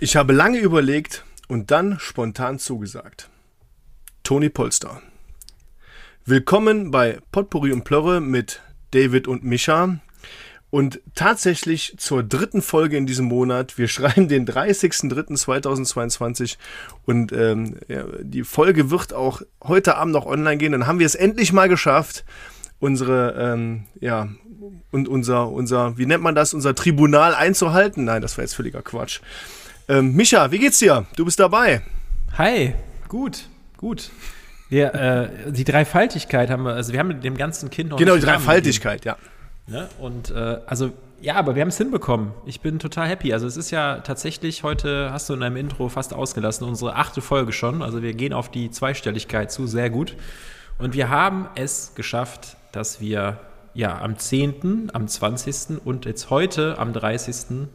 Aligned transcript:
Ich 0.00 0.14
habe 0.14 0.32
lange 0.32 0.60
überlegt 0.60 1.24
und 1.48 1.72
dann 1.72 1.98
spontan 1.98 2.60
zugesagt. 2.60 3.28
Toni 4.22 4.48
Polster. 4.48 5.02
Willkommen 6.24 6.92
bei 6.92 7.18
Potpourri 7.32 7.72
und 7.72 7.82
Plörre 7.82 8.20
mit 8.20 8.62
David 8.92 9.26
und 9.26 9.42
Mischa. 9.42 9.98
Und 10.70 11.00
tatsächlich 11.16 11.96
zur 11.98 12.22
dritten 12.22 12.62
Folge 12.62 12.96
in 12.96 13.06
diesem 13.06 13.26
Monat. 13.26 13.76
Wir 13.76 13.88
schreiben 13.88 14.28
den 14.28 14.46
30.03.2022 14.46 16.58
und 17.04 17.32
ähm, 17.32 17.80
ja, 17.88 18.04
die 18.20 18.44
Folge 18.44 18.92
wird 18.92 19.12
auch 19.12 19.42
heute 19.64 19.96
Abend 19.96 20.12
noch 20.12 20.26
online 20.26 20.58
gehen. 20.58 20.70
Dann 20.70 20.86
haben 20.86 21.00
wir 21.00 21.06
es 21.06 21.16
endlich 21.16 21.52
mal 21.52 21.68
geschafft, 21.68 22.24
unsere, 22.78 23.34
ähm, 23.36 23.86
ja, 23.98 24.28
und 24.92 25.08
unser, 25.08 25.50
unser, 25.50 25.98
wie 25.98 26.06
nennt 26.06 26.22
man 26.22 26.36
das, 26.36 26.54
unser 26.54 26.76
Tribunal 26.76 27.34
einzuhalten. 27.34 28.04
Nein, 28.04 28.22
das 28.22 28.38
war 28.38 28.44
jetzt 28.44 28.54
völliger 28.54 28.82
Quatsch. 28.82 29.18
Ähm, 29.88 30.14
Micha, 30.14 30.50
wie 30.52 30.58
geht's 30.58 30.78
dir? 30.78 31.06
Du 31.16 31.24
bist 31.24 31.40
dabei. 31.40 31.80
Hi, 32.36 32.74
gut, 33.08 33.48
gut. 33.78 34.10
Wir, 34.68 34.94
äh, 34.94 35.50
die 35.50 35.64
Dreifaltigkeit 35.64 36.50
haben 36.50 36.64
wir, 36.64 36.74
also 36.74 36.92
wir 36.92 37.00
haben 37.00 37.08
mit 37.08 37.24
dem 37.24 37.38
ganzen 37.38 37.70
Kind 37.70 37.88
noch 37.88 37.96
Genau, 37.96 38.16
die 38.16 38.20
Dreifaltigkeit, 38.20 39.06
ja. 39.06 39.16
Ne? 39.66 39.88
Und 39.98 40.30
äh, 40.30 40.58
also, 40.66 40.92
ja, 41.22 41.36
aber 41.36 41.54
wir 41.54 41.62
haben 41.62 41.70
es 41.70 41.78
hinbekommen. 41.78 42.32
Ich 42.44 42.60
bin 42.60 42.78
total 42.78 43.08
happy. 43.08 43.32
Also 43.32 43.46
es 43.46 43.56
ist 43.56 43.70
ja 43.70 44.00
tatsächlich, 44.00 44.62
heute 44.62 45.10
hast 45.10 45.30
du 45.30 45.34
in 45.34 45.40
deinem 45.40 45.56
Intro 45.56 45.88
fast 45.88 46.12
ausgelassen, 46.12 46.68
unsere 46.68 46.94
achte 46.94 47.22
Folge 47.22 47.52
schon. 47.52 47.80
Also 47.80 48.02
wir 48.02 48.12
gehen 48.12 48.34
auf 48.34 48.50
die 48.50 48.70
Zweistelligkeit 48.70 49.50
zu, 49.50 49.66
sehr 49.66 49.88
gut. 49.88 50.16
Und 50.76 50.92
wir 50.92 51.08
haben 51.08 51.48
es 51.54 51.94
geschafft, 51.94 52.58
dass 52.72 53.00
wir 53.00 53.40
ja 53.72 53.98
am 54.02 54.18
10., 54.18 54.90
am 54.92 55.08
20. 55.08 55.78
und 55.82 56.04
jetzt 56.04 56.28
heute 56.28 56.78
am 56.78 56.92
30. 56.92 57.68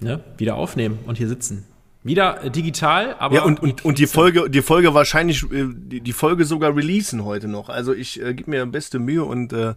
Ne, 0.00 0.20
wieder 0.38 0.56
aufnehmen 0.56 0.98
und 1.06 1.18
hier 1.18 1.28
sitzen. 1.28 1.66
Wieder 2.02 2.42
äh, 2.44 2.50
digital, 2.50 3.14
aber. 3.18 3.34
Ja, 3.34 3.42
und, 3.42 3.60
und, 3.60 3.84
und 3.84 3.98
die 3.98 4.06
Folge, 4.06 4.48
die 4.48 4.62
Folge 4.62 4.94
wahrscheinlich, 4.94 5.42
äh, 5.52 5.66
die, 5.68 6.12
Folge 6.14 6.46
sogar 6.46 6.74
releasen 6.74 7.26
heute 7.26 7.46
noch. 7.46 7.68
Also 7.68 7.92
ich 7.92 8.22
äh, 8.22 8.32
gebe 8.32 8.50
mir 8.50 8.64
beste 8.64 8.98
Mühe 8.98 9.22
und 9.22 9.52
äh, 9.52 9.74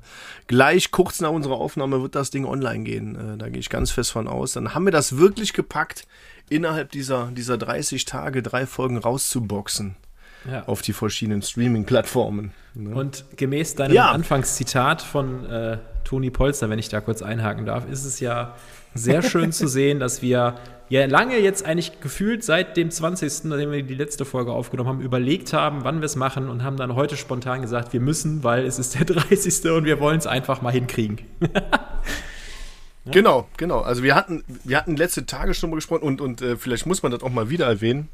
gleich 0.47 0.91
kurz 0.91 1.19
nach 1.19 1.31
unserer 1.31 1.55
Aufnahme 1.55 2.01
wird 2.01 2.15
das 2.15 2.29
Ding 2.29 2.45
online 2.45 2.85
gehen. 2.85 3.15
Äh, 3.15 3.37
da 3.37 3.49
gehe 3.49 3.59
ich 3.59 3.69
ganz 3.69 3.91
fest 3.91 4.13
von 4.13 4.29
aus. 4.29 4.53
Dann 4.53 4.73
haben 4.73 4.85
wir 4.85 4.93
das 4.93 5.17
wirklich 5.17 5.51
gepackt, 5.51 6.07
innerhalb 6.49 6.91
dieser, 6.91 7.29
dieser 7.35 7.57
30 7.57 8.05
Tage 8.05 8.41
drei 8.41 8.67
Folgen 8.67 8.97
rauszuboxen. 8.97 9.97
Ja. 10.49 10.63
Auf 10.65 10.81
die 10.81 10.93
verschiedenen 10.93 11.41
Streaming-Plattformen. 11.41 12.51
Ne? 12.73 12.95
Und 12.95 13.25
gemäß 13.37 13.75
deinem 13.75 13.93
ja. 13.93 14.11
Anfangszitat 14.11 15.01
von 15.01 15.45
äh, 15.45 15.77
Toni 16.03 16.31
Polster, 16.31 16.69
wenn 16.69 16.79
ich 16.79 16.89
da 16.89 17.01
kurz 17.01 17.21
einhaken 17.21 17.65
darf, 17.65 17.89
ist 17.89 18.03
es 18.03 18.19
ja 18.19 18.55
sehr 18.93 19.21
schön 19.21 19.51
zu 19.51 19.67
sehen, 19.67 19.99
dass 19.99 20.21
wir 20.21 20.55
ja 20.89 21.05
lange 21.05 21.39
jetzt 21.39 21.65
eigentlich 21.65 21.99
gefühlt 22.01 22.43
seit 22.43 22.77
dem 22.77 22.91
20., 22.91 23.45
nachdem 23.45 23.71
wir 23.71 23.83
die 23.83 23.95
letzte 23.95 24.25
Folge 24.25 24.51
aufgenommen 24.51 24.89
haben, 24.89 25.01
überlegt 25.01 25.53
haben, 25.53 25.83
wann 25.83 26.01
wir 26.01 26.05
es 26.05 26.15
machen 26.15 26.49
und 26.49 26.63
haben 26.63 26.77
dann 26.77 26.95
heute 26.95 27.17
spontan 27.17 27.61
gesagt, 27.61 27.93
wir 27.93 27.99
müssen, 27.99 28.43
weil 28.43 28.65
es 28.65 28.79
ist 28.79 28.95
der 28.95 29.05
30. 29.05 29.71
und 29.71 29.85
wir 29.85 29.99
wollen 29.99 30.19
es 30.19 30.27
einfach 30.27 30.61
mal 30.61 30.71
hinkriegen. 30.71 31.19
ja. 31.41 31.61
Genau, 33.11 33.49
genau. 33.57 33.81
Also 33.81 34.01
wir 34.01 34.15
hatten, 34.15 34.45
wir 34.63 34.77
hatten 34.77 34.95
letzte 34.95 35.25
Tage 35.25 35.53
schon 35.53 35.69
mal 35.69 35.75
gesprochen 35.75 36.03
und, 36.03 36.21
und 36.21 36.41
äh, 36.41 36.55
vielleicht 36.55 36.85
muss 36.85 37.03
man 37.03 37.11
das 37.11 37.21
auch 37.21 37.31
mal 37.31 37.49
wieder 37.49 37.65
erwähnen. 37.65 38.07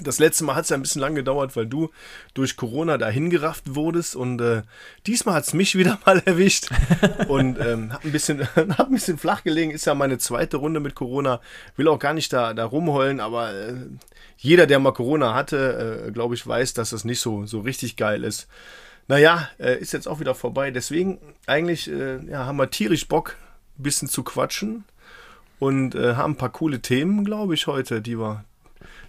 Das 0.00 0.18
letzte 0.18 0.44
Mal 0.44 0.54
hat 0.54 0.64
es 0.64 0.70
ja 0.70 0.76
ein 0.76 0.82
bisschen 0.82 1.00
lang 1.00 1.14
gedauert, 1.14 1.56
weil 1.56 1.66
du 1.66 1.90
durch 2.34 2.56
Corona 2.56 2.98
dahin 2.98 3.30
gerafft 3.30 3.74
wurdest 3.74 4.16
und 4.16 4.40
äh, 4.40 4.62
diesmal 5.06 5.34
hat 5.34 5.44
es 5.44 5.54
mich 5.54 5.76
wieder 5.76 5.98
mal 6.06 6.22
erwischt 6.24 6.68
und 7.28 7.58
ähm, 7.60 7.92
hab 7.92 8.04
ein 8.04 8.12
bisschen 8.12 8.46
hab 8.56 8.88
ein 8.88 8.92
bisschen 8.92 9.18
flach 9.18 9.44
gelegen. 9.44 9.70
Ist 9.70 9.86
ja 9.86 9.94
meine 9.94 10.18
zweite 10.18 10.58
Runde 10.58 10.80
mit 10.80 10.94
Corona. 10.94 11.40
Will 11.76 11.88
auch 11.88 11.98
gar 11.98 12.14
nicht 12.14 12.32
da, 12.32 12.54
da 12.54 12.64
rumheulen, 12.64 13.20
aber 13.20 13.52
äh, 13.52 13.74
jeder, 14.36 14.66
der 14.66 14.78
mal 14.78 14.92
Corona 14.92 15.34
hatte, 15.34 16.06
äh, 16.06 16.10
glaube 16.12 16.34
ich, 16.34 16.46
weiß, 16.46 16.74
dass 16.74 16.90
das 16.90 17.04
nicht 17.04 17.20
so, 17.20 17.46
so 17.46 17.60
richtig 17.60 17.96
geil 17.96 18.24
ist. 18.24 18.48
Naja, 19.08 19.48
äh, 19.58 19.78
ist 19.78 19.92
jetzt 19.92 20.06
auch 20.06 20.20
wieder 20.20 20.34
vorbei. 20.34 20.70
Deswegen 20.70 21.18
eigentlich 21.46 21.90
äh, 21.90 22.24
ja, 22.26 22.44
haben 22.44 22.58
wir 22.58 22.70
tierisch 22.70 23.08
Bock, 23.08 23.36
ein 23.78 23.82
bisschen 23.82 24.08
zu 24.08 24.22
quatschen 24.22 24.84
und 25.58 25.94
äh, 25.94 26.14
haben 26.14 26.32
ein 26.34 26.36
paar 26.36 26.52
coole 26.52 26.80
Themen, 26.80 27.24
glaube 27.24 27.54
ich, 27.54 27.66
heute, 27.66 28.00
die 28.00 28.18
wir, 28.18 28.44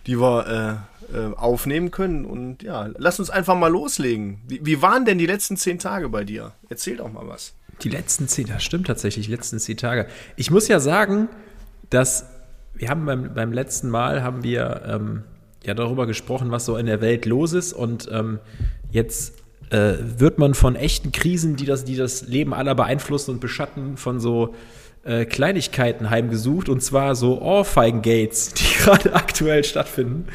die 0.10 0.20
wir 0.20 0.88
äh, 1.14 1.16
äh, 1.16 1.36
aufnehmen 1.36 1.92
können. 1.92 2.26
Und 2.26 2.64
ja, 2.64 2.90
lass 2.98 3.20
uns 3.20 3.30
einfach 3.30 3.56
mal 3.56 3.68
loslegen. 3.68 4.42
Wie, 4.48 4.66
wie, 4.66 4.82
waren 4.82 5.06
denn 5.06 5.20
die 5.20 5.28
letzten 5.28 5.56
zehn 5.56 5.78
Tage 5.78 6.10
bei 6.10 6.24
dir? 6.24 6.54
Erzähl 6.68 6.98
doch 6.98 7.12
mal 7.12 7.28
was. 7.28 7.54
Die 7.84 7.90
letzten 7.90 8.28
zehn, 8.28 8.48
das 8.48 8.64
stimmt 8.64 8.88
tatsächlich, 8.88 9.28
die 9.28 9.32
letzten 9.32 9.60
zehn 9.60 9.78
Tage. 9.78 10.08
Ich 10.36 10.50
muss 10.50 10.68
ja 10.68 10.80
sagen, 10.80 11.30
dass 11.92 12.26
wir 12.74 12.90
haben 12.90 13.06
beim, 13.06 13.36
beim 13.36 13.54
letzten 13.54 13.90
Mal 13.90 14.24
haben 14.24 14.44
wir 14.44 14.82
ähm, 14.88 15.24
ja 15.64 15.76
darüber 15.76 16.08
gesprochen, 16.08 16.50
was 16.50 16.66
so 16.66 16.76
in 16.76 16.88
der 16.88 17.02
Welt 17.02 17.28
los 17.28 17.54
ist. 17.54 17.74
Und 17.74 18.10
ähm, 18.12 18.40
jetzt 18.90 19.36
äh, 19.70 19.94
wird 20.00 20.40
man 20.40 20.56
von 20.56 20.76
echten 20.76 21.12
Krisen, 21.12 21.56
die 21.56 21.68
das, 21.68 21.86
die 21.86 21.96
das 21.96 22.24
Leben 22.28 22.56
aller 22.56 22.74
beeinflussen 22.74 23.36
und 23.36 23.42
beschatten, 23.42 23.96
von 23.96 24.20
so 24.20 24.56
äh, 25.10 25.26
Kleinigkeiten 25.26 26.12
heimgesucht 26.12 26.70
und 26.70 26.82
zwar 26.82 27.16
so 27.16 27.42
Ohrfeigen-Gates, 27.42 28.54
die 28.54 28.76
gerade 28.84 29.14
aktuell 29.14 29.64
stattfinden. 29.64 30.28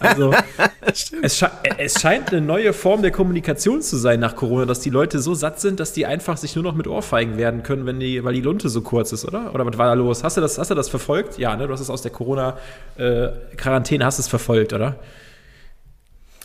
Also 0.00 0.32
es, 0.80 1.38
sche 1.38 1.50
es, 1.76 2.00
scheint 2.00 2.32
eine 2.32 2.40
neue 2.40 2.72
Form 2.72 3.02
der 3.02 3.10
Kommunikation 3.10 3.82
zu 3.82 3.96
sein 3.96 4.20
nach 4.20 4.34
Corona, 4.34 4.64
dass 4.64 4.80
die 4.80 4.90
Leute 4.90 5.18
so 5.18 5.34
satt 5.34 5.60
sind, 5.60 5.80
dass 5.80 5.92
die 5.92 6.06
einfach 6.06 6.38
sich 6.38 6.54
nur 6.54 6.64
noch 6.64 6.74
mit 6.74 6.86
Ohrfeigen 6.86 7.36
werden 7.36 7.62
können, 7.62 7.84
wenn 7.84 8.00
die, 8.00 8.24
weil 8.24 8.32
die 8.32 8.40
Lunte 8.40 8.70
so 8.70 8.80
kurz 8.80 9.12
ist, 9.12 9.26
oder? 9.26 9.54
Oder 9.54 9.66
was 9.66 9.76
war 9.76 9.86
da 9.86 9.94
los? 9.94 10.24
Hast 10.24 10.38
du 10.38 10.40
das, 10.40 10.56
hast 10.56 10.70
du 10.70 10.74
das 10.74 10.88
verfolgt? 10.88 11.38
Ja, 11.38 11.54
ne? 11.54 11.66
Du 11.66 11.72
hast 11.72 11.80
es 11.80 11.90
aus 11.90 12.00
der 12.00 12.10
Corona-Quarantäne, 12.10 14.02
äh, 14.02 14.06
hast 14.06 14.18
es 14.18 14.28
verfolgt, 14.28 14.72
oder? 14.72 14.96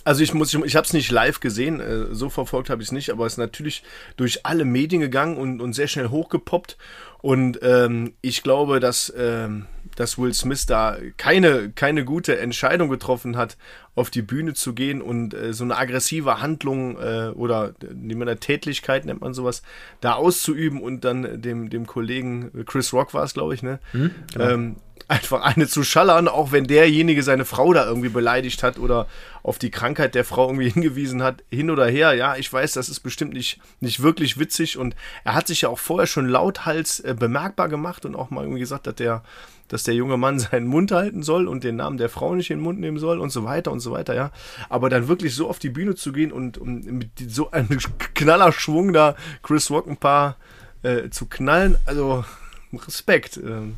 Also 0.08 0.24
ich 0.24 0.34
muss, 0.34 0.54
ich, 0.54 0.64
ich 0.64 0.78
habe 0.78 0.86
es 0.86 0.94
nicht 0.94 1.12
live 1.12 1.42
gesehen, 1.42 1.82
äh, 1.82 2.16
so 2.16 2.30
verfolgt 2.30 2.70
habe 2.70 2.82
ich 2.82 2.88
es 2.88 2.92
nicht, 2.94 3.10
aber 3.10 3.26
es 3.26 3.34
ist 3.34 3.40
natürlich 3.40 3.84
durch 4.16 4.46
alle 4.46 4.64
Medien 4.64 5.02
gegangen 5.02 5.36
und, 5.36 5.60
und 5.60 5.74
sehr 5.74 5.90
schnell 5.90 6.08
hochgepoppt. 6.08 6.78
Und 7.22 7.60
ähm, 7.62 8.14
ich 8.22 8.44
glaube, 8.44 8.80
dass, 8.80 9.12
ähm, 9.18 9.66
dass 9.96 10.18
Will 10.18 10.34
Smith 10.34 10.66
da 10.66 10.98
keine, 11.18 11.72
keine 11.72 12.06
gute 12.06 12.38
Entscheidung 12.40 12.90
getroffen 12.90 13.38
hat, 13.38 13.58
auf 13.96 14.12
die 14.12 14.22
Bühne 14.22 14.54
zu 14.54 14.74
gehen 14.74 15.02
und 15.02 15.34
äh, 15.34 15.54
so 15.54 15.64
eine 15.64 15.78
aggressive 15.78 16.40
Handlung 16.40 16.98
äh, 16.98 17.32
oder 17.34 17.74
wie 17.82 18.14
man 18.14 18.40
Tätlichkeit 18.40 19.06
nennt 19.06 19.22
man 19.22 19.34
sowas, 19.34 19.64
da 20.02 20.14
auszuüben 20.14 20.80
und 20.80 21.04
dann 21.04 21.42
dem, 21.42 21.70
dem 21.72 21.88
Kollegen 21.88 22.52
Chris 22.66 22.94
Rock 22.94 23.16
war 23.16 23.24
es, 23.24 23.34
glaube 23.34 23.56
ich, 23.56 23.64
ne? 23.64 23.80
Mhm, 23.94 24.12
genau. 24.32 24.50
ähm, 24.50 24.76
einfach 25.08 25.42
eine 25.42 25.68
zu 25.68 25.84
schallern, 25.84 26.28
auch 26.28 26.52
wenn 26.52 26.66
derjenige 26.66 27.24
seine 27.24 27.46
Frau 27.46 27.72
da 27.74 27.86
irgendwie 27.86 28.10
beleidigt 28.10 28.62
hat 28.62 28.78
oder 28.78 29.08
auf 29.42 29.58
die 29.58 29.72
Krankheit 29.72 30.16
der 30.16 30.26
Frau 30.26 30.48
irgendwie 30.48 30.70
hingewiesen 30.74 31.24
hat, 31.24 31.44
hin 31.50 31.70
oder 31.70 31.88
her. 31.88 32.14
Ja, 32.14 32.36
ich 32.36 32.52
weiß, 32.52 32.74
das 32.74 32.90
ist 32.90 33.00
bestimmt 33.00 33.34
nicht, 33.34 33.60
nicht 33.80 34.02
wirklich 34.02 34.38
witzig 34.38 34.78
und 34.78 34.96
er 35.24 35.34
hat 35.34 35.48
sich 35.48 35.62
ja 35.62 35.70
auch 35.70 35.80
vorher 35.80 36.08
schon 36.08 36.28
lauthals 36.28 37.00
äh, 37.00 37.16
bemerkbar 37.18 37.70
gemacht 37.70 38.06
und 38.06 38.16
auch 38.16 38.30
mal 38.30 38.42
irgendwie 38.42 38.60
gesagt, 38.60 38.86
dass 38.86 38.96
der, 38.96 39.24
dass 39.70 39.84
der 39.84 39.94
junge 39.94 40.18
Mann 40.18 40.40
seinen 40.40 40.68
Mund 40.68 40.92
halten 40.92 41.24
soll 41.24 41.48
und 41.48 41.64
den 41.64 41.78
Namen 41.78 41.98
der 41.98 42.10
Frau 42.10 42.36
nicht 42.36 42.52
in 42.52 42.58
den 42.58 42.64
Mund 42.64 42.80
nehmen 42.80 43.00
soll 43.00 43.20
und 43.20 43.30
so 43.30 43.46
weiter 43.46 43.72
und 43.72 43.80
so 43.80 43.92
weiter, 43.92 44.14
ja. 44.14 44.32
Aber 44.68 44.90
dann 44.90 45.08
wirklich 45.08 45.34
so 45.36 45.48
auf 45.50 45.60
die 45.60 45.70
Bühne 45.70 45.96
zu 45.96 46.12
gehen 46.12 46.34
und, 46.34 46.58
und 46.58 46.86
mit 46.86 47.12
so 47.28 47.52
einem 47.52 47.70
Knallerschwung 48.14 48.92
da 48.92 49.16
Chris 49.42 49.72
Rock 49.72 49.88
ein 49.88 49.98
paar 49.98 50.36
äh, 50.84 51.10
zu 51.10 51.28
knallen, 51.28 51.78
also 51.86 52.26
Respekt. 52.74 53.38
Äh. 53.38 53.72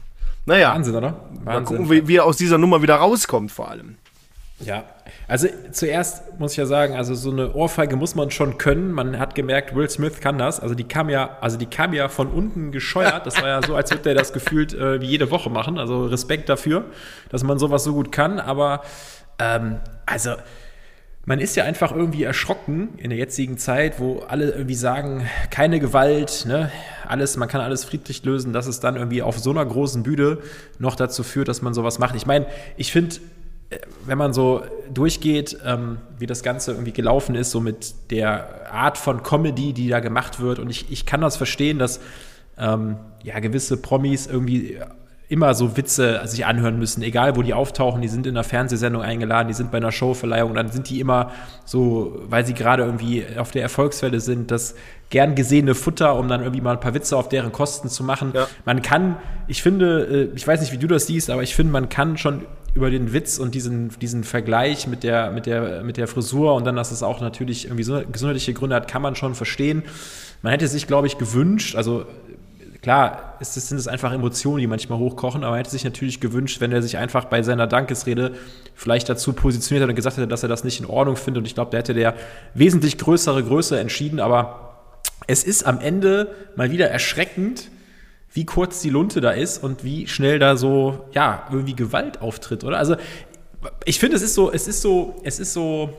Naja. 0.49 0.73
Wahnsinn, 0.73 0.95
oder? 0.95 1.13
Wahnsinn. 1.13 1.45
Mal 1.45 1.63
gucken, 1.63 1.89
wie, 1.91 2.07
wie 2.07 2.15
er 2.17 2.25
aus 2.25 2.37
dieser 2.37 2.57
Nummer 2.57 2.81
wieder 2.81 2.95
rauskommt, 2.95 3.51
vor 3.51 3.69
allem. 3.69 3.97
Ja, 4.59 4.83
also 5.27 5.47
zuerst 5.71 6.39
muss 6.39 6.51
ich 6.51 6.57
ja 6.57 6.65
sagen, 6.65 6.95
also 6.95 7.13
so 7.13 7.31
eine 7.31 7.53
Ohrfeige 7.53 7.95
muss 7.95 8.15
man 8.15 8.31
schon 8.31 8.57
können. 8.57 8.91
Man 8.91 9.19
hat 9.19 9.35
gemerkt, 9.35 9.75
Will 9.75 9.89
Smith 9.89 10.19
kann 10.19 10.37
das. 10.37 10.59
Also 10.59 10.75
die 10.75 10.83
kam 10.83 11.09
ja, 11.09 11.37
also 11.39 11.57
die 11.57 11.67
kam 11.67 11.93
ja 11.93 12.09
von 12.09 12.27
unten 12.27 12.71
gescheuert. 12.71 13.25
Das 13.25 13.39
war 13.41 13.47
ja 13.47 13.61
so, 13.61 13.75
als 13.75 13.91
würde 13.91 14.09
er 14.09 14.15
das 14.15 14.33
gefühlt 14.33 14.73
äh, 14.73 14.99
wie 14.99 15.05
jede 15.05 15.31
Woche 15.31 15.49
machen. 15.49 15.77
Also 15.77 16.07
Respekt 16.07 16.49
dafür, 16.49 16.85
dass 17.29 17.43
man 17.43 17.59
sowas 17.59 17.83
so 17.83 17.93
gut 17.93 18.11
kann. 18.11 18.39
Aber 18.39 18.81
ähm, 19.37 19.77
also 20.05 20.31
man 21.29 21.37
ist 21.37 21.55
ja 21.55 21.63
einfach 21.63 21.91
irgendwie 21.91 22.23
erschrocken 22.23 22.89
in 22.97 23.11
der 23.11 23.19
jetzigen 23.19 23.59
Zeit, 23.59 23.99
wo 23.99 24.23
alle 24.27 24.49
irgendwie 24.49 24.73
sagen, 24.73 25.29
keine 25.51 25.79
Gewalt, 25.79 26.45
ne? 26.47 26.71
alles, 27.07 27.37
man 27.37 27.47
kann 27.47 27.61
alles 27.61 27.85
friedlich 27.85 28.25
lösen, 28.25 28.51
dass 28.51 28.65
es 28.65 28.79
dann 28.79 28.95
irgendwie 28.95 29.21
auf 29.21 29.37
so 29.37 29.51
einer 29.51 29.63
großen 29.63 30.01
Bühne 30.01 30.39
noch 30.79 30.95
dazu 30.95 31.21
führt, 31.21 31.47
dass 31.47 31.61
man 31.61 31.75
sowas 31.75 31.99
macht. 31.99 32.15
Ich 32.15 32.25
meine, 32.25 32.47
ich 32.77 32.91
finde, 32.91 33.17
wenn 34.07 34.17
man 34.17 34.33
so 34.33 34.63
durchgeht, 34.91 35.55
ähm, 35.63 35.99
wie 36.17 36.25
das 36.25 36.41
Ganze 36.41 36.71
irgendwie 36.71 36.93
gelaufen 36.93 37.35
ist, 37.35 37.51
so 37.51 37.59
mit 37.59 37.93
der 38.09 38.73
Art 38.73 38.97
von 38.97 39.21
Comedy, 39.21 39.73
die 39.73 39.87
da 39.87 39.99
gemacht 39.99 40.39
wird, 40.39 40.57
und 40.57 40.71
ich, 40.71 40.91
ich 40.91 41.05
kann 41.05 41.21
das 41.21 41.37
verstehen, 41.37 41.77
dass 41.77 41.99
ähm, 42.57 42.97
ja 43.21 43.37
gewisse 43.37 43.77
Promis 43.77 44.25
irgendwie 44.25 44.79
immer 45.29 45.53
so 45.53 45.77
Witze 45.77 46.21
sich 46.25 46.45
anhören 46.47 46.79
müssen, 46.79 47.03
egal 47.03 47.35
wo 47.35 47.43
die 47.43 47.53
auftauchen, 47.53 48.01
die 48.01 48.07
sind 48.07 48.25
in 48.25 48.35
einer 48.35 48.43
Fernsehsendung 48.43 49.03
eingeladen, 49.03 49.47
die 49.47 49.53
sind 49.53 49.69
bei 49.71 49.77
einer 49.77 49.91
Showverleihung, 49.91 50.55
dann 50.55 50.71
sind 50.71 50.89
die 50.89 50.99
immer 50.99 51.31
so, 51.65 52.19
weil 52.27 52.47
sie 52.47 52.55
gerade 52.55 52.83
irgendwie 52.83 53.23
auf 53.37 53.51
der 53.51 53.61
Erfolgswelle 53.61 54.19
sind, 54.19 54.49
das 54.49 54.73
gern 55.11 55.35
gesehene 55.35 55.75
Futter, 55.75 56.15
um 56.15 56.27
dann 56.27 56.41
irgendwie 56.41 56.61
mal 56.61 56.73
ein 56.73 56.79
paar 56.79 56.95
Witze 56.95 57.15
auf 57.15 57.29
deren 57.29 57.51
Kosten 57.51 57.89
zu 57.89 58.03
machen. 58.03 58.31
Ja. 58.33 58.47
Man 58.65 58.81
kann, 58.81 59.17
ich 59.47 59.61
finde, 59.61 60.29
äh, 60.31 60.35
ich 60.35 60.47
weiß 60.47 60.61
nicht, 60.61 60.71
wie 60.71 60.77
du 60.79 60.87
das 60.87 61.05
siehst, 61.05 61.29
aber 61.29 61.43
ich 61.43 61.55
finde, 61.55 61.73
man 61.73 61.89
kann 61.89 62.17
schon 62.17 62.45
über 62.73 62.89
den 62.89 63.13
Witz 63.13 63.37
und 63.37 63.53
diesen, 63.53 63.89
diesen 63.99 64.23
Vergleich 64.23 64.87
mit 64.87 65.03
der, 65.03 65.31
mit, 65.31 65.45
der, 65.45 65.83
mit 65.83 65.97
der 65.97 66.07
Frisur 66.07 66.55
und 66.55 66.65
dann, 66.65 66.75
dass 66.75 66.91
es 66.91 67.03
auch 67.03 67.21
natürlich 67.21 67.65
irgendwie 67.65 67.83
so 67.83 68.01
gesundheitliche 68.11 68.53
Gründe 68.53 68.75
hat, 68.75 68.87
kann 68.87 69.01
man 69.01 69.15
schon 69.15 69.35
verstehen. 69.35 69.83
Man 70.41 70.51
hätte 70.51 70.67
sich, 70.67 70.87
glaube 70.87 71.05
ich, 71.05 71.17
gewünscht, 71.17 71.75
also 71.75 72.05
klar, 72.89 73.37
es, 73.39 73.53
sind 73.53 73.77
es 73.77 73.87
einfach 73.87 74.11
Emotionen, 74.11 74.57
die 74.57 74.65
manchmal 74.65 74.97
hochkochen, 74.97 75.43
aber 75.43 75.57
er 75.57 75.59
hätte 75.59 75.69
sich 75.69 75.83
natürlich 75.83 76.19
gewünscht, 76.19 76.59
wenn 76.59 76.71
er 76.71 76.81
sich 76.81 76.97
einfach 76.97 77.25
bei 77.25 77.43
seiner 77.43 77.67
Dankesrede 77.67 78.31
vielleicht 78.73 79.07
dazu 79.09 79.33
positioniert 79.33 79.83
hat 79.83 79.89
und 79.89 79.95
gesagt 79.95 80.17
hätte, 80.17 80.27
dass 80.27 80.41
er 80.41 80.49
das 80.49 80.63
nicht 80.63 80.79
in 80.79 80.87
Ordnung 80.87 81.15
findet. 81.15 81.41
Und 81.41 81.45
ich 81.45 81.53
glaube, 81.53 81.69
da 81.69 81.77
hätte 81.77 81.93
der 81.93 82.15
wesentlich 82.55 82.97
größere 82.97 83.43
Größe 83.43 83.79
entschieden. 83.79 84.19
Aber 84.19 84.95
es 85.27 85.43
ist 85.43 85.67
am 85.67 85.79
Ende 85.79 86.33
mal 86.55 86.71
wieder 86.71 86.89
erschreckend, 86.89 87.69
wie 88.33 88.47
kurz 88.47 88.81
die 88.81 88.89
Lunte 88.89 89.21
da 89.21 89.29
ist 89.29 89.63
und 89.63 89.83
wie 89.83 90.07
schnell 90.07 90.39
da 90.39 90.57
so, 90.57 91.05
ja, 91.11 91.43
irgendwie 91.51 91.75
Gewalt 91.75 92.23
auftritt, 92.23 92.63
oder? 92.63 92.79
Also, 92.79 92.95
ich 93.85 93.99
finde, 93.99 94.15
es 94.15 94.23
ist 94.23 94.33
so, 94.33 94.51
es 94.51 94.67
ist 94.67 94.81
so, 94.81 95.15
es 95.23 95.39
ist 95.39 95.53
so, 95.53 95.93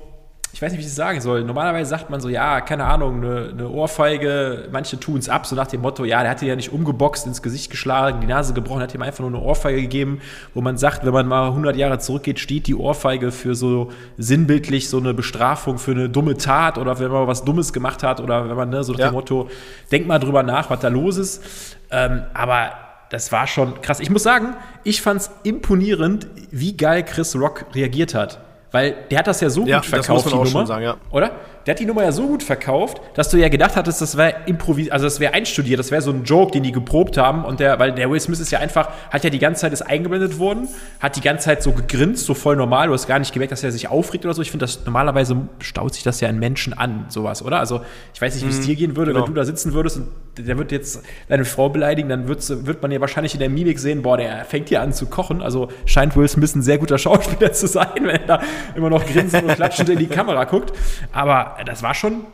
ich 0.52 0.60
weiß 0.60 0.72
nicht, 0.72 0.78
wie 0.78 0.84
ich 0.84 0.88
es 0.88 0.96
sagen 0.96 1.20
soll. 1.20 1.44
Normalerweise 1.44 1.88
sagt 1.88 2.10
man 2.10 2.20
so, 2.20 2.28
ja, 2.28 2.60
keine 2.60 2.84
Ahnung, 2.84 3.22
eine, 3.22 3.50
eine 3.50 3.68
Ohrfeige, 3.68 4.68
manche 4.72 4.98
tun 4.98 5.18
es 5.18 5.28
ab, 5.28 5.46
so 5.46 5.54
nach 5.54 5.68
dem 5.68 5.80
Motto, 5.80 6.04
ja, 6.04 6.22
der 6.22 6.30
hat 6.32 6.40
dir 6.40 6.48
ja 6.48 6.56
nicht 6.56 6.72
umgeboxt, 6.72 7.26
ins 7.26 7.40
Gesicht 7.40 7.70
geschlagen, 7.70 8.20
die 8.20 8.26
Nase 8.26 8.52
gebrochen, 8.52 8.82
hat 8.82 8.94
ihm 8.94 9.02
einfach 9.02 9.20
nur 9.20 9.28
eine 9.28 9.40
Ohrfeige 9.40 9.80
gegeben, 9.80 10.20
wo 10.52 10.60
man 10.60 10.76
sagt, 10.76 11.04
wenn 11.06 11.12
man 11.12 11.28
mal 11.28 11.48
100 11.48 11.76
Jahre 11.76 11.98
zurückgeht, 11.98 12.40
steht 12.40 12.66
die 12.66 12.74
Ohrfeige 12.74 13.30
für 13.30 13.54
so 13.54 13.92
sinnbildlich 14.18 14.88
so 14.88 14.98
eine 14.98 15.14
Bestrafung 15.14 15.78
für 15.78 15.92
eine 15.92 16.08
dumme 16.08 16.36
Tat 16.36 16.78
oder 16.78 16.98
wenn 16.98 17.10
man 17.10 17.26
was 17.26 17.44
Dummes 17.44 17.72
gemacht 17.72 18.02
hat 18.02 18.20
oder 18.20 18.48
wenn 18.48 18.56
man 18.56 18.70
ne, 18.70 18.82
so 18.82 18.92
nach 18.92 18.98
ja. 18.98 19.08
dem 19.10 19.14
Motto, 19.14 19.48
denk 19.92 20.06
mal 20.06 20.18
drüber 20.18 20.42
nach, 20.42 20.68
was 20.68 20.80
da 20.80 20.88
los 20.88 21.16
ist. 21.16 21.76
Ähm, 21.90 22.22
aber 22.34 22.72
das 23.10 23.32
war 23.32 23.46
schon 23.46 23.80
krass. 23.82 24.00
Ich 24.00 24.10
muss 24.10 24.22
sagen, 24.22 24.54
ich 24.84 25.02
fand 25.02 25.20
es 25.20 25.30
imponierend, 25.42 26.26
wie 26.50 26.76
geil 26.76 27.04
Chris 27.04 27.36
Rock 27.36 27.66
reagiert 27.74 28.14
hat. 28.14 28.40
Weil 28.70 28.96
der 29.10 29.18
hat 29.18 29.26
das 29.26 29.40
ja 29.40 29.50
so 29.50 29.64
ja, 29.64 29.78
gut 29.78 29.86
verkauft, 29.86 30.30
die 30.30 30.34
Nummer. 30.34 30.66
Sagen, 30.66 30.84
ja. 30.84 30.96
Oder? 31.10 31.32
Der 31.66 31.74
hat 31.74 31.80
die 31.80 31.86
Nummer 31.86 32.02
ja 32.02 32.12
so 32.12 32.26
gut 32.26 32.42
verkauft, 32.42 33.00
dass 33.14 33.28
du 33.28 33.36
ja 33.36 33.48
gedacht 33.48 33.76
hattest, 33.76 34.00
das 34.00 34.16
wäre 34.16 34.34
improvisiert, 34.46 34.92
also 34.92 35.06
das 35.06 35.20
wäre 35.20 35.34
einstudiert, 35.34 35.78
das 35.78 35.90
wäre 35.90 36.00
so 36.00 36.10
ein 36.10 36.24
Joke, 36.24 36.52
den 36.52 36.62
die 36.62 36.72
geprobt 36.72 37.18
haben. 37.18 37.44
Und 37.44 37.60
der, 37.60 37.78
weil 37.78 37.92
der 37.92 38.10
Will 38.10 38.20
Smith 38.20 38.40
ist 38.40 38.50
ja 38.50 38.58
einfach, 38.58 38.88
hat 39.10 39.24
ja 39.24 39.30
die 39.30 39.38
ganze 39.38 39.62
Zeit 39.62 39.72
ist 39.72 39.82
eingeblendet 39.82 40.38
worden, 40.38 40.68
hat 41.00 41.16
die 41.16 41.20
ganze 41.20 41.46
Zeit 41.46 41.62
so 41.62 41.72
gegrinst, 41.72 42.24
so 42.24 42.34
voll 42.34 42.56
normal. 42.56 42.88
Du 42.88 42.94
hast 42.94 43.06
gar 43.06 43.18
nicht 43.18 43.32
gemerkt, 43.32 43.52
dass 43.52 43.62
er 43.62 43.72
sich 43.72 43.88
aufregt 43.88 44.24
oder 44.24 44.34
so. 44.34 44.42
Ich 44.42 44.50
finde, 44.50 44.64
das 44.64 44.84
normalerweise 44.84 45.36
staut 45.58 45.94
sich 45.94 46.02
das 46.02 46.20
ja 46.20 46.28
in 46.28 46.38
Menschen 46.38 46.72
an, 46.72 47.06
sowas, 47.08 47.44
oder? 47.44 47.58
Also 47.58 47.82
ich 48.14 48.20
weiß 48.20 48.34
nicht, 48.34 48.44
wie 48.46 48.50
es 48.50 48.60
mhm, 48.60 48.64
dir 48.64 48.76
gehen 48.76 48.96
würde, 48.96 49.12
genau. 49.12 49.26
wenn 49.26 49.34
du 49.34 49.38
da 49.38 49.44
sitzen 49.44 49.72
würdest 49.72 49.98
und 49.98 50.08
der 50.38 50.56
wird 50.58 50.72
jetzt 50.72 51.02
deine 51.28 51.44
Frau 51.44 51.68
beleidigen, 51.68 52.08
dann 52.08 52.28
wird 52.28 52.82
man 52.82 52.90
ja 52.90 53.00
wahrscheinlich 53.00 53.34
in 53.34 53.40
der 53.40 53.50
Mimik 53.50 53.78
sehen, 53.78 54.02
boah, 54.02 54.16
der 54.16 54.44
fängt 54.44 54.68
hier 54.68 54.80
an 54.80 54.92
zu 54.92 55.06
kochen. 55.06 55.42
Also 55.42 55.68
scheint 55.84 56.16
Will 56.16 56.28
Smith 56.28 56.54
ein 56.54 56.62
sehr 56.62 56.78
guter 56.78 56.98
Schauspieler 56.98 57.52
zu 57.52 57.66
sein, 57.66 57.88
wenn 57.96 58.20
er 58.22 58.26
da 58.26 58.42
immer 58.74 58.90
noch 58.90 59.04
grinsend 59.04 59.44
und 59.44 59.54
klatschend 59.54 59.88
in 59.90 59.98
die 59.98 60.06
Kamera 60.06 60.44
guckt. 60.44 60.72
Aber 61.12 61.49
das 61.64 61.82
war 61.82 61.94
schon, 61.94 62.24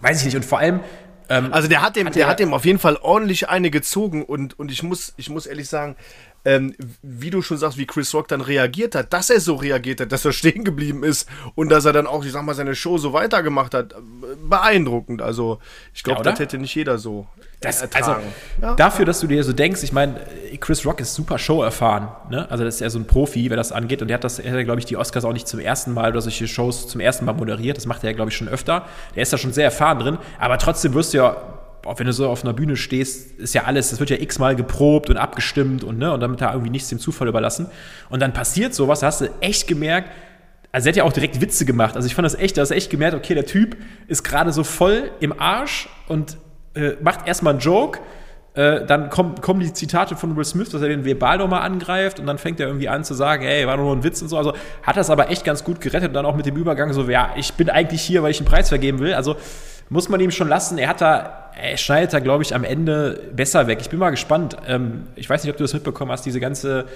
weiß 0.00 0.20
ich 0.20 0.26
nicht. 0.26 0.36
Und 0.36 0.44
vor 0.44 0.58
allem. 0.58 0.80
Ähm, 1.28 1.52
also 1.52 1.68
der 1.68 1.82
hat 1.82 1.96
dem, 1.96 2.06
hat 2.06 2.14
der, 2.14 2.24
der 2.24 2.30
hat 2.30 2.40
dem 2.40 2.52
auf 2.52 2.64
jeden 2.64 2.78
Fall 2.78 2.96
ordentlich 2.96 3.48
eine 3.48 3.70
gezogen 3.70 4.24
und, 4.24 4.58
und 4.58 4.72
ich 4.72 4.82
muss, 4.82 5.14
ich 5.16 5.30
muss 5.30 5.46
ehrlich 5.46 5.68
sagen, 5.68 5.96
ähm, 6.44 6.74
wie 7.02 7.30
du 7.30 7.42
schon 7.42 7.58
sagst, 7.58 7.78
wie 7.78 7.86
Chris 7.86 8.12
Rock 8.14 8.28
dann 8.28 8.40
reagiert 8.40 8.94
hat, 8.94 9.12
dass 9.12 9.30
er 9.30 9.40
so 9.40 9.54
reagiert 9.54 10.00
hat, 10.00 10.10
dass 10.10 10.24
er 10.24 10.32
stehen 10.40 10.64
geblieben 10.64 11.04
ist 11.04 11.28
und 11.54 11.68
dass 11.68 11.84
er 11.84 11.92
dann 11.92 12.06
auch, 12.06 12.24
ich 12.24 12.32
sag 12.32 12.42
mal, 12.42 12.54
seine 12.54 12.74
Show 12.74 12.98
so 12.98 13.12
weitergemacht 13.12 13.74
hat, 13.74 13.94
beeindruckend. 14.48 15.22
Also 15.22 15.60
ich 15.94 16.02
glaube, 16.02 16.20
ja, 16.20 16.30
das 16.30 16.40
hätte 16.40 16.58
nicht 16.58 16.74
jeder 16.74 16.98
so 16.98 17.28
das, 17.60 17.82
also 17.94 18.16
ja. 18.62 18.74
dafür, 18.74 19.04
dass 19.04 19.20
du 19.20 19.26
dir 19.26 19.44
so 19.44 19.52
denkst, 19.52 19.82
ich 19.82 19.92
meine, 19.92 20.14
Chris 20.60 20.86
Rock 20.86 21.00
ist 21.00 21.14
super 21.14 21.38
Show 21.38 21.62
erfahren, 21.62 22.08
ne? 22.30 22.50
Also 22.50 22.64
das 22.64 22.76
ist 22.76 22.80
ja 22.80 22.88
so 22.88 22.98
ein 22.98 23.06
Profi, 23.06 23.50
wer 23.50 23.56
das 23.56 23.70
angeht. 23.70 24.00
Und 24.00 24.08
der 24.08 24.14
hat 24.14 24.24
das, 24.24 24.38
er 24.38 24.52
hat, 24.52 24.64
glaube 24.64 24.80
ich, 24.80 24.86
die 24.86 24.96
Oscars 24.96 25.26
auch 25.26 25.34
nicht 25.34 25.46
zum 25.46 25.60
ersten 25.60 25.92
Mal 25.92 26.10
oder 26.10 26.22
solche 26.22 26.48
Shows 26.48 26.88
zum 26.88 27.02
ersten 27.02 27.26
Mal 27.26 27.34
moderiert. 27.34 27.76
Das 27.76 27.84
macht 27.84 28.02
er 28.02 28.10
ja, 28.10 28.16
glaube 28.16 28.30
ich, 28.30 28.36
schon 28.36 28.48
öfter. 28.48 28.86
Der 29.14 29.22
ist 29.22 29.32
da 29.32 29.36
schon 29.36 29.52
sehr 29.52 29.64
erfahren 29.64 29.98
drin. 29.98 30.18
Aber 30.38 30.56
trotzdem 30.56 30.94
wirst 30.94 31.12
du 31.12 31.18
ja 31.18 31.36
auch 31.86 31.98
wenn 31.98 32.06
du 32.06 32.12
so 32.12 32.28
auf 32.28 32.44
einer 32.44 32.52
Bühne 32.52 32.76
stehst, 32.76 33.38
ist 33.38 33.54
ja 33.54 33.64
alles, 33.64 33.88
das 33.88 34.00
wird 34.00 34.10
ja 34.10 34.16
x-mal 34.18 34.54
geprobt 34.54 35.08
und 35.08 35.16
abgestimmt 35.16 35.82
und, 35.82 35.98
ne, 35.98 36.12
und 36.12 36.20
damit 36.20 36.42
da 36.42 36.52
irgendwie 36.52 36.70
nichts 36.70 36.90
dem 36.90 36.98
Zufall 36.98 37.26
überlassen. 37.26 37.68
Und 38.10 38.20
dann 38.20 38.34
passiert 38.34 38.74
sowas, 38.74 39.00
da 39.00 39.06
hast 39.06 39.22
du 39.22 39.30
echt 39.40 39.66
gemerkt, 39.66 40.10
also 40.72 40.86
er 40.86 40.92
hat 40.92 40.96
ja 40.96 41.04
auch 41.04 41.12
direkt 41.12 41.40
Witze 41.40 41.64
gemacht. 41.64 41.96
Also 41.96 42.06
ich 42.06 42.14
fand 42.14 42.26
das 42.26 42.34
echt, 42.34 42.56
da 42.56 42.62
hast 42.62 42.70
du 42.70 42.74
echt 42.74 42.90
gemerkt, 42.90 43.16
okay, 43.16 43.34
der 43.34 43.46
Typ 43.46 43.76
ist 44.08 44.22
gerade 44.22 44.52
so 44.52 44.62
voll 44.62 45.10
im 45.20 45.38
Arsch 45.40 45.88
und 46.06 46.36
äh, 46.74 46.92
macht 47.00 47.26
erstmal 47.26 47.54
einen 47.54 47.60
Joke. 47.60 48.00
Äh, 48.54 48.84
dann 48.84 49.10
kommen, 49.10 49.40
kommen 49.40 49.60
die 49.60 49.72
Zitate 49.72 50.16
von 50.16 50.36
Will 50.36 50.44
Smith, 50.44 50.70
dass 50.70 50.82
er 50.82 50.88
den 50.88 51.04
verbal 51.04 51.38
nochmal 51.38 51.62
angreift 51.62 52.18
und 52.18 52.26
dann 52.26 52.36
fängt 52.36 52.58
er 52.58 52.66
irgendwie 52.66 52.88
an 52.88 53.04
zu 53.04 53.14
sagen, 53.14 53.44
ey, 53.44 53.66
war 53.66 53.76
doch 53.76 53.84
nur 53.84 53.94
ein 53.94 54.02
Witz 54.02 54.20
und 54.22 54.28
so. 54.28 54.36
Also 54.36 54.54
hat 54.82 54.96
das 54.96 55.08
aber 55.08 55.30
echt 55.30 55.44
ganz 55.44 55.62
gut 55.62 55.80
gerettet 55.80 56.08
und 56.08 56.14
dann 56.14 56.26
auch 56.26 56.34
mit 56.34 56.46
dem 56.46 56.56
Übergang 56.56 56.92
so, 56.92 57.08
ja, 57.08 57.30
ich 57.36 57.54
bin 57.54 57.70
eigentlich 57.70 58.02
hier, 58.02 58.22
weil 58.22 58.32
ich 58.32 58.40
einen 58.40 58.48
Preis 58.48 58.68
vergeben 58.68 58.98
will. 58.98 59.14
Also 59.14 59.36
muss 59.88 60.08
man 60.08 60.20
ihm 60.20 60.30
schon 60.30 60.48
lassen. 60.48 60.78
Er 60.78 60.88
hat 60.88 61.00
da, 61.00 61.50
er 61.60 61.76
schneidet 61.76 62.12
da, 62.12 62.20
glaube 62.20 62.42
ich, 62.42 62.54
am 62.54 62.64
Ende 62.64 63.30
besser 63.34 63.66
weg. 63.66 63.78
Ich 63.80 63.90
bin 63.90 63.98
mal 63.98 64.10
gespannt. 64.10 64.56
Ähm, 64.66 65.08
ich 65.16 65.30
weiß 65.30 65.44
nicht, 65.44 65.50
ob 65.52 65.56
du 65.56 65.64
das 65.64 65.74
mitbekommen 65.74 66.10
hast, 66.10 66.26
diese 66.26 66.40
ganze 66.40 66.86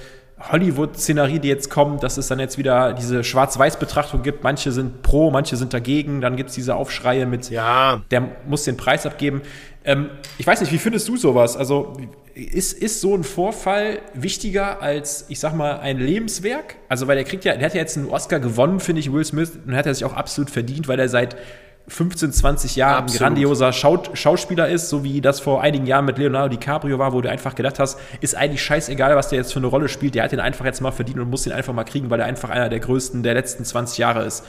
Hollywood-Szenerie, 0.41 1.39
die 1.39 1.49
jetzt 1.49 1.71
kommt, 1.71 2.03
dass 2.03 2.17
es 2.17 2.29
dann 2.29 2.41
jetzt 2.41 2.59
wieder 2.59 2.93
diese 2.93 3.23
Schwarz-Weiß-Betrachtung 3.23 4.23
gibt. 4.23 4.43
Manche 4.43 4.73
sind 4.73 5.03
pro, 5.03 5.31
manche 5.31 5.57
sind 5.57 5.73
dagegen. 5.73 6.21
Dann 6.21 6.37
gibt 6.37 6.51
es 6.51 6.55
diese 6.55 6.75
Aufschreie 6.75 7.27
mit, 7.27 7.51
ja. 7.51 8.03
der 8.11 8.29
muss 8.47 8.65
den 8.65 8.77
Preis 8.77 9.07
abgeben. 9.07 9.43
Ähm, 9.85 10.11
ich 10.39 10.47
weiß 10.47 10.61
nicht, 10.61 10.73
wie 10.73 10.79
findest 10.79 11.09
du 11.09 11.17
sowas? 11.17 11.57
Also 11.57 11.93
ist, 12.35 12.73
ist 12.73 13.01
so 13.01 13.15
ein 13.15 13.23
Vorfall 13.23 14.01
wichtiger 14.13 14.83
als, 14.83 15.27
ich 15.29 15.39
sag 15.39 15.55
mal, 15.55 15.79
ein 15.79 15.99
Lebenswerk? 15.99 16.77
Also, 16.89 17.07
weil 17.07 17.17
der 17.17 17.25
kriegt 17.25 17.45
ja, 17.45 17.55
der 17.55 17.67
hat 17.67 17.75
ja 17.75 17.81
jetzt 17.81 17.97
einen 17.97 18.09
Oscar 18.09 18.41
gewonnen, 18.41 18.81
finde 18.81 19.01
ich, 19.01 19.13
Will 19.13 19.25
Smith, 19.25 19.53
und 19.65 19.77
hat 19.77 19.87
er 19.87 19.95
sich 19.95 20.05
auch 20.05 20.15
absolut 20.15 20.51
verdient, 20.51 20.89
weil 20.89 20.99
er 20.99 21.09
seit 21.09 21.37
15, 21.87 22.33
20 22.33 22.77
Jahren 22.77 23.05
ein 23.05 23.13
grandioser 23.13 23.73
Schau 23.73 24.03
Schauspieler 24.15 24.69
ist, 24.69 24.89
so 24.89 25.05
wie 25.05 25.21
das 25.21 25.41
vor 25.41 25.61
einigen 25.61 25.87
Jahren 25.87 26.07
mit 26.07 26.17
Leonardo 26.17 26.49
DiCaprio 26.49 26.99
war, 26.99 27.13
wo 27.13 27.21
du 27.21 27.31
einfach 27.31 27.55
gedacht 27.55 27.79
hast, 27.79 27.99
ist 28.21 28.35
eigentlich 28.35 28.63
scheißegal, 28.63 29.15
was 29.17 29.29
der 29.29 29.39
jetzt 29.39 29.53
für 29.53 29.59
eine 29.59 29.67
Rolle 29.67 29.89
spielt, 29.89 30.15
der 30.15 30.25
hat 30.25 30.33
den 30.33 30.41
einfach 30.41 30.65
jetzt 30.65 30.81
mal 30.81 30.93
verdient 30.93 31.19
und 31.19 31.29
muss 31.29 31.43
den 31.43 31.53
einfach 31.53 31.75
mal 31.75 31.85
kriegen, 31.85 32.09
weil 32.09 32.21
er 32.21 32.27
einfach 32.27 32.49
einer 32.49 32.71
der 32.71 32.81
größten 32.81 33.23
der 33.23 33.35
letzten 33.35 33.65
20 33.65 33.99
Jahre 33.99 34.25
ist. 34.25 34.45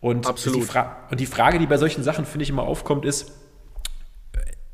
Und, 0.00 0.26
Absolut. 0.26 0.72
Die, 0.72 0.78
und 1.10 1.20
die 1.20 1.26
Frage, 1.26 1.58
die 1.58 1.66
bei 1.66 1.76
solchen 1.76 2.02
Sachen, 2.02 2.24
finde 2.24 2.44
ich, 2.44 2.50
immer 2.50 2.62
aufkommt, 2.62 3.04
ist, 3.04 3.32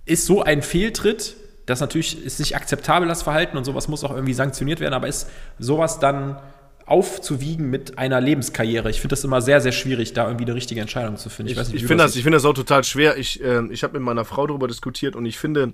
ist 0.05 0.27
so 0.27 0.43
ein 0.43 0.63
Fehltritt, 0.63 1.35
das 1.67 1.81
natürlich 1.81 2.25
ist 2.25 2.39
nicht 2.39 2.55
akzeptabel, 2.55 3.09
das 3.09 3.23
Verhalten 3.23 3.57
und 3.57 3.65
sowas 3.65 3.89
muss 3.89 4.05
auch 4.05 4.11
irgendwie 4.11 4.35
sanktioniert 4.35 4.81
werden, 4.81 4.95
aber 4.95 5.09
ist 5.09 5.29
sowas 5.59 5.99
dann 5.99 6.39
aufzuwiegen 6.87 7.71
mit 7.71 7.99
einer 7.99 8.21
Lebenskarriere. 8.21 8.91
Ich 8.91 9.01
finde 9.01 9.15
das 9.15 9.25
immer 9.25 9.41
sehr, 9.41 9.61
sehr 9.61 9.73
schwierig, 9.73 10.13
da 10.13 10.27
irgendwie 10.27 10.45
eine 10.45 10.55
richtige 10.55 10.81
Entscheidung 10.81 11.17
zu 11.17 11.31
finden. 11.31 11.53
Ich, 11.53 11.59
ich, 11.59 11.75
ich 11.75 11.87
finde 11.87 12.05
das, 12.05 12.17
ich 12.17 12.23
finde 12.23 12.37
das 12.37 12.45
auch 12.45 12.53
total 12.53 12.85
schwer. 12.85 13.17
Ich, 13.17 13.43
äh, 13.43 13.63
ich 13.71 13.83
habe 13.83 13.95
mit 13.95 14.03
meiner 14.03 14.25
Frau 14.25 14.47
darüber 14.47 14.69
diskutiert 14.69 15.17
und 15.17 15.25
ich 15.25 15.39
finde, 15.39 15.73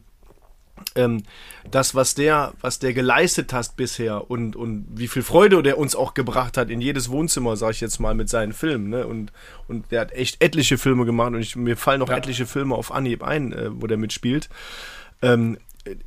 ähm, 0.94 1.22
das, 1.70 1.94
was 1.94 2.14
der, 2.14 2.54
was 2.60 2.78
der 2.78 2.92
geleistet 2.92 3.52
hat 3.52 3.76
bisher 3.76 4.30
und, 4.30 4.56
und 4.56 4.86
wie 4.94 5.08
viel 5.08 5.22
Freude 5.22 5.62
der 5.62 5.78
uns 5.78 5.94
auch 5.94 6.14
gebracht 6.14 6.56
hat 6.56 6.70
in 6.70 6.80
jedes 6.80 7.10
Wohnzimmer, 7.10 7.56
sage 7.56 7.72
ich 7.72 7.80
jetzt 7.80 7.98
mal, 7.98 8.14
mit 8.14 8.28
seinen 8.28 8.52
Filmen. 8.52 8.88
Ne? 8.88 9.06
Und, 9.06 9.32
und 9.68 9.90
der 9.90 10.02
hat 10.02 10.12
echt 10.12 10.42
etliche 10.42 10.78
Filme 10.78 11.04
gemacht 11.04 11.32
und 11.32 11.40
ich, 11.40 11.56
mir 11.56 11.76
fallen 11.76 12.00
noch 12.00 12.08
ja. 12.08 12.16
etliche 12.16 12.46
Filme 12.46 12.74
auf 12.74 12.92
Anhieb 12.92 13.22
ein, 13.22 13.52
äh, 13.52 13.68
wo 13.72 13.86
der 13.86 13.98
mitspielt. 13.98 14.48
Ähm, 15.22 15.58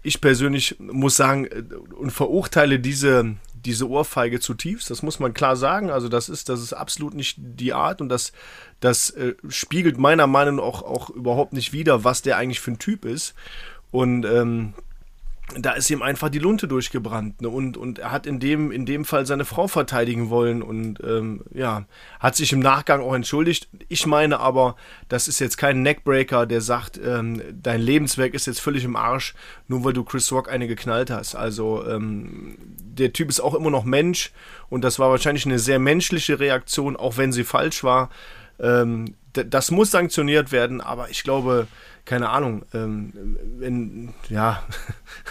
ich 0.02 0.22
persönlich 0.22 0.80
muss 0.80 1.16
sagen 1.16 1.46
äh, 1.46 1.64
und 1.96 2.12
verurteile 2.12 2.80
diese, 2.80 3.36
diese 3.66 3.90
Ohrfeige 3.90 4.40
zutiefst, 4.40 4.90
das 4.90 5.04
muss 5.04 5.20
man 5.20 5.34
klar 5.34 5.56
sagen. 5.56 5.90
Also 5.90 6.10
das 6.10 6.30
ist, 6.30 6.50
das 6.50 6.62
ist 6.62 6.74
absolut 6.74 7.14
nicht 7.14 7.38
die 7.40 7.74
Art 7.74 8.02
und 8.02 8.10
das, 8.10 8.34
das 8.80 9.10
äh, 9.12 9.36
spiegelt 9.48 9.98
meiner 9.98 10.28
Meinung 10.28 10.56
nach 10.58 10.64
auch, 10.64 10.82
auch 10.84 11.10
überhaupt 11.10 11.54
nicht 11.54 11.74
wider, 11.74 12.04
was 12.04 12.22
der 12.22 12.38
eigentlich 12.38 12.60
für 12.60 12.72
ein 12.72 12.80
Typ 12.80 13.06
ist. 13.06 13.34
Und 13.92 14.26
ähm, 14.26 14.74
da 15.60 15.74
ist 15.74 15.90
ihm 15.90 16.02
einfach 16.02 16.30
die 16.30 16.40
Lunte 16.40 16.68
durchgebrannt. 16.68 17.42
Ne? 17.42 17.50
Und, 17.50 17.78
und 17.78 18.00
er 18.00 18.12
hat 18.12 18.26
in 18.26 18.40
dem, 18.40 18.72
in 18.72 18.86
dem 18.86 19.06
Fall 19.06 19.26
seine 19.26 19.46
Frau 19.46 19.68
verteidigen 19.68 20.30
wollen 20.30 20.62
und 20.62 21.00
ähm, 21.04 21.42
ja, 21.54 21.86
hat 22.20 22.36
sich 22.36 22.54
im 22.54 22.60
Nachgang 22.60 23.02
auch 23.02 23.14
entschuldigt. 23.14 23.68
Ich 23.88 24.06
meine 24.06 24.40
aber, 24.40 24.76
das 25.10 25.28
ist 25.28 25.40
jetzt 25.40 25.58
kein 25.58 25.82
Neckbreaker, 25.82 26.46
der 26.46 26.62
sagt, 26.62 27.00
ähm, 27.04 27.42
dein 27.52 27.82
Lebenswerk 27.82 28.34
ist 28.34 28.48
jetzt 28.48 28.62
völlig 28.62 28.84
im 28.84 28.96
Arsch, 28.96 29.34
nur 29.68 29.84
weil 29.84 29.94
du 29.94 30.04
Chris 30.04 30.32
Rock 30.32 30.50
eine 30.50 30.68
geknallt 30.68 31.10
hast. 31.10 31.36
Also 31.36 31.86
ähm, 31.88 32.58
der 32.78 33.14
Typ 33.14 33.30
ist 33.30 33.40
auch 33.40 33.56
immer 33.56 33.72
noch 33.72 33.84
Mensch 33.84 34.32
und 34.70 34.84
das 34.84 35.00
war 35.00 35.10
wahrscheinlich 35.10 35.46
eine 35.46 35.60
sehr 35.60 35.80
menschliche 35.80 36.40
Reaktion, 36.40 36.96
auch 36.96 37.18
wenn 37.18 37.32
sie 37.32 37.44
falsch 37.44 37.84
war. 37.84 38.10
Ähm, 38.60 39.16
das 39.34 39.72
muss 39.72 39.92
sanktioniert 39.92 40.52
werden, 40.52 40.82
aber 40.82 41.10
ich 41.10 41.24
glaube, 41.24 41.68
keine 42.06 42.30
Ahnung, 42.30 42.66
ähm, 42.74 43.38
wenn, 43.58 44.14
ja, 44.30 44.64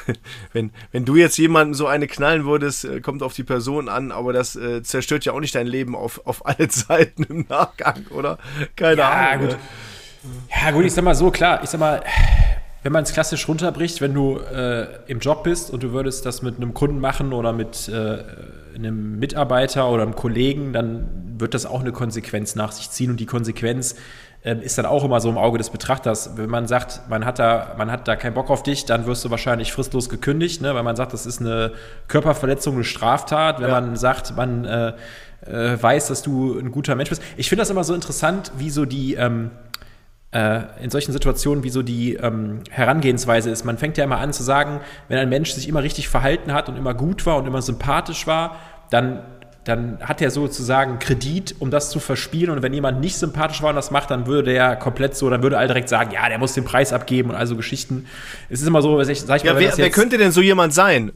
wenn, 0.53 0.71
wenn 0.91 1.05
du 1.05 1.17
jetzt 1.17 1.37
jemanden 1.37 1.75
so 1.75 1.87
eine 1.87 2.07
knallen 2.07 2.45
würdest, 2.45 2.85
äh, 2.85 3.01
kommt 3.01 3.23
auf 3.23 3.35
die 3.35 3.45
Person 3.45 3.89
an, 3.89 4.11
aber 4.11 4.33
das 4.33 4.57
äh, 4.57 4.83
zerstört 4.83 5.25
ja 5.25 5.33
auch 5.33 5.41
nicht 5.41 5.55
dein 5.55 5.67
Leben 5.67 5.95
auf, 5.95 6.27
auf 6.27 6.47
alle 6.47 6.69
Zeiten 6.69 7.25
im 7.25 7.47
Nachgang, 7.49 8.07
oder? 8.11 8.39
Keine 8.77 9.03
ja, 9.03 9.11
Ahnung. 9.11 9.49
Gut. 9.49 9.59
Ja, 10.51 10.71
gut, 10.71 10.85
ich 10.85 10.93
sag 10.93 11.05
mal 11.05 11.15
so, 11.15 11.31
klar, 11.31 11.63
ich 11.63 11.71
sag 11.71 11.81
mal, 11.81 12.03
wenn 12.83 12.93
man 12.93 13.05
es 13.05 13.13
klassisch 13.13 13.47
runterbricht, 13.49 14.01
wenn 14.01 14.15
du 14.15 14.39
äh, 14.39 14.87
im 15.07 15.19
Job 15.19 15.45
bist 15.45 15.71
und 15.71 15.83
du 15.83 15.93
würdest 15.93 16.27
das 16.27 16.43
mit 16.43 16.57
einem 16.57 16.75
Kunden 16.75 17.01
machen 17.01 17.33
oder 17.33 17.53
mit 17.53 17.89
äh, 17.89 18.19
einem 18.75 19.19
Mitarbeiter 19.19 19.89
oder 19.89 20.03
einem 20.03 20.17
Kollegen, 20.17 20.73
dann 20.73 21.32
wird 21.43 21.53
das 21.53 21.67
auch 21.67 21.81
eine 21.81 21.93
Konsequenz 21.93 22.55
nach 22.55 22.73
sich 22.73 22.91
ziehen 22.91 23.11
und 23.11 23.21
die 23.21 23.27
Konsequenz 23.27 23.97
ähm, 24.45 24.61
ist 24.61 24.79
dann 24.79 24.87
auch 24.87 25.05
immer 25.05 25.21
so 25.21 25.29
im 25.29 25.39
Auge 25.39 25.59
des 25.59 25.71
Betrachters. 25.71 26.37
Wenn 26.37 26.49
man 26.49 26.67
sagt, 26.67 27.03
man 27.09 27.25
hat 27.25 27.39
da, 27.39 27.75
man 27.77 27.93
hat 27.93 28.09
da 28.09 28.17
keinen 28.17 28.35
Bock 28.35 28.51
auf 28.51 28.63
dich, 28.63 28.87
dann 28.87 29.07
wirst 29.07 29.25
du 29.25 29.31
wahrscheinlich 29.31 29.73
fristlos 29.73 30.09
gekündigt, 30.09 30.63
ne? 30.63 30.75
weil 30.75 30.83
man 30.83 30.97
sagt, 30.97 31.13
das 31.13 31.27
ist 31.27 31.41
eine 31.41 31.73
Körperverletzung, 32.09 32.75
eine 32.75 32.85
Straftat. 32.85 33.61
Wenn 33.61 33.69
ja. 33.69 33.81
man 33.81 33.97
sagt, 33.97 34.37
man 34.37 34.65
äh, 34.65 34.93
äh, 35.47 35.81
weiß, 35.81 36.09
dass 36.09 36.23
du 36.23 36.59
ein 36.59 36.73
guter 36.73 36.95
Mensch 36.95 37.11
bist. 37.11 37.23
Ich 37.37 37.49
finde 37.49 37.63
das 37.63 37.71
immer 37.71 37.85
so 37.85 37.95
interessant, 37.95 38.53
wie 38.57 38.71
so 38.71 38.85
die 38.85 39.15
ähm, 39.15 39.51
äh, 40.33 40.63
in 40.83 40.91
solchen 40.91 41.13
Situationen, 41.13 41.63
wie 41.63 41.71
so 41.71 41.83
die 41.83 42.15
ähm, 42.15 42.61
Herangehensweise 42.71 43.51
ist. 43.51 43.65
Man 43.65 43.79
fängt 43.79 43.97
ja 43.97 44.05
immer 44.05 44.19
an 44.19 44.33
zu 44.33 44.43
sagen, 44.43 44.81
wenn 45.09 45.19
ein 45.19 45.29
Mensch 45.29 45.53
sich 45.53 45.69
immer 45.69 45.83
richtig 45.83 46.09
verhalten 46.09 46.53
hat 46.53 46.69
und 46.69 46.77
immer 46.77 46.95
gut 46.95 47.27
war 47.27 47.37
und 47.37 47.47
immer 47.47 47.63
sympathisch 47.63 48.27
war, 48.27 48.57
dann 48.91 49.21
dann 49.65 49.99
hat 50.01 50.21
er 50.21 50.31
sozusagen 50.31 50.99
Kredit, 50.99 51.55
um 51.61 51.71
das 51.71 51.91
zu 51.91 52.01
verspielen. 52.01 52.51
Und 52.51 52.63
wenn 52.63 52.75
jemand 52.75 53.01
nicht 53.01 53.17
sympathisch 53.17 53.63
war 53.63 53.71
und 53.71 53.77
das 53.77 53.91
macht, 53.91 54.11
dann 54.11 54.27
würde 54.27 54.53
der 54.53 54.77
komplett 54.77 55.17
so, 55.17 55.31
dann 55.31 55.43
würde 55.43 55.57
all 55.57 55.69
direkt 55.69 55.89
sagen, 55.89 56.11
ja, 56.13 56.29
der 56.29 56.39
muss 56.39 56.55
den 56.55 56.65
Preis 56.65 56.93
abgeben 56.93 57.31
und 57.31 57.37
also 57.37 57.57
Geschichten. 57.57 58.07
Es 58.49 58.61
ist 58.61 58.67
immer 58.67 58.83
so, 58.83 59.03
sag 59.03 59.13
ich, 59.13 59.23
ja, 59.45 59.55
mal, 59.55 59.61
wer, 59.61 59.77
wer 59.77 59.91
könnte 59.91 60.19
denn 60.19 60.33
so 60.33 60.41
jemand 60.41 60.75
sein? 60.75 61.13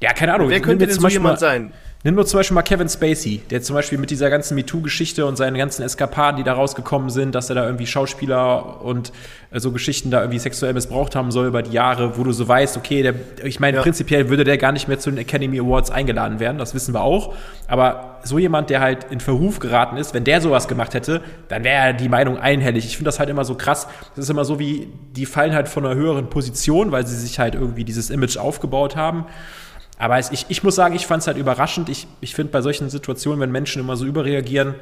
Ja, 0.00 0.12
keine 0.12 0.34
Ahnung. 0.34 0.48
Wer 0.48 0.60
könnte 0.60 0.86
denn 0.86 0.98
so 0.98 1.08
jemand 1.08 1.38
sein? 1.38 1.72
Nimm 2.06 2.16
nur 2.16 2.26
zum 2.26 2.38
Beispiel 2.38 2.54
mal 2.54 2.60
Kevin 2.60 2.86
Spacey, 2.86 3.40
der 3.48 3.62
zum 3.62 3.72
Beispiel 3.72 3.96
mit 3.96 4.10
dieser 4.10 4.28
ganzen 4.28 4.56
MeToo-Geschichte 4.56 5.24
und 5.24 5.36
seinen 5.36 5.56
ganzen 5.56 5.82
Eskapaden, 5.82 6.36
die 6.36 6.42
da 6.42 6.52
rausgekommen 6.52 7.08
sind, 7.08 7.34
dass 7.34 7.48
er 7.48 7.54
da 7.54 7.64
irgendwie 7.64 7.86
Schauspieler 7.86 8.82
und 8.82 9.10
äh, 9.50 9.58
so 9.58 9.72
Geschichten 9.72 10.10
da 10.10 10.20
irgendwie 10.20 10.38
sexuell 10.38 10.74
missbraucht 10.74 11.16
haben 11.16 11.30
soll 11.30 11.46
über 11.46 11.62
die 11.62 11.72
Jahre, 11.72 12.18
wo 12.18 12.22
du 12.24 12.32
so 12.32 12.46
weißt, 12.46 12.76
okay, 12.76 13.02
der, 13.02 13.14
ich 13.42 13.58
meine, 13.58 13.78
ja. 13.78 13.82
prinzipiell 13.82 14.28
würde 14.28 14.44
der 14.44 14.58
gar 14.58 14.72
nicht 14.72 14.86
mehr 14.86 14.98
zu 14.98 15.10
den 15.10 15.18
Academy 15.18 15.58
Awards 15.58 15.90
eingeladen 15.90 16.40
werden, 16.40 16.58
das 16.58 16.74
wissen 16.74 16.92
wir 16.92 17.00
auch. 17.00 17.34
Aber 17.68 18.18
so 18.22 18.38
jemand, 18.38 18.68
der 18.68 18.80
halt 18.80 19.04
in 19.10 19.20
Verruf 19.20 19.58
geraten 19.58 19.96
ist, 19.96 20.12
wenn 20.12 20.24
der 20.24 20.42
sowas 20.42 20.68
gemacht 20.68 20.92
hätte, 20.92 21.22
dann 21.48 21.64
wäre 21.64 21.94
die 21.94 22.10
Meinung 22.10 22.36
einhellig. 22.38 22.84
Ich 22.84 22.98
finde 22.98 23.08
das 23.08 23.18
halt 23.18 23.30
immer 23.30 23.46
so 23.46 23.54
krass. 23.54 23.88
Das 24.14 24.24
ist 24.24 24.30
immer 24.30 24.44
so 24.44 24.58
wie, 24.58 24.88
die 25.16 25.24
fallen 25.24 25.54
halt 25.54 25.68
von 25.70 25.86
einer 25.86 25.94
höheren 25.94 26.28
Position, 26.28 26.92
weil 26.92 27.06
sie 27.06 27.16
sich 27.16 27.38
halt 27.38 27.54
irgendwie 27.54 27.84
dieses 27.84 28.10
Image 28.10 28.36
aufgebaut 28.36 28.94
haben. 28.94 29.24
Aber 29.98 30.18
ich, 30.18 30.46
ich 30.48 30.62
muss 30.62 30.74
sagen, 30.74 30.94
ich 30.94 31.06
fand 31.06 31.22
es 31.22 31.26
halt 31.26 31.36
überraschend. 31.36 31.88
Ich, 31.88 32.06
ich 32.20 32.34
finde 32.34 32.52
bei 32.52 32.62
solchen 32.62 32.90
Situationen, 32.90 33.40
wenn 33.40 33.52
Menschen 33.52 33.80
immer 33.80 33.96
so 33.96 34.04
überreagieren, 34.04 34.74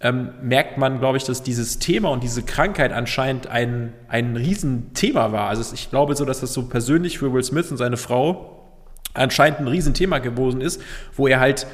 ähm, 0.00 0.30
merkt 0.42 0.78
man, 0.78 0.98
glaube 0.98 1.16
ich, 1.16 1.24
dass 1.24 1.42
dieses 1.42 1.78
Thema 1.78 2.10
und 2.10 2.22
diese 2.22 2.42
Krankheit 2.42 2.92
anscheinend 2.92 3.46
ein, 3.46 3.92
ein 4.08 4.36
Riesenthema 4.36 5.32
war. 5.32 5.48
Also 5.48 5.74
ich 5.74 5.90
glaube 5.90 6.14
so, 6.14 6.24
dass 6.24 6.40
das 6.40 6.52
so 6.52 6.68
persönlich 6.68 7.18
für 7.18 7.32
Will 7.32 7.42
Smith 7.42 7.70
und 7.70 7.78
seine 7.78 7.96
Frau 7.96 8.68
anscheinend 9.14 9.60
ein 9.60 9.68
Riesenthema 9.68 10.18
geworden 10.18 10.60
ist, 10.60 10.80
wo 11.16 11.26
er 11.26 11.40
halt 11.40 11.66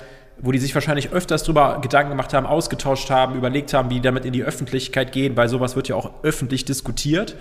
wo 0.43 0.53
die 0.53 0.59
sich 0.59 0.75
wahrscheinlich 0.75 1.13
öfters 1.13 1.43
drüber 1.43 1.81
Gedanken 1.83 2.11
gemacht 2.11 2.33
haben, 2.33 2.47
ausgetauscht 2.47 3.11
haben, 3.11 3.35
überlegt 3.35 3.75
haben, 3.75 3.91
wie 3.91 3.95
die 3.95 4.01
damit 4.01 4.25
in 4.25 4.33
die 4.33 4.43
Öffentlichkeit 4.43 5.13
gehen, 5.13 5.37
weil 5.37 5.49
sowas 5.49 5.77
wird 5.77 5.89
ja 5.89 5.97
auch 5.97 6.11
öffentlich 6.23 6.65
diskutiert. 6.65 7.37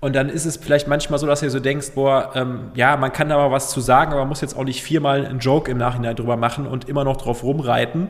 Und 0.00 0.14
dann 0.14 0.28
ist 0.28 0.44
es 0.44 0.56
vielleicht 0.56 0.86
manchmal 0.86 1.18
so, 1.18 1.26
dass 1.26 1.42
ihr 1.42 1.50
so 1.50 1.58
denkst, 1.58 1.92
boah, 1.94 2.30
ähm, 2.34 2.70
ja, 2.74 2.96
man 2.96 3.12
kann 3.12 3.28
da 3.28 3.36
mal 3.36 3.50
was 3.50 3.70
zu 3.70 3.80
sagen, 3.80 4.12
aber 4.12 4.20
man 4.20 4.28
muss 4.28 4.40
jetzt 4.40 4.56
auch 4.56 4.64
nicht 4.64 4.82
viermal 4.82 5.26
einen 5.26 5.40
Joke 5.40 5.70
im 5.70 5.78
Nachhinein 5.78 6.14
drüber 6.14 6.36
machen 6.36 6.66
und 6.66 6.88
immer 6.88 7.04
noch 7.04 7.16
drauf 7.16 7.42
rumreiten. 7.42 8.08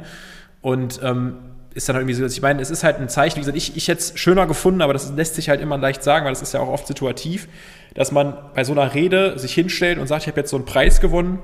Und 0.61 1.01
ähm, 1.03 1.37
ist 1.75 1.89
dann 1.89 1.97
irgendwie 1.97 2.15
so, 2.15 2.27
ich 2.27 2.43
meine, 2.43 2.61
es 2.61 2.71
ist 2.71 2.85
halt 2.85 2.99
ein 2.99 3.09
Zeichen, 3.09 3.37
wie 3.37 3.41
gesagt, 3.41 3.57
ich, 3.57 3.77
ich 3.77 3.89
hätte 3.89 4.01
es 4.01 4.19
schöner 4.19 4.47
gefunden, 4.47 4.83
aber 4.83 4.93
das 4.93 5.11
lässt 5.13 5.37
sich 5.37 5.49
halt 5.49 5.61
immer 5.61 5.79
leicht 5.79 6.03
sagen, 6.03 6.25
weil 6.25 6.33
das 6.33 6.43
ist 6.43 6.53
ja 6.53 6.61
auch 6.61 6.69
oft 6.69 6.87
situativ, 6.87 7.49
dass 7.95 8.13
man 8.13 8.37
bei 8.55 8.65
so 8.65 8.73
einer 8.73 8.95
Rede 8.95 9.39
sich 9.39 9.55
hinstellt 9.55 9.99
und 9.99 10.07
sagt, 10.09 10.23
ich 10.23 10.29
habe 10.29 10.41
jetzt 10.41 10.51
so 10.51 10.57
einen 10.57 10.67
Preis 10.67 11.01
gewonnen 11.01 11.39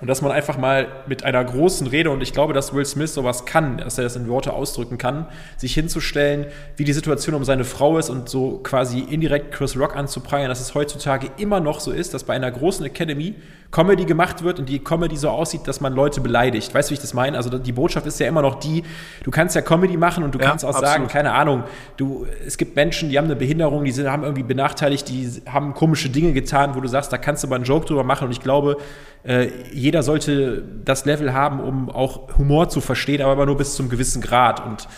und 0.00 0.08
dass 0.08 0.20
man 0.20 0.30
einfach 0.30 0.58
mal 0.58 0.88
mit 1.06 1.24
einer 1.24 1.42
großen 1.42 1.86
Rede, 1.86 2.10
und 2.10 2.22
ich 2.22 2.34
glaube, 2.34 2.52
dass 2.52 2.74
Will 2.74 2.84
Smith 2.84 3.14
sowas 3.14 3.46
kann, 3.46 3.78
dass 3.78 3.96
er 3.96 4.04
das 4.04 4.14
in 4.14 4.28
Worte 4.28 4.52
ausdrücken 4.52 4.98
kann, 4.98 5.26
sich 5.56 5.72
hinzustellen, 5.72 6.46
wie 6.76 6.84
die 6.84 6.92
Situation 6.92 7.34
um 7.34 7.44
seine 7.44 7.64
Frau 7.64 7.96
ist 7.96 8.10
und 8.10 8.28
so 8.28 8.58
quasi 8.62 9.00
indirekt 9.00 9.52
Chris 9.52 9.78
Rock 9.78 9.96
anzuprangern, 9.96 10.50
dass 10.50 10.60
es 10.60 10.74
heutzutage 10.74 11.30
immer 11.38 11.60
noch 11.60 11.80
so 11.80 11.92
ist, 11.92 12.12
dass 12.12 12.24
bei 12.24 12.34
einer 12.34 12.50
großen 12.50 12.84
Academy 12.84 13.36
Comedy 13.70 14.04
gemacht 14.04 14.42
wird 14.42 14.58
und 14.58 14.68
die 14.68 14.78
Comedy 14.78 15.16
so 15.16 15.28
aussieht, 15.28 15.66
dass 15.66 15.80
man 15.80 15.92
Leute 15.92 16.20
beleidigt. 16.20 16.74
Weißt 16.74 16.88
du, 16.88 16.92
wie 16.92 16.94
ich 16.94 17.00
das 17.00 17.14
meine? 17.14 17.36
Also 17.36 17.58
die 17.58 17.72
Botschaft 17.72 18.06
ist 18.06 18.18
ja 18.20 18.26
immer 18.26 18.42
noch 18.42 18.56
die, 18.56 18.84
du 19.24 19.30
kannst 19.30 19.54
ja 19.54 19.62
Comedy 19.62 19.96
machen 19.96 20.24
und 20.24 20.34
du 20.34 20.38
ja, 20.38 20.48
kannst 20.48 20.64
auch 20.64 20.70
absolut. 20.70 20.88
sagen, 20.88 21.08
keine 21.08 21.32
Ahnung, 21.32 21.64
du, 21.96 22.26
es 22.46 22.56
gibt 22.56 22.76
Menschen, 22.76 23.10
die 23.10 23.18
haben 23.18 23.26
eine 23.26 23.36
Behinderung, 23.36 23.84
die 23.84 23.92
sind, 23.92 24.10
haben 24.10 24.22
irgendwie 24.22 24.42
benachteiligt, 24.42 25.08
die 25.08 25.42
haben 25.50 25.74
komische 25.74 26.08
Dinge 26.08 26.32
getan, 26.32 26.74
wo 26.74 26.80
du 26.80 26.88
sagst, 26.88 27.12
da 27.12 27.18
kannst 27.18 27.44
du 27.44 27.48
mal 27.48 27.56
einen 27.56 27.64
Joke 27.64 27.86
drüber 27.86 28.04
machen 28.04 28.26
und 28.26 28.32
ich 28.32 28.40
glaube, 28.40 28.76
äh, 29.24 29.48
jeder 29.72 30.02
sollte 30.02 30.62
das 30.84 31.04
Level 31.04 31.34
haben, 31.34 31.60
um 31.60 31.90
auch 31.90 32.38
Humor 32.38 32.68
zu 32.68 32.80
verstehen, 32.80 33.22
aber 33.22 33.46
nur 33.46 33.56
bis 33.56 33.74
zum 33.74 33.88
gewissen 33.88 34.22
Grad. 34.22 34.64
Und 34.64 34.88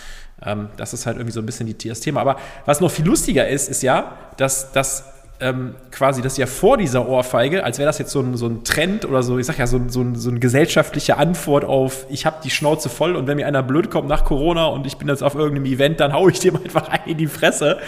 ähm, 0.44 0.68
das 0.76 0.92
ist 0.92 1.06
halt 1.06 1.16
irgendwie 1.16 1.32
so 1.32 1.40
ein 1.40 1.46
bisschen 1.46 1.66
die, 1.66 1.88
das 1.88 2.00
Thema. 2.00 2.20
Aber 2.20 2.36
was 2.66 2.80
noch 2.80 2.90
viel 2.90 3.06
lustiger 3.06 3.48
ist, 3.48 3.68
ist 3.68 3.82
ja, 3.82 4.18
dass, 4.36 4.72
dass 4.72 5.04
ähm, 5.40 5.74
quasi 5.92 6.20
das 6.20 6.36
ja 6.36 6.46
vor 6.46 6.76
dieser 6.76 7.08
Ohrfeige, 7.08 7.64
als 7.64 7.78
wäre 7.78 7.86
das 7.86 7.98
jetzt 7.98 8.10
so 8.10 8.20
ein, 8.20 8.36
so 8.36 8.46
ein 8.46 8.64
Trend 8.64 9.04
oder 9.04 9.22
so, 9.22 9.38
ich 9.38 9.46
sag 9.46 9.58
ja, 9.58 9.66
so, 9.66 9.80
so, 9.88 10.04
so 10.14 10.30
eine 10.30 10.40
gesellschaftliche 10.40 11.16
Antwort 11.16 11.64
auf, 11.64 12.06
ich 12.10 12.26
habe 12.26 12.38
die 12.42 12.50
Schnauze 12.50 12.88
voll 12.88 13.14
und 13.14 13.26
wenn 13.26 13.36
mir 13.36 13.46
einer 13.46 13.62
blöd 13.62 13.90
kommt 13.90 14.08
nach 14.08 14.24
Corona 14.24 14.66
und 14.66 14.86
ich 14.86 14.96
bin 14.96 15.08
jetzt 15.08 15.22
auf 15.22 15.34
irgendeinem 15.34 15.66
Event, 15.66 16.00
dann 16.00 16.12
hau 16.12 16.28
ich 16.28 16.40
dem 16.40 16.56
einfach 16.64 16.88
ein 16.88 17.00
in 17.06 17.18
die 17.18 17.28
Fresse. 17.28 17.78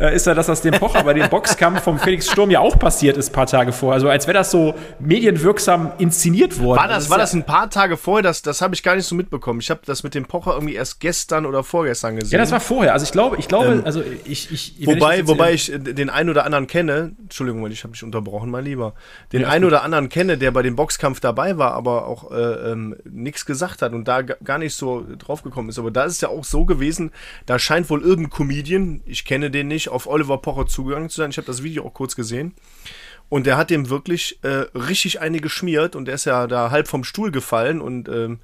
Äh, 0.00 0.16
ist 0.16 0.26
ja 0.26 0.34
das, 0.34 0.48
was 0.48 0.62
dem 0.62 0.74
Pocher 0.74 1.04
bei 1.04 1.12
dem 1.12 1.28
Boxkampf 1.28 1.82
vom 1.82 1.98
Felix 1.98 2.30
Sturm 2.30 2.50
ja 2.50 2.60
auch 2.60 2.78
passiert 2.78 3.16
ist, 3.16 3.30
ein 3.30 3.32
paar 3.32 3.46
Tage 3.46 3.72
vorher. 3.72 3.94
Also 3.94 4.08
als 4.08 4.26
wäre 4.26 4.38
das 4.38 4.50
so 4.50 4.74
medienwirksam 4.98 5.92
inszeniert 5.98 6.58
worden. 6.58 6.78
War 6.78 6.88
das, 6.88 7.04
das 7.04 7.10
war 7.10 7.18
das 7.18 7.34
ein 7.34 7.44
paar 7.44 7.68
Tage 7.68 7.96
vorher? 7.96 8.22
Das, 8.22 8.40
das 8.40 8.62
habe 8.62 8.74
ich 8.74 8.82
gar 8.82 8.96
nicht 8.96 9.06
so 9.06 9.14
mitbekommen. 9.14 9.60
Ich 9.60 9.70
habe 9.70 9.80
das 9.84 10.02
mit 10.02 10.14
dem 10.14 10.24
Pocher 10.24 10.54
irgendwie 10.54 10.74
erst 10.74 11.00
gestern 11.00 11.44
oder 11.44 11.62
vorgestern 11.62 12.16
gesehen. 12.16 12.32
Ja, 12.32 12.38
das 12.38 12.50
war 12.50 12.60
vorher. 12.60 12.94
Also 12.94 13.04
ich 13.04 13.12
glaube, 13.12 13.36
ich 13.38 13.48
glaube, 13.48 13.66
ähm, 13.66 13.82
also 13.84 14.02
ich, 14.24 14.50
ich 14.50 14.86
wobei, 14.86 15.20
ich 15.20 15.28
wobei 15.28 15.52
ich 15.52 15.70
den 15.74 16.08
einen 16.08 16.30
oder 16.30 16.44
anderen 16.44 16.66
kenne, 16.66 16.93
kenne, 16.94 17.16
Entschuldigung, 17.20 17.66
ich 17.70 17.82
habe 17.84 17.92
dich 17.92 18.02
unterbrochen, 18.02 18.50
mein 18.50 18.64
Lieber, 18.64 18.94
den 19.32 19.42
ja, 19.42 19.48
einen 19.48 19.64
oder 19.64 19.82
anderen 19.82 20.08
kenne, 20.08 20.38
der 20.38 20.50
bei 20.50 20.62
dem 20.62 20.76
Boxkampf 20.76 21.20
dabei 21.20 21.58
war, 21.58 21.72
aber 21.72 22.06
auch 22.06 22.30
äh, 22.30 22.72
ähm, 22.72 22.96
nichts 23.04 23.46
gesagt 23.46 23.82
hat 23.82 23.92
und 23.92 24.06
da 24.08 24.22
gar 24.22 24.58
nicht 24.58 24.74
so 24.74 25.04
draufgekommen 25.18 25.70
ist. 25.70 25.78
Aber 25.78 25.90
da 25.90 26.04
ist 26.04 26.14
es 26.14 26.20
ja 26.20 26.28
auch 26.28 26.44
so 26.44 26.64
gewesen, 26.64 27.10
da 27.46 27.58
scheint 27.58 27.90
wohl 27.90 28.02
irgendein 28.02 28.30
Comedian, 28.30 29.02
ich 29.04 29.24
kenne 29.24 29.50
den 29.50 29.68
nicht, 29.68 29.88
auf 29.88 30.06
Oliver 30.06 30.38
Pocher 30.38 30.66
zugegangen 30.66 31.08
zu 31.08 31.16
sein. 31.16 31.30
Ich 31.30 31.36
habe 31.36 31.46
das 31.46 31.62
Video 31.62 31.84
auch 31.84 31.94
kurz 31.94 32.16
gesehen. 32.16 32.54
Und 33.30 33.46
der 33.46 33.56
hat 33.56 33.70
dem 33.70 33.88
wirklich 33.88 34.38
äh, 34.42 34.66
richtig 34.74 35.20
eine 35.20 35.40
geschmiert 35.40 35.96
und 35.96 36.04
der 36.04 36.14
ist 36.14 36.26
ja 36.26 36.46
da 36.46 36.70
halb 36.70 36.88
vom 36.88 37.04
Stuhl 37.04 37.32
gefallen 37.32 37.80
und 37.80 38.08
ähm, 38.08 38.40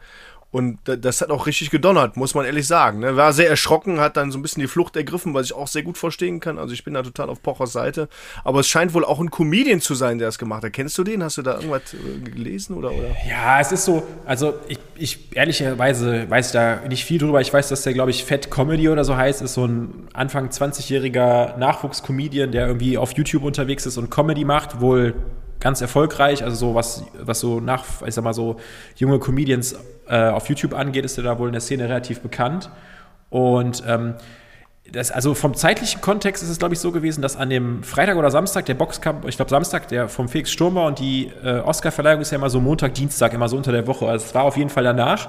und 0.52 0.78
das 0.84 1.20
hat 1.20 1.30
auch 1.30 1.46
richtig 1.46 1.70
gedonnert, 1.70 2.16
muss 2.16 2.34
man 2.34 2.44
ehrlich 2.44 2.66
sagen. 2.66 2.98
Ne? 2.98 3.16
War 3.16 3.32
sehr 3.32 3.48
erschrocken, 3.48 4.00
hat 4.00 4.16
dann 4.16 4.32
so 4.32 4.38
ein 4.38 4.42
bisschen 4.42 4.60
die 4.60 4.66
Flucht 4.66 4.96
ergriffen, 4.96 5.32
was 5.32 5.46
ich 5.46 5.52
auch 5.52 5.68
sehr 5.68 5.84
gut 5.84 5.96
verstehen 5.96 6.40
kann. 6.40 6.58
Also 6.58 6.74
ich 6.74 6.82
bin 6.82 6.94
da 6.94 7.02
total 7.02 7.28
auf 7.28 7.40
Pochers 7.40 7.72
Seite. 7.72 8.08
Aber 8.42 8.58
es 8.58 8.68
scheint 8.68 8.92
wohl 8.92 9.04
auch 9.04 9.20
ein 9.20 9.30
Comedian 9.30 9.80
zu 9.80 9.94
sein, 9.94 10.18
der 10.18 10.26
es 10.26 10.38
gemacht 10.38 10.64
hat. 10.64 10.72
Kennst 10.72 10.98
du 10.98 11.04
den? 11.04 11.22
Hast 11.22 11.38
du 11.38 11.42
da 11.42 11.54
irgendwas 11.54 11.94
äh, 11.94 12.28
gelesen 12.28 12.76
oder? 12.76 12.90
oder? 12.90 13.14
Ja, 13.28 13.60
es 13.60 13.70
ist 13.70 13.84
so, 13.84 14.02
also 14.26 14.54
ich, 14.66 14.80
ich 14.96 15.36
ehrlicherweise 15.36 16.28
weiß 16.28 16.50
da 16.50 16.80
nicht 16.88 17.04
viel 17.04 17.18
drüber. 17.18 17.40
Ich 17.40 17.52
weiß, 17.52 17.68
dass 17.68 17.82
der, 17.82 17.92
glaube 17.92 18.10
ich, 18.10 18.24
Fat 18.24 18.50
Comedy 18.50 18.88
oder 18.88 19.04
so 19.04 19.16
heißt, 19.16 19.42
ist 19.42 19.54
so 19.54 19.66
ein 19.66 20.08
Anfang 20.14 20.48
20-jähriger 20.48 21.58
Nachwuchscomedian, 21.58 22.50
der 22.50 22.66
irgendwie 22.66 22.98
auf 22.98 23.12
YouTube 23.12 23.44
unterwegs 23.44 23.86
ist 23.86 23.98
und 23.98 24.10
Comedy 24.10 24.44
macht, 24.44 24.80
wohl 24.80 25.14
ganz 25.60 25.80
erfolgreich. 25.80 26.42
Also 26.42 26.56
so 26.56 26.74
was, 26.74 27.04
was 27.14 27.40
so 27.40 27.60
nach, 27.60 27.84
ich 28.06 28.14
sag 28.14 28.24
mal 28.24 28.34
so 28.34 28.56
junge 28.96 29.18
Comedians 29.18 29.76
äh, 30.08 30.28
auf 30.28 30.48
YouTube 30.48 30.74
angeht, 30.74 31.04
ist 31.04 31.18
er 31.18 31.24
da 31.24 31.38
wohl 31.38 31.48
in 31.48 31.52
der 31.52 31.60
Szene 31.60 31.84
relativ 31.84 32.20
bekannt. 32.20 32.70
Und 33.28 33.82
ähm, 33.86 34.14
das, 34.90 35.10
also 35.10 35.34
vom 35.34 35.54
zeitlichen 35.54 36.00
Kontext 36.00 36.42
ist 36.42 36.48
es, 36.48 36.58
glaube 36.58 36.74
ich, 36.74 36.80
so 36.80 36.90
gewesen, 36.90 37.22
dass 37.22 37.36
an 37.36 37.50
dem 37.50 37.82
Freitag 37.84 38.16
oder 38.16 38.30
Samstag 38.30 38.66
der 38.66 38.74
Boxkampf, 38.74 39.26
ich 39.28 39.36
glaube 39.36 39.50
Samstag, 39.50 39.88
der 39.88 40.08
vom 40.08 40.28
Felix 40.28 40.50
Sturm 40.50 40.74
war 40.74 40.86
und 40.86 40.98
die 40.98 41.30
äh, 41.44 41.60
Oscar-Verleihung 41.60 42.22
ist 42.22 42.32
ja 42.32 42.38
immer 42.38 42.50
so 42.50 42.60
Montag, 42.60 42.94
Dienstag, 42.94 43.32
immer 43.32 43.48
so 43.48 43.56
unter 43.56 43.72
der 43.72 43.86
Woche. 43.86 44.06
Also 44.08 44.26
es 44.26 44.34
war 44.34 44.42
auf 44.42 44.56
jeden 44.56 44.70
Fall 44.70 44.84
danach. 44.84 45.28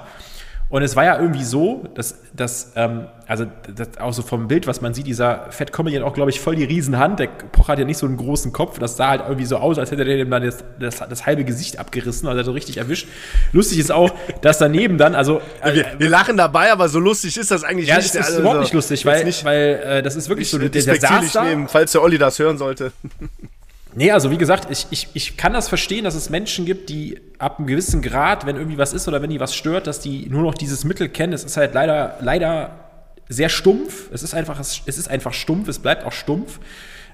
Und 0.72 0.80
es 0.82 0.96
war 0.96 1.04
ja 1.04 1.20
irgendwie 1.20 1.44
so, 1.44 1.84
dass, 1.94 2.14
dass 2.32 2.72
ähm, 2.76 3.04
also 3.26 3.44
das, 3.76 3.98
auch 3.98 4.14
so 4.14 4.22
vom 4.22 4.48
Bild, 4.48 4.66
was 4.66 4.80
man 4.80 4.94
sieht, 4.94 5.06
dieser 5.06 5.50
Fett 5.50 5.70
Comedian 5.70 6.02
auch, 6.02 6.14
glaube 6.14 6.30
ich, 6.30 6.40
voll 6.40 6.56
die 6.56 6.64
Riesenhand. 6.64 7.20
Der 7.20 7.26
Pocher 7.26 7.72
hat 7.72 7.78
ja 7.78 7.84
nicht 7.84 7.98
so 7.98 8.06
einen 8.06 8.16
großen 8.16 8.54
Kopf. 8.54 8.78
Das 8.78 8.96
sah 8.96 9.08
halt 9.08 9.20
irgendwie 9.20 9.44
so 9.44 9.58
aus, 9.58 9.78
als 9.78 9.90
hätte 9.90 10.06
der 10.06 10.16
dem 10.16 10.30
dann 10.30 10.42
das, 10.42 10.64
das, 10.80 11.06
das 11.06 11.26
halbe 11.26 11.44
Gesicht 11.44 11.78
abgerissen, 11.78 12.26
also 12.26 12.42
so 12.42 12.52
richtig 12.52 12.78
erwischt. 12.78 13.06
Lustig 13.52 13.80
ist 13.80 13.92
auch, 13.92 14.14
dass 14.40 14.56
daneben 14.56 14.96
dann, 14.96 15.14
also. 15.14 15.42
wir, 15.62 15.84
wir, 15.98 16.08
lachen 16.08 16.38
dabei, 16.38 16.72
aber 16.72 16.88
so 16.88 17.00
lustig 17.00 17.36
ist 17.36 17.50
das 17.50 17.64
eigentlich 17.64 17.88
ja, 17.88 17.98
nicht. 17.98 18.14
Ja, 18.14 18.20
das 18.20 18.28
ist 18.30 18.32
also, 18.32 18.40
überhaupt 18.40 18.60
nicht 18.60 18.72
lustig, 18.72 19.04
weil, 19.04 19.24
nicht, 19.26 19.44
weil 19.44 19.82
äh, 19.84 20.02
das 20.02 20.16
ist 20.16 20.30
wirklich 20.30 20.48
so, 20.48 20.56
der, 20.56 20.70
der 20.70 20.96
da, 20.96 21.44
nehmen, 21.44 21.68
falls 21.68 21.92
der 21.92 22.02
Olli 22.02 22.16
das 22.16 22.38
hören 22.38 22.56
sollte. 22.56 22.92
Nee, 23.94 24.10
also 24.10 24.30
wie 24.30 24.38
gesagt, 24.38 24.68
ich, 24.70 24.86
ich, 24.90 25.08
ich 25.12 25.36
kann 25.36 25.52
das 25.52 25.68
verstehen, 25.68 26.04
dass 26.04 26.14
es 26.14 26.30
Menschen 26.30 26.64
gibt, 26.64 26.88
die 26.88 27.20
ab 27.38 27.58
einem 27.58 27.66
gewissen 27.66 28.00
Grad, 28.00 28.46
wenn 28.46 28.56
irgendwie 28.56 28.78
was 28.78 28.92
ist 28.92 29.06
oder 29.06 29.20
wenn 29.20 29.30
die 29.30 29.40
was 29.40 29.54
stört, 29.54 29.86
dass 29.86 30.00
die 30.00 30.28
nur 30.30 30.42
noch 30.42 30.54
dieses 30.54 30.84
Mittel 30.84 31.08
kennen. 31.08 31.32
Es 31.32 31.44
ist 31.44 31.56
halt 31.56 31.74
leider, 31.74 32.16
leider 32.20 32.90
sehr 33.28 33.48
stumpf. 33.48 34.10
Es 34.12 34.22
ist 34.22 34.34
einfach, 34.34 34.58
es 34.58 34.80
ist 34.86 35.10
einfach 35.10 35.34
stumpf, 35.34 35.68
es 35.68 35.78
bleibt 35.78 36.04
auch 36.06 36.12
stumpf. 36.12 36.58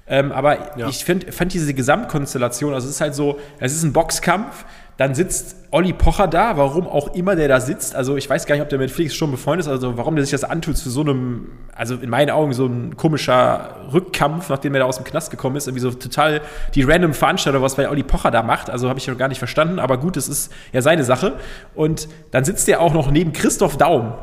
Ähm, 0.07 0.31
aber 0.31 0.77
ja. 0.77 0.87
ich 0.89 1.05
find, 1.05 1.31
fand 1.33 1.53
diese 1.53 1.73
Gesamtkonstellation, 1.73 2.73
also 2.73 2.87
es 2.87 2.95
ist 2.95 3.01
halt 3.01 3.13
so, 3.13 3.39
es 3.59 3.73
ist 3.75 3.83
ein 3.83 3.93
Boxkampf, 3.93 4.65
dann 4.99 5.15
sitzt 5.15 5.55
Olli 5.71 5.93
Pocher 5.93 6.27
da, 6.27 6.57
warum 6.57 6.85
auch 6.85 7.15
immer 7.15 7.37
der 7.37 7.47
da 7.47 7.61
sitzt. 7.61 7.95
Also 7.95 8.17
ich 8.17 8.29
weiß 8.29 8.45
gar 8.45 8.55
nicht, 8.55 8.63
ob 8.63 8.67
der 8.67 8.79
mit 8.79 8.91
Felix 8.91 9.15
schon 9.15 9.31
befreundet 9.31 9.65
ist, 9.65 9.71
also 9.71 9.97
warum 9.97 10.17
der 10.17 10.25
sich 10.25 10.31
das 10.33 10.43
antut 10.43 10.75
zu 10.75 10.89
so 10.89 10.99
einem, 10.99 11.51
also 11.73 11.95
in 11.95 12.09
meinen 12.09 12.31
Augen 12.31 12.51
so 12.51 12.65
ein 12.65 12.97
komischer 12.97 13.77
Rückkampf, 13.93 14.49
nachdem 14.49 14.73
er 14.73 14.81
da 14.81 14.85
aus 14.85 14.97
dem 14.97 15.05
Knast 15.05 15.31
gekommen 15.31 15.55
ist, 15.55 15.67
irgendwie 15.67 15.83
so 15.83 15.91
total 15.91 16.41
die 16.75 16.83
random 16.83 17.13
Veranstaltung, 17.13 17.61
was 17.61 17.75
bei 17.75 17.89
Olli 17.89 18.03
Pocher 18.03 18.29
da 18.29 18.43
macht. 18.43 18.69
Also 18.69 18.89
habe 18.89 18.99
ich 18.99 19.07
noch 19.07 19.17
gar 19.17 19.29
nicht 19.29 19.39
verstanden, 19.39 19.79
aber 19.79 19.99
gut, 19.99 20.17
es 20.17 20.27
ist 20.27 20.51
ja 20.73 20.81
seine 20.81 21.05
Sache. 21.05 21.35
Und 21.75 22.09
dann 22.31 22.43
sitzt 22.43 22.67
er 22.67 22.81
auch 22.81 22.93
noch 22.93 23.09
neben 23.09 23.31
Christoph 23.31 23.77
Daum. 23.77 24.15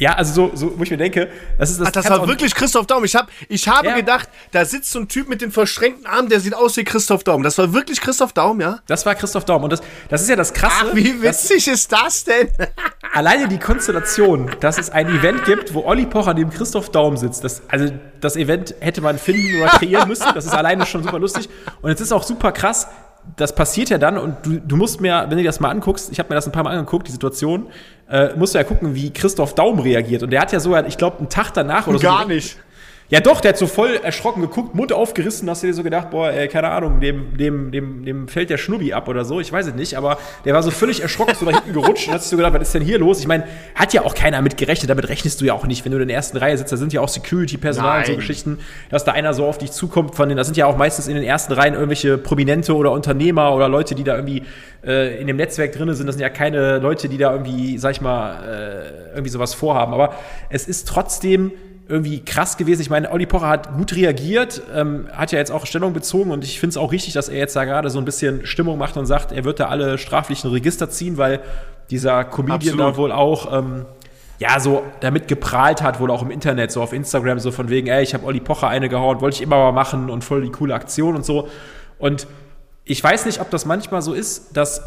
Ja, 0.00 0.14
also 0.14 0.32
so, 0.32 0.56
so, 0.56 0.78
wo 0.78 0.82
ich 0.82 0.90
mir 0.90 0.96
denke, 0.96 1.28
das 1.58 1.70
ist 1.70 1.78
das. 1.78 1.88
Ach, 1.88 1.92
das 1.92 2.08
war 2.08 2.26
wirklich 2.26 2.54
Christoph 2.54 2.86
Daum. 2.86 3.04
Ich, 3.04 3.14
hab, 3.14 3.28
ich 3.50 3.68
habe 3.68 3.88
ja. 3.88 3.96
gedacht, 3.96 4.30
da 4.50 4.64
sitzt 4.64 4.90
so 4.90 4.98
ein 4.98 5.08
Typ 5.08 5.28
mit 5.28 5.42
den 5.42 5.52
verschränkten 5.52 6.06
Armen, 6.06 6.30
der 6.30 6.40
sieht 6.40 6.54
aus 6.54 6.74
wie 6.78 6.84
Christoph 6.84 7.22
Daum. 7.22 7.42
Das 7.42 7.58
war 7.58 7.74
wirklich 7.74 8.00
Christoph 8.00 8.32
Daum, 8.32 8.62
ja? 8.62 8.78
Das 8.86 9.04
war 9.04 9.14
Christoph 9.14 9.44
Daum. 9.44 9.62
Und 9.62 9.70
das, 9.70 9.82
das 10.08 10.22
ist 10.22 10.30
ja 10.30 10.36
das 10.36 10.54
Krasse. 10.54 10.86
Ach, 10.90 10.94
wie 10.94 11.20
witzig 11.20 11.68
ist 11.68 11.92
das 11.92 12.24
denn? 12.24 12.48
alleine 13.12 13.46
die 13.46 13.58
Konstellation, 13.58 14.50
dass 14.60 14.78
es 14.78 14.88
ein 14.88 15.06
Event 15.08 15.44
gibt, 15.44 15.74
wo 15.74 15.84
Olli 15.84 16.06
Pocher 16.06 16.32
neben 16.32 16.48
Christoph 16.48 16.88
Daum 16.88 17.18
sitzt. 17.18 17.44
Das, 17.44 17.60
also 17.68 17.92
das 18.22 18.36
Event 18.36 18.74
hätte 18.80 19.02
man 19.02 19.18
finden 19.18 19.60
oder 19.60 19.68
kreieren 19.72 20.08
müssen. 20.08 20.28
Das 20.34 20.46
ist 20.46 20.54
alleine 20.54 20.86
schon 20.86 21.02
super 21.02 21.18
lustig. 21.18 21.50
Und 21.82 21.90
es 21.90 22.00
ist 22.00 22.10
auch 22.12 22.22
super 22.22 22.52
krass, 22.52 22.88
das 23.36 23.54
passiert 23.54 23.90
ja 23.90 23.98
dann 23.98 24.18
und 24.18 24.36
du, 24.44 24.60
du 24.60 24.76
musst 24.76 25.00
mir, 25.00 25.22
wenn 25.22 25.30
du 25.30 25.36
dir 25.36 25.44
das 25.44 25.60
mal 25.60 25.70
anguckst, 25.70 26.10
ich 26.10 26.18
habe 26.18 26.30
mir 26.30 26.34
das 26.34 26.46
ein 26.46 26.52
paar 26.52 26.64
Mal 26.64 26.70
angeguckt, 26.76 27.06
die 27.06 27.12
Situation, 27.12 27.68
äh, 28.08 28.34
musst 28.36 28.54
du 28.54 28.58
ja 28.58 28.64
gucken, 28.64 28.94
wie 28.94 29.12
Christoph 29.12 29.54
Daum 29.54 29.78
reagiert. 29.78 30.22
Und 30.22 30.30
der 30.30 30.40
hat 30.40 30.52
ja 30.52 30.60
sogar, 30.60 30.86
ich 30.86 30.98
glaube, 30.98 31.18
einen 31.18 31.28
Tag 31.28 31.52
danach 31.52 31.86
oder 31.86 31.98
Gar 31.98 32.12
so. 32.12 32.18
Gar 32.18 32.34
nicht. 32.34 32.58
Ja, 33.10 33.18
doch, 33.18 33.40
der 33.40 33.50
hat 33.50 33.58
so 33.58 33.66
voll 33.66 33.96
erschrocken 34.04 34.40
geguckt, 34.40 34.76
Mund 34.76 34.92
aufgerissen, 34.92 35.50
hast 35.50 35.64
du 35.64 35.66
dir 35.66 35.74
so 35.74 35.82
gedacht, 35.82 36.10
boah, 36.10 36.30
ey, 36.30 36.46
keine 36.46 36.68
Ahnung, 36.70 37.00
dem, 37.00 37.36
dem, 37.36 37.72
dem, 37.72 38.04
dem 38.04 38.28
fällt 38.28 38.50
der 38.50 38.56
Schnubbi 38.56 38.92
ab 38.92 39.08
oder 39.08 39.24
so, 39.24 39.40
ich 39.40 39.50
weiß 39.50 39.66
es 39.66 39.74
nicht, 39.74 39.96
aber 39.96 40.16
der 40.44 40.54
war 40.54 40.62
so 40.62 40.70
völlig 40.70 41.02
erschrocken, 41.02 41.34
so 41.34 41.44
nach 41.44 41.54
hinten 41.54 41.72
gerutscht 41.72 42.06
und 42.06 42.14
hast 42.14 42.26
dir 42.26 42.30
so 42.30 42.36
gedacht, 42.36 42.54
was 42.54 42.62
ist 42.62 42.74
denn 42.74 42.84
hier 42.84 43.00
los? 43.00 43.18
Ich 43.18 43.26
meine, 43.26 43.48
hat 43.74 43.92
ja 43.92 44.02
auch 44.02 44.14
keiner 44.14 44.40
mit 44.42 44.56
gerechnet, 44.56 44.90
damit 44.90 45.08
rechnest 45.08 45.40
du 45.40 45.44
ja 45.44 45.54
auch 45.54 45.66
nicht, 45.66 45.84
wenn 45.84 45.90
du 45.90 45.98
in 45.98 46.06
der 46.06 46.16
ersten 46.16 46.36
Reihe 46.36 46.56
sitzt, 46.56 46.70
da 46.70 46.76
sind 46.76 46.92
ja 46.92 47.00
auch 47.00 47.08
Security-Personal 47.08 47.98
und 47.98 48.06
so 48.06 48.14
Geschichten, 48.14 48.60
dass 48.90 49.02
da 49.02 49.10
einer 49.10 49.34
so 49.34 49.44
auf 49.44 49.58
dich 49.58 49.72
zukommt, 49.72 50.14
von 50.14 50.28
denen, 50.28 50.36
da 50.36 50.44
sind 50.44 50.56
ja 50.56 50.66
auch 50.66 50.76
meistens 50.76 51.08
in 51.08 51.16
den 51.16 51.24
ersten 51.24 51.52
Reihen 51.52 51.74
irgendwelche 51.74 52.16
Prominente 52.16 52.76
oder 52.76 52.92
Unternehmer 52.92 53.56
oder 53.56 53.68
Leute, 53.68 53.96
die 53.96 54.04
da 54.04 54.14
irgendwie 54.14 54.44
äh, 54.86 55.20
in 55.20 55.26
dem 55.26 55.36
Netzwerk 55.36 55.72
drin 55.72 55.92
sind, 55.94 56.06
das 56.06 56.14
sind 56.14 56.22
ja 56.22 56.28
keine 56.28 56.78
Leute, 56.78 57.08
die 57.08 57.18
da 57.18 57.32
irgendwie, 57.32 57.76
sag 57.76 57.90
ich 57.90 58.00
mal, 58.00 58.44
äh, 58.44 59.14
irgendwie 59.14 59.30
sowas 59.30 59.52
vorhaben, 59.52 59.94
aber 59.94 60.14
es 60.48 60.68
ist 60.68 60.86
trotzdem, 60.86 61.50
irgendwie 61.90 62.20
krass 62.20 62.56
gewesen. 62.56 62.80
Ich 62.80 62.88
meine, 62.88 63.10
Olli 63.10 63.26
Pocher 63.26 63.48
hat 63.48 63.74
gut 63.76 63.94
reagiert, 63.96 64.62
ähm, 64.72 65.08
hat 65.12 65.32
ja 65.32 65.38
jetzt 65.38 65.50
auch 65.50 65.66
Stellung 65.66 65.92
bezogen 65.92 66.30
und 66.30 66.44
ich 66.44 66.60
finde 66.60 66.70
es 66.70 66.76
auch 66.76 66.92
richtig, 66.92 67.14
dass 67.14 67.28
er 67.28 67.38
jetzt 67.38 67.56
da 67.56 67.64
gerade 67.64 67.90
so 67.90 67.98
ein 67.98 68.04
bisschen 68.04 68.46
Stimmung 68.46 68.78
macht 68.78 68.96
und 68.96 69.06
sagt, 69.06 69.32
er 69.32 69.44
wird 69.44 69.58
da 69.58 69.66
alle 69.66 69.98
straflichen 69.98 70.50
Register 70.50 70.88
ziehen, 70.88 71.18
weil 71.18 71.40
dieser 71.90 72.24
Comedian 72.24 72.74
Absolut. 72.74 72.94
da 72.94 72.96
wohl 72.96 73.12
auch 73.12 73.58
ähm, 73.58 73.86
ja 74.38 74.60
so 74.60 74.84
damit 75.00 75.26
geprahlt 75.26 75.82
hat, 75.82 75.98
wohl 75.98 76.12
auch 76.12 76.22
im 76.22 76.30
Internet, 76.30 76.70
so 76.70 76.80
auf 76.80 76.92
Instagram, 76.92 77.40
so 77.40 77.50
von 77.50 77.68
wegen, 77.68 77.88
ey, 77.88 78.04
ich 78.04 78.14
habe 78.14 78.24
Olli 78.24 78.40
Pocher 78.40 78.68
eine 78.68 78.88
gehauen, 78.88 79.20
wollte 79.20 79.36
ich 79.36 79.42
immer 79.42 79.56
mal 79.56 79.72
machen 79.72 80.10
und 80.10 80.22
voll 80.22 80.42
die 80.42 80.50
coole 80.50 80.74
Aktion 80.74 81.16
und 81.16 81.24
so. 81.24 81.48
Und 81.98 82.28
ich 82.84 83.02
weiß 83.02 83.26
nicht, 83.26 83.40
ob 83.40 83.50
das 83.50 83.66
manchmal 83.66 84.00
so 84.00 84.14
ist, 84.14 84.56
dass 84.56 84.82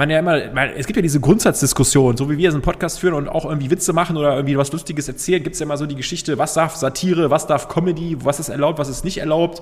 man 0.00 0.08
ja 0.08 0.18
immer, 0.18 0.50
man, 0.54 0.70
es 0.70 0.86
gibt 0.86 0.96
ja 0.96 1.02
diese 1.02 1.20
Grundsatzdiskussion, 1.20 2.16
so 2.16 2.30
wie 2.30 2.38
wir 2.38 2.50
so 2.50 2.56
einen 2.56 2.62
Podcast 2.62 3.00
führen 3.00 3.12
und 3.12 3.28
auch 3.28 3.44
irgendwie 3.44 3.70
Witze 3.70 3.92
machen 3.92 4.16
oder 4.16 4.34
irgendwie 4.34 4.56
was 4.56 4.72
Lustiges 4.72 5.06
erzählen, 5.06 5.42
gibt 5.42 5.52
es 5.52 5.60
ja 5.60 5.64
immer 5.64 5.76
so 5.76 5.84
die 5.84 5.94
Geschichte, 5.94 6.38
was 6.38 6.54
darf 6.54 6.74
Satire, 6.74 7.30
was 7.30 7.46
darf 7.46 7.68
Comedy, 7.68 8.16
was 8.18 8.40
ist 8.40 8.48
erlaubt, 8.48 8.78
was 8.78 8.88
ist 8.88 9.04
nicht 9.04 9.18
erlaubt. 9.18 9.60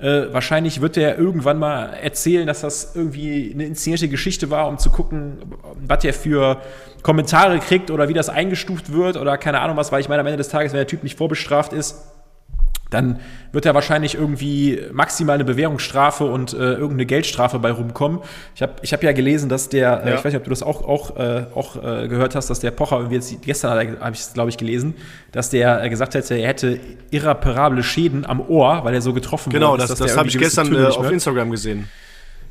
Äh, 0.00 0.32
wahrscheinlich 0.32 0.80
wird 0.80 0.96
der 0.96 1.16
irgendwann 1.16 1.60
mal 1.60 1.90
erzählen, 2.02 2.48
dass 2.48 2.62
das 2.62 2.96
irgendwie 2.96 3.52
eine 3.54 3.64
inszenierte 3.64 4.08
Geschichte 4.08 4.50
war, 4.50 4.66
um 4.66 4.78
zu 4.78 4.90
gucken, 4.90 5.38
was 5.86 6.00
der 6.00 6.14
für 6.14 6.60
Kommentare 7.02 7.60
kriegt 7.60 7.92
oder 7.92 8.08
wie 8.08 8.12
das 8.12 8.28
eingestuft 8.28 8.92
wird 8.92 9.16
oder 9.16 9.38
keine 9.38 9.60
Ahnung 9.60 9.76
was, 9.76 9.92
weil 9.92 10.00
ich 10.00 10.08
meine, 10.08 10.20
am 10.20 10.26
Ende 10.26 10.38
des 10.38 10.48
Tages, 10.48 10.72
wenn 10.72 10.78
der 10.78 10.88
Typ 10.88 11.04
nicht 11.04 11.16
vorbestraft 11.16 11.72
ist, 11.72 12.02
dann 12.96 13.20
wird 13.52 13.66
er 13.66 13.74
wahrscheinlich 13.74 14.14
irgendwie 14.14 14.80
maximal 14.92 15.34
eine 15.34 15.44
Bewährungsstrafe 15.44 16.24
und 16.24 16.52
äh, 16.52 16.56
irgendeine 16.56 17.06
Geldstrafe 17.06 17.58
bei 17.58 17.70
rumkommen. 17.70 18.20
Ich 18.54 18.62
habe 18.62 18.74
ich 18.82 18.92
hab 18.92 19.02
ja 19.02 19.12
gelesen, 19.12 19.48
dass 19.48 19.68
der, 19.68 19.80
ja. 19.80 19.98
äh, 19.98 20.14
ich 20.14 20.24
weiß 20.24 20.32
nicht, 20.32 20.36
ob 20.36 20.44
du 20.44 20.50
das 20.50 20.62
auch, 20.62 20.82
auch, 20.86 21.16
äh, 21.16 21.46
auch 21.54 21.76
äh, 21.76 22.08
gehört 22.08 22.34
hast, 22.34 22.50
dass 22.50 22.60
der 22.60 22.70
Pocher 22.70 22.96
irgendwie 22.96 23.16
jetzt, 23.16 23.42
gestern 23.42 24.00
habe 24.00 24.14
ich 24.14 24.20
es, 24.20 24.32
glaube 24.32 24.50
ich, 24.50 24.56
gelesen, 24.56 24.94
dass 25.32 25.50
der 25.50 25.82
äh, 25.82 25.88
gesagt 25.88 26.14
hätte, 26.14 26.34
er 26.34 26.48
hätte 26.48 26.80
irreparable 27.10 27.82
Schäden 27.82 28.26
am 28.26 28.40
Ohr, 28.40 28.84
weil 28.84 28.94
er 28.94 29.00
so 29.00 29.12
getroffen 29.12 29.52
genau, 29.52 29.72
wurde. 29.72 29.82
Genau, 29.82 29.88
das, 29.88 29.98
das 29.98 30.16
habe 30.16 30.28
ich 30.28 30.38
gestern 30.38 30.74
äh, 30.74 30.86
auf 30.86 31.10
Instagram 31.10 31.50
gesehen. 31.50 31.88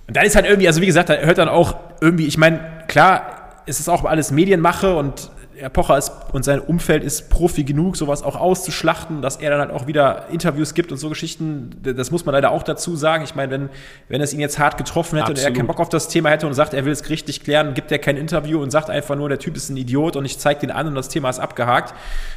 Und 0.08 0.16
dann 0.16 0.26
ist 0.26 0.36
halt 0.36 0.46
irgendwie, 0.46 0.68
also 0.68 0.82
wie 0.82 0.86
gesagt, 0.86 1.10
da 1.10 1.16
hört 1.16 1.40
dann 1.40 1.50
auch 1.50 1.76
irgendwie, 2.00 2.28
ich 2.28 2.38
meine, 2.38 2.60
klar, 2.88 3.64
es 3.66 3.80
ist 3.80 3.90
auch 3.90 4.06
alles 4.06 4.32
Medienmache 4.32 4.96
und 4.96 5.32
Herr 5.58 5.70
Pocher 5.70 5.98
ist 5.98 6.12
und 6.34 6.44
sein 6.44 6.60
Umfeld 6.60 7.04
ist 7.04 7.30
Profi 7.30 7.64
genug, 7.64 7.98
sowas 7.98 8.24
auch 8.24 8.36
auszuschlachten, 8.36 9.22
dass 9.22 9.38
er 9.38 9.50
dann 9.52 9.60
halt 9.60 9.72
auch 9.72 9.88
wieder 9.88 10.28
Interviews 10.30 10.74
gibt 10.74 10.92
und 10.92 10.98
so 10.98 11.10
Geschichten. 11.10 11.72
Das 11.82 12.12
muss 12.12 12.26
man 12.26 12.34
leider 12.34 12.52
auch 12.52 12.64
dazu 12.64 12.96
sagen. 12.96 13.24
Ich 13.24 13.36
meine, 13.36 13.52
wenn, 13.52 13.70
wenn 14.10 14.22
es 14.22 14.34
ihn 14.34 14.40
jetzt 14.40 14.60
hart 14.60 14.78
getroffen 14.78 15.18
hätte 15.18 15.32
Absolut. 15.32 15.50
und 15.50 15.56
er 15.56 15.58
keinen 15.58 15.68
Bock 15.68 15.80
auf 15.80 15.90
das 15.90 16.08
Thema 16.08 16.30
hätte 16.30 16.48
und 16.48 16.54
sagt, 16.54 16.74
er 16.74 16.86
will 16.86 16.92
es 16.92 17.04
gerichtlich 17.04 17.44
klären, 17.44 17.74
gibt 17.74 17.92
er 17.92 18.00
kein 18.00 18.18
Interview 18.18 18.62
und 18.62 18.72
sagt 18.72 18.90
einfach 18.90 19.16
nur, 19.16 19.30
der 19.30 19.40
Typ 19.40 19.56
ist 19.56 19.70
ein 19.70 19.78
Idiot 19.78 20.16
und 20.16 20.26
ich 20.26 20.38
zeige 20.40 20.62
den 20.62 20.72
an 20.72 20.88
und 20.88 20.96
das 20.96 21.10
Thema 21.10 21.30
ist 21.30 21.40
abgehakt 21.40 21.94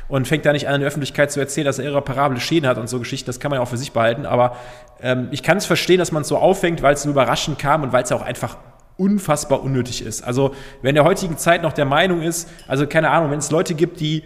und 0.09 0.29
fängt 0.29 0.47
da 0.47 0.53
nicht 0.53 0.69
an, 0.69 0.77
in 0.77 0.81
der 0.81 0.89
Öffentlichkeit 0.89 1.33
zu 1.33 1.41
erzählen, 1.41 1.67
dass 1.67 1.79
er 1.79 1.87
irreparable 1.87 2.41
Schäden 2.41 2.69
hat 2.69 2.79
und 2.79 2.89
so 2.89 2.99
Geschichten. 2.99 3.27
Das 3.27 3.41
kann 3.41 3.51
man 3.51 3.59
ja 3.59 3.63
auch 3.63 3.69
für 3.69 3.77
sich 3.77 3.93
behalten. 3.93 4.27
Aber 4.27 4.57
ähm, 5.01 5.29
ich 5.31 5.43
kann 5.43 5.57
es 5.57 5.67
verstehen, 5.67 5.99
dass 5.99 6.13
man 6.13 6.23
es 6.23 6.29
so 6.29 6.37
auffängt, 6.37 6.83
weil 6.83 6.95
es 6.95 7.03
so 7.03 7.11
überraschend 7.11 7.59
kam 7.59 7.83
und 7.83 7.93
weil 7.93 8.05
es 8.05 8.11
ja 8.11 8.17
auch 8.17 8.23
einfach 8.23 8.57
unfassbar 8.99 9.63
unnötig 9.63 10.05
ist. 10.05 10.23
Also 10.23 10.55
wenn 10.83 10.95
der 10.95 11.05
heutigen 11.05 11.39
Zeit 11.39 11.63
noch 11.63 11.73
der 11.73 11.87
Meinung 11.87 12.21
ist, 12.21 12.49
also 12.67 12.87
keine 12.87 13.11
Ahnung, 13.11 13.31
wenn 13.31 13.39
es 13.39 13.51
Leute 13.51 13.75
gibt, 13.75 14.01
die 14.01 14.25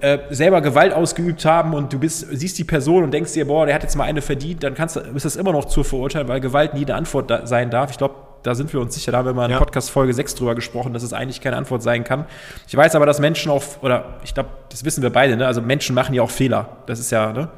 äh, 0.00 0.18
selber 0.30 0.62
Gewalt 0.62 0.94
ausgeübt 0.94 1.44
haben 1.44 1.74
und 1.74 1.92
du 1.92 1.98
bist, 1.98 2.26
siehst 2.30 2.58
die 2.58 2.64
Person 2.64 3.04
und 3.04 3.12
denkst 3.12 3.34
dir, 3.34 3.46
boah, 3.46 3.66
der 3.66 3.74
hat 3.74 3.82
jetzt 3.82 3.96
mal 3.96 4.04
eine 4.04 4.22
verdient, 4.22 4.62
dann 4.62 4.74
kannst 4.74 4.96
du, 4.96 5.00
ist 5.00 5.24
das 5.24 5.36
immer 5.36 5.52
noch 5.52 5.66
zu 5.66 5.84
verurteilen, 5.84 6.26
weil 6.26 6.40
Gewalt 6.40 6.74
nie 6.74 6.84
eine 6.84 6.94
Antwort 6.94 7.30
da 7.30 7.46
sein 7.46 7.70
darf. 7.70 7.90
Ich 7.90 7.98
glaube, 7.98 8.14
da 8.42 8.54
sind 8.54 8.72
wir 8.72 8.80
uns 8.80 8.94
sicher, 8.94 9.12
da 9.12 9.18
haben 9.18 9.26
wir 9.26 9.34
mal 9.34 9.46
in 9.46 9.52
ja. 9.52 9.58
Podcast 9.58 9.90
Folge 9.90 10.12
6 10.12 10.34
drüber 10.36 10.54
gesprochen, 10.54 10.92
dass 10.92 11.02
es 11.02 11.12
eigentlich 11.12 11.40
keine 11.40 11.56
Antwort 11.56 11.82
sein 11.82 12.04
kann. 12.04 12.26
Ich 12.66 12.76
weiß 12.76 12.94
aber, 12.94 13.06
dass 13.06 13.20
Menschen 13.20 13.50
auch, 13.50 13.62
oder 13.82 14.18
ich 14.22 14.34
glaube, 14.34 14.50
das 14.70 14.84
wissen 14.84 15.02
wir 15.02 15.10
beide, 15.10 15.36
ne? 15.36 15.46
also 15.46 15.60
Menschen 15.60 15.94
machen 15.94 16.14
ja 16.14 16.22
auch 16.22 16.30
Fehler. 16.30 16.78
Das 16.86 16.98
ist 16.98 17.10
ja, 17.10 17.32
ne? 17.32 17.48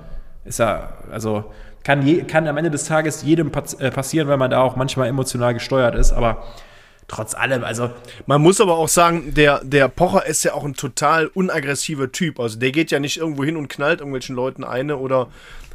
Ist 0.44 0.60
ja, 0.60 0.90
also 1.10 1.46
kann, 1.86 2.04
je, 2.04 2.24
kann 2.24 2.48
am 2.48 2.56
Ende 2.56 2.72
des 2.72 2.86
Tages 2.86 3.22
jedem 3.22 3.52
äh, 3.78 3.90
passieren, 3.92 4.26
wenn 4.26 4.40
man 4.40 4.50
da 4.50 4.60
auch 4.60 4.74
manchmal 4.74 5.06
emotional 5.06 5.54
gesteuert 5.54 5.94
ist, 5.94 6.12
aber 6.12 6.42
trotz 7.06 7.32
allem, 7.34 7.62
also. 7.62 7.90
Man 8.26 8.42
muss 8.42 8.60
aber 8.60 8.76
auch 8.76 8.88
sagen, 8.88 9.34
der, 9.34 9.60
der 9.62 9.86
Pocher 9.86 10.26
ist 10.26 10.42
ja 10.42 10.54
auch 10.54 10.64
ein 10.64 10.74
total 10.74 11.28
unaggressiver 11.28 12.10
Typ. 12.10 12.40
Also 12.40 12.58
der 12.58 12.72
geht 12.72 12.90
ja 12.90 12.98
nicht 12.98 13.18
irgendwo 13.18 13.44
hin 13.44 13.56
und 13.56 13.68
knallt 13.68 14.00
irgendwelchen 14.00 14.34
Leuten 14.34 14.64
eine 14.64 14.96
oder, 14.96 15.28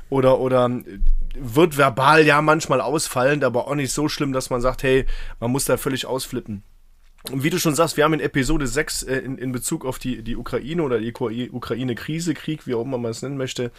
oder, 0.09 0.39
oder 0.39 0.69
wird 1.33 1.77
verbal 1.77 2.25
ja 2.25 2.41
manchmal 2.41 2.81
ausfallend, 2.81 3.45
aber 3.45 3.69
auch 3.69 3.75
nicht 3.75 3.93
so 3.93 4.09
schlimm, 4.09 4.33
dass 4.33 4.49
man 4.49 4.59
sagt, 4.59 4.83
hey, 4.83 5.05
man 5.39 5.49
muss 5.49 5.63
da 5.63 5.77
völlig 5.77 6.05
ausflippen. 6.05 6.61
Und 7.31 7.43
wie 7.43 7.51
du 7.51 7.57
schon 7.57 7.75
sagst, 7.75 7.95
wir 7.95 8.03
haben 8.03 8.15
in 8.15 8.19
Episode 8.19 8.67
6 8.67 9.03
äh, 9.03 9.15
in, 9.19 9.37
in 9.37 9.53
Bezug 9.53 9.85
auf 9.85 9.97
die, 9.97 10.23
die 10.23 10.35
Ukraine 10.35 10.83
oder 10.83 10.99
die 10.99 11.13
Ukraine-Krise, 11.13 12.33
Krieg, 12.33 12.67
wie 12.67 12.73
auch 12.73 12.81
immer 12.81 12.97
man 12.97 13.11
es 13.11 13.21
nennen 13.21 13.37
möchte, 13.37 13.71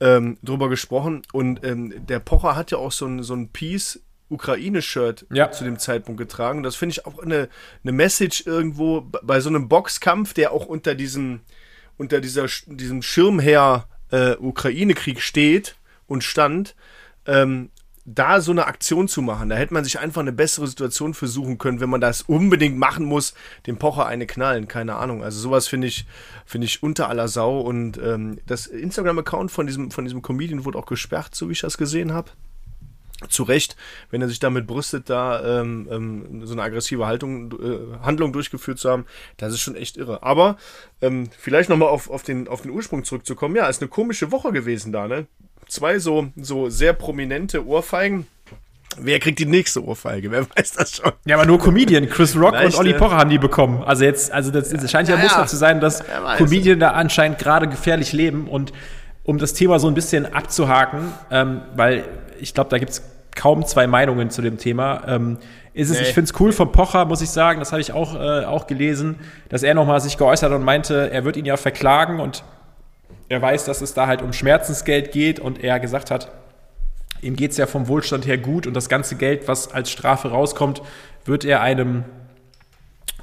ähm, 0.00 0.38
drüber 0.42 0.68
gesprochen. 0.68 1.22
Und 1.32 1.64
ähm, 1.64 2.06
der 2.06 2.18
Pocher 2.18 2.56
hat 2.56 2.70
ja 2.70 2.78
auch 2.78 2.92
so 2.92 3.06
ein, 3.06 3.22
so 3.22 3.34
ein 3.34 3.48
Peace 3.48 4.00
Ukraine-Shirt 4.30 5.26
ja. 5.32 5.50
zu 5.50 5.64
dem 5.64 5.78
Zeitpunkt 5.78 6.18
getragen. 6.18 6.58
Und 6.58 6.62
das 6.62 6.76
finde 6.76 6.92
ich 6.92 7.06
auch 7.06 7.18
eine, 7.18 7.48
eine 7.82 7.92
Message 7.92 8.46
irgendwo 8.46 9.02
bei 9.02 9.40
so 9.40 9.48
einem 9.48 9.68
Boxkampf, 9.68 10.34
der 10.34 10.52
auch 10.52 10.66
unter 10.66 10.94
diesem, 10.94 11.40
unter 11.98 12.20
dieser, 12.20 12.46
diesem 12.66 13.02
Schirmherr 13.02 13.88
äh, 14.10 14.36
Ukraine-Krieg 14.36 15.20
steht 15.20 15.76
und 16.06 16.24
stand. 16.24 16.74
Ähm, 17.26 17.70
da 18.14 18.40
so 18.40 18.50
eine 18.50 18.66
Aktion 18.66 19.08
zu 19.08 19.22
machen, 19.22 19.48
da 19.48 19.56
hätte 19.56 19.74
man 19.74 19.84
sich 19.84 19.98
einfach 19.98 20.20
eine 20.20 20.32
bessere 20.32 20.66
Situation 20.66 21.14
versuchen 21.14 21.58
können, 21.58 21.80
wenn 21.80 21.90
man 21.90 22.00
das 22.00 22.22
unbedingt 22.22 22.76
machen 22.76 23.04
muss, 23.04 23.34
dem 23.66 23.78
Pocher 23.78 24.06
eine 24.06 24.26
knallen, 24.26 24.68
keine 24.68 24.96
Ahnung. 24.96 25.22
Also 25.22 25.40
sowas 25.40 25.68
finde 25.68 25.86
ich, 25.86 26.06
finde 26.44 26.66
ich 26.66 26.82
unter 26.82 27.08
aller 27.08 27.28
Sau. 27.28 27.60
Und 27.60 27.98
ähm, 27.98 28.38
das 28.46 28.66
Instagram-Account 28.66 29.50
von 29.50 29.66
diesem, 29.66 29.90
von 29.90 30.04
diesem 30.04 30.22
Comedian 30.22 30.64
wurde 30.64 30.78
auch 30.78 30.86
gesperrt, 30.86 31.34
so 31.34 31.48
wie 31.48 31.52
ich 31.52 31.60
das 31.60 31.78
gesehen 31.78 32.12
habe 32.12 32.30
zu 33.28 33.42
Recht, 33.42 33.76
wenn 34.10 34.22
er 34.22 34.28
sich 34.28 34.38
damit 34.38 34.66
brüstet, 34.66 35.10
da 35.10 35.60
ähm, 35.60 35.86
ähm, 35.90 36.46
so 36.46 36.54
eine 36.54 36.62
aggressive 36.62 37.06
Haltung, 37.06 37.52
äh, 37.52 37.98
Handlung 38.02 38.32
durchgeführt 38.32 38.78
zu 38.78 38.90
haben, 38.90 39.04
das 39.36 39.52
ist 39.52 39.60
schon 39.60 39.74
echt 39.74 39.98
irre. 39.98 40.22
Aber 40.22 40.56
ähm, 41.02 41.28
vielleicht 41.38 41.68
nochmal 41.68 41.90
auf, 41.90 42.08
auf, 42.08 42.22
den, 42.22 42.48
auf 42.48 42.62
den 42.62 42.70
Ursprung 42.70 43.04
zurückzukommen, 43.04 43.56
ja, 43.56 43.68
ist 43.68 43.82
eine 43.82 43.90
komische 43.90 44.32
Woche 44.32 44.52
gewesen 44.52 44.90
da, 44.90 45.06
ne? 45.06 45.26
Zwei 45.70 46.00
so, 46.00 46.26
so 46.36 46.68
sehr 46.68 46.92
prominente 46.92 47.64
Ohrfeigen. 47.64 48.26
Wer 48.98 49.20
kriegt 49.20 49.38
die 49.38 49.46
nächste 49.46 49.84
Ohrfeige? 49.84 50.32
Wer 50.32 50.50
weiß 50.56 50.72
das 50.72 50.96
schon? 50.96 51.12
Ja, 51.24 51.36
aber 51.36 51.46
nur 51.46 51.60
Comedian. 51.60 52.08
Chris 52.08 52.36
Rock 52.36 52.56
Vielleicht, 52.56 52.74
und 52.74 52.80
Olli 52.80 52.94
Pocher 52.94 53.16
haben 53.16 53.30
die 53.30 53.38
bekommen. 53.38 53.84
Also 53.84 54.02
jetzt, 54.02 54.32
also 54.32 54.50
das, 54.50 54.70
das 54.70 54.90
scheint 54.90 55.08
ja, 55.08 55.14
ja 55.14 55.22
Muster 55.22 55.42
ja. 55.42 55.46
zu 55.46 55.56
sein, 55.56 55.80
dass 55.80 56.02
Comedian 56.38 56.80
da 56.80 56.90
anscheinend 56.90 57.38
gerade 57.38 57.68
gefährlich 57.68 58.12
leben. 58.12 58.48
Und 58.48 58.72
um 59.22 59.38
das 59.38 59.54
Thema 59.54 59.78
so 59.78 59.86
ein 59.86 59.94
bisschen 59.94 60.26
abzuhaken, 60.26 61.12
ähm, 61.30 61.62
weil 61.76 62.04
ich 62.40 62.52
glaube, 62.52 62.70
da 62.70 62.78
gibt 62.78 62.90
es 62.90 63.02
kaum 63.36 63.64
zwei 63.64 63.86
Meinungen 63.86 64.30
zu 64.30 64.42
dem 64.42 64.58
Thema. 64.58 65.02
Ähm, 65.06 65.38
ist 65.72 65.90
es, 65.90 66.00
nee. 66.00 66.08
ich 66.08 66.14
finde 66.14 66.32
es 66.32 66.40
cool 66.40 66.50
von 66.50 66.72
Pocher, 66.72 67.04
muss 67.04 67.20
ich 67.20 67.30
sagen, 67.30 67.60
das 67.60 67.70
habe 67.70 67.80
ich 67.80 67.92
auch, 67.92 68.16
äh, 68.16 68.44
auch 68.44 68.66
gelesen, 68.66 69.20
dass 69.50 69.62
er 69.62 69.74
nochmal 69.74 70.00
sich 70.00 70.18
geäußert 70.18 70.52
und 70.52 70.64
meinte, 70.64 71.10
er 71.12 71.24
wird 71.24 71.36
ihn 71.36 71.44
ja 71.44 71.56
verklagen 71.56 72.18
und 72.18 72.42
er 73.30 73.40
weiß, 73.40 73.64
dass 73.64 73.80
es 73.80 73.94
da 73.94 74.08
halt 74.08 74.22
um 74.22 74.32
Schmerzensgeld 74.32 75.12
geht 75.12 75.38
und 75.38 75.62
er 75.62 75.78
gesagt 75.78 76.10
hat, 76.10 76.32
ihm 77.22 77.36
geht 77.36 77.52
es 77.52 77.56
ja 77.56 77.66
vom 77.66 77.86
Wohlstand 77.86 78.26
her 78.26 78.36
gut 78.36 78.66
und 78.66 78.74
das 78.74 78.88
ganze 78.88 79.14
Geld, 79.14 79.46
was 79.46 79.72
als 79.72 79.88
Strafe 79.88 80.30
rauskommt, 80.30 80.82
wird 81.24 81.44
er 81.44 81.60
einem 81.60 82.04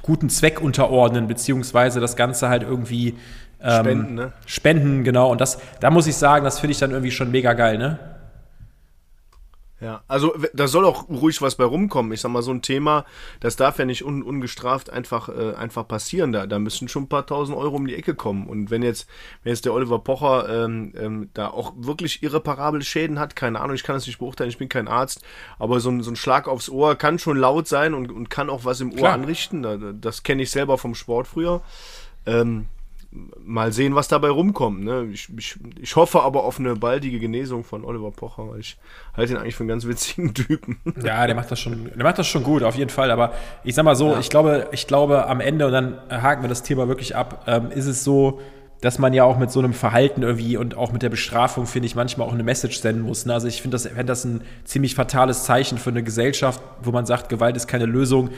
guten 0.00 0.30
Zweck 0.30 0.62
unterordnen, 0.62 1.28
beziehungsweise 1.28 2.00
das 2.00 2.16
Ganze 2.16 2.48
halt 2.48 2.62
irgendwie 2.62 3.16
ähm, 3.62 3.80
spenden, 3.80 4.14
ne? 4.14 4.32
spenden, 4.46 5.04
genau. 5.04 5.30
Und 5.30 5.42
das, 5.42 5.58
da 5.80 5.90
muss 5.90 6.06
ich 6.06 6.16
sagen, 6.16 6.42
das 6.42 6.58
finde 6.58 6.72
ich 6.72 6.78
dann 6.78 6.92
irgendwie 6.92 7.10
schon 7.10 7.30
mega 7.30 7.52
geil, 7.52 7.76
ne? 7.76 7.98
Ja, 9.80 10.02
also 10.08 10.34
da 10.54 10.66
soll 10.66 10.84
auch 10.84 11.08
ruhig 11.08 11.40
was 11.40 11.54
bei 11.54 11.64
rumkommen. 11.64 12.10
Ich 12.12 12.20
sag 12.20 12.32
mal, 12.32 12.42
so 12.42 12.50
ein 12.50 12.62
Thema, 12.62 13.04
das 13.38 13.54
darf 13.54 13.78
ja 13.78 13.84
nicht 13.84 14.04
un, 14.04 14.24
ungestraft 14.24 14.90
einfach, 14.90 15.28
äh, 15.28 15.54
einfach 15.54 15.86
passieren. 15.86 16.32
Da, 16.32 16.46
da 16.46 16.58
müssen 16.58 16.88
schon 16.88 17.04
ein 17.04 17.08
paar 17.08 17.26
tausend 17.26 17.56
Euro 17.56 17.76
um 17.76 17.86
die 17.86 17.94
Ecke 17.94 18.16
kommen. 18.16 18.48
Und 18.48 18.70
wenn 18.70 18.82
jetzt, 18.82 19.08
wenn 19.44 19.52
jetzt 19.52 19.64
der 19.64 19.72
Oliver 19.72 20.00
Pocher 20.00 20.64
ähm, 20.64 20.92
ähm, 20.96 21.30
da 21.32 21.48
auch 21.48 21.74
wirklich 21.76 22.24
irreparable 22.24 22.82
Schäden 22.82 23.20
hat, 23.20 23.36
keine 23.36 23.60
Ahnung, 23.60 23.76
ich 23.76 23.84
kann 23.84 23.94
das 23.94 24.06
nicht 24.08 24.18
beurteilen, 24.18 24.50
ich 24.50 24.58
bin 24.58 24.68
kein 24.68 24.88
Arzt, 24.88 25.22
aber 25.60 25.78
so 25.78 25.90
ein, 25.90 26.02
so 26.02 26.10
ein 26.10 26.16
Schlag 26.16 26.48
aufs 26.48 26.68
Ohr 26.68 26.96
kann 26.96 27.20
schon 27.20 27.36
laut 27.36 27.68
sein 27.68 27.94
und, 27.94 28.10
und 28.10 28.30
kann 28.30 28.50
auch 28.50 28.64
was 28.64 28.80
im 28.80 28.90
Ohr 28.90 28.98
Klar. 28.98 29.14
anrichten. 29.14 29.62
Da, 29.62 29.76
das 29.76 30.24
kenne 30.24 30.42
ich 30.42 30.50
selber 30.50 30.76
vom 30.76 30.96
Sport 30.96 31.28
früher. 31.28 31.62
Ähm, 32.26 32.66
mal 33.44 33.72
sehen, 33.72 33.94
was 33.94 34.08
dabei 34.08 34.28
rumkommt. 34.28 34.84
Ne? 34.84 35.08
Ich, 35.12 35.28
ich, 35.36 35.56
ich 35.80 35.96
hoffe 35.96 36.22
aber 36.22 36.44
auf 36.44 36.58
eine 36.58 36.76
baldige 36.76 37.18
Genesung 37.18 37.64
von 37.64 37.84
Oliver 37.84 38.10
Pocher, 38.10 38.48
weil 38.48 38.60
ich 38.60 38.76
halte 39.16 39.32
ihn 39.32 39.38
eigentlich 39.38 39.54
für 39.54 39.62
einen 39.62 39.68
ganz 39.68 39.86
witzigen 39.86 40.34
Typen. 40.34 40.78
Ja, 41.02 41.26
der 41.26 41.34
macht 41.34 41.50
das 41.50 41.60
schon, 41.60 41.90
der 41.94 42.04
macht 42.04 42.18
das 42.18 42.26
schon 42.26 42.42
gut, 42.42 42.62
auf 42.62 42.76
jeden 42.76 42.90
Fall. 42.90 43.10
Aber 43.10 43.32
ich 43.64 43.74
sag 43.74 43.84
mal 43.84 43.96
so, 43.96 44.12
ja. 44.12 44.20
ich 44.20 44.30
glaube, 44.30 44.68
ich 44.72 44.86
glaube, 44.86 45.26
am 45.26 45.40
Ende, 45.40 45.66
und 45.66 45.72
dann 45.72 45.98
haken 46.10 46.42
wir 46.42 46.48
das 46.48 46.62
Thema 46.62 46.88
wirklich 46.88 47.16
ab, 47.16 47.44
ähm, 47.46 47.70
ist 47.70 47.86
es 47.86 48.04
so, 48.04 48.40
dass 48.80 48.98
man 48.98 49.12
ja 49.12 49.24
auch 49.24 49.38
mit 49.38 49.50
so 49.50 49.58
einem 49.58 49.72
Verhalten 49.72 50.22
irgendwie 50.22 50.56
und 50.56 50.76
auch 50.76 50.92
mit 50.92 51.02
der 51.02 51.08
Bestrafung, 51.08 51.66
finde 51.66 51.86
ich, 51.86 51.94
manchmal 51.94 52.28
auch 52.28 52.32
eine 52.32 52.44
Message 52.44 52.78
senden 52.78 53.02
muss. 53.02 53.26
Ne? 53.26 53.34
Also 53.34 53.48
ich 53.48 53.60
finde 53.60 53.74
das, 53.74 53.86
find 53.86 54.08
das 54.08 54.24
ein 54.24 54.42
ziemlich 54.64 54.94
fatales 54.94 55.44
Zeichen 55.44 55.78
für 55.78 55.90
eine 55.90 56.02
Gesellschaft, 56.02 56.60
wo 56.82 56.92
man 56.92 57.04
sagt, 57.04 57.28
Gewalt 57.28 57.56
ist 57.56 57.66
keine 57.66 57.86
Lösung 57.86 58.30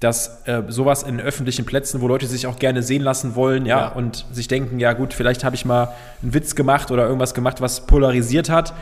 dass 0.00 0.46
äh, 0.46 0.62
sowas 0.68 1.02
in 1.02 1.20
öffentlichen 1.20 1.66
Plätzen, 1.66 2.00
wo 2.00 2.08
Leute 2.08 2.26
sich 2.26 2.46
auch 2.46 2.58
gerne 2.58 2.82
sehen 2.82 3.02
lassen 3.02 3.34
wollen, 3.34 3.66
ja, 3.66 3.80
ja. 3.80 3.88
und 3.88 4.26
sich 4.30 4.46
denken, 4.46 4.78
ja 4.78 4.92
gut, 4.92 5.12
vielleicht 5.12 5.42
habe 5.44 5.56
ich 5.56 5.64
mal 5.64 5.92
einen 6.22 6.34
Witz 6.34 6.54
gemacht 6.54 6.90
oder 6.90 7.04
irgendwas 7.04 7.34
gemacht, 7.34 7.60
was 7.60 7.86
polarisiert 7.86 8.48
hat, 8.48 8.74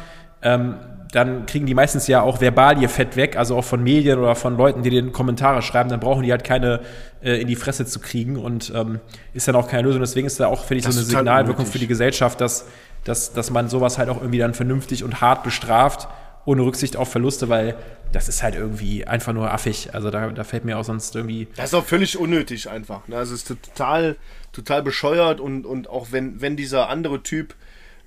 ähm, 0.42 0.76
dann 1.12 1.46
kriegen 1.46 1.66
die 1.66 1.74
meistens 1.74 2.06
ja 2.08 2.20
auch 2.20 2.40
verbal 2.40 2.80
ihr 2.82 2.88
Fett 2.88 3.16
weg, 3.16 3.36
also 3.36 3.56
auch 3.56 3.64
von 3.64 3.82
Medien 3.82 4.18
oder 4.18 4.34
von 4.34 4.56
Leuten, 4.56 4.82
die 4.82 4.90
den 4.90 5.12
Kommentare 5.12 5.62
schreiben, 5.62 5.88
dann 5.88 6.00
brauchen 6.00 6.22
die 6.22 6.30
halt 6.30 6.44
keine 6.44 6.80
äh, 7.22 7.40
in 7.40 7.46
die 7.46 7.56
Fresse 7.56 7.86
zu 7.86 8.00
kriegen 8.00 8.36
und 8.36 8.72
ähm, 8.74 9.00
ist 9.32 9.48
dann 9.48 9.56
auch 9.56 9.68
keine 9.68 9.84
Lösung. 9.84 10.00
Deswegen 10.00 10.26
ist 10.26 10.38
da 10.40 10.48
auch, 10.48 10.64
finde 10.64 10.80
ich, 10.80 10.84
das 10.84 10.96
so 10.96 11.00
eine 11.00 11.08
Signalwirkung 11.08 11.64
für 11.64 11.78
die 11.78 11.86
Gesellschaft, 11.86 12.40
dass, 12.40 12.66
dass, 13.04 13.32
dass 13.32 13.50
man 13.50 13.68
sowas 13.68 13.98
halt 13.98 14.08
auch 14.08 14.20
irgendwie 14.20 14.38
dann 14.38 14.52
vernünftig 14.52 15.04
und 15.04 15.20
hart 15.20 15.42
bestraft 15.42 16.08
ohne 16.46 16.62
Rücksicht 16.62 16.96
auf 16.96 17.10
Verluste, 17.10 17.50
weil 17.50 17.76
das 18.12 18.28
ist 18.28 18.42
halt 18.42 18.54
irgendwie 18.54 19.04
einfach 19.04 19.34
nur 19.34 19.52
affig. 19.52 19.90
Also 19.92 20.10
da, 20.10 20.30
da 20.30 20.44
fällt 20.44 20.64
mir 20.64 20.78
auch 20.78 20.84
sonst 20.84 21.14
irgendwie. 21.14 21.48
Das 21.56 21.66
ist 21.66 21.74
auch 21.74 21.84
völlig 21.84 22.16
unnötig 22.16 22.70
einfach. 22.70 23.06
Ne? 23.08 23.16
Also 23.16 23.34
es 23.34 23.42
ist 23.42 23.48
total, 23.48 24.16
total 24.52 24.82
bescheuert 24.82 25.40
und, 25.40 25.66
und 25.66 25.90
auch 25.90 26.08
wenn, 26.12 26.40
wenn 26.40 26.56
dieser 26.56 26.88
andere 26.88 27.22
Typ 27.22 27.54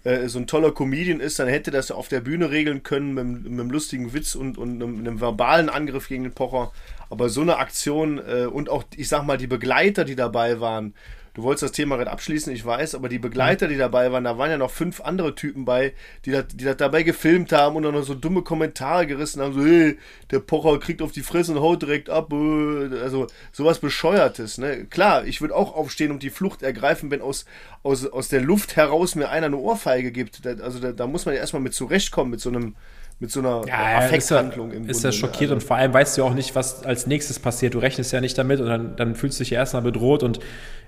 äh, 0.05 0.27
so 0.27 0.39
ein 0.39 0.47
toller 0.47 0.71
Comedian 0.71 1.19
ist, 1.19 1.39
dann 1.39 1.49
hätte 1.49 1.71
das 1.71 1.91
auf 1.91 2.07
der 2.07 2.21
Bühne 2.21 2.49
regeln 2.49 2.83
können 2.83 3.13
mit, 3.13 3.43
mit 3.43 3.59
einem 3.59 3.69
lustigen 3.69 4.13
Witz 4.13 4.35
und, 4.35 4.57
und 4.57 4.81
einem, 4.81 4.99
einem, 4.99 5.19
verbalen 5.19 5.69
Angriff 5.69 6.07
gegen 6.07 6.23
den 6.23 6.33
Pocher. 6.33 6.71
Aber 7.09 7.29
so 7.29 7.41
eine 7.41 7.57
Aktion 7.57 8.19
äh, 8.19 8.45
und 8.45 8.69
auch, 8.69 8.85
ich 8.95 9.09
sag 9.09 9.25
mal, 9.25 9.37
die 9.37 9.47
Begleiter, 9.47 10.05
die 10.05 10.15
dabei 10.15 10.61
waren, 10.61 10.93
du 11.33 11.43
wolltest 11.43 11.63
das 11.63 11.71
Thema 11.71 11.97
gerade 11.97 12.11
abschließen, 12.11 12.53
ich 12.53 12.65
weiß, 12.65 12.95
aber 12.95 13.09
die 13.09 13.19
Begleiter, 13.19 13.67
die 13.67 13.77
dabei 13.77 14.11
waren, 14.11 14.23
da 14.23 14.37
waren 14.37 14.51
ja 14.51 14.57
noch 14.57 14.71
fünf 14.71 15.01
andere 15.01 15.35
Typen 15.35 15.65
bei, 15.65 15.93
die 16.25 16.31
das, 16.31 16.47
die 16.47 16.65
das 16.65 16.77
dabei 16.77 17.03
gefilmt 17.03 17.51
haben 17.51 17.75
und 17.75 17.83
dann 17.83 17.93
noch 17.93 18.03
so 18.03 18.15
dumme 18.15 18.41
Kommentare 18.41 19.07
gerissen 19.07 19.41
haben, 19.41 19.53
so, 19.53 19.63
hey, 19.63 19.97
der 20.31 20.39
Pocher 20.39 20.79
kriegt 20.79 21.01
auf 21.01 21.11
die 21.11 21.21
Fresse 21.21 21.51
und 21.51 21.59
haut 21.59 21.81
direkt 21.81 22.09
ab, 22.09 22.31
äh, 22.31 22.99
also 23.01 23.27
sowas 23.51 23.79
Bescheuertes, 23.79 24.57
ne? 24.57 24.85
Klar, 24.85 25.25
ich 25.25 25.41
würde 25.41 25.55
auch 25.55 25.75
aufstehen 25.75 26.11
und 26.11 26.23
die 26.23 26.29
Flucht 26.29 26.63
ergreifen, 26.63 27.11
wenn 27.11 27.21
aus, 27.21 27.45
aus, 27.83 28.05
aus 28.05 28.29
der 28.29 28.41
Luft 28.41 28.75
heraus 28.75 29.15
mir 29.15 29.29
einer 29.29 29.47
eine 29.47 29.57
Ohrfeige 29.57 30.11
gibt. 30.11 30.45
Also 30.45 30.79
da, 30.79 30.91
da 30.91 31.07
muss 31.07 31.25
man 31.25 31.35
ja 31.35 31.41
erstmal 31.41 31.61
mit 31.61 31.73
zurechtkommen, 31.73 32.31
mit 32.31 32.41
so 32.41 32.49
einem 32.49 32.75
mit 33.21 33.31
so 33.31 33.41
einer 33.41 33.63
ja, 33.67 33.97
Affekthandlung 33.97 34.71
im 34.71 34.87
Ist 34.87 35.03
ja 35.03 35.09
ne? 35.09 35.13
schockiert 35.13 35.51
also. 35.51 35.55
und 35.55 35.63
vor 35.63 35.75
allem 35.75 35.93
weißt 35.93 36.17
du 36.17 36.23
auch 36.23 36.33
nicht, 36.33 36.55
was 36.55 36.85
als 36.85 37.05
nächstes 37.05 37.37
passiert. 37.37 37.73
Du 37.73 37.79
rechnest 37.79 38.13
ja 38.13 38.21
nicht 38.21 38.37
damit 38.37 38.61
und 38.61 38.67
dann, 38.67 38.95
dann 38.95 39.15
fühlst 39.15 39.39
du 39.39 39.43
dich 39.43 39.51
ja 39.51 39.59
erstmal 39.59 39.81
bedroht 39.81 40.23
und 40.23 40.39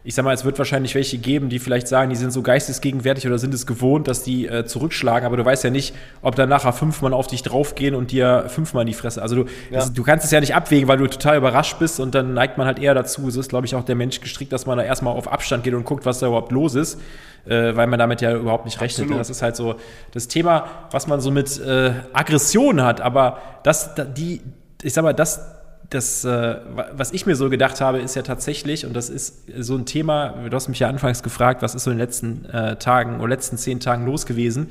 ich 0.03 0.15
sag 0.15 0.25
mal, 0.25 0.33
es 0.33 0.43
wird 0.43 0.57
wahrscheinlich 0.57 0.95
welche 0.95 1.19
geben, 1.19 1.49
die 1.49 1.59
vielleicht 1.59 1.87
sagen, 1.87 2.09
die 2.09 2.15
sind 2.15 2.31
so 2.31 2.41
geistesgegenwärtig 2.41 3.27
oder 3.27 3.37
sind 3.37 3.53
es 3.53 3.67
gewohnt, 3.67 4.07
dass 4.07 4.23
die 4.23 4.47
äh, 4.47 4.65
zurückschlagen, 4.65 5.27
aber 5.27 5.37
du 5.37 5.45
weißt 5.45 5.63
ja 5.63 5.69
nicht, 5.69 5.93
ob 6.23 6.35
dann 6.35 6.49
nachher 6.49 6.73
fünfmal 6.73 7.13
auf 7.13 7.27
dich 7.27 7.43
draufgehen 7.43 7.93
und 7.93 8.11
dir 8.11 8.45
fünfmal 8.47 8.81
in 8.81 8.87
die 8.87 8.93
Fresse. 8.95 9.21
Also 9.21 9.35
du, 9.35 9.41
ja. 9.43 9.79
das, 9.79 9.93
du 9.93 10.01
kannst 10.03 10.25
es 10.25 10.31
ja 10.31 10.39
nicht 10.39 10.55
abwägen, 10.55 10.87
weil 10.87 10.97
du 10.97 11.07
total 11.07 11.37
überrascht 11.37 11.77
bist 11.77 11.99
und 11.99 12.15
dann 12.15 12.33
neigt 12.33 12.57
man 12.57 12.65
halt 12.65 12.79
eher 12.79 12.95
dazu. 12.95 13.29
So 13.29 13.39
ist, 13.39 13.49
glaube 13.49 13.67
ich, 13.67 13.75
auch 13.75 13.83
der 13.83 13.95
Mensch 13.95 14.21
gestrickt, 14.21 14.51
dass 14.51 14.65
man 14.65 14.77
da 14.79 14.83
erstmal 14.83 15.15
auf 15.15 15.31
Abstand 15.31 15.63
geht 15.63 15.75
und 15.75 15.85
guckt, 15.85 16.05
was 16.05 16.17
da 16.17 16.27
überhaupt 16.27 16.51
los 16.51 16.73
ist, 16.73 16.99
äh, 17.45 17.75
weil 17.75 17.85
man 17.85 17.99
damit 17.99 18.21
ja 18.21 18.35
überhaupt 18.35 18.65
nicht 18.65 18.81
rechnet. 18.81 19.07
Ne? 19.07 19.17
Das 19.17 19.29
ist 19.29 19.43
halt 19.43 19.55
so 19.55 19.75
das 20.13 20.27
Thema, 20.27 20.65
was 20.89 21.05
man 21.05 21.21
so 21.21 21.29
mit 21.29 21.59
äh, 21.59 21.93
Aggression 22.13 22.81
hat, 22.81 23.01
aber 23.01 23.37
das, 23.63 23.91
die, 24.17 24.41
ich 24.81 24.93
sag 24.93 25.03
mal, 25.03 25.13
das 25.13 25.60
das, 25.91 26.23
äh, 26.23 26.55
was 26.93 27.11
ich 27.11 27.25
mir 27.25 27.35
so 27.35 27.49
gedacht 27.49 27.81
habe, 27.81 27.99
ist 27.99 28.15
ja 28.15 28.21
tatsächlich, 28.21 28.85
und 28.85 28.93
das 28.93 29.09
ist 29.09 29.43
so 29.59 29.75
ein 29.75 29.85
Thema, 29.85 30.35
du 30.49 30.55
hast 30.55 30.69
mich 30.69 30.79
ja 30.79 30.87
anfangs 30.87 31.21
gefragt, 31.21 31.61
was 31.61 31.75
ist 31.75 31.83
so 31.83 31.91
in 31.91 31.97
den 31.97 32.05
letzten 32.05 32.45
äh, 32.45 32.77
Tagen 32.77 33.19
oder 33.19 33.29
letzten 33.29 33.57
zehn 33.57 33.79
Tagen 33.81 34.05
los 34.05 34.25
gewesen. 34.25 34.69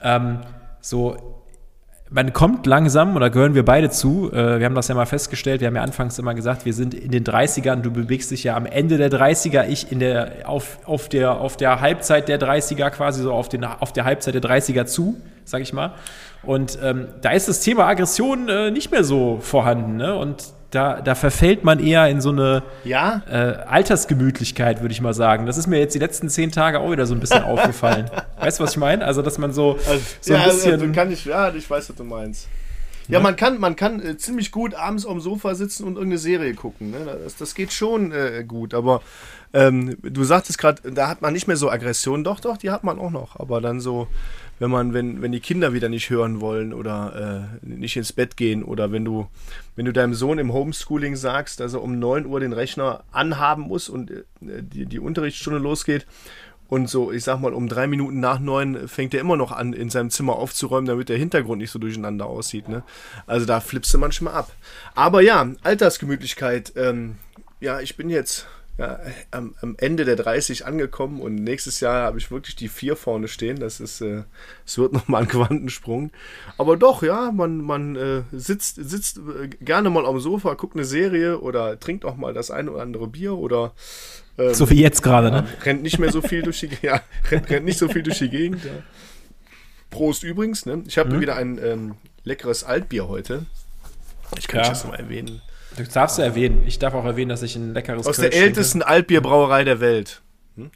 Ähm, 0.00 0.38
so, 0.80 1.16
man 2.10 2.32
kommt 2.32 2.66
langsam, 2.66 3.16
oder 3.16 3.28
gehören 3.28 3.56
wir 3.56 3.64
beide 3.64 3.90
zu, 3.90 4.30
äh, 4.32 4.60
wir 4.60 4.66
haben 4.66 4.76
das 4.76 4.86
ja 4.86 4.94
mal 4.94 5.06
festgestellt, 5.06 5.60
wir 5.60 5.66
haben 5.66 5.76
ja 5.76 5.82
anfangs 5.82 6.18
immer 6.20 6.34
gesagt, 6.34 6.64
wir 6.64 6.74
sind 6.74 6.94
in 6.94 7.10
den 7.10 7.24
30ern, 7.24 7.80
du 7.80 7.90
bewegst 7.90 8.30
dich 8.30 8.44
ja 8.44 8.56
am 8.56 8.66
Ende 8.66 8.98
der 8.98 9.10
30er, 9.10 9.66
ich 9.66 9.90
in 9.90 9.98
der, 9.98 10.48
auf, 10.48 10.78
auf, 10.84 11.08
der, 11.08 11.40
auf 11.40 11.56
der 11.56 11.80
Halbzeit 11.80 12.28
der 12.28 12.38
30er, 12.38 12.90
quasi 12.90 13.22
so 13.22 13.32
auf, 13.32 13.48
den, 13.48 13.64
auf 13.64 13.92
der 13.92 14.04
Halbzeit 14.04 14.34
der 14.34 14.42
30er 14.42 14.84
zu, 14.84 15.20
sag 15.44 15.60
ich 15.60 15.72
mal. 15.72 15.94
Und 16.42 16.78
ähm, 16.82 17.08
da 17.20 17.30
ist 17.30 17.48
das 17.48 17.60
Thema 17.60 17.86
Aggression 17.86 18.48
äh, 18.48 18.70
nicht 18.70 18.90
mehr 18.90 19.04
so 19.04 19.38
vorhanden. 19.40 19.96
Ne? 19.96 20.14
Und 20.16 20.52
da, 20.70 21.00
da 21.02 21.14
verfällt 21.14 21.64
man 21.64 21.78
eher 21.78 22.08
in 22.08 22.20
so 22.20 22.30
eine 22.30 22.62
ja? 22.84 23.22
äh, 23.30 23.64
Altersgemütlichkeit, 23.66 24.80
würde 24.80 24.92
ich 24.92 25.00
mal 25.00 25.14
sagen. 25.14 25.46
Das 25.46 25.58
ist 25.58 25.66
mir 25.66 25.78
jetzt 25.78 25.94
die 25.94 25.98
letzten 25.98 26.28
zehn 26.28 26.50
Tage 26.50 26.80
auch 26.80 26.90
wieder 26.90 27.06
so 27.06 27.14
ein 27.14 27.20
bisschen 27.20 27.42
aufgefallen. 27.44 28.10
Weißt 28.40 28.58
du, 28.58 28.64
was 28.64 28.72
ich 28.72 28.78
meine? 28.78 29.04
Also, 29.04 29.22
dass 29.22 29.38
man 29.38 29.52
so, 29.52 29.78
also, 29.86 30.00
so 30.20 30.34
ein 30.34 30.44
bisschen. 30.44 30.72
Also 30.72 30.92
kann 30.92 31.12
ich, 31.12 31.24
ja, 31.24 31.54
ich 31.54 31.68
weiß, 31.68 31.90
was 31.90 31.96
du 31.96 32.04
meinst. 32.04 32.48
Ja, 33.08 33.18
ja, 33.18 33.20
man 33.20 33.36
kann, 33.36 33.58
man 33.58 33.76
kann 33.76 34.00
äh, 34.00 34.16
ziemlich 34.16 34.52
gut 34.52 34.74
abends 34.74 35.04
auf 35.04 35.12
dem 35.12 35.20
Sofa 35.20 35.54
sitzen 35.54 35.84
und 35.84 35.94
irgendeine 35.94 36.18
Serie 36.18 36.54
gucken. 36.54 36.92
Ne? 36.92 37.18
Das, 37.24 37.36
das 37.36 37.54
geht 37.54 37.72
schon 37.72 38.12
äh, 38.12 38.44
gut, 38.46 38.74
aber 38.74 39.02
ähm, 39.52 39.98
du 40.02 40.24
sagtest 40.24 40.58
gerade, 40.58 40.92
da 40.92 41.08
hat 41.08 41.20
man 41.20 41.32
nicht 41.32 41.46
mehr 41.46 41.56
so 41.56 41.68
Aggression. 41.68 42.24
Doch, 42.24 42.40
doch, 42.40 42.56
die 42.56 42.70
hat 42.70 42.84
man 42.84 42.98
auch 42.98 43.10
noch. 43.10 43.38
Aber 43.38 43.60
dann 43.60 43.80
so 43.80 44.08
wenn 44.58 44.70
man, 44.70 44.94
wenn, 44.94 45.22
wenn 45.22 45.32
die 45.32 45.40
Kinder 45.40 45.72
wieder 45.72 45.88
nicht 45.88 46.10
hören 46.10 46.40
wollen 46.40 46.72
oder 46.72 47.48
äh, 47.62 47.66
nicht 47.66 47.96
ins 47.96 48.12
Bett 48.12 48.36
gehen 48.36 48.62
oder 48.62 48.92
wenn 48.92 49.04
du, 49.04 49.26
wenn 49.76 49.86
du 49.86 49.92
deinem 49.92 50.14
Sohn 50.14 50.38
im 50.38 50.52
Homeschooling 50.52 51.16
sagst, 51.16 51.60
dass 51.60 51.74
er 51.74 51.82
um 51.82 51.98
9 51.98 52.26
Uhr 52.26 52.40
den 52.40 52.52
Rechner 52.52 53.04
anhaben 53.10 53.62
muss 53.64 53.88
und 53.88 54.10
äh, 54.10 54.22
die, 54.40 54.86
die 54.86 55.00
Unterrichtsstunde 55.00 55.58
losgeht 55.58 56.06
Und 56.72 56.88
so, 56.88 57.12
ich 57.12 57.22
sag 57.22 57.38
mal, 57.38 57.52
um 57.52 57.68
drei 57.68 57.86
Minuten 57.86 58.18
nach 58.18 58.38
neun 58.38 58.88
fängt 58.88 59.12
er 59.12 59.20
immer 59.20 59.36
noch 59.36 59.52
an, 59.52 59.74
in 59.74 59.90
seinem 59.90 60.08
Zimmer 60.08 60.36
aufzuräumen, 60.36 60.86
damit 60.86 61.10
der 61.10 61.18
Hintergrund 61.18 61.60
nicht 61.60 61.70
so 61.70 61.78
durcheinander 61.78 62.24
aussieht. 62.24 62.66
Ne? 62.66 62.82
Also 63.26 63.44
da 63.44 63.60
flippst 63.60 63.92
du 63.92 63.98
manchmal 63.98 64.32
ab. 64.32 64.52
Aber 64.94 65.20
ja, 65.20 65.50
Altersgemütlichkeit. 65.62 66.72
Ähm, 66.76 67.16
ja, 67.60 67.80
ich 67.80 67.96
bin 67.98 68.08
jetzt 68.08 68.46
ja, 68.78 69.00
am, 69.30 69.54
am, 69.60 69.74
Ende 69.78 70.04
der 70.04 70.16
30 70.16 70.64
angekommen 70.64 71.20
und 71.20 71.34
nächstes 71.34 71.80
Jahr 71.80 72.04
habe 72.04 72.18
ich 72.18 72.30
wirklich 72.30 72.56
die 72.56 72.68
vier 72.68 72.96
vorne 72.96 73.28
stehen. 73.28 73.60
Das 73.60 73.80
ist, 73.80 74.00
äh, 74.00 74.22
es 74.64 74.78
wird 74.78 74.92
nochmal 74.92 75.22
ein 75.22 75.28
Quantensprung. 75.28 76.10
Aber 76.56 76.76
doch, 76.76 77.02
ja, 77.02 77.30
man, 77.32 77.58
man 77.58 77.96
äh, 77.96 78.22
sitzt, 78.32 78.76
sitzt 78.76 79.18
äh, 79.18 79.48
gerne 79.48 79.90
mal 79.90 80.06
am 80.06 80.20
Sofa, 80.20 80.54
guckt 80.54 80.74
eine 80.74 80.84
Serie 80.84 81.40
oder 81.40 81.78
trinkt 81.78 82.04
auch 82.04 82.16
mal 82.16 82.32
das 82.32 82.50
eine 82.50 82.70
oder 82.72 82.82
andere 82.82 83.08
Bier 83.08 83.36
oder 83.36 83.72
ähm, 84.38 84.54
so 84.54 84.70
wie 84.70 84.80
jetzt 84.80 85.02
gerade, 85.02 85.30
ne? 85.30 85.46
Rennt 85.62 85.82
nicht 85.82 85.98
mehr 85.98 86.10
so 86.10 86.22
viel 86.22 86.42
durch 86.42 86.60
die, 86.60 86.70
ja, 86.80 87.02
rennt, 87.30 87.50
rennt 87.50 87.66
nicht 87.66 87.78
so 87.78 87.88
viel 87.88 88.02
durch 88.02 88.18
die 88.18 88.30
Gegend. 88.30 88.64
Ja. 88.64 88.70
Prost 89.90 90.22
übrigens, 90.22 90.64
ne? 90.64 90.82
Ich 90.86 90.96
habe 90.96 91.14
mhm. 91.14 91.20
wieder 91.20 91.36
ein 91.36 91.58
ähm, 91.62 91.94
leckeres 92.24 92.64
Altbier 92.64 93.08
heute. 93.08 93.44
Ich 94.38 94.48
kann 94.48 94.62
ja. 94.62 94.68
das 94.70 94.86
mal 94.86 94.96
erwähnen. 94.96 95.42
Du 95.76 95.84
darfst 95.84 96.18
du 96.18 96.22
erwähnen. 96.22 96.64
Ich 96.66 96.78
darf 96.78 96.94
auch 96.94 97.04
erwähnen, 97.04 97.28
dass 97.28 97.42
ich 97.42 97.56
ein 97.56 97.74
leckeres 97.74 98.06
Aus 98.06 98.16
Kölsch 98.16 98.30
der 98.30 98.42
ältesten 98.42 98.80
trinke. 98.80 98.94
Altbierbrauerei 98.94 99.64
der 99.64 99.80
Welt. 99.80 100.22
Hm? 100.56 100.70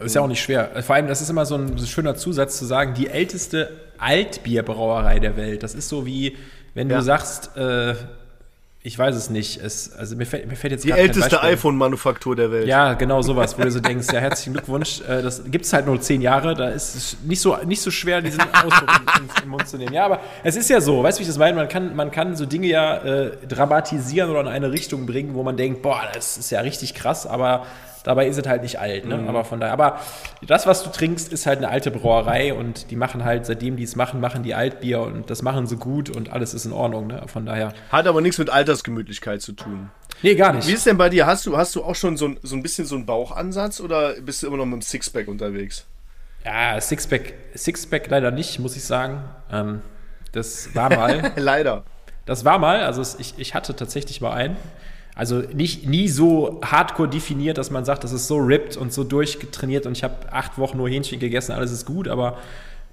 Ist 0.00 0.14
ja 0.14 0.22
auch 0.22 0.28
nicht 0.28 0.42
schwer. 0.42 0.82
Vor 0.82 0.94
allem, 0.94 1.08
das 1.08 1.20
ist 1.20 1.28
immer 1.28 1.46
so 1.46 1.56
ein, 1.56 1.76
so 1.76 1.84
ein 1.84 1.88
schöner 1.88 2.14
Zusatz 2.14 2.58
zu 2.58 2.64
sagen, 2.64 2.94
die 2.94 3.08
älteste 3.08 3.80
Altbierbrauerei 3.98 5.18
der 5.18 5.36
Welt. 5.36 5.62
Das 5.62 5.74
ist 5.74 5.88
so 5.88 6.06
wie, 6.06 6.36
wenn 6.74 6.88
ja. 6.88 6.98
du 6.98 7.02
sagst, 7.02 7.56
äh, 7.56 7.94
ich 8.82 8.98
weiß 8.98 9.14
es 9.14 9.28
nicht. 9.28 9.58
Es, 9.62 9.92
also 9.92 10.16
mir 10.16 10.24
fällt, 10.24 10.48
mir 10.48 10.56
fällt 10.56 10.72
jetzt 10.72 10.84
Die 10.84 10.92
älteste 10.92 11.42
iPhone-Manufaktur 11.42 12.34
der 12.34 12.50
Welt. 12.50 12.66
Ja, 12.66 12.94
genau 12.94 13.20
sowas, 13.20 13.58
wo 13.58 13.62
du 13.62 13.70
so 13.70 13.80
denkst, 13.80 14.06
ja, 14.10 14.20
herzlichen 14.20 14.54
Glückwunsch. 14.54 15.02
Äh, 15.02 15.20
das 15.20 15.44
gibt 15.44 15.66
es 15.66 15.72
halt 15.74 15.84
nur 15.84 16.00
zehn 16.00 16.22
Jahre, 16.22 16.54
da 16.54 16.68
ist 16.70 16.94
es 16.94 17.16
nicht 17.22 17.42
so, 17.42 17.58
nicht 17.66 17.82
so 17.82 17.90
schwer, 17.90 18.22
diesen 18.22 18.40
Ausdruck 18.40 18.88
in, 18.88 19.22
in, 19.22 19.28
den 19.42 19.48
Mund 19.50 19.68
zu 19.68 19.76
nehmen. 19.76 19.92
Ja, 19.92 20.06
aber 20.06 20.20
es 20.42 20.56
ist 20.56 20.70
ja 20.70 20.80
so, 20.80 21.02
weißt 21.02 21.18
du, 21.18 21.20
wie 21.20 21.22
ich 21.24 21.28
das 21.28 21.36
meine? 21.36 21.56
Man 21.56 21.68
kann, 21.68 21.94
man 21.94 22.10
kann 22.10 22.36
so 22.36 22.46
Dinge 22.46 22.68
ja 22.68 22.96
äh, 22.96 23.36
dramatisieren 23.46 24.30
oder 24.30 24.40
in 24.40 24.48
eine 24.48 24.72
Richtung 24.72 25.04
bringen, 25.04 25.34
wo 25.34 25.42
man 25.42 25.58
denkt, 25.58 25.82
boah, 25.82 26.08
das 26.14 26.38
ist 26.38 26.50
ja 26.50 26.60
richtig 26.60 26.94
krass, 26.94 27.26
aber 27.26 27.66
Dabei 28.04 28.26
ist 28.26 28.38
es 28.38 28.46
halt 28.46 28.62
nicht 28.62 28.78
alt, 28.78 29.06
ne? 29.06 29.18
Mhm. 29.18 29.28
Aber 29.28 29.44
von 29.44 29.60
daher, 29.60 29.72
aber 29.72 30.00
das, 30.46 30.66
was 30.66 30.82
du 30.82 30.90
trinkst, 30.90 31.32
ist 31.32 31.46
halt 31.46 31.58
eine 31.58 31.68
alte 31.68 31.90
Brauerei 31.90 32.54
und 32.54 32.90
die 32.90 32.96
machen 32.96 33.24
halt, 33.24 33.46
seitdem 33.46 33.76
die 33.76 33.82
es 33.82 33.96
machen, 33.96 34.20
machen 34.20 34.42
die 34.42 34.54
Altbier 34.54 35.00
und 35.00 35.30
das 35.30 35.42
machen 35.42 35.66
sie 35.66 35.76
gut 35.76 36.08
und 36.10 36.32
alles 36.32 36.54
ist 36.54 36.64
in 36.64 36.72
Ordnung, 36.72 37.06
ne? 37.08 37.22
Von 37.26 37.46
daher. 37.46 37.72
Hat 37.90 38.06
aber 38.06 38.20
nichts 38.20 38.38
mit 38.38 38.50
Altersgemütlichkeit 38.50 39.42
zu 39.42 39.52
tun. 39.52 39.90
Nee, 40.22 40.34
gar 40.34 40.52
nicht. 40.52 40.68
Wie 40.68 40.72
ist 40.72 40.86
denn 40.86 40.98
bei 40.98 41.08
dir? 41.08 41.26
Hast 41.26 41.46
du, 41.46 41.56
hast 41.56 41.74
du 41.74 41.82
auch 41.82 41.94
schon 41.94 42.16
so 42.16 42.26
ein, 42.26 42.38
so 42.42 42.54
ein 42.54 42.62
bisschen 42.62 42.86
so 42.86 42.94
einen 42.94 43.06
Bauchansatz 43.06 43.80
oder 43.80 44.14
bist 44.20 44.42
du 44.42 44.46
immer 44.46 44.58
noch 44.58 44.66
mit 44.66 44.74
dem 44.74 44.82
Sixpack 44.82 45.28
unterwegs? 45.28 45.86
Ja, 46.44 46.80
Sixpack, 46.80 47.34
Sixpack 47.54 48.08
leider 48.08 48.30
nicht, 48.30 48.58
muss 48.58 48.76
ich 48.76 48.84
sagen. 48.84 49.24
Ähm, 49.50 49.82
das 50.32 50.74
war 50.74 50.90
mal. 50.90 51.32
leider. 51.36 51.84
Das 52.26 52.44
war 52.44 52.58
mal, 52.58 52.82
also 52.82 53.02
ich, 53.18 53.34
ich 53.38 53.54
hatte 53.54 53.74
tatsächlich 53.74 54.20
mal 54.20 54.32
einen. 54.32 54.56
Also 55.20 55.42
nicht 55.52 55.86
nie 55.86 56.08
so 56.08 56.62
hardcore 56.64 57.06
definiert, 57.06 57.58
dass 57.58 57.70
man 57.70 57.84
sagt, 57.84 58.04
das 58.04 58.12
ist 58.12 58.26
so 58.26 58.38
ripped 58.38 58.78
und 58.78 58.90
so 58.90 59.04
durchgetrainiert 59.04 59.84
und 59.84 59.92
ich 59.92 60.02
habe 60.02 60.14
acht 60.32 60.56
Wochen 60.56 60.78
nur 60.78 60.88
Hähnchen 60.88 61.20
gegessen, 61.20 61.52
alles 61.52 61.72
ist 61.72 61.84
gut, 61.84 62.08
aber 62.08 62.38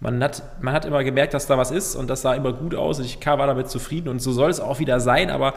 man 0.02 0.22
hat, 0.22 0.44
man 0.62 0.74
hat 0.74 0.84
immer 0.84 1.06
gemerkt, 1.06 1.34
dass 1.34 1.48
da 1.48 1.58
was 1.58 1.72
ist 1.72 1.96
und 1.96 2.10
das 2.10 2.24
sah 2.24 2.34
immer 2.34 2.52
gut 2.52 2.76
aus 2.76 3.00
und 3.00 3.06
ich 3.06 3.26
war 3.26 3.48
damit 3.48 3.70
zufrieden 3.70 4.10
und 4.10 4.22
so 4.22 4.34
soll 4.34 4.50
es 4.50 4.60
auch 4.60 4.80
wieder 4.80 5.00
sein, 5.00 5.30
aber 5.30 5.54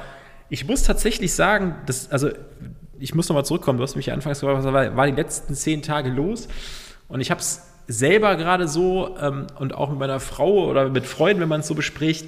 ich 0.49 0.65
muss 0.65 0.85
tatsächlich 0.85 1.35
sagen, 1.35 1.75
dass, 1.87 2.09
also 2.13 2.29
ich 3.01 3.17
muss 3.17 3.29
nochmal 3.29 3.45
zurückkommen, 3.45 3.79
du 3.79 3.83
hast 3.83 3.97
mich 3.97 4.07
ja 4.07 4.15
anfangs 4.15 4.39
gefragt, 4.39 4.63
was 4.63 4.73
war, 4.73 4.97
war 4.97 5.07
die 5.07 5.17
letzten 5.17 5.57
zehn 5.57 5.83
Tage 5.83 6.09
los? 6.11 6.47
Und 7.09 7.21
ich 7.21 7.33
habe 7.33 7.41
es 7.41 7.67
selber 7.89 8.37
gerade 8.37 8.69
so 8.69 9.17
ähm, 9.21 9.49
und 9.59 9.75
auch 9.75 9.91
mit 9.91 9.99
meiner 9.99 10.21
Frau 10.21 10.69
oder 10.69 10.89
mit 10.89 11.05
Freunden, 11.05 11.43
wenn 11.43 11.49
man 11.49 11.63
es 11.63 11.67
so 11.67 11.75
bespricht, 11.75 12.27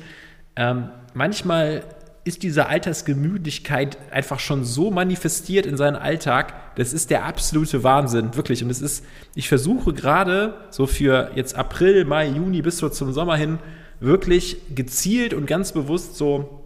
ähm, 0.57 0.89
manchmal 1.15 1.85
ist 2.25 2.45
diese 2.45 2.67
Altersgemütlichkeit 2.67 3.99
einfach 4.13 4.39
schon 4.39 4.65
so 4.65 4.91
manifestiert 4.91 5.67
in 5.67 5.77
seinem 5.77 5.97
Alltag. 5.97 6.77
Das 6.77 6.93
ist 6.93 7.11
der 7.11 7.25
absolute 7.25 7.83
Wahnsinn, 7.83 8.37
wirklich. 8.37 8.63
Und 8.63 8.71
es 8.71 8.81
ist, 8.81 9.05
ich 9.35 9.49
versuche 9.49 9.93
gerade 9.93 10.55
so 10.71 10.87
für 10.87 11.33
jetzt 11.35 11.57
April, 11.57 12.05
Mai, 12.05 12.29
Juni 12.29 12.63
bis 12.63 12.79
so 12.79 12.89
zum 12.89 13.13
Sommer 13.13 13.37
hin 13.37 13.59
wirklich 13.99 14.59
gezielt 14.75 15.35
und 15.35 15.47
ganz 15.47 15.73
bewusst 15.73 16.17
so 16.17 16.63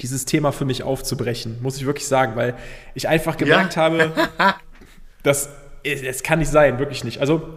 dieses 0.00 0.24
Thema 0.24 0.52
für 0.52 0.64
mich 0.64 0.82
aufzubrechen, 0.82 1.58
muss 1.62 1.76
ich 1.76 1.86
wirklich 1.86 2.06
sagen, 2.06 2.36
weil 2.36 2.54
ich 2.94 3.08
einfach 3.08 3.36
gemerkt 3.36 3.76
ja. 3.76 3.82
habe, 3.82 4.12
dass 5.22 5.50
es 5.82 6.22
kann 6.22 6.38
nicht 6.38 6.50
sein, 6.50 6.78
wirklich 6.78 7.04
nicht. 7.04 7.20
Also 7.20 7.48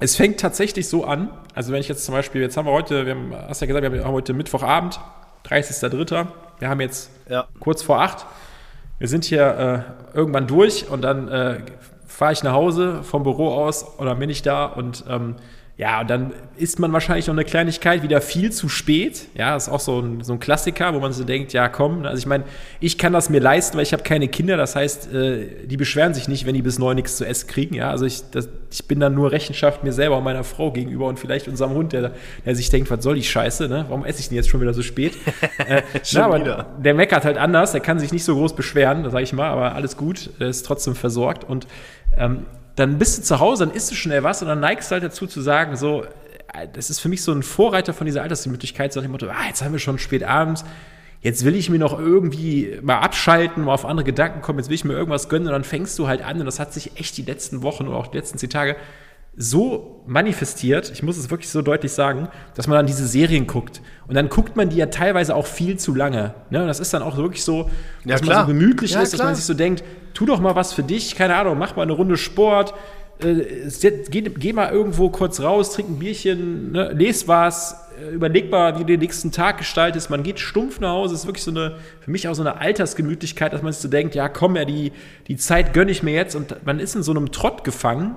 es 0.00 0.16
fängt 0.16 0.40
tatsächlich 0.40 0.88
so 0.88 1.04
an, 1.04 1.30
also 1.54 1.72
wenn 1.72 1.80
ich 1.80 1.88
jetzt 1.88 2.04
zum 2.04 2.14
Beispiel, 2.14 2.40
jetzt 2.42 2.56
haben 2.56 2.66
wir 2.66 2.72
heute, 2.72 3.06
wir 3.06 3.14
haben, 3.14 3.34
hast 3.34 3.60
ja 3.60 3.66
gesagt, 3.66 3.90
wir 3.92 4.04
haben 4.04 4.12
heute 4.12 4.32
Mittwochabend, 4.32 5.00
30.03. 5.48 6.26
Wir 6.58 6.68
haben 6.68 6.80
jetzt 6.80 7.10
ja. 7.28 7.46
kurz 7.60 7.82
vor 7.82 8.00
acht. 8.00 8.26
Wir 8.98 9.08
sind 9.08 9.24
hier 9.24 9.84
äh, 10.12 10.16
irgendwann 10.16 10.46
durch 10.46 10.88
und 10.90 11.02
dann 11.02 11.28
äh, 11.28 11.60
fahre 12.06 12.32
ich 12.32 12.42
nach 12.42 12.52
Hause 12.52 13.02
vom 13.02 13.22
Büro 13.22 13.48
aus 13.48 13.98
oder 13.98 14.16
bin 14.16 14.28
ich 14.28 14.42
da 14.42 14.66
und 14.66 15.04
ähm, 15.08 15.36
ja, 15.78 16.00
und 16.00 16.10
dann 16.10 16.32
isst 16.56 16.80
man 16.80 16.92
wahrscheinlich 16.92 17.28
noch 17.28 17.34
eine 17.34 17.44
Kleinigkeit 17.44 18.02
wieder 18.02 18.20
viel 18.20 18.50
zu 18.50 18.68
spät. 18.68 19.28
Ja, 19.36 19.54
das 19.54 19.68
ist 19.68 19.72
auch 19.72 19.78
so 19.78 20.00
ein, 20.00 20.24
so 20.24 20.32
ein 20.32 20.40
Klassiker, 20.40 20.92
wo 20.92 20.98
man 20.98 21.12
so 21.12 21.22
denkt, 21.22 21.52
ja 21.52 21.68
komm, 21.68 22.04
also 22.04 22.18
ich 22.18 22.26
meine, 22.26 22.42
ich 22.80 22.98
kann 22.98 23.12
das 23.12 23.30
mir 23.30 23.38
leisten, 23.38 23.76
weil 23.76 23.84
ich 23.84 23.92
habe 23.92 24.02
keine 24.02 24.26
Kinder. 24.26 24.56
Das 24.56 24.74
heißt, 24.74 25.14
äh, 25.14 25.66
die 25.66 25.76
beschweren 25.76 26.14
sich 26.14 26.26
nicht, 26.26 26.46
wenn 26.46 26.54
die 26.56 26.62
bis 26.62 26.80
neun 26.80 26.96
nichts 26.96 27.16
zu 27.16 27.24
essen 27.24 27.46
kriegen. 27.46 27.76
Ja, 27.76 27.90
also 27.90 28.06
ich, 28.06 28.28
das, 28.32 28.48
ich 28.72 28.88
bin 28.88 28.98
dann 28.98 29.14
nur 29.14 29.30
Rechenschaft 29.30 29.84
mir 29.84 29.92
selber 29.92 30.18
und 30.18 30.24
meiner 30.24 30.42
Frau 30.42 30.72
gegenüber 30.72 31.06
und 31.06 31.20
vielleicht 31.20 31.46
unserem 31.46 31.74
Hund, 31.74 31.92
der, 31.92 32.10
der 32.44 32.56
sich 32.56 32.70
denkt, 32.70 32.90
was 32.90 33.04
soll 33.04 33.14
die 33.14 33.22
Scheiße, 33.22 33.68
ne? 33.68 33.84
Warum 33.86 34.04
esse 34.04 34.18
ich 34.18 34.28
denn 34.28 34.34
jetzt 34.34 34.48
schon 34.48 34.60
wieder 34.60 34.74
so 34.74 34.82
spät? 34.82 35.12
äh, 35.58 35.82
na, 36.12 36.24
aber 36.24 36.66
der 36.76 36.94
meckert 36.94 37.24
halt 37.24 37.38
anders, 37.38 37.70
der 37.70 37.80
kann 37.82 38.00
sich 38.00 38.10
nicht 38.10 38.24
so 38.24 38.34
groß 38.34 38.56
beschweren, 38.56 39.08
sage 39.08 39.22
ich 39.22 39.32
mal, 39.32 39.48
aber 39.48 39.76
alles 39.76 39.96
gut, 39.96 40.30
er 40.40 40.48
ist 40.48 40.66
trotzdem 40.66 40.96
versorgt 40.96 41.44
und 41.44 41.68
ähm, 42.16 42.46
dann 42.78 42.98
bist 42.98 43.18
du 43.18 43.22
zu 43.22 43.40
Hause, 43.40 43.66
dann 43.66 43.74
isst 43.74 43.90
du 43.90 43.94
schnell 43.94 44.22
was 44.22 44.40
und 44.42 44.48
dann 44.48 44.60
neigst 44.60 44.90
du 44.90 44.94
halt 44.94 45.04
dazu 45.04 45.26
zu 45.26 45.40
sagen, 45.40 45.76
so, 45.76 46.04
äh, 46.52 46.68
das 46.72 46.90
ist 46.90 47.00
für 47.00 47.08
mich 47.08 47.22
so 47.22 47.32
ein 47.32 47.42
Vorreiter 47.42 47.92
von 47.92 48.06
dieser 48.06 48.22
Altersgemütlichkeit, 48.22 48.92
so 48.92 49.00
nach 49.00 49.06
dem 49.06 49.12
Motto, 49.12 49.28
ah, 49.28 49.46
jetzt 49.48 49.64
haben 49.64 49.72
wir 49.72 49.80
schon 49.80 49.98
spät 49.98 50.22
abends, 50.22 50.64
jetzt 51.20 51.44
will 51.44 51.56
ich 51.56 51.70
mir 51.70 51.78
noch 51.78 51.98
irgendwie 51.98 52.78
mal 52.82 52.98
abschalten, 52.98 53.64
mal 53.64 53.74
auf 53.74 53.84
andere 53.84 54.04
Gedanken 54.04 54.42
kommen, 54.42 54.60
jetzt 54.60 54.68
will 54.68 54.76
ich 54.76 54.84
mir 54.84 54.92
irgendwas 54.92 55.28
gönnen 55.28 55.48
und 55.48 55.52
dann 55.52 55.64
fängst 55.64 55.98
du 55.98 56.06
halt 56.06 56.22
an 56.22 56.38
und 56.38 56.46
das 56.46 56.60
hat 56.60 56.72
sich 56.72 56.98
echt 56.98 57.16
die 57.16 57.22
letzten 57.22 57.62
Wochen 57.62 57.88
oder 57.88 57.96
auch 57.96 58.06
die 58.06 58.16
letzten 58.16 58.38
zehn 58.38 58.50
Tage 58.50 58.76
so 59.36 60.02
manifestiert, 60.06 60.90
ich 60.90 61.02
muss 61.02 61.16
es 61.16 61.30
wirklich 61.30 61.48
so 61.48 61.62
deutlich 61.62 61.92
sagen, 61.92 62.28
dass 62.54 62.66
man 62.66 62.76
dann 62.76 62.86
diese 62.86 63.06
Serien 63.06 63.46
guckt. 63.46 63.80
Und 64.08 64.14
dann 64.14 64.28
guckt 64.28 64.56
man 64.56 64.68
die 64.70 64.76
ja 64.76 64.86
teilweise 64.86 65.36
auch 65.36 65.46
viel 65.46 65.78
zu 65.78 65.94
lange. 65.94 66.34
Ne? 66.50 66.62
Und 66.62 66.66
das 66.66 66.80
ist 66.80 66.92
dann 66.92 67.02
auch 67.02 67.16
wirklich 67.16 67.44
so, 67.44 67.70
dass 68.04 68.20
ja, 68.20 68.26
man 68.26 68.46
so 68.46 68.52
gemütlich 68.52 68.92
ja, 68.92 69.02
ist, 69.02 69.12
dass 69.12 69.18
klar. 69.18 69.28
man 69.28 69.36
sich 69.36 69.44
so 69.44 69.54
denkt, 69.54 69.84
tu 70.14 70.26
doch 70.26 70.40
mal 70.40 70.56
was 70.56 70.72
für 70.72 70.82
dich, 70.82 71.14
keine 71.14 71.36
Ahnung, 71.36 71.58
mach 71.58 71.76
mal 71.76 71.82
eine 71.82 71.92
Runde 71.92 72.16
Sport, 72.16 72.74
äh, 73.20 73.68
geh, 74.10 74.22
geh, 74.22 74.52
mal 74.52 74.72
irgendwo 74.72 75.10
kurz 75.10 75.40
raus, 75.40 75.72
trink 75.72 75.90
ein 75.90 75.98
Bierchen, 75.98 76.72
ne? 76.72 76.92
les 76.92 77.28
was, 77.28 77.88
äh, 78.00 78.14
überleg 78.14 78.50
mal, 78.50 78.76
wie 78.76 78.80
du 78.80 78.86
den 78.86 79.00
nächsten 79.00 79.30
Tag 79.30 79.58
gestaltest. 79.58 80.08
Man 80.10 80.22
geht 80.22 80.40
stumpf 80.40 80.80
nach 80.80 80.90
Hause. 80.90 81.14
Es 81.14 81.20
ist 81.20 81.26
wirklich 81.26 81.44
so 81.44 81.50
eine, 81.50 81.76
für 82.00 82.10
mich 82.10 82.28
auch 82.28 82.34
so 82.34 82.42
eine 82.42 82.60
Altersgemütlichkeit, 82.60 83.52
dass 83.52 83.62
man 83.62 83.72
sich 83.72 83.82
so 83.82 83.88
denkt, 83.88 84.14
ja 84.14 84.28
komm, 84.28 84.56
ja, 84.56 84.64
die, 84.64 84.92
die 85.26 85.36
Zeit 85.36 85.74
gönne 85.74 85.90
ich 85.90 86.02
mir 86.02 86.14
jetzt. 86.14 86.34
Und 86.34 86.64
man 86.64 86.80
ist 86.80 86.94
in 86.94 87.02
so 87.02 87.12
einem 87.12 87.30
Trott 87.30 87.64
gefangen 87.64 88.16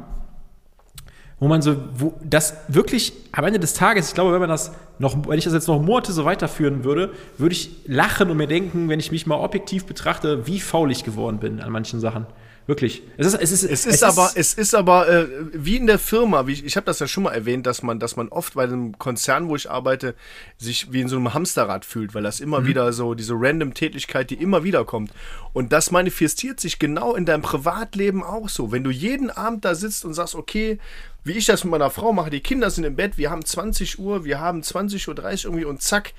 wo 1.42 1.48
man 1.48 1.64
so, 1.64 1.76
wo 1.96 2.14
das 2.24 2.56
wirklich 2.68 3.14
am 3.32 3.44
Ende 3.44 3.60
des 3.60 3.74
Tages, 3.74 4.10
ich 4.10 4.14
glaube, 4.14 4.32
wenn 4.32 4.40
man 4.40 4.50
das 4.50 4.74
noch, 5.00 5.28
wenn 5.28 5.40
ich 5.40 5.44
das 5.44 5.54
jetzt 5.54 5.68
noch 5.68 5.82
Monate 5.82 6.14
so 6.14 6.24
weiterführen 6.24 6.84
würde, 6.84 7.14
würde 7.40 7.54
ich 7.54 7.72
lachen 7.88 8.30
und 8.30 8.38
mir 8.38 8.46
denken, 8.46 8.90
wenn 8.90 9.00
ich 9.00 9.12
mich 9.12 9.26
mal 9.26 9.38
objektiv 9.38 9.88
betrachte, 9.88 10.46
wie 10.46 10.60
faul 10.60 10.92
ich 10.92 11.04
geworden 11.04 11.40
bin 11.40 11.60
an 11.60 11.72
manchen 11.72 12.00
Sachen. 12.00 12.28
Wirklich. 12.72 13.02
Es 13.18 13.28
ist, 13.28 13.34
es 13.34 13.52
ist, 13.52 13.64
es 13.64 13.86
ist 13.86 13.96
es 13.96 14.04
aber, 14.04 14.28
ist, 14.28 14.38
es 14.38 14.54
ist 14.54 14.76
aber 14.76 15.10
äh, 15.10 15.28
wie 15.52 15.76
in 15.76 15.88
der 15.88 16.00
Firma, 16.00 16.48
wie 16.48 16.54
ich, 16.54 16.64
ich 16.64 16.78
habe 16.78 16.86
das 16.86 17.00
ja 17.00 17.08
schon 17.08 17.24
mal 17.24 17.34
erwähnt, 17.34 17.68
dass 17.68 17.84
man, 17.84 18.00
dass 18.00 18.16
man 18.16 18.30
oft 18.30 18.54
bei 18.54 18.64
einem 18.64 18.98
Konzern, 18.98 19.50
wo 19.50 19.58
ich 19.58 19.70
arbeite, 19.70 20.16
sich 20.58 20.90
wie 20.94 21.02
in 21.02 21.10
so 21.10 21.18
einem 21.18 21.34
Hamsterrad 21.34 21.84
fühlt, 21.84 22.16
weil 22.16 22.24
das 22.24 22.40
immer 22.40 22.62
mhm. 22.62 22.68
wieder 22.68 22.94
so 22.94 23.14
diese 23.14 23.34
random 23.36 23.74
Tätigkeit, 23.74 24.30
die 24.30 24.36
immer 24.36 24.64
wieder 24.64 24.86
kommt. 24.86 25.12
Und 25.52 25.74
das 25.74 25.92
manifestiert 25.92 26.62
sich 26.62 26.80
genau 26.80 27.14
in 27.14 27.26
deinem 27.26 27.42
Privatleben 27.42 28.24
auch 28.24 28.48
so. 28.48 28.72
Wenn 28.72 28.86
du 28.86 28.90
jeden 28.90 29.30
Abend 29.30 29.66
da 29.66 29.76
sitzt 29.76 30.06
und 30.06 30.14
sagst, 30.14 30.36
okay, 30.36 30.80
wie 31.26 31.34
ich 31.34 31.48
das 31.48 31.66
mit 31.66 31.72
meiner 31.72 31.90
Frau 31.90 32.14
mache, 32.14 32.30
die 32.30 32.40
Kinder 32.40 32.70
sind 32.72 32.86
im 32.86 32.96
Bett, 32.96 33.18
wir 33.18 33.30
haben 33.30 33.44
20 33.44 34.00
Uhr, 34.00 34.24
wir 34.24 34.40
haben 34.40 34.62
20.30 34.62 35.10
Uhr 35.10 35.20
irgendwie 35.44 35.66
und 35.66 35.82
zack, 35.82 36.14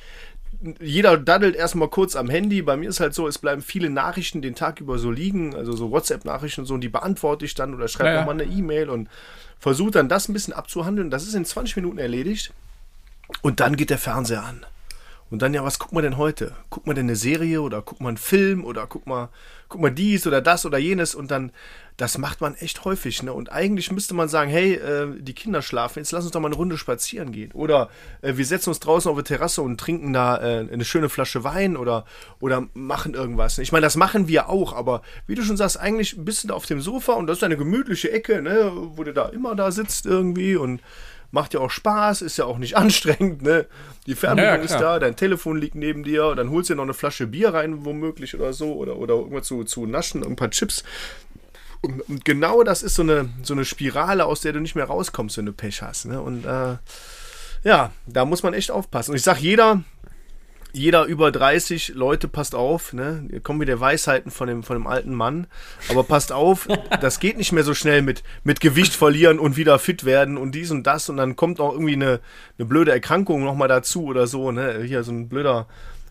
jeder 0.80 1.16
daddelt 1.18 1.56
erstmal 1.56 1.88
kurz 1.88 2.16
am 2.16 2.28
Handy. 2.28 2.62
Bei 2.62 2.76
mir 2.76 2.88
ist 2.88 3.00
halt 3.00 3.14
so, 3.14 3.26
es 3.26 3.38
bleiben 3.38 3.62
viele 3.62 3.90
Nachrichten 3.90 4.42
den 4.42 4.54
Tag 4.54 4.80
über 4.80 4.98
so 4.98 5.10
liegen, 5.10 5.54
also 5.54 5.72
so 5.72 5.90
WhatsApp-Nachrichten 5.90 6.62
und 6.62 6.66
so, 6.66 6.74
und 6.74 6.80
die 6.82 6.88
beantworte 6.88 7.44
ich 7.44 7.54
dann 7.54 7.74
oder 7.74 7.88
schreibe 7.88 8.10
ja, 8.10 8.18
nochmal 8.20 8.40
eine 8.40 8.44
E-Mail 8.44 8.88
und 8.88 9.08
versuche 9.58 9.90
dann 9.90 10.08
das 10.08 10.28
ein 10.28 10.32
bisschen 10.32 10.54
abzuhandeln. 10.54 11.10
Das 11.10 11.24
ist 11.24 11.34
in 11.34 11.44
20 11.44 11.76
Minuten 11.76 11.98
erledigt. 11.98 12.52
Und 13.40 13.60
dann 13.60 13.76
geht 13.76 13.90
der 13.90 13.98
Fernseher 13.98 14.44
an. 14.44 14.66
Und 15.30 15.40
dann, 15.40 15.54
ja, 15.54 15.64
was 15.64 15.78
guckt 15.78 15.94
man 15.94 16.02
denn 16.02 16.18
heute? 16.18 16.54
Guckt 16.68 16.86
man 16.86 16.94
denn 16.94 17.06
eine 17.06 17.16
Serie 17.16 17.62
oder 17.62 17.80
guckt 17.80 18.02
man 18.02 18.10
einen 18.10 18.16
Film 18.18 18.64
oder 18.64 18.86
guckt 18.86 19.06
man, 19.06 19.28
guckt 19.72 19.82
man 19.82 19.94
dies 19.94 20.26
oder 20.26 20.40
das 20.40 20.66
oder 20.66 20.78
jenes 20.78 21.14
und 21.14 21.30
dann, 21.30 21.50
das 21.96 22.18
macht 22.18 22.40
man 22.40 22.54
echt 22.56 22.84
häufig. 22.84 23.22
Ne? 23.22 23.32
Und 23.32 23.50
eigentlich 23.50 23.90
müsste 23.90 24.14
man 24.14 24.28
sagen, 24.28 24.50
hey, 24.50 24.74
äh, 24.74 25.08
die 25.18 25.34
Kinder 25.34 25.62
schlafen, 25.62 25.98
jetzt 25.98 26.12
lass 26.12 26.24
uns 26.24 26.32
doch 26.32 26.40
mal 26.40 26.48
eine 26.48 26.56
Runde 26.56 26.76
spazieren 26.76 27.32
gehen. 27.32 27.52
Oder 27.52 27.88
äh, 28.20 28.36
wir 28.36 28.44
setzen 28.44 28.68
uns 28.68 28.80
draußen 28.80 29.10
auf 29.10 29.16
die 29.16 29.24
Terrasse 29.24 29.62
und 29.62 29.80
trinken 29.80 30.12
da 30.12 30.36
äh, 30.36 30.68
eine 30.70 30.84
schöne 30.84 31.08
Flasche 31.08 31.42
Wein 31.42 31.76
oder, 31.76 32.04
oder 32.38 32.68
machen 32.74 33.14
irgendwas. 33.14 33.58
Ich 33.58 33.72
meine, 33.72 33.84
das 33.84 33.96
machen 33.96 34.28
wir 34.28 34.48
auch, 34.48 34.74
aber 34.74 35.02
wie 35.26 35.34
du 35.34 35.42
schon 35.42 35.56
sagst, 35.56 35.80
eigentlich 35.80 36.16
bist 36.18 36.44
du 36.44 36.48
da 36.48 36.54
auf 36.54 36.66
dem 36.66 36.80
Sofa 36.80 37.14
und 37.14 37.26
das 37.26 37.38
ist 37.38 37.44
eine 37.44 37.56
gemütliche 37.56 38.12
Ecke, 38.12 38.42
ne? 38.42 38.72
wo 38.74 39.02
du 39.04 39.12
da 39.12 39.30
immer 39.30 39.54
da 39.54 39.72
sitzt 39.72 40.04
irgendwie 40.04 40.56
und 40.56 40.82
macht 41.32 41.54
ja 41.54 41.60
auch 41.60 41.70
Spaß, 41.70 42.22
ist 42.22 42.36
ja 42.36 42.44
auch 42.44 42.58
nicht 42.58 42.76
anstrengend, 42.76 43.42
ne? 43.42 43.66
Die 44.06 44.14
Fernbedienung 44.14 44.58
ja, 44.58 44.64
ist 44.64 44.80
da, 44.80 44.98
dein 44.98 45.16
Telefon 45.16 45.56
liegt 45.56 45.74
neben 45.74 46.04
dir, 46.04 46.34
dann 46.34 46.50
holst 46.50 46.70
du 46.70 46.74
dir 46.74 46.76
noch 46.76 46.84
eine 46.84 46.94
Flasche 46.94 47.26
Bier 47.26 47.54
rein, 47.54 47.84
womöglich 47.84 48.34
oder 48.34 48.52
so, 48.52 48.74
oder, 48.74 48.96
oder 48.96 49.14
irgendwas 49.14 49.46
zu, 49.46 49.64
zu 49.64 49.86
naschen, 49.86 50.24
ein 50.24 50.36
paar 50.36 50.50
Chips. 50.50 50.84
Und, 51.80 52.00
und, 52.08 52.24
genau 52.24 52.62
das 52.62 52.82
ist 52.82 52.94
so 52.94 53.02
eine, 53.02 53.28
so 53.42 53.54
eine 53.54 53.64
Spirale, 53.64 54.24
aus 54.24 54.40
der 54.40 54.52
du 54.52 54.60
nicht 54.60 54.76
mehr 54.76 54.84
rauskommst, 54.84 55.36
wenn 55.38 55.46
du 55.46 55.52
Pech 55.52 55.82
hast, 55.82 56.06
ne? 56.06 56.20
Und 56.20 56.44
äh, 56.44 56.76
ja, 57.64 57.92
da 58.06 58.24
muss 58.24 58.42
man 58.42 58.54
echt 58.54 58.70
aufpassen. 58.70 59.12
Und 59.12 59.16
ich 59.16 59.22
sag 59.22 59.38
jeder, 59.38 59.82
jeder 60.72 61.04
über 61.04 61.30
30 61.30 61.88
Leute, 61.94 62.28
passt 62.28 62.54
auf, 62.54 62.92
ne? 62.92 63.26
Hier 63.30 63.40
kommen 63.40 63.60
wieder 63.60 63.78
Weisheiten 63.78 64.30
von 64.30 64.48
dem, 64.48 64.62
von 64.62 64.76
dem 64.76 64.86
alten 64.86 65.14
Mann. 65.14 65.46
Aber 65.88 66.02
passt 66.02 66.32
auf, 66.32 66.66
das 67.00 67.20
geht 67.20 67.36
nicht 67.36 67.52
mehr 67.52 67.64
so 67.64 67.74
schnell 67.74 68.02
mit, 68.02 68.22
mit 68.42 68.60
Gewicht 68.60 68.94
verlieren 68.94 69.38
und 69.38 69.56
wieder 69.56 69.78
fit 69.78 70.04
werden 70.04 70.38
und 70.38 70.54
dies 70.54 70.70
und 70.70 70.86
das. 70.86 71.08
Und 71.08 71.18
dann 71.18 71.36
kommt 71.36 71.60
auch 71.60 71.72
irgendwie 71.72 71.92
eine, 71.92 72.20
eine 72.58 72.66
blöde 72.66 72.90
Erkrankung 72.90 73.44
nochmal 73.44 73.68
dazu 73.68 74.04
oder 74.04 74.26
so, 74.26 74.50
ne? 74.50 74.82
Hier 74.82 75.04
so 75.04 75.12
ein 75.12 75.28
blöder, 75.28 75.66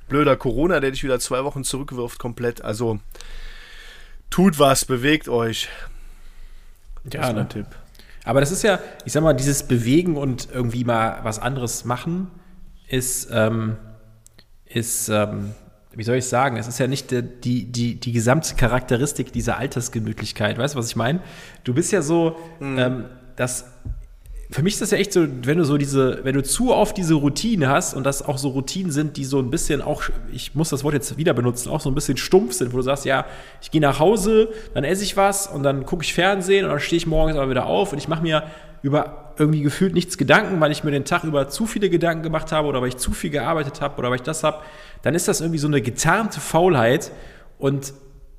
blöder 0.10 0.36
Corona, 0.36 0.80
der 0.80 0.92
dich 0.92 1.04
wieder 1.04 1.20
zwei 1.20 1.44
Wochen 1.44 1.64
zurückwirft, 1.64 2.20
komplett. 2.20 2.64
Also 2.64 3.00
tut 4.30 4.60
was, 4.60 4.86
bewegt 4.86 5.28
euch. 5.28 5.70
Ja, 7.12 7.22
ist 7.22 7.28
mein 7.28 7.36
ne? 7.36 7.48
Tipp. 7.50 7.66
Aber 8.24 8.40
das 8.40 8.52
ist 8.52 8.62
ja, 8.62 8.80
ich 9.06 9.14
sag 9.14 9.24
mal, 9.24 9.34
dieses 9.34 9.64
Bewegen 9.64 10.18
und 10.18 10.50
irgendwie 10.54 10.84
mal 10.84 11.20
was 11.24 11.40
anderes 11.40 11.86
machen 11.86 12.30
ist, 12.88 13.30
ähm, 13.32 13.78
ist, 14.74 15.10
ähm, 15.10 15.52
wie 15.94 16.04
soll 16.04 16.16
ich 16.16 16.26
sagen, 16.26 16.58
es 16.58 16.68
ist 16.68 16.80
ja 16.80 16.88
nicht 16.88 17.12
die, 17.12 17.22
die, 17.22 17.66
die, 17.66 17.96
die 17.96 18.12
gesamte 18.12 18.56
Charakteristik 18.56 19.34
dieser 19.34 19.58
Altersgemütlichkeit. 19.58 20.58
Weißt 20.58 20.76
du, 20.76 20.80
was 20.80 20.88
ich 20.88 20.96
meine? 20.96 21.20
Du 21.64 21.74
bist 21.74 21.92
ja 21.92 22.02
so, 22.02 22.38
mhm. 22.60 22.80
ähm, 22.80 23.06
das, 23.36 23.66
für 24.52 24.64
mich 24.64 24.74
ist 24.74 24.82
das 24.82 24.92
ja 24.92 24.98
echt 24.98 25.14
so, 25.14 25.26
wenn 25.44 25.58
du 25.58 25.66
so 25.66 25.78
diese, 25.78 26.20
wenn 26.24 26.36
du 26.36 26.44
zu 26.44 26.74
oft 26.74 26.96
diese 26.98 27.16
Routine 27.16 27.70
hast 27.70 27.94
und 27.94 28.06
das 28.06 28.22
auch 28.22 28.38
so 28.38 28.50
Routinen 28.50 28.92
sind, 28.92 29.18
die 29.18 29.26
so 29.26 29.40
ein 29.40 29.50
bisschen 29.50 29.82
auch, 29.82 30.04
ich 30.32 30.56
muss 30.56 30.70
das 30.70 30.84
Wort 30.84 30.94
jetzt 30.94 31.18
wieder 31.18 31.34
benutzen, 31.34 31.70
auch 31.70 31.82
so 31.82 31.90
ein 31.90 31.96
bisschen 31.96 32.18
stumpf 32.18 32.54
sind, 32.54 32.74
wo 32.74 32.78
du 32.78 32.84
sagst, 32.84 33.06
ja, 33.06 33.26
ich 33.62 33.72
gehe 33.72 33.82
nach 33.82 34.00
Hause, 34.00 34.50
dann 34.74 34.84
esse 34.84 35.04
ich 35.04 35.18
was 35.18 35.48
und 35.48 35.64
dann 35.64 35.86
gucke 35.86 36.04
ich 36.04 36.14
Fernsehen 36.14 36.66
und 36.66 36.72
dann 36.72 36.80
stehe 36.80 36.98
ich 36.98 37.08
morgens 37.08 37.38
aber 37.38 37.50
wieder 37.50 37.66
auf 37.66 37.92
und 37.92 37.98
ich 37.98 38.08
mache 38.08 38.24
mir 38.24 38.44
über 38.82 39.31
irgendwie 39.42 39.62
gefühlt 39.62 39.94
nichts 39.94 40.18
Gedanken, 40.18 40.60
weil 40.62 40.72
ich 40.72 40.84
mir 40.84 40.92
den 40.92 41.06
Tag 41.06 41.24
über 41.24 41.50
zu 41.50 41.66
viele 41.66 41.90
Gedanken 41.90 42.24
gemacht 42.24 42.52
habe 42.52 42.68
oder 42.68 42.82
weil 42.82 42.90
ich 42.90 42.98
zu 42.98 43.12
viel 43.12 43.30
gearbeitet 43.30 43.82
habe 43.82 43.98
oder 43.98 44.10
weil 44.10 44.18
ich 44.18 44.22
das 44.22 44.44
habe, 44.44 44.62
dann 45.02 45.16
ist 45.16 45.28
das 45.28 45.42
irgendwie 45.42 45.60
so 45.60 45.68
eine 45.68 45.82
getarnte 45.82 46.40
Faulheit 46.40 47.12
und 47.58 47.94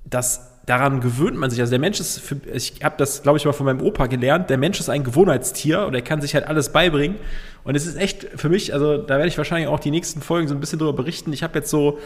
das 0.04 0.52
daran 0.66 1.00
gewöhnt 1.00 1.36
man 1.36 1.50
sich. 1.50 1.60
Also 1.60 1.70
der 1.70 1.80
Mensch 1.80 1.98
ist, 1.98 2.20
für, 2.20 2.36
ich 2.52 2.74
habe 2.82 2.94
das, 2.96 3.22
glaube 3.22 3.38
ich, 3.38 3.44
mal 3.44 3.52
von 3.52 3.66
meinem 3.66 3.80
Opa 3.80 4.06
gelernt, 4.06 4.48
der 4.48 4.58
Mensch 4.58 4.78
ist 4.78 4.88
ein 4.88 5.04
Gewohnheitstier 5.04 5.86
und 5.86 5.94
er 5.94 6.02
kann 6.02 6.20
sich 6.20 6.34
halt 6.34 6.46
alles 6.46 6.70
beibringen. 6.70 7.16
Und 7.64 7.74
es 7.74 7.86
ist 7.86 7.96
echt 7.96 8.26
für 8.36 8.48
mich, 8.48 8.72
also 8.72 8.98
da 8.98 9.16
werde 9.16 9.28
ich 9.28 9.38
wahrscheinlich 9.38 9.68
auch 9.68 9.80
die 9.80 9.90
nächsten 9.90 10.20
Folgen 10.20 10.48
so 10.48 10.54
ein 10.54 10.60
bisschen 10.60 10.78
drüber 10.78 10.92
berichten. 10.92 11.32
Ich 11.32 11.42
habe 11.42 11.58
jetzt 11.58 11.70
so 11.70 11.98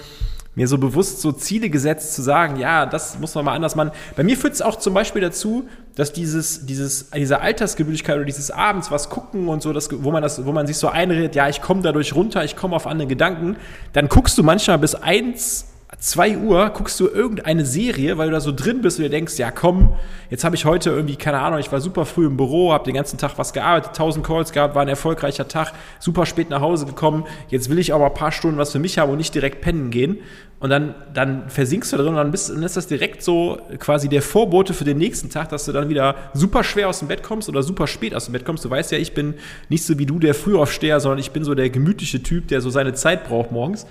mir 0.56 0.66
so 0.66 0.78
bewusst 0.78 1.20
so 1.20 1.32
Ziele 1.32 1.68
gesetzt, 1.68 2.14
zu 2.14 2.22
sagen, 2.22 2.56
ja, 2.56 2.86
das 2.86 3.18
muss 3.18 3.34
man 3.34 3.44
mal 3.44 3.54
anders 3.54 3.76
machen. 3.76 3.92
Bei 4.16 4.24
mir 4.24 4.38
führt 4.38 4.54
es 4.54 4.62
auch 4.62 4.76
zum 4.76 4.94
Beispiel 4.94 5.20
dazu, 5.20 5.68
dass 5.94 6.14
dieses, 6.14 6.64
dieses, 6.64 7.10
diese 7.10 7.40
Altersgemütlichkeit 7.42 8.16
oder 8.16 8.24
dieses 8.24 8.50
Abends 8.50 8.90
was 8.90 9.10
gucken 9.10 9.48
und 9.48 9.62
so, 9.62 9.74
das, 9.74 9.90
wo 10.02 10.10
man 10.10 10.22
das, 10.22 10.44
wo 10.46 10.52
man 10.52 10.66
sich 10.66 10.78
so 10.78 10.88
einredet, 10.88 11.34
ja, 11.34 11.48
ich 11.48 11.60
komme 11.60 11.82
dadurch 11.82 12.14
runter, 12.14 12.42
ich 12.42 12.56
komme 12.56 12.74
auf 12.74 12.86
andere 12.86 13.06
Gedanken, 13.06 13.56
dann 13.92 14.08
guckst 14.08 14.38
du 14.38 14.42
manchmal 14.42 14.78
bis 14.78 14.94
eins 14.94 15.66
2 15.98 16.38
Uhr 16.38 16.70
guckst 16.70 17.00
du 17.00 17.08
irgendeine 17.08 17.64
Serie, 17.64 18.18
weil 18.18 18.28
du 18.28 18.32
da 18.32 18.40
so 18.40 18.52
drin 18.52 18.82
bist 18.82 18.98
und 18.98 19.04
dir 19.04 19.10
denkst, 19.10 19.38
ja 19.38 19.50
komm, 19.50 19.94
jetzt 20.28 20.44
habe 20.44 20.54
ich 20.54 20.66
heute 20.66 20.90
irgendwie, 20.90 21.16
keine 21.16 21.40
Ahnung, 21.40 21.58
ich 21.58 21.72
war 21.72 21.80
super 21.80 22.04
früh 22.04 22.26
im 22.26 22.36
Büro, 22.36 22.72
habe 22.72 22.84
den 22.84 22.94
ganzen 22.94 23.18
Tag 23.18 23.38
was 23.38 23.54
gearbeitet, 23.54 23.90
1000 23.90 24.24
Calls 24.24 24.52
gehabt, 24.52 24.74
war 24.74 24.82
ein 24.82 24.88
erfolgreicher 24.88 25.48
Tag, 25.48 25.72
super 25.98 26.26
spät 26.26 26.50
nach 26.50 26.60
Hause 26.60 26.84
gekommen, 26.84 27.24
jetzt 27.48 27.70
will 27.70 27.78
ich 27.78 27.94
aber 27.94 28.06
ein 28.06 28.14
paar 28.14 28.30
Stunden 28.30 28.58
was 28.58 28.72
für 28.72 28.78
mich 28.78 28.98
haben 28.98 29.10
und 29.10 29.18
nicht 29.18 29.34
direkt 29.34 29.62
pennen 29.62 29.90
gehen. 29.90 30.18
Und 30.58 30.70
dann, 30.70 30.94
dann 31.12 31.50
versinkst 31.50 31.92
du 31.92 31.98
drin 31.98 32.08
und 32.08 32.16
dann, 32.16 32.30
bist, 32.30 32.48
dann 32.48 32.62
ist 32.62 32.78
das 32.78 32.86
direkt 32.86 33.22
so 33.22 33.60
quasi 33.78 34.08
der 34.08 34.22
Vorbote 34.22 34.72
für 34.72 34.84
den 34.84 34.96
nächsten 34.96 35.28
Tag, 35.28 35.50
dass 35.50 35.66
du 35.66 35.72
dann 35.72 35.90
wieder 35.90 36.14
super 36.32 36.64
schwer 36.64 36.88
aus 36.88 37.00
dem 37.00 37.08
Bett 37.08 37.22
kommst 37.22 37.50
oder 37.50 37.62
super 37.62 37.86
spät 37.86 38.14
aus 38.14 38.24
dem 38.24 38.32
Bett 38.32 38.46
kommst. 38.46 38.64
Du 38.64 38.70
weißt 38.70 38.90
ja, 38.92 38.96
ich 38.96 39.12
bin 39.12 39.34
nicht 39.68 39.84
so 39.84 39.98
wie 39.98 40.06
du 40.06 40.18
der 40.18 40.34
Frühaufsteher, 40.34 40.98
sondern 40.98 41.18
ich 41.18 41.32
bin 41.32 41.44
so 41.44 41.54
der 41.54 41.68
gemütliche 41.68 42.22
Typ, 42.22 42.48
der 42.48 42.62
so 42.62 42.70
seine 42.70 42.94
Zeit 42.94 43.28
braucht 43.28 43.52
morgens. 43.52 43.86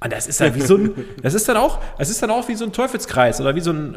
Und 0.00 0.12
das 0.12 0.28
ist 0.28 0.40
dann 0.40 0.54
wie 0.54 0.60
so 0.60 0.76
ein, 0.76 0.94
das 1.22 1.34
ist 1.34 1.48
dann 1.48 1.56
auch, 1.56 1.80
das 1.98 2.08
ist 2.08 2.22
dann 2.22 2.30
auch 2.30 2.46
wie 2.48 2.54
so 2.54 2.64
ein 2.64 2.72
Teufelskreis 2.72 3.40
oder 3.40 3.56
wie 3.56 3.60
so 3.60 3.72
ein, 3.72 3.96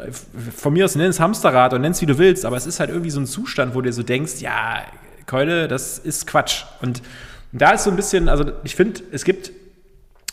von 0.56 0.72
mir 0.72 0.84
aus 0.84 0.96
nenn 0.96 1.10
es 1.10 1.20
Hamsterrad 1.20 1.74
und 1.74 1.82
nenn 1.82 1.92
es 1.92 2.02
wie 2.02 2.06
du 2.06 2.18
willst, 2.18 2.44
aber 2.44 2.56
es 2.56 2.66
ist 2.66 2.80
halt 2.80 2.90
irgendwie 2.90 3.10
so 3.10 3.20
ein 3.20 3.26
Zustand, 3.26 3.76
wo 3.76 3.80
du 3.80 3.92
so 3.92 4.02
denkst, 4.02 4.40
ja, 4.40 4.82
Keule, 5.26 5.68
das 5.68 5.98
ist 5.98 6.26
Quatsch. 6.26 6.64
Und 6.80 7.02
da 7.52 7.70
ist 7.70 7.84
so 7.84 7.90
ein 7.90 7.96
bisschen, 7.96 8.28
also 8.28 8.50
ich 8.64 8.74
finde, 8.74 9.00
es 9.12 9.24
gibt, 9.24 9.52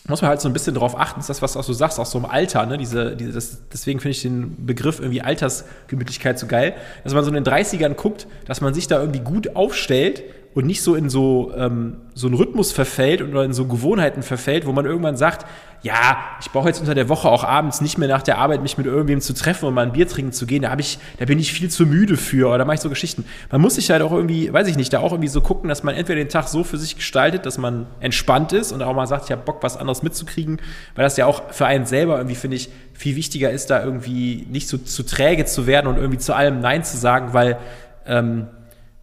muss 0.08 0.24
man 0.24 0.30
halt 0.30 0.42
so 0.42 0.50
ein 0.50 0.54
bisschen 0.54 0.74
drauf 0.74 0.98
achten, 0.98 1.20
ist 1.20 1.30
das, 1.30 1.44
was 1.44 1.56
auch 1.56 1.64
du 1.66 1.74
sagst, 1.74 2.00
auch 2.00 2.06
so 2.08 2.18
im 2.18 2.26
Alter, 2.26 2.66
ne, 2.66 2.80
diese, 2.80 3.16
diese 3.16 3.34
das, 3.34 3.60
deswegen 3.72 4.00
finde 4.00 4.12
ich 4.12 4.24
den 4.24 4.66
Begriff 4.66 5.00
irgendwie 5.00 5.22
Altersgemütlichkeit 5.22 6.40
so 6.40 6.48
geil, 6.48 6.74
dass 7.04 7.14
man 7.14 7.24
so 7.24 7.30
in 7.30 7.36
den 7.36 7.46
30ern 7.46 7.94
guckt, 7.94 8.26
dass 8.46 8.60
man 8.60 8.74
sich 8.74 8.88
da 8.88 9.00
irgendwie 9.00 9.20
gut 9.20 9.56
aufstellt 9.56 10.24
und 10.56 10.66
nicht 10.66 10.82
so 10.82 10.96
in 10.96 11.10
so, 11.10 11.52
ähm, 11.56 11.98
so 12.16 12.28
einen 12.28 12.36
Rhythmus 12.36 12.72
verfällt 12.72 13.22
oder 13.22 13.44
in 13.44 13.54
so 13.54 13.66
Gewohnheiten 13.66 14.24
verfällt, 14.24 14.66
wo 14.66 14.72
man 14.72 14.86
irgendwann 14.86 15.16
sagt, 15.16 15.46
ja, 15.82 16.18
ich 16.42 16.52
brauche 16.52 16.68
jetzt 16.68 16.80
unter 16.80 16.96
der 16.96 17.08
Woche 17.08 17.30
auch 17.30 17.44
abends 17.44 17.80
nicht 17.82 17.98
mehr 17.98 18.10
nach 18.10 18.24
der 18.24 18.38
Arbeit 18.40 18.62
mich 18.62 18.78
mit 18.78 18.86
irgendwem 18.86 19.22
zu 19.22 19.34
treffen 19.34 19.66
und 19.66 19.74
mal 19.74 19.86
ein 19.86 19.94
Bier 19.94 20.08
trinken 20.08 20.34
zu 20.34 20.46
gehen. 20.46 20.64
Da 20.64 20.72
habe 20.72 20.82
ich, 20.82 21.00
da 21.20 21.26
bin 21.26 21.40
ich 21.40 21.54
viel 21.54 21.70
zu 21.70 21.86
müde 21.86 22.18
für 22.18 22.50
oder 22.50 22.58
da 22.58 22.66
mache 22.66 22.76
ich 22.76 22.82
so 22.82 22.90
Geschichten. 22.90 23.26
Man 23.52 23.62
muss 23.62 23.76
sich 23.76 23.90
halt 23.90 24.02
auch 24.02 24.12
irgendwie, 24.12 24.52
weiß 24.52 24.68
ich 24.68 24.76
nicht, 24.76 24.92
da 24.92 25.00
auch 25.00 25.12
irgendwie 25.12 25.30
so 25.30 25.40
gucken, 25.40 25.70
dass 25.70 25.84
man 25.84 25.96
entweder 25.96 26.18
den 26.18 26.30
Tag 26.30 26.48
so 26.48 26.64
für 26.64 26.78
sich 26.78 26.96
gestaltet, 26.96 27.46
dass 27.46 27.58
man 27.58 27.86
entspannt 28.00 28.52
ist 28.52 28.72
und 28.72 28.82
auch 28.82 28.94
mal 28.94 29.08
sagt, 29.08 29.26
ich 29.26 29.32
habe 29.32 29.44
Bock, 29.44 29.60
was 29.62 29.78
anderes 29.78 30.04
mitzukriegen, 30.04 30.60
weil 30.96 31.04
das 31.04 31.16
ja 31.16 31.28
auch 31.28 31.54
für 31.54 31.68
einen 31.68 31.86
selber 31.86 32.18
irgendwie, 32.18 32.36
finde 32.36 32.58
ich, 32.58 32.70
viel 32.94 33.16
wichtiger 33.16 33.52
ist, 33.52 33.70
da 33.70 33.84
irgendwie 33.84 34.48
nicht 34.50 34.68
so 34.68 34.78
zu 34.78 35.04
träge 35.04 35.46
zu 35.46 35.68
werden 35.68 35.88
und 35.88 35.96
irgendwie 35.96 36.18
zu 36.18 36.34
allem 36.34 36.60
Nein 36.60 36.84
zu 36.84 36.98
sagen, 36.98 37.34
weil 37.34 37.58
ähm, 38.06 38.48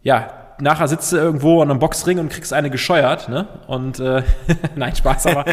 ja, 0.03 0.29
nachher 0.59 0.87
sitzt 0.87 1.11
du 1.11 1.17
irgendwo 1.17 1.61
an 1.61 1.69
einem 1.69 1.79
Boxring 1.79 2.19
und 2.19 2.29
kriegst 2.29 2.53
eine 2.53 2.69
gescheuert, 2.69 3.29
ne? 3.29 3.47
Und 3.67 3.99
äh, 3.99 4.23
nein, 4.75 4.95
Spaß, 4.95 5.27
aber 5.27 5.45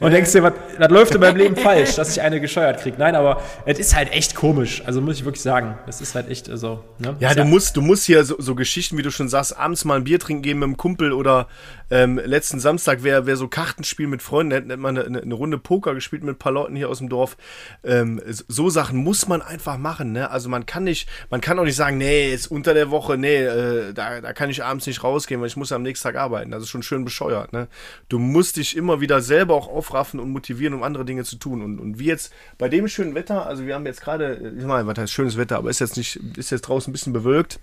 und 0.00 0.12
denkst 0.12 0.32
dir, 0.32 0.42
was, 0.42 0.52
das 0.78 0.90
läuft 0.90 1.14
in 1.14 1.20
meinem 1.20 1.36
Leben 1.36 1.56
falsch, 1.56 1.94
dass 1.94 2.10
ich 2.10 2.20
eine 2.20 2.40
gescheuert 2.40 2.80
krieg. 2.80 2.98
Nein, 2.98 3.14
aber 3.14 3.40
es 3.66 3.78
ist 3.78 3.94
halt 3.94 4.12
echt 4.12 4.34
komisch. 4.34 4.82
Also 4.86 5.00
muss 5.00 5.16
ich 5.16 5.24
wirklich 5.24 5.42
sagen, 5.42 5.78
es 5.86 6.00
ist 6.00 6.14
halt 6.14 6.28
echt 6.28 6.46
so. 6.46 6.52
Also, 6.52 6.84
ne? 6.98 7.16
Ja, 7.20 7.34
du 7.34 7.44
musst, 7.44 7.76
du 7.76 7.82
musst 7.82 8.04
hier 8.04 8.24
so, 8.24 8.36
so, 8.38 8.54
Geschichten, 8.54 8.98
wie 8.98 9.02
du 9.02 9.10
schon 9.10 9.28
sagst, 9.28 9.56
abends 9.56 9.84
mal 9.84 9.96
ein 9.96 10.04
Bier 10.04 10.18
trinken 10.18 10.42
gehen 10.42 10.58
mit 10.58 10.66
einem 10.66 10.76
Kumpel 10.76 11.12
oder 11.12 11.46
ähm, 11.90 12.20
letzten 12.24 12.60
Samstag, 12.60 13.00
wer, 13.02 13.26
wer 13.26 13.36
so 13.36 13.48
Kartenspiel 13.48 14.06
mit 14.06 14.22
Freunden, 14.22 14.52
hätte 14.52 14.76
man 14.76 14.96
eine, 14.96 15.22
eine, 15.22 15.34
Runde 15.34 15.58
Poker 15.58 15.94
gespielt 15.94 16.22
mit 16.22 16.36
ein 16.36 16.38
paar 16.38 16.52
Leuten 16.52 16.76
hier 16.76 16.88
aus 16.88 16.98
dem 16.98 17.08
Dorf. 17.08 17.36
Ähm, 17.82 18.20
so 18.26 18.70
Sachen 18.70 18.98
muss 18.98 19.26
man 19.26 19.42
einfach 19.42 19.76
machen, 19.76 20.12
ne? 20.12 20.30
Also 20.30 20.48
man 20.48 20.66
kann 20.66 20.84
nicht, 20.84 21.08
man 21.30 21.40
kann 21.40 21.58
auch 21.58 21.64
nicht 21.64 21.76
sagen, 21.76 21.98
nee, 21.98 22.32
ist 22.32 22.46
unter 22.46 22.74
der 22.74 22.90
Woche, 22.90 23.18
nee, 23.18 23.42
äh, 23.44 23.92
da, 23.92 24.20
da 24.20 24.32
kann 24.32 24.50
ich 24.50 24.62
abends 24.62 24.86
nicht 24.86 25.02
rausgehen, 25.02 25.40
weil 25.40 25.48
ich 25.48 25.56
muss 25.56 25.72
am 25.72 25.82
nächsten 25.82 26.08
Tag 26.08 26.16
arbeiten. 26.16 26.50
Das 26.50 26.62
ist 26.62 26.68
schon 26.68 26.82
schön 26.82 27.04
bescheuert. 27.04 27.52
Ne? 27.52 27.68
Du 28.08 28.18
musst 28.18 28.56
dich 28.56 28.76
immer 28.76 29.00
wieder 29.00 29.20
selber 29.20 29.54
auch 29.54 29.68
aufraffen 29.68 30.20
und 30.20 30.30
motivieren, 30.30 30.74
um 30.74 30.82
andere 30.82 31.04
Dinge 31.04 31.24
zu 31.24 31.36
tun. 31.36 31.62
Und, 31.62 31.78
und 31.80 31.98
wie 31.98 32.06
jetzt 32.06 32.32
bei 32.58 32.68
dem 32.68 32.86
schönen 32.88 33.14
Wetter, 33.14 33.46
also 33.46 33.66
wir 33.66 33.74
haben 33.74 33.86
jetzt 33.86 34.00
gerade, 34.00 34.54
ich 34.56 34.64
meine, 34.64 34.86
was 34.86 34.98
heißt 34.98 35.12
schönes 35.12 35.36
Wetter, 35.36 35.58
aber 35.58 35.70
ist 35.70 35.80
jetzt 35.80 35.96
nicht, 35.96 36.16
ist 36.36 36.50
jetzt 36.50 36.62
draußen 36.62 36.90
ein 36.90 36.92
bisschen 36.92 37.12
bewölkt. 37.12 37.58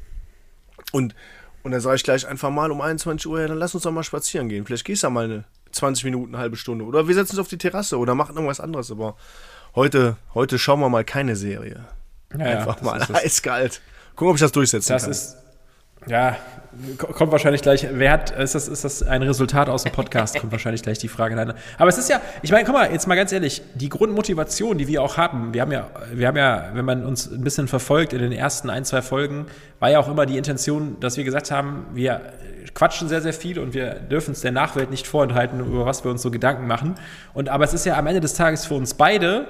Und, 0.91 1.15
und 1.67 1.71
dann 1.71 1.81
sage 1.81 1.97
ich 1.97 2.03
gleich 2.03 2.25
einfach 2.25 2.49
mal 2.49 2.71
um 2.71 2.79
21 2.79 3.27
Uhr, 3.27 3.41
ja, 3.41 3.47
dann 3.49 3.57
lass 3.57 3.75
uns 3.75 3.83
doch 3.83 3.91
mal 3.91 4.01
spazieren 4.01 4.47
gehen. 4.47 4.65
Vielleicht 4.65 4.85
gehst 4.85 5.03
du 5.03 5.07
ja 5.07 5.11
mal 5.11 5.25
eine 5.25 5.43
20 5.73 6.05
Minuten, 6.05 6.33
eine 6.33 6.41
halbe 6.41 6.55
Stunde. 6.55 6.85
Oder 6.85 7.09
wir 7.09 7.13
setzen 7.13 7.33
uns 7.33 7.39
auf 7.39 7.49
die 7.49 7.57
Terrasse 7.57 7.97
oder 7.97 8.15
machen 8.15 8.35
irgendwas 8.35 8.61
anderes. 8.61 8.89
Aber 8.89 9.17
heute, 9.75 10.15
heute 10.33 10.59
schauen 10.59 10.79
wir 10.79 10.87
mal 10.87 11.03
keine 11.03 11.35
Serie. 11.35 11.83
Ja, 12.31 12.45
einfach 12.45 12.81
mal 12.81 13.01
eiskalt. 13.13 13.81
Gucken, 14.15 14.29
ob 14.29 14.35
ich 14.35 14.41
das 14.41 14.53
durchsetzen 14.53 14.93
das 14.93 15.01
kann. 15.01 15.11
Ist, 15.11 15.35
Ja, 16.07 16.37
kommt 16.97 17.31
wahrscheinlich 17.31 17.61
gleich. 17.61 17.87
Wer 17.91 18.11
hat, 18.11 18.31
ist 18.31 18.55
das, 18.55 18.67
ist 18.67 18.83
das 18.83 19.03
ein 19.03 19.23
Resultat 19.23 19.67
aus 19.67 19.83
dem 19.83 19.91
Podcast? 19.91 20.39
Kommt 20.39 20.51
wahrscheinlich 20.51 20.83
gleich 20.83 20.99
die 20.99 21.07
Frage. 21.07 21.35
Nein. 21.35 21.53
Aber 21.77 21.89
es 21.89 21.97
ist 21.97 22.09
ja, 22.09 22.21
ich 22.41 22.51
meine, 22.51 22.65
guck 22.65 22.75
mal, 22.75 22.91
jetzt 22.91 23.07
mal 23.07 23.15
ganz 23.15 23.31
ehrlich, 23.31 23.61
die 23.73 23.89
Grundmotivation, 23.89 24.77
die 24.77 24.87
wir 24.87 25.01
auch 25.01 25.17
haben, 25.17 25.53
wir 25.53 25.61
haben 25.61 25.71
ja, 25.71 25.89
wir 26.13 26.27
haben 26.27 26.37
ja, 26.37 26.69
wenn 26.73 26.85
man 26.85 27.05
uns 27.05 27.31
ein 27.31 27.43
bisschen 27.43 27.67
verfolgt 27.67 28.13
in 28.13 28.19
den 28.19 28.31
ersten 28.31 28.69
ein, 28.69 28.85
zwei 28.85 29.01
Folgen, 29.01 29.47
war 29.79 29.89
ja 29.89 29.99
auch 29.99 30.07
immer 30.07 30.25
die 30.25 30.37
Intention, 30.37 30.97
dass 30.99 31.17
wir 31.17 31.23
gesagt 31.23 31.51
haben, 31.51 31.87
wir 31.93 32.21
quatschen 32.73 33.09
sehr, 33.09 33.21
sehr 33.21 33.33
viel 33.33 33.59
und 33.59 33.73
wir 33.73 33.95
dürfen 33.95 34.31
es 34.31 34.41
der 34.41 34.51
Nachwelt 34.51 34.91
nicht 34.91 35.07
vorenthalten, 35.07 35.59
über 35.59 35.85
was 35.85 36.03
wir 36.03 36.11
uns 36.11 36.21
so 36.21 36.31
Gedanken 36.31 36.67
machen. 36.67 36.95
Und 37.33 37.49
aber 37.49 37.63
es 37.63 37.73
ist 37.73 37.85
ja 37.85 37.97
am 37.97 38.07
Ende 38.07 38.21
des 38.21 38.33
Tages 38.33 38.65
für 38.65 38.75
uns 38.75 38.93
beide 38.93 39.47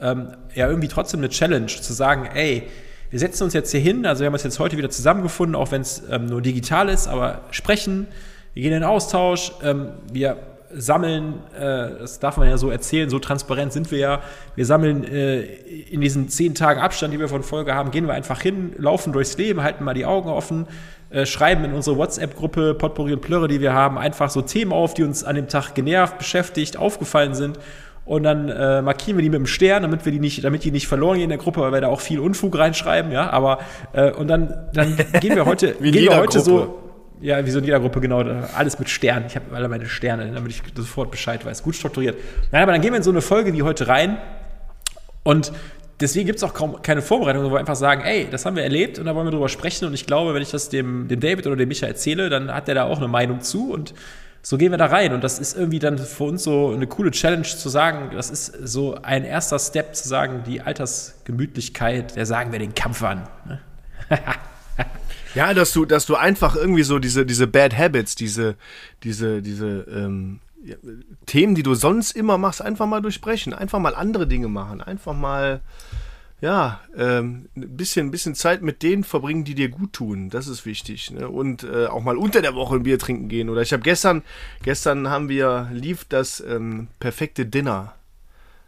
ähm, 0.00 0.28
ja 0.54 0.66
irgendwie 0.66 0.88
trotzdem 0.88 1.20
eine 1.20 1.28
Challenge, 1.28 1.66
zu 1.66 1.92
sagen, 1.92 2.28
ey, 2.34 2.68
wir 3.10 3.18
setzen 3.18 3.44
uns 3.44 3.54
jetzt 3.54 3.70
hier 3.72 3.80
hin, 3.80 4.06
also 4.06 4.20
wir 4.20 4.26
haben 4.26 4.34
uns 4.34 4.44
jetzt 4.44 4.58
heute 4.58 4.76
wieder 4.76 4.90
zusammengefunden, 4.90 5.56
auch 5.56 5.72
wenn 5.72 5.82
es 5.82 6.02
ähm, 6.10 6.26
nur 6.26 6.40
digital 6.40 6.88
ist, 6.88 7.08
aber 7.08 7.42
sprechen, 7.50 8.06
wir 8.54 8.62
gehen 8.62 8.72
in 8.72 8.80
den 8.80 8.88
Austausch, 8.88 9.52
ähm, 9.62 9.90
wir 10.12 10.36
sammeln, 10.72 11.40
äh, 11.56 11.98
das 11.98 12.20
darf 12.20 12.36
man 12.36 12.48
ja 12.48 12.56
so 12.56 12.70
erzählen, 12.70 13.10
so 13.10 13.18
transparent 13.18 13.72
sind 13.72 13.90
wir 13.90 13.98
ja, 13.98 14.20
wir 14.54 14.64
sammeln 14.64 15.04
äh, 15.04 15.40
in 15.42 16.00
diesen 16.00 16.28
zehn 16.28 16.54
Tagen 16.54 16.80
Abstand, 16.80 17.12
die 17.12 17.18
wir 17.18 17.28
von 17.28 17.42
Folge 17.42 17.74
haben, 17.74 17.90
gehen 17.90 18.06
wir 18.06 18.14
einfach 18.14 18.40
hin, 18.40 18.74
laufen 18.78 19.12
durchs 19.12 19.36
Leben, 19.36 19.62
halten 19.62 19.82
mal 19.82 19.94
die 19.94 20.06
Augen 20.06 20.28
offen, 20.28 20.68
äh, 21.10 21.26
schreiben 21.26 21.64
in 21.64 21.74
unsere 21.74 21.96
WhatsApp-Gruppe 21.96 22.74
Potpourri 22.74 23.14
und 23.14 23.20
Plörre, 23.20 23.48
die 23.48 23.60
wir 23.60 23.72
haben, 23.72 23.98
einfach 23.98 24.30
so 24.30 24.42
Themen 24.42 24.72
auf, 24.72 24.94
die 24.94 25.02
uns 25.02 25.24
an 25.24 25.34
dem 25.34 25.48
Tag 25.48 25.74
genervt, 25.74 26.18
beschäftigt, 26.18 26.76
aufgefallen 26.76 27.34
sind 27.34 27.58
und 28.10 28.24
dann 28.24 28.48
äh, 28.48 28.82
markieren 28.82 29.18
wir 29.18 29.22
die 29.22 29.28
mit 29.28 29.38
dem 29.38 29.46
Stern, 29.46 29.82
damit 29.82 30.04
wir 30.04 30.10
die 30.10 30.18
nicht, 30.18 30.42
damit 30.42 30.64
die 30.64 30.72
nicht 30.72 30.88
verloren 30.88 31.14
gehen 31.14 31.22
in 31.22 31.28
der 31.28 31.38
Gruppe, 31.38 31.60
weil 31.60 31.72
wir 31.72 31.80
da 31.80 31.86
auch 31.86 32.00
viel 32.00 32.18
Unfug 32.18 32.58
reinschreiben, 32.58 33.12
ja. 33.12 33.30
Aber 33.30 33.60
äh, 33.92 34.10
und 34.10 34.26
dann, 34.26 34.52
dann 34.72 34.96
gehen 35.20 35.36
wir 35.36 35.46
heute, 35.46 35.76
wie 35.78 35.92
gehen 35.92 36.10
wir 36.10 36.16
heute 36.16 36.38
Gruppe. 36.38 36.42
so. 36.42 36.78
Ja, 37.20 37.46
wie 37.46 37.50
so 37.52 37.60
in 37.60 37.66
jeder 37.66 37.78
Gruppe, 37.78 38.00
genau. 38.00 38.24
Alles 38.56 38.80
mit 38.80 38.88
Sternen. 38.88 39.26
Ich 39.28 39.36
habe 39.36 39.54
alle 39.54 39.68
meine 39.68 39.86
Sterne, 39.86 40.28
damit 40.34 40.50
ich 40.50 40.60
sofort 40.74 41.12
Bescheid 41.12 41.46
weiß. 41.46 41.62
Gut 41.62 41.76
strukturiert. 41.76 42.16
Nein, 42.50 42.64
aber 42.64 42.72
dann 42.72 42.80
gehen 42.80 42.90
wir 42.90 42.96
in 42.96 43.04
so 43.04 43.12
eine 43.12 43.20
Folge 43.20 43.52
wie 43.52 43.62
heute 43.62 43.86
rein. 43.86 44.18
Und 45.22 45.52
deswegen 46.00 46.26
gibt 46.26 46.38
es 46.38 46.42
auch 46.42 46.52
kaum 46.52 46.82
keine 46.82 47.02
Vorbereitung, 47.02 47.44
wo 47.44 47.52
wir 47.52 47.60
einfach 47.60 47.76
sagen, 47.76 48.02
ey, 48.02 48.26
das 48.28 48.44
haben 48.44 48.56
wir 48.56 48.64
erlebt 48.64 48.98
und 48.98 49.04
da 49.04 49.14
wollen 49.14 49.28
wir 49.28 49.30
drüber 49.30 49.48
sprechen. 49.48 49.84
Und 49.84 49.94
ich 49.94 50.06
glaube, 50.06 50.34
wenn 50.34 50.42
ich 50.42 50.50
das 50.50 50.68
dem, 50.68 51.06
dem 51.06 51.20
David 51.20 51.46
oder 51.46 51.54
dem 51.54 51.68
Micha 51.68 51.86
erzähle, 51.86 52.28
dann 52.28 52.52
hat 52.52 52.66
der 52.66 52.74
da 52.74 52.84
auch 52.86 52.98
eine 52.98 53.06
Meinung 53.06 53.40
zu. 53.40 53.70
Und 53.72 53.94
so 54.42 54.56
gehen 54.56 54.70
wir 54.70 54.78
da 54.78 54.86
rein. 54.86 55.12
Und 55.12 55.22
das 55.22 55.38
ist 55.38 55.56
irgendwie 55.56 55.78
dann 55.78 55.98
für 55.98 56.24
uns 56.24 56.44
so 56.44 56.72
eine 56.72 56.86
coole 56.86 57.10
Challenge 57.10 57.42
zu 57.42 57.68
sagen, 57.68 58.10
das 58.14 58.30
ist 58.30 58.46
so 58.64 58.96
ein 59.02 59.24
erster 59.24 59.58
Step 59.58 59.94
zu 59.94 60.08
sagen, 60.08 60.42
die 60.46 60.60
Altersgemütlichkeit, 60.60 62.16
der 62.16 62.26
sagen 62.26 62.52
wir 62.52 62.58
den 62.58 62.74
Kampf 62.74 63.02
an. 63.02 63.28
Ne? 63.46 63.60
ja, 65.34 65.52
dass 65.54 65.72
du, 65.72 65.84
dass 65.84 66.06
du 66.06 66.16
einfach 66.16 66.56
irgendwie 66.56 66.82
so 66.82 66.98
diese, 66.98 67.26
diese 67.26 67.46
Bad 67.46 67.76
Habits, 67.76 68.14
diese, 68.14 68.56
diese, 69.02 69.42
diese 69.42 69.86
ähm, 69.90 70.40
Themen, 71.26 71.54
die 71.54 71.62
du 71.62 71.74
sonst 71.74 72.12
immer 72.12 72.38
machst, 72.38 72.62
einfach 72.62 72.86
mal 72.86 73.00
durchbrechen, 73.00 73.54
einfach 73.54 73.78
mal 73.78 73.94
andere 73.94 74.26
Dinge 74.26 74.48
machen, 74.48 74.80
einfach 74.80 75.14
mal 75.14 75.60
ja, 76.40 76.80
ähm, 76.96 77.48
ein 77.54 77.76
bisschen, 77.76 78.06
ein 78.06 78.10
bisschen 78.10 78.34
Zeit 78.34 78.62
mit 78.62 78.82
denen 78.82 79.04
verbringen, 79.04 79.44
die 79.44 79.54
dir 79.54 79.68
gut 79.68 79.92
tun. 79.92 80.30
Das 80.30 80.46
ist 80.46 80.64
wichtig. 80.64 81.10
Ne? 81.10 81.28
Und 81.28 81.64
äh, 81.64 81.86
auch 81.86 82.02
mal 82.02 82.16
unter 82.16 82.40
der 82.40 82.54
Woche 82.54 82.76
ein 82.76 82.82
Bier 82.82 82.98
trinken 82.98 83.28
gehen. 83.28 83.50
Oder 83.50 83.60
ich 83.60 83.72
habe 83.72 83.82
gestern, 83.82 84.22
gestern 84.62 85.10
haben 85.10 85.28
wir, 85.28 85.68
lief 85.72 86.06
das 86.06 86.40
ähm, 86.40 86.88
perfekte 86.98 87.44
Dinner. 87.44 87.94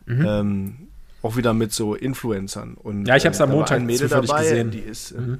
Mhm. 0.04 0.26
Ähm, 0.26 0.76
auch 1.22 1.36
wieder 1.36 1.54
mit 1.54 1.72
so 1.72 1.94
Influencern. 1.94 2.74
Und, 2.74 3.06
ja, 3.06 3.16
ich 3.16 3.24
habe 3.24 3.34
es 3.34 3.40
am 3.40 3.50
äh, 3.50 3.54
Montag 3.54 3.82
Mädel 3.82 4.08
dabei, 4.08 4.42
gesehen. 4.42 4.70
Die 4.70 4.80
ist, 4.80 5.12
äh, 5.12 5.20
mhm. 5.20 5.38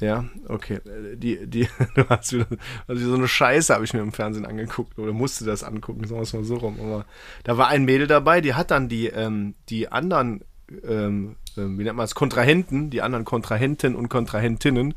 Ja, 0.00 0.24
okay. 0.48 0.80
Die, 1.16 1.46
die, 1.46 1.68
du 1.94 2.08
hast 2.08 2.32
wieder, 2.32 2.46
also 2.86 3.10
so 3.10 3.14
eine 3.14 3.28
Scheiße 3.28 3.74
habe 3.74 3.84
ich 3.84 3.92
mir 3.92 4.00
im 4.00 4.12
Fernsehen 4.12 4.46
angeguckt 4.46 4.98
oder 4.98 5.12
musste 5.12 5.44
das 5.44 5.64
angucken, 5.64 6.04
sagen 6.06 6.18
wir 6.18 6.22
es 6.22 6.32
mal 6.32 6.44
so 6.44 6.56
rum. 6.56 6.78
Aber 6.80 7.04
da 7.42 7.58
war 7.58 7.68
ein 7.68 7.84
Mädel 7.84 8.06
dabei, 8.06 8.40
die 8.40 8.54
hat 8.54 8.70
dann 8.70 8.88
die, 8.88 9.08
ähm, 9.08 9.54
die 9.68 9.88
anderen 9.90 10.42
ähm, 10.86 11.36
ähm, 11.56 11.78
wie 11.78 11.84
nennt 11.84 11.96
man 11.96 12.04
es, 12.04 12.14
Kontrahenten, 12.14 12.90
die 12.90 13.02
anderen 13.02 13.24
Kontrahenten 13.24 13.94
und 13.94 14.08
Kontrahentinnen, 14.08 14.94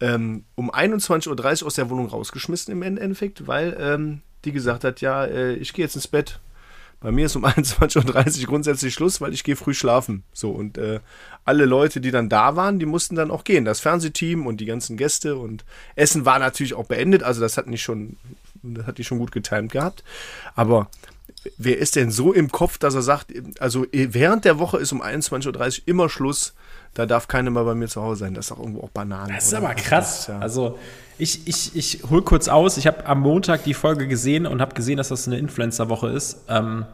ähm, 0.00 0.44
um 0.54 0.70
21.30 0.70 1.62
Uhr 1.62 1.66
aus 1.66 1.74
der 1.74 1.90
Wohnung 1.90 2.06
rausgeschmissen 2.06 2.72
im 2.72 2.82
Endeffekt, 2.82 3.46
weil 3.46 3.76
ähm, 3.78 4.22
die 4.44 4.52
gesagt 4.52 4.84
hat, 4.84 5.00
ja, 5.00 5.24
äh, 5.24 5.54
ich 5.54 5.72
gehe 5.72 5.84
jetzt 5.84 5.94
ins 5.94 6.08
Bett. 6.08 6.40
Bei 7.00 7.10
mir 7.10 7.26
ist 7.26 7.36
um 7.36 7.44
21.30 7.46 8.40
Uhr 8.40 8.46
grundsätzlich 8.46 8.94
Schluss, 8.94 9.20
weil 9.20 9.32
ich 9.32 9.44
gehe 9.44 9.56
früh 9.56 9.74
schlafen. 9.74 10.22
So, 10.32 10.50
und 10.50 10.78
äh, 10.78 11.00
alle 11.44 11.64
Leute, 11.64 12.00
die 12.00 12.10
dann 12.10 12.28
da 12.28 12.56
waren, 12.56 12.78
die 12.78 12.86
mussten 12.86 13.14
dann 13.14 13.30
auch 13.30 13.44
gehen. 13.44 13.64
Das 13.64 13.80
Fernsehteam 13.80 14.46
und 14.46 14.60
die 14.60 14.66
ganzen 14.66 14.96
Gäste 14.96 15.36
und 15.36 15.64
Essen 15.96 16.24
war 16.24 16.38
natürlich 16.38 16.74
auch 16.74 16.86
beendet. 16.86 17.22
Also 17.22 17.40
das 17.40 17.56
hat 17.56 17.66
nicht 17.66 17.82
schon, 17.82 18.16
das 18.62 18.86
hat 18.86 18.98
die 18.98 19.04
schon 19.04 19.18
gut 19.18 19.32
getimt 19.32 19.72
gehabt. 19.72 20.04
Aber 20.54 20.88
wer 21.56 21.78
ist 21.78 21.96
denn 21.96 22.10
so 22.10 22.32
im 22.32 22.50
Kopf, 22.50 22.78
dass 22.78 22.94
er 22.94 23.02
sagt, 23.02 23.32
also 23.60 23.86
während 23.92 24.44
der 24.44 24.58
Woche 24.58 24.78
ist 24.78 24.92
um 24.92 25.02
21.30 25.02 25.80
Uhr 25.80 25.88
immer 25.88 26.08
Schluss, 26.08 26.54
da 26.94 27.06
darf 27.06 27.28
keiner 27.28 27.50
mehr 27.50 27.64
bei 27.64 27.74
mir 27.74 27.88
zu 27.88 28.02
Hause 28.02 28.20
sein. 28.20 28.34
Das 28.34 28.46
ist 28.46 28.52
auch 28.52 28.58
irgendwo 28.58 28.82
auch 28.82 28.90
Bananen. 28.90 29.34
Das 29.34 29.46
ist 29.46 29.54
oder? 29.54 29.64
aber 29.64 29.74
krass. 29.74 30.26
Ja. 30.26 30.38
Also 30.38 30.78
ich, 31.18 31.46
ich, 31.46 31.76
ich 31.76 32.02
hol 32.10 32.22
kurz 32.22 32.48
aus. 32.48 32.76
Ich 32.76 32.86
habe 32.86 33.06
am 33.06 33.20
Montag 33.20 33.64
die 33.64 33.74
Folge 33.74 34.08
gesehen 34.08 34.46
und 34.46 34.60
habe 34.60 34.74
gesehen, 34.74 34.96
dass 34.96 35.08
das 35.08 35.26
eine 35.26 35.38
Influencer-Woche 35.38 36.08
ist. 36.08 36.38
Ähm, 36.48 36.86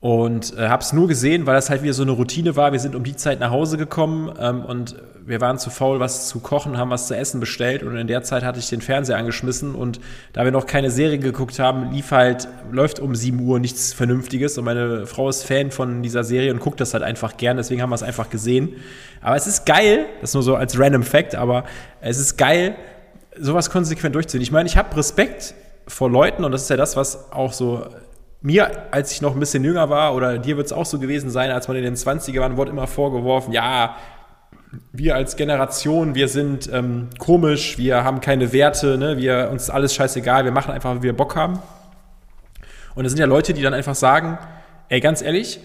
und 0.00 0.56
äh, 0.58 0.68
habe 0.68 0.82
es 0.82 0.92
nur 0.92 1.08
gesehen, 1.08 1.46
weil 1.46 1.54
das 1.54 1.70
halt 1.70 1.82
wieder 1.82 1.94
so 1.94 2.02
eine 2.02 2.12
Routine 2.12 2.54
war. 2.54 2.72
Wir 2.72 2.80
sind 2.80 2.94
um 2.94 3.02
die 3.02 3.16
Zeit 3.16 3.40
nach 3.40 3.50
Hause 3.50 3.78
gekommen 3.78 4.32
ähm, 4.38 4.64
und 4.64 4.96
wir 5.24 5.40
waren 5.40 5.58
zu 5.58 5.70
faul, 5.70 5.98
was 5.98 6.28
zu 6.28 6.38
kochen, 6.38 6.78
haben 6.78 6.90
was 6.90 7.08
zu 7.08 7.16
essen 7.16 7.40
bestellt 7.40 7.82
und 7.82 7.96
in 7.96 8.06
der 8.06 8.22
Zeit 8.22 8.44
hatte 8.44 8.60
ich 8.60 8.68
den 8.68 8.80
Fernseher 8.80 9.16
angeschmissen 9.16 9.74
und 9.74 9.98
da 10.32 10.44
wir 10.44 10.52
noch 10.52 10.66
keine 10.66 10.90
Serie 10.90 11.18
geguckt 11.18 11.58
haben, 11.58 11.90
lief 11.90 12.12
halt, 12.12 12.46
läuft 12.70 13.00
um 13.00 13.14
7 13.14 13.40
Uhr 13.40 13.58
nichts 13.58 13.92
Vernünftiges 13.92 14.56
und 14.58 14.64
meine 14.64 15.06
Frau 15.06 15.28
ist 15.28 15.42
Fan 15.44 15.72
von 15.72 16.02
dieser 16.02 16.22
Serie 16.22 16.52
und 16.52 16.60
guckt 16.60 16.80
das 16.80 16.92
halt 16.94 17.02
einfach 17.02 17.36
gern, 17.38 17.56
deswegen 17.56 17.82
haben 17.82 17.90
wir 17.90 17.96
es 17.96 18.04
einfach 18.04 18.30
gesehen. 18.30 18.74
Aber 19.20 19.34
es 19.34 19.48
ist 19.48 19.66
geil, 19.66 20.06
das 20.20 20.34
nur 20.34 20.44
so 20.44 20.54
als 20.54 20.78
random 20.78 21.02
Fact, 21.02 21.34
aber 21.34 21.64
es 22.00 22.18
ist 22.18 22.36
geil, 22.36 22.76
sowas 23.36 23.70
konsequent 23.70 24.14
durchzuziehen. 24.14 24.42
Ich 24.42 24.52
meine, 24.52 24.68
ich 24.68 24.76
habe 24.76 24.96
Respekt 24.96 25.54
vor 25.88 26.08
Leuten 26.10 26.44
und 26.44 26.52
das 26.52 26.62
ist 26.62 26.70
ja 26.70 26.76
das, 26.76 26.96
was 26.96 27.32
auch 27.32 27.52
so 27.52 27.86
mir, 28.46 28.92
als 28.92 29.10
ich 29.10 29.22
noch 29.22 29.34
ein 29.34 29.40
bisschen 29.40 29.64
jünger 29.64 29.90
war, 29.90 30.14
oder 30.14 30.38
dir 30.38 30.56
wird 30.56 30.66
es 30.66 30.72
auch 30.72 30.86
so 30.86 31.00
gewesen 31.00 31.30
sein, 31.30 31.50
als 31.50 31.66
man 31.66 31.76
in 31.76 31.82
den 31.82 31.96
20er 31.96 32.38
war, 32.38 32.56
wurde 32.56 32.70
immer 32.70 32.86
vorgeworfen, 32.86 33.52
ja, 33.52 33.96
wir 34.92 35.16
als 35.16 35.34
Generation, 35.34 36.14
wir 36.14 36.28
sind 36.28 36.70
ähm, 36.72 37.08
komisch, 37.18 37.76
wir 37.76 38.04
haben 38.04 38.20
keine 38.20 38.52
Werte, 38.52 38.98
ne? 38.98 39.16
wir, 39.16 39.48
uns 39.50 39.64
ist 39.64 39.70
alles 39.70 39.94
scheißegal, 39.94 40.44
wir 40.44 40.52
machen 40.52 40.70
einfach, 40.72 40.94
wie 40.98 41.02
wir 41.02 41.16
Bock 41.16 41.34
haben. 41.34 41.58
Und 42.94 43.04
es 43.04 43.10
sind 43.10 43.18
ja 43.18 43.26
Leute, 43.26 43.52
die 43.52 43.62
dann 43.62 43.74
einfach 43.74 43.96
sagen, 43.96 44.38
ey, 44.90 45.00
ganz 45.00 45.22
ehrlich, 45.22 45.58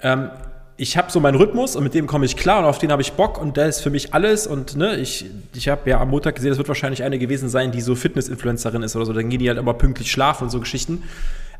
ähm, 0.00 0.30
ich 0.76 0.96
habe 0.96 1.10
so 1.10 1.18
meinen 1.18 1.34
Rhythmus 1.34 1.74
und 1.74 1.82
mit 1.82 1.94
dem 1.94 2.06
komme 2.06 2.24
ich 2.24 2.36
klar 2.36 2.60
und 2.60 2.66
auf 2.66 2.78
den 2.78 2.92
habe 2.92 3.02
ich 3.02 3.14
Bock 3.14 3.42
und 3.42 3.56
der 3.56 3.66
ist 3.66 3.80
für 3.80 3.90
mich 3.90 4.14
alles 4.14 4.46
und 4.46 4.76
ne, 4.76 4.94
ich, 4.94 5.26
ich 5.54 5.68
habe 5.68 5.90
ja 5.90 6.00
am 6.00 6.10
Montag 6.10 6.36
gesehen, 6.36 6.50
das 6.50 6.58
wird 6.58 6.68
wahrscheinlich 6.68 7.02
eine 7.02 7.18
gewesen 7.18 7.48
sein, 7.48 7.72
die 7.72 7.80
so 7.80 7.96
Fitness-Influencerin 7.96 8.84
ist 8.84 8.94
oder 8.94 9.06
so, 9.06 9.12
dann 9.12 9.28
gehen 9.28 9.40
die 9.40 9.48
halt 9.48 9.58
immer 9.58 9.74
pünktlich 9.74 10.12
schlafen 10.12 10.44
und 10.44 10.50
so 10.50 10.60
Geschichten. 10.60 11.02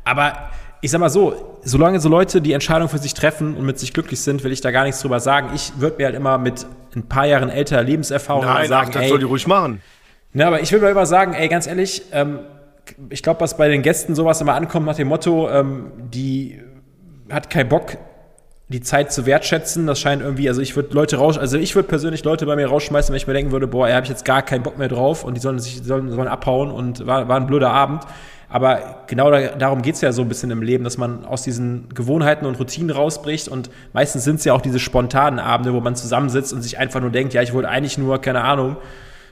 Aber 0.09 0.33
ich 0.81 0.91
sag 0.91 0.99
mal 0.99 1.09
so, 1.09 1.59
solange 1.63 1.99
so 1.99 2.09
Leute 2.09 2.41
die 2.41 2.53
Entscheidung 2.53 2.89
für 2.89 2.97
sich 2.97 3.13
treffen 3.13 3.55
und 3.55 3.65
mit 3.65 3.79
sich 3.79 3.93
glücklich 3.93 4.21
sind, 4.21 4.43
will 4.43 4.51
ich 4.51 4.61
da 4.61 4.71
gar 4.71 4.85
nichts 4.85 5.01
drüber 5.01 5.19
sagen. 5.19 5.49
Ich 5.53 5.73
würde 5.77 5.97
mir 5.97 6.05
halt 6.05 6.15
immer 6.15 6.37
mit 6.37 6.65
ein 6.95 7.03
paar 7.03 7.25
Jahren 7.25 7.49
älterer 7.49 7.83
Lebenserfahrung 7.83 8.45
Nein, 8.45 8.69
sagen, 8.69 8.87
ach, 8.89 8.93
das 8.93 9.03
ey, 9.03 9.09
soll 9.09 9.19
die 9.19 9.25
ruhig 9.25 9.45
machen. 9.45 9.81
Ne, 10.33 10.45
aber 10.45 10.61
ich 10.61 10.71
würde 10.71 10.85
mir 10.85 10.91
immer 10.91 11.05
sagen, 11.05 11.33
ey, 11.33 11.47
ganz 11.47 11.67
ehrlich, 11.67 12.03
ähm, 12.11 12.39
ich 13.09 13.21
glaube, 13.23 13.41
was 13.41 13.57
bei 13.57 13.67
den 13.67 13.81
Gästen 13.81 14.15
sowas 14.15 14.41
immer 14.41 14.53
ankommt 14.53 14.85
nach 14.85 14.95
dem 14.95 15.07
Motto, 15.07 15.49
ähm, 15.49 15.91
die 16.11 16.61
hat 17.29 17.49
keinen 17.49 17.69
Bock, 17.69 17.97
die 18.69 18.81
Zeit 18.81 19.11
zu 19.11 19.25
wertschätzen. 19.25 19.85
Das 19.85 19.99
scheint 19.99 20.21
irgendwie, 20.21 20.47
also 20.47 20.61
ich 20.61 20.75
würde 20.75 20.93
Leute 20.93 21.17
raus, 21.17 21.37
also 21.37 21.57
ich 21.57 21.75
würde 21.75 21.87
persönlich 21.87 22.23
Leute 22.23 22.45
bei 22.45 22.55
mir 22.55 22.67
rausschmeißen, 22.67 23.11
wenn 23.11 23.17
ich 23.17 23.27
mir 23.27 23.33
denken 23.33 23.51
würde, 23.51 23.67
boah, 23.67 23.87
ey, 23.87 23.93
habe 23.93 24.05
ich 24.05 24.09
jetzt 24.09 24.25
gar 24.25 24.43
keinen 24.43 24.63
Bock 24.63 24.77
mehr 24.77 24.87
drauf 24.87 25.23
und 25.23 25.35
die 25.35 25.41
sollen 25.41 25.59
sich 25.59 25.81
sollen, 25.83 26.09
sollen 26.11 26.27
abhauen 26.27 26.71
und 26.71 27.05
war, 27.05 27.27
war 27.27 27.37
ein 27.37 27.47
blöder 27.47 27.71
Abend. 27.71 28.03
Aber 28.49 29.03
genau 29.05 29.29
da, 29.29 29.49
darum 29.49 29.83
geht's 29.83 30.01
ja 30.01 30.11
so 30.11 30.23
ein 30.23 30.27
bisschen 30.27 30.49
im 30.49 30.63
Leben, 30.63 30.83
dass 30.83 30.97
man 30.97 31.23
aus 31.23 31.43
diesen 31.43 31.87
Gewohnheiten 31.93 32.45
und 32.45 32.59
Routinen 32.59 32.89
rausbricht. 32.89 33.47
Und 33.47 33.69
meistens 33.93 34.23
sind 34.23 34.37
es 34.37 34.45
ja 34.45 34.53
auch 34.53 34.61
diese 34.61 34.79
spontanen 34.79 35.39
Abende, 35.39 35.73
wo 35.73 35.79
man 35.79 35.95
zusammensitzt 35.95 36.51
und 36.51 36.63
sich 36.63 36.79
einfach 36.79 36.99
nur 36.99 37.11
denkt, 37.11 37.33
ja, 37.33 37.43
ich 37.43 37.53
wollte 37.53 37.69
eigentlich 37.69 37.99
nur, 37.99 38.19
keine 38.19 38.43
Ahnung, 38.43 38.77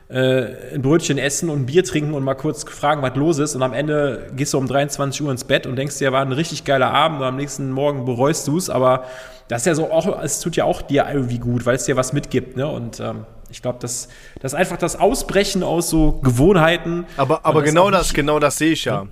äh, 0.09 0.75
ein 0.75 0.83
Brötchen 0.83 1.17
essen 1.17 1.49
und 1.49 1.61
ein 1.61 1.65
Bier 1.65 1.83
trinken 1.83 2.13
und 2.13 2.23
mal 2.23 2.35
kurz 2.35 2.63
fragen, 2.63 3.01
was 3.01 3.15
los 3.15 3.39
ist. 3.39 3.55
Und 3.55 3.63
am 3.63 3.73
Ende 3.73 4.27
gehst 4.35 4.53
du 4.53 4.59
um 4.59 4.67
23 4.67 5.23
Uhr 5.23 5.31
ins 5.31 5.43
Bett 5.43 5.65
und 5.65 5.75
denkst 5.75 5.97
dir, 5.97 6.11
war 6.11 6.21
ein 6.21 6.31
richtig 6.31 6.63
geiler 6.63 6.93
Abend 6.93 7.19
und 7.19 7.25
am 7.25 7.35
nächsten 7.35 7.71
Morgen 7.71 8.05
bereust 8.05 8.47
du's. 8.47 8.69
Aber 8.69 9.05
das 9.47 9.63
ist 9.63 9.65
ja 9.65 9.75
so 9.75 9.91
auch, 9.91 10.21
es 10.21 10.39
tut 10.41 10.55
ja 10.55 10.65
auch 10.65 10.83
dir 10.83 11.07
irgendwie 11.11 11.39
gut, 11.39 11.65
weil 11.65 11.75
es 11.75 11.85
dir 11.85 11.95
was 11.95 12.13
mitgibt. 12.13 12.55
Ne? 12.55 12.67
Und 12.67 12.99
ähm, 12.99 13.25
ich 13.49 13.61
glaube, 13.61 13.79
das, 13.81 14.09
das 14.39 14.53
ist 14.53 14.59
einfach 14.59 14.77
das 14.77 14.95
Ausbrechen 14.95 15.63
aus 15.63 15.89
so 15.89 16.13
Gewohnheiten. 16.23 17.05
Aber, 17.17 17.45
aber 17.45 17.63
genau 17.63 17.91
das, 17.91 18.13
genau 18.13 18.39
das 18.39 18.57
sehe 18.57 18.73
ich 18.73 18.85
ja. 18.85 19.07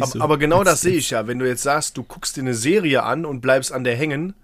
Aber, 0.00 0.20
aber, 0.22 0.38
genau 0.38 0.64
das 0.64 0.80
sehe 0.80 0.96
ich 0.96 1.10
ja. 1.10 1.26
Wenn 1.26 1.38
du 1.38 1.46
jetzt 1.46 1.62
sagst, 1.62 1.96
du 1.96 2.02
guckst 2.02 2.36
dir 2.36 2.40
eine 2.40 2.54
Serie 2.54 3.04
an 3.04 3.24
und 3.24 3.40
bleibst 3.40 3.72
an 3.72 3.84
der 3.84 3.96
hängen, 3.96 4.34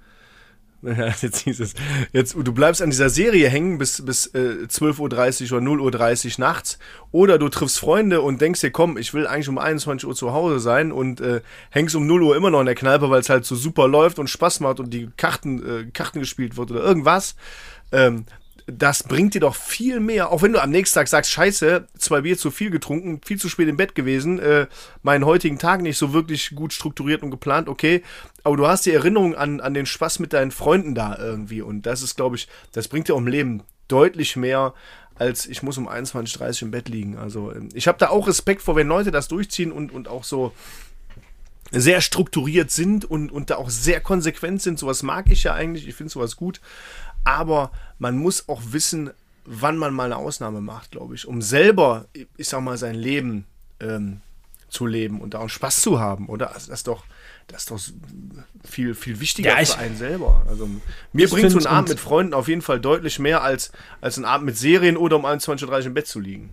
jetzt 1.23 1.39
hieß 1.39 1.61
es. 1.61 1.75
Jetzt, 2.13 2.35
du 2.35 2.53
bleibst 2.53 2.83
an 2.83 2.91
dieser 2.91 3.09
Serie 3.09 3.49
hängen 3.49 3.79
bis, 3.79 4.05
bis 4.05 4.27
äh, 4.35 4.67
12.30 4.69 5.53
Uhr 5.53 5.59
oder 5.59 5.99
0.30 5.99 6.27
Uhr 6.27 6.33
nachts. 6.39 6.79
Oder 7.13 7.39
du 7.39 7.49
triffst 7.49 7.79
Freunde 7.79 8.21
und 8.21 8.41
denkst 8.41 8.61
dir, 8.61 8.73
komm, 8.73 8.99
ich 8.99 9.15
will 9.15 9.27
eigentlich 9.27 9.49
um 9.49 9.59
21 9.59 10.09
Uhr 10.09 10.17
zu 10.17 10.33
Hause 10.33 10.59
sein 10.59 10.91
und 10.91 11.21
äh, 11.21 11.41
hängst 11.71 11.95
um 11.95 12.07
0 12.07 12.23
Uhr 12.23 12.37
immer 12.37 12.51
noch 12.51 12.61
in 12.61 12.67
der 12.67 12.75
Kneipe, 12.75 13.11
weil 13.11 13.21
es 13.21 13.29
halt 13.29 13.45
so 13.45 13.55
super 13.55 13.87
läuft 13.87 14.19
und 14.19 14.29
Spaß 14.29 14.59
macht 14.61 14.81
und 14.81 14.93
die 14.93 15.09
Karten, 15.17 15.65
äh, 15.65 15.91
Karten 15.93 16.19
gespielt 16.19 16.57
wird 16.57 16.73
oder 16.73 16.83
irgendwas. 16.83 17.37
Ähm, 17.93 18.25
das 18.79 19.03
bringt 19.03 19.35
dir 19.35 19.41
doch 19.41 19.55
viel 19.55 20.01
mehr, 20.01 20.31
auch 20.31 20.43
wenn 20.43 20.53
du 20.53 20.63
am 20.63 20.71
nächsten 20.71 20.99
Tag 20.99 21.09
sagst, 21.09 21.31
scheiße, 21.31 21.87
zwei 21.99 22.23
Bier 22.23 22.39
zu 22.39 22.51
viel 22.51 22.71
getrunken, 22.71 23.21
viel 23.25 23.39
zu 23.39 23.49
spät 23.49 23.69
im 23.69 23.77
Bett 23.77 23.95
gewesen, 23.95 24.39
äh, 24.39 24.67
meinen 25.03 25.25
heutigen 25.25 25.59
Tag 25.59 25.83
nicht 25.83 25.99
so 25.99 26.13
wirklich 26.13 26.55
gut 26.55 26.73
strukturiert 26.73 27.23
und 27.23 27.31
geplant, 27.31 27.69
okay, 27.69 28.03
aber 28.45 28.57
du 28.57 28.67
hast 28.67 28.87
die 28.87 28.93
Erinnerung 28.93 29.35
an, 29.35 29.61
an 29.61 29.75
den 29.75 29.87
Spaß 29.87 30.19
mit 30.19 30.33
deinen 30.33 30.51
Freunden 30.51 30.95
da 30.95 31.17
irgendwie. 31.19 31.63
Und 31.63 31.83
das 31.83 32.03
ist, 32.03 32.17
glaube 32.17 32.37
ich, 32.37 32.49
das 32.73 32.89
bringt 32.89 33.09
dir 33.09 33.15
auch 33.15 33.19
im 33.19 33.27
Leben 33.27 33.63
deutlich 33.89 34.37
mehr, 34.37 34.75
als 35.15 35.47
ich 35.47 35.63
muss 35.63 35.79
um 35.79 35.89
21.30 35.89 36.57
Uhr 36.57 36.63
im 36.63 36.71
Bett 36.71 36.89
liegen. 36.89 37.17
Also 37.17 37.53
ähm, 37.53 37.69
ich 37.75 37.87
habe 37.89 37.99
da 37.99 38.09
auch 38.09 38.27
Respekt 38.27 38.63
vor, 38.63 38.77
wenn 38.77 38.89
Leute 38.89 39.11
das 39.11 39.29
durchziehen 39.29 39.73
und, 39.73 39.93
und 39.93 40.09
auch 40.09 40.25
so 40.25 40.53
sehr 41.71 42.01
strukturiert 42.01 42.71
sind 42.71 43.05
und, 43.05 43.33
und 43.33 43.51
da 43.51 43.57
auch 43.57 43.71
sehr 43.71 44.01
konsequent 44.01 44.61
sind. 44.61 44.79
Sowas 44.79 45.03
mag 45.03 45.31
ich 45.31 45.45
ja 45.45 45.55
eigentlich, 45.55 45.89
ich 45.89 45.95
finde 45.95 46.13
sowas 46.13 46.37
gut 46.37 46.61
aber 47.25 47.71
man 47.99 48.17
muss 48.17 48.49
auch 48.49 48.61
wissen, 48.67 49.11
wann 49.45 49.77
man 49.77 49.93
mal 49.95 50.05
eine 50.05 50.17
Ausnahme 50.17 50.61
macht, 50.61 50.93
glaube 50.93 51.15
ich, 51.15 51.27
um 51.27 51.43
selber, 51.43 52.07
ich 52.37 52.49
sag 52.49 52.61
mal, 52.63 52.77
sein 52.77 52.95
Leben 52.95 53.45
ähm, 53.81 54.21
zu 54.69 54.87
leben 54.87 55.21
und 55.21 55.35
da 55.35 55.41
auch 55.41 55.49
Spaß 55.49 55.83
zu 55.83 56.01
haben, 56.01 56.29
oder? 56.29 56.55
Also 56.55 56.71
das 56.71 56.81
ist 56.81 56.89
doch, 56.89 57.05
das 57.47 57.63
ist 57.63 57.71
doch 57.71 57.81
viel, 58.65 58.95
viel 58.95 59.21
wichtiger 59.21 59.59
ja, 59.59 59.65
für 59.65 59.79
einen 59.79 59.97
selber. 59.97 60.43
Also 60.49 60.69
mir 61.13 61.29
bringt 61.29 61.51
so 61.51 61.59
ein 61.59 61.67
Abend 61.67 61.91
mit 61.91 62.01
Freunden 62.01 62.35
auf 62.35 62.49
jeden 62.49 62.63
Fall 62.63 62.81
deutlich 62.81 63.19
mehr 63.19 63.43
als, 63.43 63.73
als 64.01 64.17
ein 64.17 64.25
Abend 64.25 64.47
mit 64.47 64.57
Serien 64.57 64.97
oder 64.97 65.17
um 65.17 65.27
21.30 65.27 65.67
Uhr 65.67 65.87
im 65.87 65.95
Bett 65.95 66.07
zu 66.07 66.21
liegen. 66.21 66.51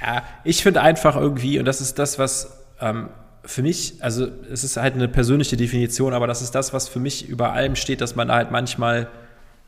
Ja, 0.00 0.22
ich 0.44 0.62
finde 0.62 0.82
einfach 0.82 1.16
irgendwie, 1.16 1.58
und 1.58 1.64
das 1.64 1.80
ist 1.80 1.98
das, 1.98 2.18
was 2.18 2.52
ähm, 2.80 3.08
für 3.44 3.62
mich, 3.62 3.94
also 4.00 4.28
es 4.52 4.62
ist 4.62 4.76
halt 4.76 4.94
eine 4.94 5.08
persönliche 5.08 5.56
Definition, 5.56 6.12
aber 6.12 6.26
das 6.26 6.42
ist 6.42 6.54
das, 6.54 6.72
was 6.72 6.88
für 6.88 7.00
mich 7.00 7.28
über 7.28 7.52
allem 7.52 7.76
steht, 7.76 8.00
dass 8.00 8.14
man 8.14 8.30
halt 8.30 8.50
manchmal 8.50 9.08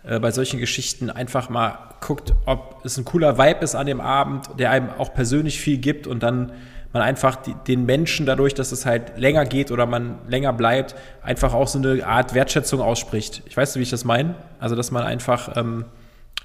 bei 0.03 0.31
solchen 0.31 0.59
Geschichten 0.59 1.11
einfach 1.11 1.49
mal 1.49 1.79
guckt, 2.01 2.33
ob 2.47 2.81
es 2.85 2.97
ein 2.97 3.05
cooler 3.05 3.39
Vibe 3.39 3.61
ist 3.61 3.75
an 3.75 3.87
dem 3.87 4.01
Abend, 4.01 4.49
der 4.59 4.71
einem 4.71 4.91
auch 4.99 5.13
persönlich 5.13 5.61
viel 5.61 5.79
gibt 5.79 6.07
und 6.07 6.23
dann 6.23 6.53
man 6.93 7.03
einfach 7.03 7.37
die, 7.37 7.55
den 7.67 7.87
Menschen 7.87 8.27
dadurch, 8.27 8.55
dass 8.55 8.73
es 8.73 8.85
halt 8.85 9.17
länger 9.17 9.45
geht 9.45 9.71
oder 9.71 9.87
man 9.87 10.19
länger 10.29 10.53
bleibt, 10.53 10.97
einfach 11.23 11.55
auch 11.55 11.69
so 11.69 11.79
eine 11.79 12.05
Art 12.05 12.35
Wertschätzung 12.35 12.81
ausspricht. 12.81 13.43
Ich 13.47 13.57
weiß 13.57 13.75
nicht, 13.75 13.81
wie 13.81 13.85
ich 13.85 13.91
das 13.91 14.05
meine. 14.05 14.35
Also, 14.59 14.75
dass 14.75 14.91
man 14.91 15.05
einfach, 15.05 15.57
ähm, 15.57 15.85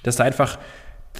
dass 0.04 0.18
da 0.18 0.24
einfach 0.24 0.60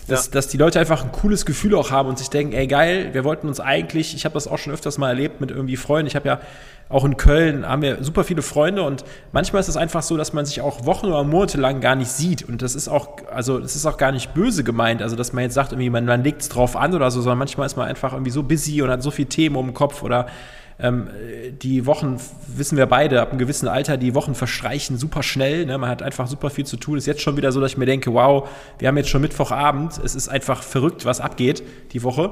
dass, 0.08 0.28
ja. 0.28 0.32
dass 0.34 0.48
die 0.48 0.58
Leute 0.58 0.80
einfach 0.80 1.04
ein 1.04 1.12
cooles 1.12 1.46
Gefühl 1.46 1.76
auch 1.76 1.92
haben 1.92 2.10
und 2.10 2.18
sich 2.18 2.30
denken, 2.30 2.54
ey 2.54 2.68
geil, 2.68 3.10
wir 3.14 3.24
wollten 3.24 3.48
uns 3.48 3.60
eigentlich, 3.60 4.16
ich 4.16 4.26
habe 4.26 4.34
das 4.34 4.48
auch 4.48 4.58
schon 4.58 4.74
öfters 4.74 4.98
mal 4.98 5.10
erlebt 5.10 5.42
mit 5.42 5.52
irgendwie 5.52 5.78
Freunden, 5.78 6.08
ich 6.08 6.16
habe 6.16 6.28
ja 6.28 6.40
auch 6.88 7.04
in 7.04 7.18
Köln 7.18 7.68
haben 7.68 7.82
wir 7.82 8.04
super 8.04 8.24
viele 8.24 8.44
Freunde 8.44 8.84
und 8.84 9.04
manchmal 9.32 9.60
ist 9.60 9.70
es 9.70 9.78
einfach 9.78 10.04
so, 10.04 10.18
dass 10.18 10.34
man 10.34 10.46
sich 10.46 10.62
auch 10.62 10.86
Wochen 10.86 11.08
oder 11.08 11.24
Monate 11.24 11.60
lang 11.60 11.82
gar 11.82 11.96
nicht 11.96 12.12
sieht 12.12 12.48
und 12.48 12.62
das 12.62 12.76
ist 12.76 12.88
auch, 12.88 13.18
also 13.34 13.60
das 13.60 13.76
ist 13.76 13.88
auch 13.88 13.98
gar 13.98 14.12
nicht 14.12 14.36
böse 14.36 14.64
gemeint, 14.64 15.02
also 15.02 15.16
dass 15.16 15.34
man 15.34 15.44
jetzt 15.44 15.56
sagt, 15.56 15.72
irgendwie 15.72 15.90
man, 15.90 16.06
man 16.06 16.24
legt 16.24 16.42
es 16.42 16.50
drauf 16.50 16.76
an 16.76 16.94
oder 16.94 17.10
so, 17.10 17.22
sondern 17.22 17.40
manchmal 17.40 17.66
ist 17.66 17.76
man 17.76 17.88
einfach 17.88 18.14
irgendwie 18.14 18.32
so 18.32 18.44
busy 18.44 18.84
und 18.84 18.92
hat 18.92 19.02
so 19.02 19.10
viele 19.10 19.30
Themen 19.30 19.56
um 19.56 19.68
den 19.68 19.74
Kopf 19.74 20.04
oder 20.04 20.28
ähm, 20.78 21.08
die 21.62 21.86
Wochen, 21.86 22.18
wissen 22.48 22.78
wir 22.78 22.86
beide, 22.86 23.22
ab 23.22 23.30
einem 23.30 23.40
gewissen 23.40 23.68
Alter, 23.68 23.98
die 23.98 24.14
Wochen 24.14 24.36
verstreichen 24.36 24.98
super 24.98 25.24
schnell. 25.24 25.66
Ne? 25.66 25.78
Man 25.78 25.90
hat 25.90 26.02
einfach 26.02 26.28
super 26.28 26.50
viel 26.50 26.66
zu 26.66 26.78
tun. 26.78 26.98
Ist 26.98 27.06
jetzt 27.06 27.22
schon 27.22 27.38
wieder 27.38 27.52
so, 27.52 27.62
dass 27.62 27.72
ich 27.72 27.78
mir 27.78 27.86
denke, 27.86 28.14
wow, 28.14 28.50
wir 28.80 28.88
haben 28.88 28.98
jetzt 28.98 29.10
schon 29.10 29.22
Mittwochabend. 29.22 30.00
Es 30.04 30.16
ist 30.16 30.28
einfach 30.28 30.64
verrückt, 30.64 31.06
was 31.06 31.22
abgeht 31.22 31.64
die 31.94 32.04
Woche. 32.04 32.32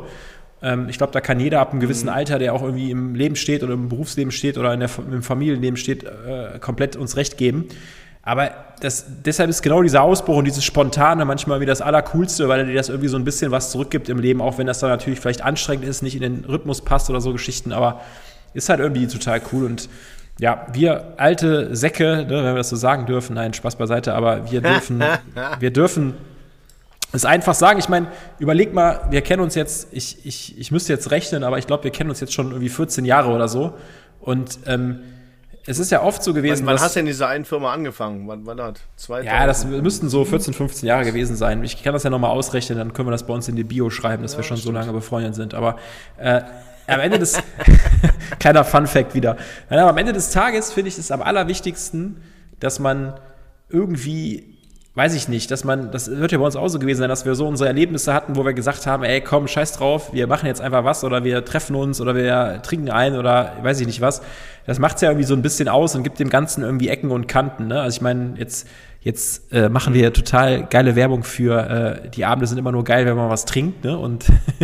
Ähm, 0.61 0.89
ich 0.89 0.97
glaube, 0.97 1.13
da 1.13 1.21
kann 1.21 1.39
jeder 1.39 1.61
ab 1.61 1.71
einem 1.71 1.79
gewissen 1.79 2.07
mhm. 2.07 2.15
Alter, 2.15 2.39
der 2.39 2.53
auch 2.53 2.63
irgendwie 2.63 2.91
im 2.91 3.15
Leben 3.15 3.35
steht 3.35 3.63
oder 3.63 3.73
im 3.73 3.87
Berufsleben 3.87 4.31
steht 4.31 4.57
oder 4.57 4.73
in 4.73 4.81
der, 4.81 4.89
im 5.09 5.23
Familienleben 5.23 5.77
steht, 5.77 6.03
äh, 6.03 6.59
komplett 6.59 6.95
uns 6.97 7.15
recht 7.15 7.37
geben. 7.37 7.69
Aber 8.25 8.51
das, 8.79 9.05
deshalb 9.25 9.49
ist 9.49 9.61
genau 9.61 9.81
dieser 9.81 10.01
Ausbruch 10.01 10.37
und 10.37 10.45
dieses 10.45 10.63
Spontane 10.63 11.25
manchmal 11.25 11.59
wie 11.59 11.65
das 11.65 11.81
Allercoolste, 11.81 12.47
weil 12.47 12.61
er 12.61 12.65
dir 12.65 12.75
das 12.75 12.87
irgendwie 12.87 13.09
so 13.09 13.17
ein 13.17 13.25
bisschen 13.25 13.51
was 13.51 13.69
zurückgibt 13.71 14.07
im 14.07 14.17
Leben, 14.17 14.41
auch 14.41 14.57
wenn 14.57 14.65
das 14.65 14.79
dann 14.79 14.89
natürlich 14.89 15.19
vielleicht 15.19 15.41
anstrengend 15.41 15.85
ist, 15.85 16.01
nicht 16.03 16.15
in 16.15 16.21
den 16.21 16.45
Rhythmus 16.45 16.81
passt 16.81 17.09
oder 17.09 17.19
so 17.19 17.33
Geschichten. 17.33 17.73
Aber 17.73 17.99
ist 18.53 18.69
halt 18.69 18.79
irgendwie 18.79 19.07
total 19.07 19.41
cool 19.51 19.65
und 19.65 19.89
ja, 20.39 20.65
wir 20.73 21.13
alte 21.17 21.75
Säcke, 21.75 22.25
ne, 22.25 22.29
wenn 22.29 22.43
wir 22.43 22.55
das 22.55 22.69
so 22.69 22.75
sagen 22.75 23.05
dürfen, 23.05 23.35
nein, 23.35 23.53
Spaß 23.53 23.75
beiseite, 23.75 24.13
aber 24.13 24.51
wir 24.51 24.61
dürfen, 24.63 25.03
wir 25.59 25.71
dürfen 25.71 26.15
es 27.11 27.25
einfach 27.25 27.53
sagen. 27.53 27.79
Ich 27.79 27.89
meine, 27.89 28.07
überleg 28.39 28.73
mal, 28.73 29.01
wir 29.11 29.21
kennen 29.21 29.41
uns 29.41 29.55
jetzt, 29.55 29.89
ich, 29.91 30.25
ich, 30.25 30.57
ich 30.57 30.71
müsste 30.71 30.91
jetzt 30.91 31.11
rechnen, 31.11 31.43
aber 31.43 31.59
ich 31.59 31.67
glaube, 31.67 31.83
wir 31.83 31.91
kennen 31.91 32.09
uns 32.09 32.19
jetzt 32.19 32.33
schon 32.33 32.47
irgendwie 32.47 32.69
14 32.69 33.05
Jahre 33.05 33.31
oder 33.31 33.47
so. 33.47 33.73
Und 34.19 34.59
ähm, 34.65 35.01
es 35.65 35.79
ist 35.79 35.91
ja 35.91 36.01
oft 36.01 36.23
so 36.23 36.33
gewesen. 36.33 36.65
Wann, 36.65 36.75
wann 36.75 36.81
hast 36.81 36.95
du 36.95 36.99
in 36.99 37.05
dieser 37.05 37.27
einen 37.27 37.45
Firma 37.45 37.71
angefangen? 37.71 38.27
Wann 38.27 38.45
war 38.45 38.55
das? 38.55 38.73
Zwei 38.95 39.21
ja, 39.21 39.45
das 39.45 39.65
müssten 39.65 40.09
so 40.09 40.25
14, 40.25 40.53
15 40.53 40.87
Jahre 40.87 41.05
gewesen 41.05 41.35
sein. 41.35 41.63
Ich 41.63 41.83
kann 41.83 41.93
das 41.93 42.03
ja 42.03 42.09
nochmal 42.09 42.31
ausrechnen, 42.31 42.77
dann 42.77 42.93
können 42.93 43.07
wir 43.07 43.11
das 43.11 43.25
bei 43.25 43.33
uns 43.33 43.47
in 43.47 43.55
die 43.55 43.63
Bio 43.63 43.89
schreiben, 43.89 44.23
dass 44.23 44.33
ja, 44.33 44.39
wir 44.39 44.43
schon 44.43 44.57
stimmt. 44.57 44.73
so 44.73 44.79
lange 44.79 44.91
befreundet 44.91 45.35
sind. 45.35 45.53
Aber 45.53 45.77
äh, 46.17 46.41
am 46.87 46.99
Ende 46.99 47.19
des 47.19 47.37
kleiner 48.39 48.63
Fun 48.63 48.87
Fact 48.87 49.15
wieder. 49.15 49.37
Aber 49.69 49.89
am 49.89 49.97
Ende 49.97 50.13
des 50.13 50.31
Tages 50.31 50.71
finde 50.71 50.89
ich 50.89 50.97
es 50.97 51.11
am 51.11 51.21
allerwichtigsten, 51.21 52.21
dass 52.59 52.79
man 52.79 53.13
irgendwie 53.69 54.53
weiß 54.95 55.15
ich 55.15 55.27
nicht, 55.27 55.49
dass 55.49 55.63
man, 55.63 55.91
das 55.91 56.09
wird 56.09 56.31
ja 56.31 56.37
bei 56.37 56.45
uns 56.45 56.55
auch 56.55 56.67
so 56.67 56.77
gewesen 56.77 56.99
sein, 56.99 57.09
dass 57.09 57.25
wir 57.25 57.33
so 57.33 57.47
unsere 57.47 57.67
Erlebnisse 57.67 58.13
hatten, 58.13 58.35
wo 58.35 58.45
wir 58.45 58.53
gesagt 58.53 58.85
haben, 58.85 59.03
ey, 59.03 59.21
komm, 59.21 59.47
scheiß 59.47 59.73
drauf, 59.73 60.13
wir 60.13 60.27
machen 60.27 60.45
jetzt 60.45 60.61
einfach 60.61 60.83
was 60.83 61.03
oder 61.03 61.23
wir 61.23 61.43
treffen 61.45 61.75
uns 61.75 61.99
oder 61.99 62.15
wir 62.15 62.61
trinken 62.61 62.91
ein 62.91 63.15
oder 63.15 63.53
weiß 63.63 63.79
ich 63.79 63.87
nicht 63.87 64.01
was. 64.01 64.21
Das 64.67 64.77
macht's 64.77 65.01
ja 65.01 65.09
irgendwie 65.09 65.25
so 65.25 65.33
ein 65.33 65.41
bisschen 65.41 65.67
aus 65.67 65.95
und 65.95 66.03
gibt 66.03 66.19
dem 66.19 66.29
Ganzen 66.29 66.63
irgendwie 66.63 66.89
Ecken 66.89 67.09
und 67.09 67.27
Kanten. 67.27 67.67
Ne? 67.67 67.81
Also 67.81 67.97
ich 67.97 68.01
meine, 68.01 68.35
jetzt 68.37 68.67
Jetzt 69.03 69.51
äh, 69.51 69.67
machen 69.67 69.93
wir 69.93 70.13
total 70.13 70.65
geile 70.65 70.95
Werbung 70.95 71.23
für 71.23 72.03
äh, 72.05 72.09
die 72.09 72.23
Abende 72.23 72.47
sind 72.47 72.57
immer 72.57 72.71
nur 72.71 72.85
geil, 72.85 73.05
wenn 73.05 73.17
man 73.17 73.29
was 73.29 73.43
trinkt, 73.43 73.83
ne? 73.83 73.97
Und, 73.97 74.29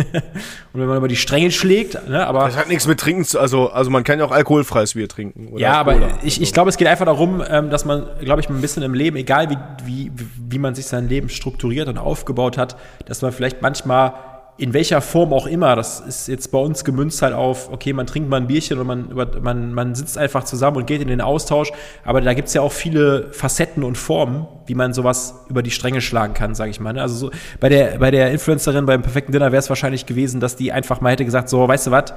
und 0.72 0.80
wenn 0.80 0.86
man 0.86 0.96
über 0.96 1.08
die 1.08 1.16
Stränge 1.16 1.50
schlägt, 1.50 2.08
ne? 2.08 2.26
Aber 2.26 2.46
das 2.46 2.56
hat 2.56 2.68
nichts 2.68 2.86
mit 2.86 2.98
Trinken 2.98 3.24
zu, 3.24 3.38
also 3.38 3.70
also 3.70 3.90
man 3.90 4.02
kann 4.02 4.18
ja 4.18 4.24
auch 4.24 4.30
alkoholfreies 4.30 4.94
Bier 4.94 5.08
trinken. 5.08 5.58
ja, 5.58 5.74
aber 5.74 5.94
Cola. 5.94 6.08
ich, 6.22 6.36
ich 6.36 6.40
also 6.40 6.52
glaube, 6.54 6.70
es 6.70 6.78
geht 6.78 6.88
einfach 6.88 7.04
darum, 7.04 7.42
ähm, 7.48 7.68
dass 7.68 7.84
man, 7.84 8.06
glaube 8.20 8.40
ich, 8.40 8.48
ein 8.48 8.60
bisschen 8.62 8.82
im 8.82 8.94
Leben, 8.94 9.16
egal 9.16 9.50
wie, 9.50 9.58
wie 9.84 10.10
wie 10.50 10.58
man 10.58 10.74
sich 10.74 10.86
sein 10.86 11.08
Leben 11.08 11.28
strukturiert 11.28 11.88
und 11.88 11.98
aufgebaut 11.98 12.58
hat, 12.58 12.76
dass 13.06 13.22
man 13.22 13.32
vielleicht 13.32 13.62
manchmal 13.62 14.14
in 14.60 14.74
welcher 14.74 15.00
Form 15.00 15.32
auch 15.32 15.46
immer, 15.46 15.74
das 15.74 16.00
ist 16.00 16.28
jetzt 16.28 16.52
bei 16.52 16.58
uns 16.58 16.84
gemünzt 16.84 17.22
halt 17.22 17.32
auf, 17.32 17.72
okay, 17.72 17.94
man 17.94 18.06
trinkt 18.06 18.28
mal 18.28 18.36
ein 18.36 18.46
Bierchen 18.46 18.78
und 18.78 18.86
man, 18.86 19.08
man, 19.40 19.72
man 19.72 19.94
sitzt 19.94 20.18
einfach 20.18 20.44
zusammen 20.44 20.76
und 20.76 20.86
geht 20.86 21.00
in 21.00 21.08
den 21.08 21.22
Austausch, 21.22 21.72
aber 22.04 22.20
da 22.20 22.34
gibt's 22.34 22.52
ja 22.52 22.60
auch 22.60 22.70
viele 22.70 23.32
Facetten 23.32 23.82
und 23.82 23.96
Formen, 23.96 24.46
wie 24.66 24.74
man 24.74 24.92
sowas 24.92 25.46
über 25.48 25.62
die 25.62 25.70
Stränge 25.70 26.02
schlagen 26.02 26.34
kann, 26.34 26.54
sage 26.54 26.70
ich 26.70 26.78
mal. 26.78 26.92
Ne? 26.92 27.00
Also 27.00 27.14
so, 27.14 27.30
bei 27.58 27.70
der, 27.70 27.98
bei 27.98 28.10
der 28.10 28.30
Influencerin 28.32 28.84
beim 28.84 29.00
perfekten 29.00 29.32
Dinner 29.32 29.50
wäre 29.50 29.60
es 29.60 29.70
wahrscheinlich 29.70 30.04
gewesen, 30.04 30.40
dass 30.40 30.56
die 30.56 30.72
einfach 30.72 31.00
mal 31.00 31.12
hätte 31.12 31.24
gesagt, 31.24 31.48
so, 31.48 31.66
weißt 31.66 31.86
du 31.86 31.90
was, 31.90 32.12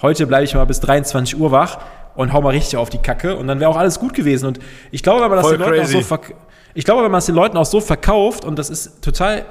heute 0.00 0.28
bleibe 0.28 0.44
ich 0.44 0.54
mal 0.54 0.66
bis 0.66 0.78
23 0.78 1.36
Uhr 1.36 1.50
wach 1.50 1.80
und 2.14 2.32
hau 2.32 2.40
mal 2.40 2.50
richtig 2.50 2.76
auf 2.76 2.90
die 2.90 2.98
Kacke 2.98 3.34
und 3.34 3.48
dann 3.48 3.58
wäre 3.58 3.72
auch 3.72 3.76
alles 3.76 3.98
gut 3.98 4.14
gewesen. 4.14 4.46
Und 4.46 4.60
ich 4.92 5.02
glaube, 5.02 5.22
wenn 5.22 5.30
man 5.30 5.38
das 5.38 5.50
den 5.50 5.58
Leuten 5.58 5.80
auch 5.80 6.02
so 6.04 6.18
ich 6.74 6.84
glaube, 6.84 7.02
wenn 7.02 7.10
man 7.10 7.18
es 7.18 7.26
den 7.26 7.34
Leuten 7.34 7.56
auch 7.56 7.66
so 7.66 7.80
verkauft, 7.80 8.44
und 8.44 8.56
das 8.56 8.70
ist 8.70 9.02
total 9.02 9.44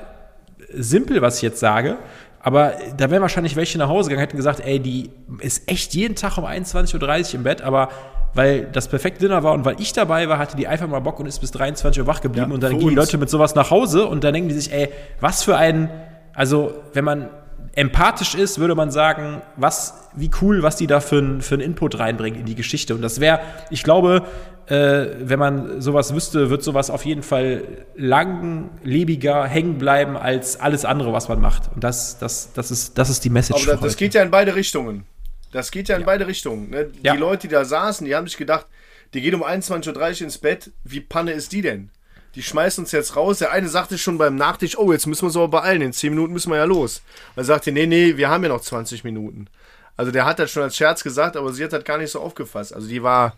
simpel, 0.74 1.22
was 1.22 1.38
ich 1.38 1.42
jetzt 1.42 1.60
sage, 1.60 1.98
aber 2.42 2.74
da 2.96 3.10
wären 3.10 3.22
wahrscheinlich 3.22 3.56
welche 3.56 3.78
nach 3.78 3.90
Hause 3.90 4.10
gegangen, 4.10 4.26
hätten 4.26 4.38
gesagt, 4.38 4.62
ey, 4.62 4.80
die 4.80 5.10
ist 5.40 5.70
echt 5.70 5.94
jeden 5.94 6.16
Tag 6.16 6.38
um 6.38 6.46
21.30 6.46 7.30
Uhr 7.30 7.36
im 7.36 7.44
Bett, 7.44 7.62
aber 7.62 7.90
weil 8.34 8.66
das 8.72 8.88
perfekte 8.88 9.22
Dinner 9.22 9.44
war 9.44 9.54
und 9.54 9.66
weil 9.66 9.80
ich 9.80 9.94
dabei 9.94 10.30
war, 10.30 10.38
hatte 10.38 10.56
die 10.56 10.68
einfach 10.68 10.88
mal 10.88 11.00
Bock 11.00 11.20
und 11.20 11.26
ist 11.26 11.40
bis 11.40 11.52
23 11.52 12.02
Uhr 12.02 12.08
wach 12.08 12.22
geblieben. 12.22 12.50
Ja, 12.50 12.54
und 12.54 12.62
dann 12.62 12.78
gehen 12.78 12.90
die 12.90 12.96
Leute 12.96 13.18
mit 13.18 13.30
sowas 13.30 13.56
nach 13.56 13.72
Hause 13.72 14.06
und 14.06 14.24
dann 14.24 14.34
denken 14.34 14.50
die 14.50 14.56
sich, 14.56 14.72
ey, 14.72 14.90
was 15.20 15.44
für 15.44 15.58
ein, 15.58 15.90
also 16.34 16.74
wenn 16.94 17.04
man 17.04 17.30
empathisch 17.78 18.34
ist, 18.34 18.58
würde 18.58 18.74
man 18.74 18.90
sagen, 18.90 19.44
was, 19.56 20.10
wie 20.16 20.32
cool, 20.42 20.64
was 20.64 20.78
die 20.78 20.88
da 20.88 21.00
für, 21.00 21.20
ein, 21.20 21.42
für 21.42 21.56
einen 21.56 21.62
Input 21.62 22.00
reinbringen 22.00 22.40
in 22.40 22.46
die 22.48 22.56
Geschichte. 22.56 22.96
Und 22.96 23.04
das 23.04 23.20
wäre, 23.20 23.40
ich 23.70 23.84
glaube, 23.84 24.26
äh, 24.66 25.06
wenn 25.20 25.38
man 25.38 25.80
sowas 25.80 26.12
wüsste, 26.16 26.50
wird 26.50 26.64
sowas 26.64 26.90
auf 26.90 27.06
jeden 27.06 27.22
Fall 27.22 27.86
langlebiger 27.96 29.46
hängen 29.46 29.78
bleiben 29.78 30.18
als 30.18 30.60
alles 30.60 30.86
andere, 30.86 31.14
was 31.14 31.30
man 31.30 31.40
macht. 31.40 31.70
Und 31.76 31.84
das, 31.84 32.18
das, 32.18 32.52
das, 32.52 32.72
ist, 32.72 32.98
das 32.98 33.12
ist 33.12 33.24
die 33.24 33.30
Message. 33.30 33.68
Aber 33.68 33.74
das, 33.74 33.82
das 33.82 33.96
geht 33.96 34.16
ja 34.16 34.24
in 34.24 34.32
beide 34.32 34.56
Richtungen. 34.56 35.06
Das 35.52 35.70
geht 35.70 35.88
ja 35.88 35.96
in 35.96 36.02
ja. 36.02 36.08
beide 36.08 36.26
Richtungen. 36.26 36.72
Ne? 36.72 36.86
Die 36.86 37.06
ja. 37.06 37.14
Leute, 37.14 37.48
die 37.48 37.54
da 37.54 37.64
saßen, 37.64 38.08
die 38.08 38.16
haben 38.16 38.26
sich 38.26 38.38
gedacht, 38.38 38.66
die 39.14 39.22
geht 39.22 39.36
um 39.36 39.44
21.30 39.44 40.16
Uhr 40.16 40.22
ins 40.24 40.40
Bett. 40.40 40.72
Wie 40.84 41.00
Panne 41.00 41.32
ist 41.32 41.52
die 41.52 41.62
denn? 41.62 41.92
Die 42.36 42.44
schmeißen 42.44 42.84
uns 42.84 42.92
jetzt 42.92 43.16
raus. 43.16 43.40
Der 43.40 43.52
eine 43.52 43.68
sagte 43.68 43.98
schon 43.98 44.18
beim 44.18 44.36
Nachtisch, 44.36 44.78
oh, 44.78 44.92
jetzt 44.92 45.08
müssen 45.08 45.24
wir 45.24 45.28
uns 45.28 45.36
aber 45.38 45.48
beeilen. 45.48 45.82
In 45.82 45.94
10 45.94 46.12
Minuten 46.12 46.34
müssen 46.34 46.52
wir 46.52 46.58
ja 46.58 46.66
los. 46.66 47.02
Er 47.36 47.44
sagte, 47.44 47.72
nee, 47.72 47.88
nee, 47.88 48.18
wir 48.18 48.30
haben 48.30 48.44
ja 48.44 48.50
noch 48.50 48.62
20 48.62 49.04
Minuten. 49.04 49.48
Also 49.96 50.12
der 50.12 50.26
hat 50.26 50.38
das 50.38 50.52
schon 50.52 50.64
als 50.64 50.78
Scherz 50.78 51.04
gesagt, 51.04 51.36
aber 51.36 51.52
sie 51.52 51.64
hat 51.64 51.74
das 51.74 51.84
gar 51.84 51.98
nicht 51.98 52.12
so 52.12 52.22
aufgefasst. 52.22 52.74
Also 52.74 52.88
die 52.88 53.02
war, 53.02 53.36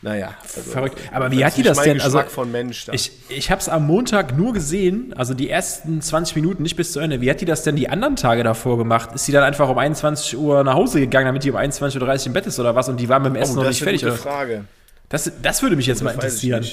naja. 0.00 0.34
Also, 0.54 0.70
Verrückt. 0.70 0.98
Aber 1.12 1.30
wie 1.30 1.44
hat 1.44 1.56
die 1.56 1.62
das 1.62 1.80
denn? 1.80 2.00
Also, 2.00 2.20
von 2.22 2.52
Mensch 2.52 2.86
da. 2.86 2.92
Ich, 2.92 3.10
ich 3.28 3.50
habe 3.50 3.60
es 3.60 3.68
am 3.68 3.86
Montag 3.86 4.36
nur 4.36 4.52
gesehen, 4.52 5.12
also 5.16 5.34
die 5.34 5.50
ersten 5.50 6.00
20 6.00 6.36
Minuten, 6.36 6.62
nicht 6.62 6.76
bis 6.76 6.92
zu 6.92 7.00
Ende. 7.00 7.20
Wie 7.20 7.30
hat 7.30 7.40
die 7.40 7.46
das 7.46 7.64
denn 7.64 7.74
die 7.74 7.88
anderen 7.88 8.14
Tage 8.14 8.44
davor 8.44 8.78
gemacht? 8.78 9.10
Ist 9.14 9.24
sie 9.24 9.32
dann 9.32 9.42
einfach 9.42 9.68
um 9.68 9.78
21 9.78 10.36
Uhr 10.36 10.62
nach 10.62 10.74
Hause 10.74 11.00
gegangen, 11.00 11.26
damit 11.26 11.42
die 11.42 11.50
um 11.50 11.56
21.30 11.56 11.98
Uhr 12.20 12.26
im 12.26 12.32
Bett 12.32 12.46
ist 12.46 12.60
oder 12.60 12.74
was? 12.74 12.88
Und 12.88 12.98
die 12.98 13.08
war 13.08 13.18
mit 13.18 13.32
dem 13.32 13.36
Essen 13.36 13.58
oh, 13.58 13.62
noch 13.62 13.68
nicht 13.68 13.82
fertig? 13.82 14.02
Das 14.02 14.14
ist 14.14 14.26
eine 14.26 14.34
Frage. 14.34 14.64
Das, 15.08 15.32
das 15.42 15.62
würde 15.62 15.74
mich 15.74 15.86
jetzt 15.86 15.98
das 15.98 16.04
mal 16.04 16.12
interessieren. 16.12 16.64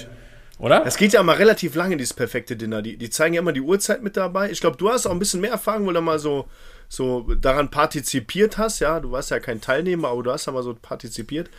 Oder? 0.58 0.86
Es 0.86 0.98
geht 0.98 1.14
ja 1.14 1.22
mal 1.22 1.36
relativ 1.36 1.76
lange, 1.76 1.98
dieses 1.98 2.14
perfekte 2.14 2.56
Dinner. 2.56 2.82
Die, 2.82 2.98
die 2.98 3.10
zeigen 3.10 3.36
ja 3.36 3.42
immer 3.42 3.52
die 3.52 3.62
Uhrzeit 3.62 4.02
mit 4.02 4.16
dabei. 4.16 4.52
Ich 4.52 4.62
glaube, 4.62 4.78
du 4.78 4.90
hast 4.90 5.06
auch 5.06 5.12
ein 5.12 5.20
bisschen 5.20 5.42
mehr 5.42 5.52
Erfahrung, 5.52 5.86
weil 5.88 5.94
du 5.94 6.02
mal 6.02 6.20
so, 6.20 6.46
so 6.88 7.22
daran 7.36 7.70
partizipiert 7.70 8.58
hast. 8.58 8.80
Ja, 8.80 9.00
du 9.00 9.12
warst 9.12 9.32
ja 9.32 9.40
kein 9.40 9.60
Teilnehmer, 9.60 10.10
aber 10.10 10.24
du 10.24 10.32
hast 10.32 10.46
ja 10.46 10.54
mal 10.54 10.64
so 10.64 10.74
partizipiert. 10.74 11.50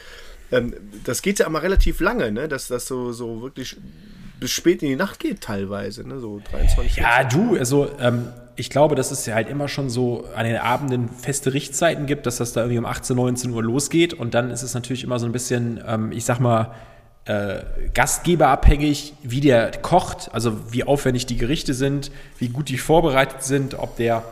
Ähm, 0.51 0.75
das 1.05 1.23
geht 1.23 1.39
ja 1.39 1.47
immer 1.47 1.63
relativ 1.63 2.01
lange, 2.01 2.33
ne? 2.33 2.49
Dass 2.49 2.69
das 2.69 2.87
so, 2.87 3.13
so 3.13 3.43
wirklich 3.43 3.77
bis 4.41 4.51
spät 4.51 4.83
in 4.83 4.89
die 4.89 4.97
Nacht 4.97 5.21
geht 5.21 5.41
teilweise, 5.43 6.07
ne? 6.07 6.19
So 6.21 6.41
23 6.51 6.97
Ja, 6.97 7.25
du, 7.25 7.57
also 7.57 7.91
ähm, 8.01 8.29
ich 8.55 8.71
glaube, 8.71 8.95
dass 8.95 9.11
es 9.11 9.27
ja 9.27 9.35
halt 9.35 9.49
immer 9.49 9.69
schon 9.69 9.91
so 9.91 10.27
an 10.35 10.47
den 10.47 10.57
Abenden 10.57 11.11
feste 11.11 11.53
Richtzeiten 11.53 12.07
gibt, 12.07 12.27
dass 12.27 12.37
das 12.39 12.53
da 12.53 12.63
irgendwie 12.63 12.79
um 12.79 12.87
18, 12.87 13.17
19 13.17 13.51
Uhr 13.51 13.63
losgeht 13.63 14.15
und 14.15 14.35
dann 14.35 14.51
ist 14.51 14.63
es 14.63 14.73
natürlich 14.73 15.05
immer 15.05 15.19
so 15.19 15.27
ein 15.27 15.33
bisschen, 15.33 15.83
ähm, 15.87 16.13
ich 16.13 16.25
sag 16.25 16.41
mal, 16.41 16.75
äh, 17.27 17.63
gastgeberabhängig, 17.93 19.15
wie 19.23 19.41
der 19.41 19.73
kocht, 19.83 20.31
also 20.33 20.73
wie 20.73 20.85
aufwendig 20.85 21.27
die 21.27 21.37
Gerichte 21.37 21.75
sind, 21.75 22.11
wie 22.39 22.49
gut 22.49 22.69
die 22.69 22.79
vorbereitet 22.79 23.43
sind, 23.43 23.75
ob 23.75 23.97
der, 23.97 24.23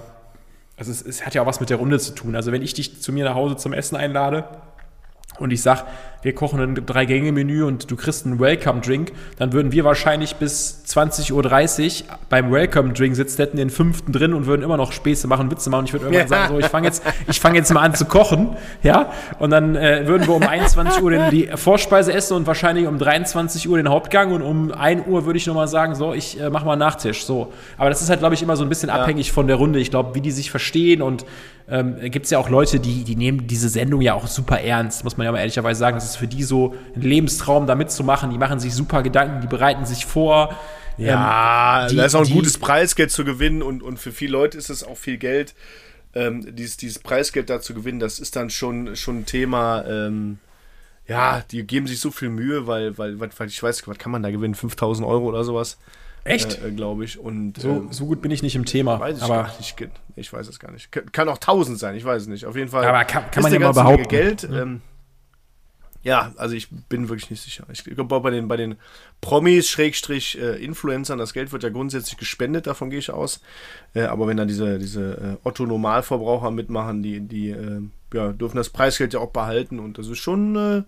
also 0.77 0.93
es, 0.93 1.03
es 1.03 1.27
hat 1.27 1.35
ja 1.35 1.43
auch 1.43 1.47
was 1.47 1.61
mit 1.61 1.71
der 1.71 1.79
Runde 1.79 1.99
zu 1.99 2.15
tun. 2.15 2.37
Also 2.37 2.53
wenn 2.53 2.63
ich 2.63 2.75
dich 2.75 3.01
zu 3.01 3.13
mir 3.13 3.25
nach 3.25 3.35
Hause 3.35 3.57
zum 3.57 3.73
Essen 3.73 3.97
einlade, 3.97 4.45
und 5.39 5.53
ich 5.53 5.63
sag, 5.63 5.87
wir 6.25 6.35
kochen 6.35 6.59
ein 6.61 6.87
Drei-Gänge-Menü 6.87 7.65
und 7.65 7.91
du 7.91 7.97
kriegst 7.97 8.25
einen 8.25 8.41
Welcome-Drink, 8.41 9.13
dann 9.37 9.53
würden 9.53 9.73
wir 9.73 9.85
wahrscheinlich 9.85 10.37
bis 10.37 10.83
20.30 10.89 11.33
Uhr 11.33 12.19
beim 12.31 12.51
Welcome-Drink 12.51 13.15
sitzen, 13.15 13.43
hätten 13.43 13.59
den 13.59 13.69
fünften 13.69 14.11
drin 14.11 14.33
und 14.33 14.47
würden 14.47 14.63
immer 14.63 14.79
noch 14.79 14.93
Späße 14.93 15.29
machen, 15.29 15.51
Witze 15.51 15.69
machen. 15.69 15.81
Und 15.81 15.87
ich 15.87 15.93
würde 15.93 16.07
irgendwann 16.07 16.29
sagen, 16.29 16.55
so, 16.55 16.59
ich 16.59 16.67
fange 16.67 16.87
jetzt, 16.87 17.03
ich 17.29 17.39
fange 17.39 17.59
jetzt 17.59 17.73
mal 17.75 17.83
an 17.83 17.95
zu 17.95 18.07
kochen, 18.07 18.57
ja. 18.83 19.13
Und 19.39 19.51
dann 19.51 19.77
äh, 19.77 20.05
würden 20.07 20.27
wir 20.27 20.35
um 20.35 20.43
21 20.43 21.03
Uhr 21.03 21.11
den, 21.11 21.31
die 21.31 21.49
Vorspeise 21.55 22.13
essen 22.15 22.39
und 22.39 22.47
wahrscheinlich 22.47 22.87
um 22.87 22.99
23 22.99 23.69
Uhr 23.69 23.77
den 23.77 23.91
Hauptgang 23.91 24.33
und 24.33 24.41
um 24.41 24.73
1 24.73 25.07
Uhr 25.07 25.27
würde 25.27 25.37
ich 25.37 25.47
nochmal 25.47 25.69
sagen, 25.69 25.95
so, 25.95 26.15
ich 26.15 26.41
äh, 26.41 26.49
mache 26.49 26.65
mal 26.65 26.77
Nachtisch, 26.77 27.25
so. 27.25 27.53
Aber 27.77 27.91
das 27.91 28.01
ist 28.01 28.09
halt, 28.09 28.21
glaube 28.21 28.35
ich, 28.35 28.43
immer 28.43 28.57
so 28.57 28.63
ein 28.63 28.71
bisschen 28.71 28.89
ja. 28.89 28.95
abhängig 28.95 29.31
von 29.31 29.47
der 29.47 29.57
Runde. 29.57 29.79
Ich 29.79 29.91
glaube, 29.91 30.15
wie 30.15 30.23
die 30.23 30.31
sich 30.31 30.51
verstehen 30.51 31.03
und 31.03 31.27
ähm, 31.67 31.99
gibt 32.11 32.27
es 32.27 32.31
ja 32.31 32.39
auch 32.39 32.51
Leute, 32.51 32.79
die, 32.79 33.05
die 33.05 33.17
nehmen 33.17 33.47
diese 33.47 33.69
Sendung 33.69 34.03
ja 34.03 34.15
auch 34.15 34.27
super 34.27 34.61
ernst, 34.61 35.03
muss 35.05 35.17
man 35.17 35.25
ja 35.25 35.33
mal 35.33 35.39
ehrlicherweise 35.39 35.79
sagen. 35.81 35.97
Das 35.97 36.05
ist 36.05 36.17
für 36.17 36.27
die 36.27 36.43
so 36.43 36.75
ein 36.95 37.01
Lebenstraum, 37.01 37.67
da 37.67 37.75
mitzumachen. 37.75 38.31
Die 38.31 38.39
machen 38.39 38.61
sich 38.61 38.75
super 38.75 39.03
Gedanken, 39.03 39.41
die 39.41 39.47
bereiten 39.47 39.87
sich 39.87 40.05
vor. 40.05 40.55
Ja, 40.99 41.85
ähm, 41.85 41.89
die, 41.91 41.97
da 41.97 42.05
ist 42.05 42.15
auch 42.15 42.21
ein 42.21 42.27
die, 42.27 42.35
gutes 42.35 42.59
Preisgeld 42.59 43.11
zu 43.11 43.25
gewinnen 43.25 43.63
und, 43.63 43.83
und 43.83 43.99
für 43.99 44.13
viele 44.13 44.33
Leute 44.33 44.59
ist 44.59 44.69
es 44.69 44.85
auch 44.85 44.97
viel 44.97 45.17
Geld. 45.17 45.55
Ähm, 46.15 46.55
dieses, 46.55 46.77
dieses 46.77 46.99
Preisgeld 46.99 47.51
da 47.51 47.61
zu 47.61 47.75
gewinnen, 47.75 47.99
das 47.99 48.19
ist 48.19 48.37
dann 48.37 48.51
schon, 48.51 48.95
schon 48.95 49.21
ein 49.21 49.27
Thema. 49.27 49.85
Ähm, 49.87 50.39
ja, 51.09 51.43
die 51.51 51.67
geben 51.67 51.87
sich 51.87 51.99
so 51.99 52.11
viel 52.11 52.29
Mühe, 52.29 52.67
weil, 52.67 52.97
weil, 52.99 53.19
weil 53.19 53.49
ich 53.49 53.63
weiß, 53.63 53.87
was 53.89 53.99
kann 53.99 54.13
man 54.13 54.23
da 54.23 54.31
gewinnen? 54.31 54.55
5000 54.55 55.07
Euro 55.07 55.27
oder 55.27 55.45
sowas. 55.45 55.79
Echt? 56.25 56.63
Äh, 56.63 56.71
Glaube 56.73 57.05
ich. 57.05 57.19
Und, 57.19 57.59
so, 57.59 57.69
ähm, 57.69 57.89
so 57.91 58.07
gut 58.07 58.23
bin 58.23 58.31
ich 58.31 58.43
nicht 58.43 58.57
im 58.57 58.65
Thema. 58.65 58.99
Weiß 58.99 59.19
ich 59.19 59.23
aber 59.23 59.45
gar 59.45 59.57
nicht. 59.59 59.77
Ich 60.17 60.33
weiß 60.33 60.49
es 60.49 60.59
gar 60.59 60.73
nicht. 60.73 60.91
Kann 60.91 61.29
auch 61.29 61.37
1000 61.37 61.79
sein, 61.79 61.95
ich 61.95 62.05
weiß 62.05 62.23
es 62.23 62.29
nicht. 62.29 62.47
Auf 62.47 62.57
jeden 62.57 62.71
Fall. 62.71 62.85
Aber 62.85 63.05
kann, 63.05 63.31
kann 63.31 63.43
man 63.43 63.53
ja 63.53 63.59
mal 63.59 63.73
behaupten. 63.73 64.09
Geld. 64.09 64.45
Ähm, 64.45 64.81
ja, 66.05 66.33
also 66.37 66.55
ich 66.55 66.69
bin 66.71 67.09
wirklich 67.09 67.31
nicht 67.31 67.43
sicher. 67.43 67.65
Ich 67.73 67.83
glaube, 67.83 68.21
bei 68.21 68.31
den, 68.31 68.47
bei 68.47 68.59
den 68.59 68.77
Promis, 69.23 69.71
Schrägstrich, 69.71 70.39
äh, 70.39 70.63
Influencern, 70.63 71.19
das 71.19 71.33
Geld 71.33 71.51
wird 71.51 71.63
ja 71.63 71.71
grundsätzlich 71.71 72.19
gespendet, 72.19 72.67
davon 72.67 72.91
gehe 72.91 72.99
ich 72.99 73.11
aus. 73.11 73.41
Äh, 73.95 74.03
aber 74.03 74.27
wenn 74.27 74.37
dann 74.37 74.47
diese, 74.47 74.79
diese 74.79 75.39
äh, 75.43 75.49
Otto-Normalverbraucher 75.49 76.51
mitmachen, 76.51 77.03
die, 77.03 77.21
die 77.21 77.51
äh, 77.51 77.81
ja, 78.13 78.33
dürfen 78.33 78.59
das 78.59 78.69
Preisgeld 78.69 79.15
ja 79.15 79.21
auch 79.21 79.31
behalten. 79.31 79.79
Und 79.79 79.97
das 79.97 80.09
ist 80.09 80.19
schon, 80.19 80.55
äh, 80.57 80.83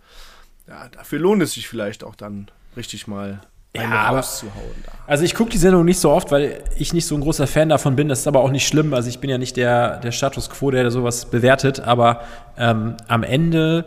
ja, 0.68 0.89
dafür 0.91 1.18
lohnt 1.18 1.43
es 1.43 1.53
sich 1.53 1.66
vielleicht 1.66 2.05
auch 2.05 2.14
dann 2.14 2.49
richtig 2.76 3.07
mal 3.07 3.41
ja, 3.83 4.11
rauszuhauen. 4.11 4.85
Da. 4.85 4.93
Also 5.07 5.24
ich 5.24 5.35
gucke 5.35 5.51
die 5.51 5.59
Sendung 5.59 5.85
nicht 5.85 6.01
so 6.01 6.11
oft, 6.11 6.33
weil 6.33 6.62
ich 6.77 6.93
nicht 6.93 7.07
so 7.07 7.14
ein 7.14 7.20
großer 7.20 7.47
Fan 7.47 7.68
davon 7.68 7.95
bin. 7.95 8.09
Das 8.09 8.20
ist 8.20 8.27
aber 8.27 8.41
auch 8.41 8.51
nicht 8.51 8.66
schlimm. 8.66 8.93
Also 8.93 9.09
ich 9.09 9.20
bin 9.20 9.31
ja 9.31 9.39
nicht 9.39 9.57
der, 9.57 9.99
der 9.99 10.12
Status 10.12 10.51
Quo, 10.51 10.70
der 10.70 10.91
sowas 10.91 11.27
bewertet. 11.27 11.81
Aber 11.81 12.22
ähm, 12.59 12.97
am 13.07 13.22
Ende, 13.22 13.85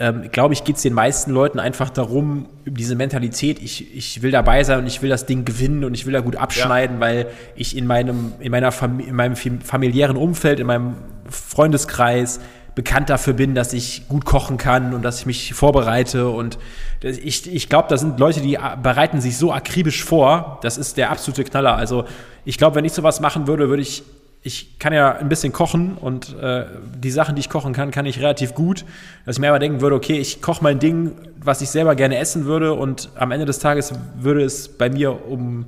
ähm, 0.00 0.30
glaube 0.32 0.54
ich, 0.54 0.64
geht 0.64 0.76
es 0.76 0.82
den 0.82 0.92
meisten 0.92 1.30
Leuten 1.30 1.60
einfach 1.60 1.88
darum, 1.88 2.48
diese 2.66 2.96
Mentalität, 2.96 3.62
ich, 3.62 3.94
ich 3.96 4.22
will 4.22 4.32
dabei 4.32 4.64
sein 4.64 4.80
und 4.80 4.86
ich 4.88 5.02
will 5.02 5.10
das 5.10 5.26
Ding 5.26 5.44
gewinnen 5.44 5.84
und 5.84 5.94
ich 5.94 6.04
will 6.04 6.12
da 6.12 6.20
gut 6.20 6.34
abschneiden, 6.34 6.96
ja. 6.96 7.00
weil 7.00 7.26
ich 7.54 7.76
in 7.76 7.86
meinem, 7.86 8.32
in, 8.40 8.50
meiner 8.50 8.72
Fam 8.72 8.98
in 8.98 9.14
meinem 9.14 9.36
familiären 9.36 10.16
Umfeld, 10.16 10.58
in 10.58 10.66
meinem 10.66 10.96
Freundeskreis 11.30 12.40
bekannt 12.74 13.10
dafür 13.10 13.34
bin, 13.34 13.54
dass 13.54 13.72
ich 13.72 14.08
gut 14.08 14.24
kochen 14.24 14.56
kann 14.56 14.94
und 14.94 15.02
dass 15.02 15.20
ich 15.20 15.26
mich 15.26 15.54
vorbereite. 15.54 16.28
Und 16.28 16.58
ich, 17.02 17.52
ich 17.52 17.68
glaube, 17.68 17.88
da 17.88 17.96
sind 17.96 18.18
Leute, 18.18 18.40
die 18.40 18.58
bereiten 18.82 19.20
sich 19.20 19.38
so 19.38 19.52
akribisch 19.52 20.02
vor. 20.04 20.58
Das 20.62 20.76
ist 20.76 20.96
der 20.96 21.10
absolute 21.10 21.44
Knaller. 21.44 21.76
Also 21.76 22.04
ich 22.44 22.58
glaube, 22.58 22.76
wenn 22.76 22.84
ich 22.84 22.92
sowas 22.92 23.20
machen 23.20 23.46
würde, 23.46 23.68
würde 23.68 23.82
ich, 23.82 24.02
ich 24.42 24.78
kann 24.78 24.92
ja 24.92 25.12
ein 25.12 25.28
bisschen 25.28 25.52
kochen 25.52 25.96
und 26.00 26.36
äh, 26.38 26.66
die 26.96 27.10
Sachen, 27.10 27.36
die 27.36 27.40
ich 27.40 27.48
kochen 27.48 27.72
kann, 27.72 27.90
kann 27.90 28.06
ich 28.06 28.18
relativ 28.18 28.54
gut. 28.54 28.84
Dass 29.24 29.36
ich 29.36 29.40
mir 29.40 29.48
aber 29.48 29.58
denken 29.58 29.80
würde, 29.80 29.96
okay, 29.96 30.18
ich 30.18 30.42
koche 30.42 30.62
mein 30.62 30.78
Ding, 30.78 31.12
was 31.40 31.60
ich 31.62 31.70
selber 31.70 31.94
gerne 31.94 32.18
essen 32.18 32.44
würde 32.44 32.74
und 32.74 33.10
am 33.14 33.30
Ende 33.30 33.46
des 33.46 33.60
Tages 33.60 33.92
würde 34.16 34.42
es 34.42 34.68
bei 34.68 34.90
mir 34.90 35.26
um 35.28 35.66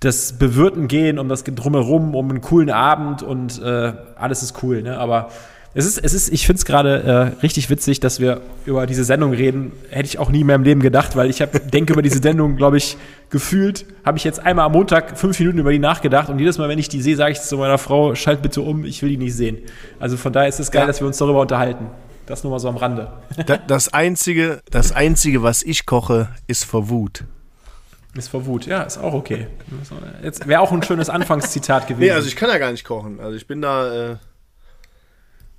das 0.00 0.38
Bewirten 0.38 0.88
gehen, 0.88 1.18
um 1.18 1.28
das 1.28 1.44
Drumherum, 1.44 2.14
um 2.14 2.30
einen 2.30 2.40
coolen 2.40 2.70
Abend 2.70 3.22
und 3.22 3.62
äh, 3.62 3.92
alles 4.16 4.42
ist 4.42 4.62
cool. 4.62 4.82
Ne? 4.82 4.98
Aber 4.98 5.30
es 5.72 5.86
ist, 5.86 5.98
es 5.98 6.14
ist, 6.14 6.32
ich 6.32 6.46
finde 6.46 6.58
es 6.58 6.64
gerade 6.64 7.02
äh, 7.38 7.42
richtig 7.42 7.70
witzig, 7.70 8.00
dass 8.00 8.18
wir 8.18 8.40
über 8.66 8.86
diese 8.86 9.04
Sendung 9.04 9.32
reden. 9.32 9.70
Hätte 9.90 10.06
ich 10.06 10.18
auch 10.18 10.28
nie 10.28 10.40
in 10.40 10.46
meinem 10.48 10.64
Leben 10.64 10.80
gedacht, 10.80 11.14
weil 11.14 11.30
ich 11.30 11.40
hab, 11.40 11.70
denke 11.70 11.92
über 11.92 12.02
diese 12.02 12.20
Sendung, 12.20 12.56
glaube 12.56 12.76
ich, 12.76 12.96
gefühlt, 13.30 13.86
habe 14.04 14.18
ich 14.18 14.24
jetzt 14.24 14.44
einmal 14.44 14.66
am 14.66 14.72
Montag 14.72 15.16
fünf 15.16 15.38
Minuten 15.38 15.58
über 15.58 15.70
die 15.70 15.78
nachgedacht 15.78 16.28
und 16.28 16.40
jedes 16.40 16.58
Mal, 16.58 16.68
wenn 16.68 16.78
ich 16.80 16.88
die 16.88 17.00
sehe, 17.00 17.14
sage 17.14 17.32
ich 17.32 17.40
zu 17.40 17.56
meiner 17.56 17.78
Frau, 17.78 18.16
schalt 18.16 18.42
bitte 18.42 18.62
um, 18.62 18.84
ich 18.84 19.00
will 19.02 19.10
die 19.10 19.16
nicht 19.16 19.34
sehen. 19.34 19.58
Also 20.00 20.16
von 20.16 20.32
daher 20.32 20.48
ist 20.48 20.58
es 20.58 20.72
geil, 20.72 20.82
ja. 20.82 20.86
dass 20.88 21.00
wir 21.00 21.06
uns 21.06 21.18
darüber 21.18 21.40
unterhalten. 21.40 21.86
Das 22.26 22.42
nur 22.42 22.50
mal 22.50 22.58
so 22.58 22.68
am 22.68 22.76
Rande. 22.76 23.12
Das 23.66 23.92
Einzige, 23.92 24.60
das 24.70 24.92
Einzige, 24.92 25.42
was 25.42 25.62
ich 25.62 25.86
koche, 25.86 26.28
ist 26.46 26.64
vor 26.64 26.88
Wut. 26.88 27.24
Ist 28.14 28.28
vor 28.28 28.46
Wut, 28.46 28.66
ja, 28.66 28.82
ist 28.82 28.98
auch 28.98 29.14
okay. 29.14 29.46
Jetzt 30.22 30.46
wäre 30.48 30.60
auch 30.60 30.72
ein 30.72 30.82
schönes 30.82 31.08
Anfangszitat 31.08 31.86
gewesen. 31.86 32.08
Nee, 32.08 32.10
also 32.10 32.26
ich 32.26 32.34
kann 32.34 32.48
ja 32.48 32.58
gar 32.58 32.72
nicht 32.72 32.84
kochen. 32.84 33.20
Also 33.20 33.36
ich 33.36 33.46
bin 33.46 33.62
da. 33.62 34.12
Äh 34.12 34.16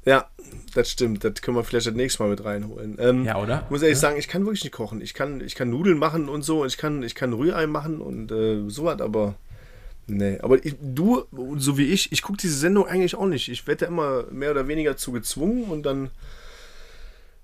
ja, 0.04 0.28
das 0.74 0.90
stimmt. 0.90 1.24
Das 1.24 1.36
können 1.42 1.58
wir 1.58 1.64
vielleicht 1.64 1.88
das 1.88 1.94
nächste 1.94 2.24
Mal 2.24 2.30
mit 2.30 2.44
reinholen. 2.44 2.98
Ähm, 3.00 3.26
ja, 3.26 3.38
oder? 3.38 3.68
muss 3.70 3.82
ehrlich 3.82 3.98
ja. 3.98 4.02
sagen, 4.02 4.18
ich 4.18 4.28
kann 4.28 4.46
wirklich 4.46 4.64
nicht 4.64 4.74
kochen. 4.74 5.02
Ich 5.02 5.14
kann, 5.14 5.42
ich 5.42 5.54
kann 5.54 5.70
Nudeln 5.70 5.98
machen 5.98 6.28
und 6.28 6.42
so. 6.42 6.66
Ich 6.66 6.78
kann, 6.78 7.04
ich 7.04 7.14
kann 7.14 7.34
Rührei 7.34 7.68
machen 7.68 8.02
und 8.02 8.32
äh, 8.32 8.68
sowas, 8.70 9.00
aber. 9.00 9.36
Nee, 10.08 10.40
aber 10.42 10.66
ich, 10.66 10.76
du, 10.82 11.24
so 11.58 11.78
wie 11.78 11.86
ich, 11.86 12.12
ich 12.12 12.24
gucke 12.24 12.38
diese 12.38 12.58
Sendung 12.58 12.88
eigentlich 12.88 13.16
auch 13.16 13.28
nicht. 13.28 13.50
Ich 13.50 13.68
werde 13.68 13.86
da 13.86 13.92
immer 13.92 14.26
mehr 14.32 14.52
oder 14.52 14.68
weniger 14.68 14.98
zu 14.98 15.12
gezwungen 15.12 15.66
und 15.66 15.84
dann. 15.84 16.10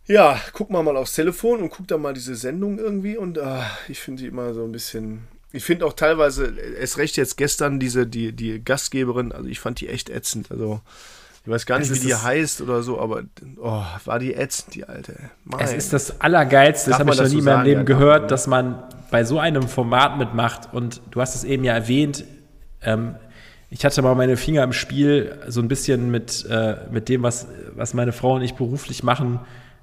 Ja, 0.08 0.42
guck 0.54 0.70
mal 0.70 0.84
mal 0.84 0.96
aufs 0.96 1.14
Telefon 1.14 1.62
und 1.62 1.70
guck 1.70 1.88
da 1.88 1.98
mal 1.98 2.14
diese 2.14 2.36
Sendung 2.36 2.80
irgendwie 2.80 3.18
und 3.18 3.38
äh, 3.38 3.60
ich 3.90 4.00
finde 4.00 4.24
die 4.24 4.30
immer 4.30 4.54
so 4.54 4.64
ein 4.64 4.72
bisschen. 4.72 5.28
Ich 5.52 5.64
finde 5.64 5.86
auch 5.86 5.94
teilweise, 5.94 6.46
es 6.80 6.98
recht 6.98 7.18
jetzt 7.18 7.38
gestern 7.38 7.80
diese, 7.80 8.08
die, 8.08 8.32
die 8.32 8.64
Gastgeberin, 8.64 9.32
also 9.32 9.48
ich 9.48 9.60
fand 9.60 9.80
die 9.82 9.90
echt 9.90 10.10
ätzend. 10.10 10.50
Also 10.50 10.82
ich 11.48 11.54
weiß 11.54 11.66
gar 11.66 11.80
nicht, 11.80 11.90
wie 11.94 12.00
die 12.00 12.14
heißt 12.14 12.60
oder 12.60 12.84
so, 12.84 13.00
aber 13.00 13.22
oh, 13.62 13.82
war 14.04 14.20
die 14.20 14.34
ätzend, 14.34 14.76
die 14.76 14.84
alte. 14.84 15.16
Mein. 15.46 15.62
Es 15.62 15.72
ist 15.72 15.94
das 15.94 16.20
Allergeilste, 16.20 16.90
das 16.90 17.00
habe 17.00 17.12
ich 17.12 17.18
noch 17.18 17.30
nie 17.30 17.38
in 17.38 17.44
meinem 17.46 17.64
Leben 17.64 17.80
ja, 17.80 17.86
gehört, 17.86 18.32
dass 18.32 18.48
man 18.48 18.84
bei 19.12 19.24
so 19.24 19.40
einem 19.40 19.64
Format 19.64 20.18
mitmacht 20.18 20.74
und 20.74 21.02
du 21.10 21.22
hast 21.22 21.36
es 21.36 21.46
eben 21.46 21.64
ja 21.64 21.74
erwähnt, 21.74 22.26
ähm, 22.82 23.16
ich 23.70 23.86
hatte 23.86 24.02
mal 24.02 24.14
meine 24.14 24.36
Finger 24.36 24.62
im 24.62 24.74
Spiel, 24.74 25.40
so 25.48 25.62
ein 25.62 25.70
bisschen 25.70 26.12
mit, 26.12 26.46
äh, 26.50 26.80
mit 26.92 27.08
dem, 27.08 27.24
was, 27.24 27.48
was 27.74 27.94
meine 27.94 28.12
Frau 28.12 28.36
und 28.36 28.42
ich 28.42 28.56
beruflich 28.56 29.04
machen, 29.04 29.40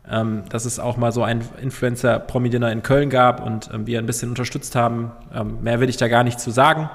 ähm, 0.07 0.43
dass 0.51 0.67
es 0.67 0.79
auch 0.79 0.99
mal 0.99 1.13
so 1.13 1.23
ein 1.23 1.41
Influencer-Promi-Dinner 1.63 2.71
in 2.73 2.83
Köln 2.83 3.09
gab 3.09 3.43
und 3.43 3.71
ähm, 3.73 3.87
wir 3.87 4.01
ein 4.01 4.07
bisschen 4.07 4.29
unterstützt 4.29 4.77
haben. 4.77 5.13
Ähm, 5.35 5.63
mehr 5.63 5.81
will 5.81 5.89
ich 5.89 5.97
da 5.97 6.09
gar 6.09 6.25
nicht 6.25 6.41
zu 6.41 6.51
sagen. 6.51 6.91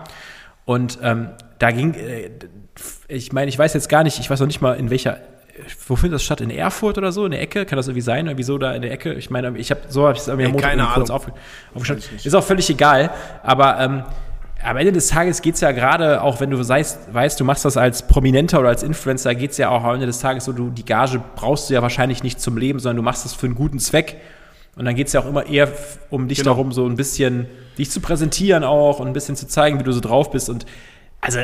Und 0.66 1.00
ähm, 1.02 1.30
da 1.58 1.72
ging, 1.72 1.96
äh, 1.96 2.30
ich 3.08 3.32
meine, 3.34 3.50
ich 3.50 3.58
weiß 3.58 3.74
jetzt 3.74 3.90
gar 3.90 4.04
nicht, 4.04 4.20
ich 4.20 4.30
weiß 4.30 4.40
noch 4.40 4.48
nicht 4.48 4.62
mal 4.62 4.74
in 4.74 4.90
welcher, 4.90 5.18
wo 5.88 5.96
findet 5.96 6.16
das 6.16 6.24
statt? 6.24 6.42
In 6.42 6.52
Erfurt 6.52 6.98
oder 6.98 7.12
so? 7.12 7.26
In 7.26 7.32
der 7.32 7.42
Ecke? 7.42 7.66
Kann 7.66 7.78
das 7.78 7.88
irgendwie 7.88 8.02
sein? 8.02 8.28
Irgendwie 8.28 8.44
so 8.44 8.58
da 8.58 8.74
in 8.74 8.82
der 8.82 8.92
Ecke? 8.92 9.14
Ich 9.14 9.30
meine, 9.30 9.58
ich 9.58 9.72
habe 9.72 9.82
so 9.90 10.04
habe 10.04 10.14
ich 10.14 10.20
es 10.20 10.28
irgendwie 10.28 10.50
hey, 10.52 10.58
keine 10.58 10.88
kurz 10.94 11.10
auf, 11.10 11.28
aufgeschrieben. 11.74 12.04
Ist 12.24 12.34
auch 12.34 12.44
völlig 12.44 12.70
egal. 12.70 13.12
Aber 13.44 13.80
ähm, 13.80 14.04
am 14.64 14.78
Ende 14.78 14.92
des 14.92 15.08
Tages 15.08 15.42
geht 15.42 15.56
es 15.56 15.62
ja 15.62 15.72
gerade, 15.72 16.22
auch 16.22 16.40
wenn 16.40 16.50
du 16.50 16.68
weißt, 16.68 17.14
weißt, 17.14 17.40
du 17.40 17.46
machst 17.46 17.66
das 17.66 17.78
als 17.78 18.08
Prominenter 18.08 18.60
oder 18.60 18.70
als 18.70 18.84
Influencer, 18.84 19.34
geht 19.36 19.52
es 19.52 19.58
ja 19.58 19.70
auch 19.70 19.84
am 19.84 19.96
Ende 19.96 20.06
des 20.06 20.20
Tages 20.20 20.46
so, 20.46 20.52
du 20.52 20.70
die 20.70 20.86
Gage 20.86 21.22
brauchst 21.36 21.70
du 21.70 21.74
ja 21.74 21.82
wahrscheinlich 21.82 22.24
nicht 22.24 22.42
zum 22.42 22.58
Leben, 22.58 22.80
sondern 22.80 22.98
du 22.98 23.04
machst 23.04 23.26
das 23.26 23.34
für 23.34 23.46
einen 23.46 23.56
guten 23.56 23.80
Zweck. 23.80 24.18
Und 24.76 24.86
dann 24.86 24.96
geht 24.96 25.08
es 25.08 25.14
ja 25.14 25.22
auch 25.22 25.26
immer 25.26 25.46
eher 25.46 25.70
um 26.10 26.28
dich 26.28 26.40
genau. 26.40 26.52
darum, 26.52 26.72
so 26.72 26.86
ein 26.86 26.96
bisschen 26.96 27.48
dich 27.78 27.92
zu 27.92 28.00
präsentieren 28.00 28.64
auch 28.64 29.00
und 29.00 29.08
ein 29.08 29.14
bisschen 29.14 29.36
zu 29.36 29.48
zeigen, 29.48 29.80
wie 29.80 29.84
du 29.84 29.92
so 29.92 30.00
drauf 30.00 30.32
bist. 30.32 30.50
Und 30.50 30.66
also 31.22 31.40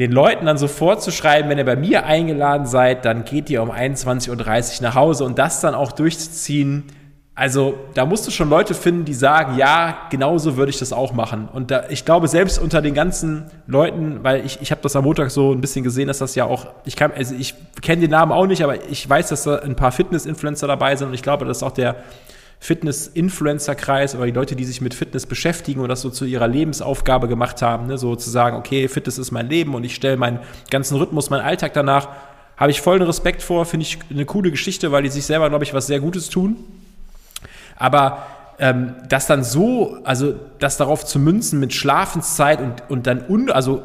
den 0.00 0.12
Leuten 0.12 0.46
dann 0.46 0.56
so 0.56 0.66
vorzuschreiben, 0.66 1.50
wenn 1.50 1.58
ihr 1.58 1.64
bei 1.66 1.76
mir 1.76 2.06
eingeladen 2.06 2.66
seid, 2.66 3.04
dann 3.04 3.24
geht 3.24 3.50
ihr 3.50 3.62
um 3.62 3.70
21.30 3.70 4.30
Uhr 4.30 4.82
nach 4.82 4.94
Hause 4.94 5.24
und 5.24 5.38
das 5.38 5.60
dann 5.60 5.74
auch 5.74 5.92
durchzuziehen. 5.92 6.84
Also 7.34 7.74
da 7.92 8.06
musst 8.06 8.26
du 8.26 8.30
schon 8.30 8.48
Leute 8.48 8.72
finden, 8.72 9.04
die 9.04 9.12
sagen, 9.12 9.58
ja, 9.58 10.08
genauso 10.08 10.56
würde 10.56 10.70
ich 10.70 10.78
das 10.78 10.94
auch 10.94 11.12
machen. 11.12 11.50
Und 11.52 11.70
da, 11.70 11.84
ich 11.90 12.06
glaube, 12.06 12.28
selbst 12.28 12.58
unter 12.58 12.80
den 12.80 12.94
ganzen 12.94 13.50
Leuten, 13.66 14.24
weil 14.24 14.46
ich, 14.46 14.62
ich 14.62 14.70
habe 14.70 14.80
das 14.80 14.96
am 14.96 15.04
Montag 15.04 15.30
so 15.30 15.52
ein 15.52 15.60
bisschen 15.60 15.84
gesehen, 15.84 16.08
dass 16.08 16.18
das 16.18 16.34
ja 16.34 16.46
auch, 16.46 16.68
ich 16.86 17.00
also 17.02 17.34
ich 17.34 17.54
kenne 17.82 18.00
den 18.00 18.10
Namen 18.10 18.32
auch 18.32 18.46
nicht, 18.46 18.64
aber 18.64 18.82
ich 18.90 19.06
weiß, 19.06 19.28
dass 19.28 19.42
da 19.42 19.56
ein 19.58 19.76
paar 19.76 19.92
Fitness-Influencer 19.92 20.66
dabei 20.66 20.96
sind 20.96 21.08
und 21.08 21.14
ich 21.14 21.22
glaube, 21.22 21.44
dass 21.44 21.62
auch 21.62 21.72
der 21.72 21.96
Fitness-Influencer-Kreis 22.60 24.14
oder 24.14 24.26
die 24.26 24.32
Leute, 24.32 24.54
die 24.54 24.64
sich 24.64 24.80
mit 24.82 24.92
Fitness 24.94 25.26
beschäftigen 25.26 25.80
und 25.80 25.88
das 25.88 26.02
so 26.02 26.10
zu 26.10 26.26
ihrer 26.26 26.46
Lebensaufgabe 26.46 27.26
gemacht 27.26 27.62
haben, 27.62 27.86
ne? 27.86 27.96
so 27.98 28.14
zu 28.16 28.28
sagen, 28.28 28.56
okay, 28.56 28.86
Fitness 28.86 29.18
ist 29.18 29.30
mein 29.30 29.48
Leben 29.48 29.74
und 29.74 29.82
ich 29.82 29.94
stelle 29.94 30.18
meinen 30.18 30.40
ganzen 30.70 30.96
Rhythmus, 30.98 31.30
meinen 31.30 31.40
Alltag 31.40 31.72
danach, 31.72 32.08
habe 32.58 32.70
ich 32.70 32.82
vollen 32.82 33.00
Respekt 33.02 33.42
vor, 33.42 33.64
finde 33.64 33.84
ich 33.84 33.98
eine 34.10 34.26
coole 34.26 34.50
Geschichte, 34.50 34.92
weil 34.92 35.02
die 35.02 35.08
sich 35.08 35.24
selber, 35.24 35.48
glaube 35.48 35.64
ich, 35.64 35.72
was 35.72 35.86
sehr 35.86 36.00
Gutes 36.00 36.28
tun. 36.28 36.56
Aber 37.76 38.26
ähm, 38.58 38.92
das 39.08 39.26
dann 39.26 39.42
so, 39.42 39.96
also 40.04 40.34
das 40.58 40.76
darauf 40.76 41.06
zu 41.06 41.18
münzen 41.18 41.58
mit 41.58 41.72
Schlafenszeit 41.72 42.60
und, 42.60 42.82
und 42.90 43.06
dann 43.06 43.24
un, 43.26 43.50
also 43.50 43.82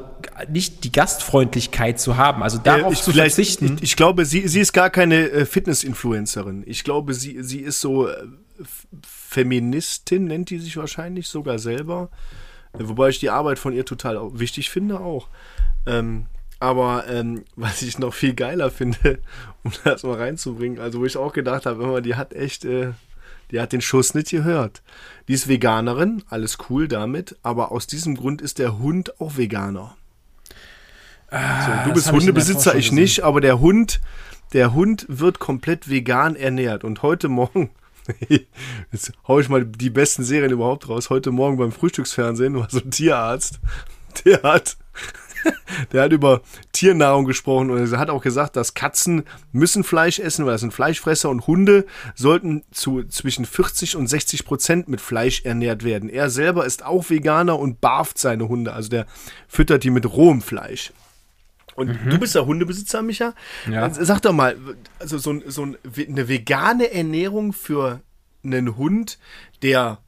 nicht 0.49 0.83
die 0.83 0.91
Gastfreundlichkeit 0.91 1.97
zu 1.97 2.17
haben, 2.17 2.43
also 2.43 2.57
darauf 2.57 2.91
äh, 2.91 3.01
zu 3.01 3.13
verzichten. 3.13 3.75
Ich, 3.77 3.83
ich, 3.83 3.95
glaube, 3.95 4.25
sie, 4.25 4.45
sie 4.49 4.59
ist 4.59 4.73
gar 4.73 4.89
keine 4.89 5.29
äh, 5.29 5.45
Fitness-Influencerin. 5.45 6.63
Ich 6.65 6.83
glaube, 6.83 7.13
sie, 7.13 7.41
sie 7.41 7.59
ist 7.59 7.79
so 7.79 8.09
äh, 8.09 8.15
Feministin, 9.35 10.25
nennt 10.25 10.49
die 10.49 10.59
sich 10.59 10.77
wahrscheinlich 10.77 11.27
sogar 11.27 11.59
selber. 11.59 12.09
Wobei 12.71 13.09
ich 13.09 13.19
die 13.19 13.29
Arbeit 13.29 13.59
von 13.59 13.73
ihr 13.73 13.83
total 13.83 14.17
wichtig 14.39 14.69
finde 14.69 15.01
auch. 15.01 15.27
Ähm, 15.85 16.27
aber 16.61 17.05
ähm, 17.09 17.43
was 17.57 17.81
ich 17.81 17.99
noch 17.99 18.13
viel 18.13 18.33
geiler 18.33 18.71
finde, 18.71 19.19
um 19.63 19.73
das 19.83 20.03
mal 20.03 20.15
reinzubringen, 20.15 20.79
also 20.79 20.99
wo 20.99 21.05
ich 21.05 21.17
auch 21.17 21.33
gedacht 21.33 21.65
habe, 21.65 22.01
die 22.01 22.15
hat 22.15 22.31
echt, 22.33 22.63
äh, 22.63 22.93
die 23.51 23.59
hat 23.59 23.73
den 23.73 23.81
Schuss 23.81 24.13
nicht 24.13 24.29
gehört. 24.29 24.81
Die 25.27 25.33
ist 25.33 25.49
Veganerin, 25.49 26.23
alles 26.29 26.57
cool 26.69 26.87
damit, 26.87 27.35
aber 27.43 27.73
aus 27.73 27.87
diesem 27.87 28.15
Grund 28.15 28.41
ist 28.41 28.57
der 28.57 28.79
Hund 28.79 29.19
auch 29.19 29.35
Veganer. 29.35 29.97
Ah, 31.29 31.83
so, 31.83 31.89
du 31.89 31.93
bist 31.93 32.09
Hundebesitzer, 32.09 32.75
ich, 32.75 32.85
ich 32.85 32.91
nicht, 32.93 33.23
aber 33.23 33.41
der 33.41 33.59
Hund, 33.59 33.99
der 34.53 34.73
Hund 34.73 35.05
wird 35.09 35.39
komplett 35.39 35.89
vegan 35.89 36.37
ernährt. 36.37 36.85
Und 36.85 37.01
heute 37.01 37.27
Morgen 37.27 37.71
Jetzt 38.91 39.11
hau 39.27 39.39
ich 39.39 39.49
mal 39.49 39.65
die 39.65 39.89
besten 39.89 40.23
Serien 40.23 40.51
überhaupt 40.51 40.89
raus. 40.89 41.09
Heute 41.09 41.31
Morgen 41.31 41.57
beim 41.57 41.71
Frühstücksfernsehen 41.71 42.55
war 42.55 42.67
so 42.69 42.79
ein 42.79 42.91
Tierarzt, 42.91 43.59
der 44.25 44.41
hat, 44.43 44.77
der 45.91 46.03
hat 46.03 46.11
über 46.11 46.41
Tiernahrung 46.71 47.25
gesprochen 47.25 47.69
und 47.69 47.91
er 47.91 47.99
hat 47.99 48.09
auch 48.09 48.21
gesagt, 48.21 48.55
dass 48.55 48.73
Katzen 48.73 49.23
müssen 49.51 49.83
Fleisch 49.83 50.19
essen, 50.19 50.45
weil 50.45 50.53
das 50.53 50.61
sind 50.61 50.73
Fleischfresser 50.73 51.29
und 51.29 51.47
Hunde 51.47 51.85
sollten 52.15 52.63
zu 52.71 53.03
zwischen 53.03 53.45
40 53.45 53.95
und 53.95 54.07
60 54.07 54.45
Prozent 54.45 54.87
mit 54.87 55.01
Fleisch 55.01 55.43
ernährt 55.43 55.83
werden. 55.83 56.09
Er 56.09 56.29
selber 56.29 56.65
ist 56.65 56.85
auch 56.85 57.09
Veganer 57.09 57.59
und 57.59 57.81
barft 57.81 58.17
seine 58.17 58.47
Hunde, 58.47 58.73
also 58.73 58.89
der 58.89 59.05
füttert 59.47 59.83
die 59.83 59.89
mit 59.89 60.05
rohem 60.05 60.41
Fleisch. 60.41 60.91
Und 61.75 62.05
mhm. 62.05 62.09
du 62.09 62.19
bist 62.19 62.35
ja 62.35 62.45
Hundebesitzer, 62.45 63.01
Micha. 63.01 63.33
Ja. 63.69 63.89
Sag 63.89 64.21
doch 64.21 64.33
mal, 64.33 64.57
also 64.99 65.17
so, 65.17 65.41
so 65.45 65.63
eine 65.63 66.27
vegane 66.27 66.91
Ernährung 66.91 67.53
für 67.53 68.01
einen 68.43 68.77
Hund, 68.77 69.19
der, 69.61 69.99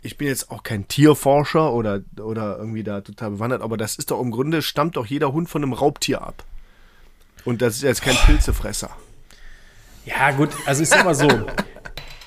ich 0.00 0.16
bin 0.16 0.28
jetzt 0.28 0.50
auch 0.50 0.62
kein 0.62 0.86
Tierforscher 0.86 1.72
oder, 1.72 2.02
oder 2.20 2.58
irgendwie 2.58 2.84
da 2.84 3.00
total 3.00 3.32
bewandert, 3.32 3.62
aber 3.62 3.76
das 3.76 3.96
ist 3.96 4.10
doch 4.10 4.20
im 4.20 4.30
Grunde, 4.30 4.62
stammt 4.62 4.96
doch 4.96 5.06
jeder 5.06 5.32
Hund 5.32 5.48
von 5.48 5.62
einem 5.62 5.72
Raubtier 5.72 6.22
ab. 6.22 6.44
Und 7.44 7.62
das 7.62 7.76
ist 7.76 7.82
jetzt 7.82 8.02
kein 8.02 8.14
Pilzefresser. 8.14 8.90
Ja, 10.04 10.30
gut, 10.32 10.50
also 10.66 10.82
ich 10.82 10.88
sag 10.88 11.04
mal 11.04 11.14
so. 11.14 11.28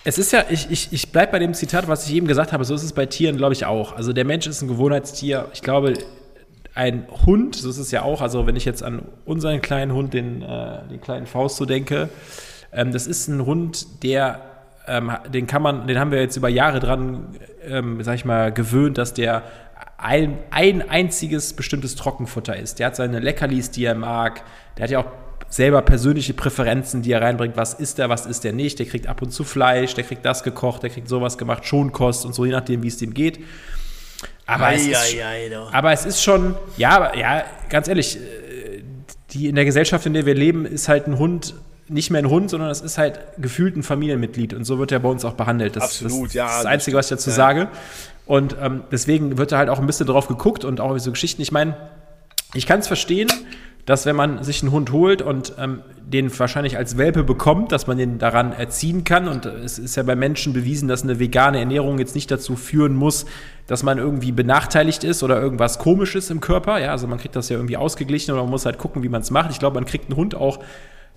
Es 0.04 0.18
ist 0.18 0.32
ja, 0.32 0.46
ich, 0.50 0.70
ich, 0.72 0.92
ich 0.92 1.12
bleibe 1.12 1.34
bei 1.34 1.40
dem 1.40 1.54
Zitat, 1.54 1.88
was 1.88 2.08
ich 2.08 2.16
eben 2.16 2.28
gesagt 2.28 2.54
habe, 2.54 2.66
so 2.66 2.74
ist 2.74 2.84
es 2.84 2.94
bei 2.94 3.06
Tieren, 3.06 3.38
glaube 3.38 3.54
ich, 3.54 3.66
auch. 3.66 3.94
Also 3.94 4.14
der 4.14 4.26
Mensch 4.26 4.48
ist 4.48 4.62
ein 4.62 4.68
Gewohnheitstier. 4.68 5.50
Ich 5.54 5.62
glaube, 5.62 5.94
ein 6.74 7.06
Hund, 7.26 7.56
so 7.56 7.70
ist 7.70 7.78
es 7.78 7.92
ja 7.92 8.04
auch, 8.04 8.22
also 8.22 8.48
wenn 8.48 8.56
ich 8.56 8.66
jetzt 8.66 8.84
an 8.84 9.04
unseren 9.26 9.62
kleinen 9.62 9.94
Hund, 9.94 10.14
den, 10.14 10.42
äh, 10.42 10.88
den 10.90 11.02
kleinen 11.02 11.26
Faust 11.26 11.58
so 11.58 11.66
denke, 11.66 12.10
ähm, 12.72 12.92
das 12.92 13.08
ist 13.08 13.28
ein 13.28 13.46
Hund, 13.46 14.04
der, 14.04 14.42
ähm, 14.88 15.12
den 15.34 15.48
kann 15.48 15.62
man, 15.62 15.88
den 15.88 16.00
haben 16.00 16.12
wir 16.12 16.20
jetzt 16.20 16.38
über 16.38 16.50
Jahre 16.50 16.80
dran, 16.80 17.36
ähm, 17.68 18.02
sag 18.04 18.16
ich 18.16 18.26
mal, 18.26 18.54
gewöhnt, 18.54 18.98
dass 18.98 19.14
der 19.14 19.44
ein, 19.98 20.38
ein 20.50 20.90
einziges 20.90 21.54
bestimmtes 21.54 21.96
Trockenfutter 21.96 22.56
ist. 22.56 22.80
Der 22.80 22.88
hat 22.88 22.96
seine 22.96 23.20
Leckerlis, 23.20 23.70
die 23.70 23.86
er 23.86 23.96
mag, 23.96 24.44
der 24.78 24.84
hat 24.84 24.92
ja 24.92 25.00
auch 25.00 25.12
selber 25.50 25.82
persönliche 25.82 26.34
Präferenzen, 26.34 27.02
die 27.02 27.12
er 27.12 27.22
reinbringt. 27.22 27.58
Was 27.58 27.74
ist 27.74 28.00
er, 28.00 28.10
was 28.10 28.26
ist 28.26 28.46
er 28.46 28.54
nicht? 28.54 28.80
Der 28.80 28.86
kriegt 28.86 29.08
ab 29.08 29.22
und 29.22 29.32
zu 29.32 29.44
Fleisch, 29.44 29.94
der 29.94 30.06
kriegt 30.06 30.26
das 30.26 30.44
gekocht, 30.44 30.82
der 30.84 30.90
kriegt 30.90 31.10
sowas 31.10 31.38
gemacht, 31.38 31.66
Schonkost 31.66 32.26
und 32.26 32.34
so, 32.34 32.46
je 32.46 32.52
nachdem, 32.52 32.84
wie 32.84 32.88
es 32.88 32.98
dem 32.98 33.14
geht. 33.14 33.40
Aber, 34.46 34.66
ei, 34.66 34.76
es 34.76 34.88
ist, 34.88 35.16
ei, 35.16 35.26
ei, 35.26 35.58
aber 35.72 35.92
es 35.92 36.06
ist 36.06 36.22
schon, 36.22 36.56
ja, 36.78 37.16
ja, 37.16 37.44
ganz 37.70 37.88
ehrlich, 37.88 38.18
äh, 38.18 38.82
die 39.32 39.48
in 39.48 39.56
der 39.56 39.66
Gesellschaft, 39.66 40.06
in 40.06 40.14
der 40.14 40.26
wir 40.26 40.36
leben, 40.36 40.66
ist 40.66 40.90
halt 40.90 41.08
ein 41.08 41.18
Hund 41.18 41.54
nicht 41.92 42.10
mehr 42.10 42.22
ein 42.22 42.30
Hund, 42.30 42.50
sondern 42.50 42.70
es 42.70 42.82
ist 42.82 42.98
halt 42.98 43.20
gefühlt 43.38 43.76
ein 43.76 43.84
Familienmitglied 43.84 44.54
und 44.54 44.64
so 44.64 44.80
wird 44.80 44.92
er 44.94 45.00
bei 45.00 45.10
uns 45.10 45.26
auch 45.26 45.34
behandelt. 45.34 45.76
Das, 45.76 45.84
Absolut, 45.84 46.28
das, 46.28 46.34
ja. 46.34 46.46
Das 46.46 46.52
ist 46.54 46.64
das 46.64 46.66
Einzige, 46.66 46.98
was 46.98 47.06
ich 47.08 47.18
dazu 47.18 47.30
ja. 47.32 47.36
sage. 47.36 47.68
Und 48.26 48.56
ähm, 48.62 48.84
deswegen 48.92 49.38
wird 49.38 49.52
da 49.52 49.58
halt 49.58 49.70
auch 49.70 49.80
ein 49.80 49.88
bisschen 49.88 50.08
drauf 50.08 50.28
geguckt 50.28 50.64
und 50.64 50.80
auch 50.80 50.98
so 51.00 51.12
Geschichten. 51.12 51.42
Ich 51.42 51.52
meine, 51.52 51.76
ich 52.54 52.66
kann 52.66 52.80
es 52.80 52.88
verstehen, 52.88 53.30
dass 53.86 54.06
wenn 54.06 54.16
man 54.16 54.44
sich 54.44 54.62
einen 54.62 54.72
Hund 54.72 54.92
holt 54.92 55.22
und 55.22 55.54
ähm, 55.58 55.82
den 56.12 56.38
wahrscheinlich 56.38 56.78
als 56.78 56.98
Welpe 56.98 57.24
bekommt, 57.24 57.72
dass 57.72 57.88
man 57.88 57.98
den 57.98 58.20
daran 58.20 58.52
erziehen 58.52 59.04
kann. 59.04 59.28
Und 59.28 59.46
es 59.46 59.80
ist 59.80 59.96
ja 59.96 60.04
bei 60.04 60.16
Menschen 60.16 60.54
bewiesen, 60.54 60.88
dass 60.88 61.04
eine 61.04 61.20
vegane 61.20 61.60
Ernährung 61.60 62.00
jetzt 62.00 62.16
nicht 62.16 62.30
dazu 62.30 62.56
führen 62.56 62.96
muss, 62.96 63.26
dass 63.68 63.84
man 63.84 63.98
irgendwie 63.98 64.32
benachteiligt 64.32 65.04
ist 65.04 65.24
oder 65.24 65.42
irgendwas 65.42 65.80
Komisches 65.80 66.30
im 66.30 66.42
Körper. 66.42 66.80
Ja, 66.80 66.92
also 66.92 67.08
man 67.08 67.18
kriegt 67.18 67.36
das 67.36 67.50
ja 67.50 67.56
irgendwie 67.56 67.78
ausgeglichen 67.78 68.34
oder 68.34 68.44
man 68.44 68.52
muss 68.52 68.66
halt 68.66 68.78
gucken, 68.78 69.04
wie 69.04 69.10
man 69.10 69.22
es 69.22 69.32
macht. 69.32 69.52
Ich 69.52 69.60
glaube, 69.60 69.76
man 69.76 69.86
kriegt 69.86 70.06
einen 70.10 70.18
Hund 70.18 70.36
auch 70.36 70.60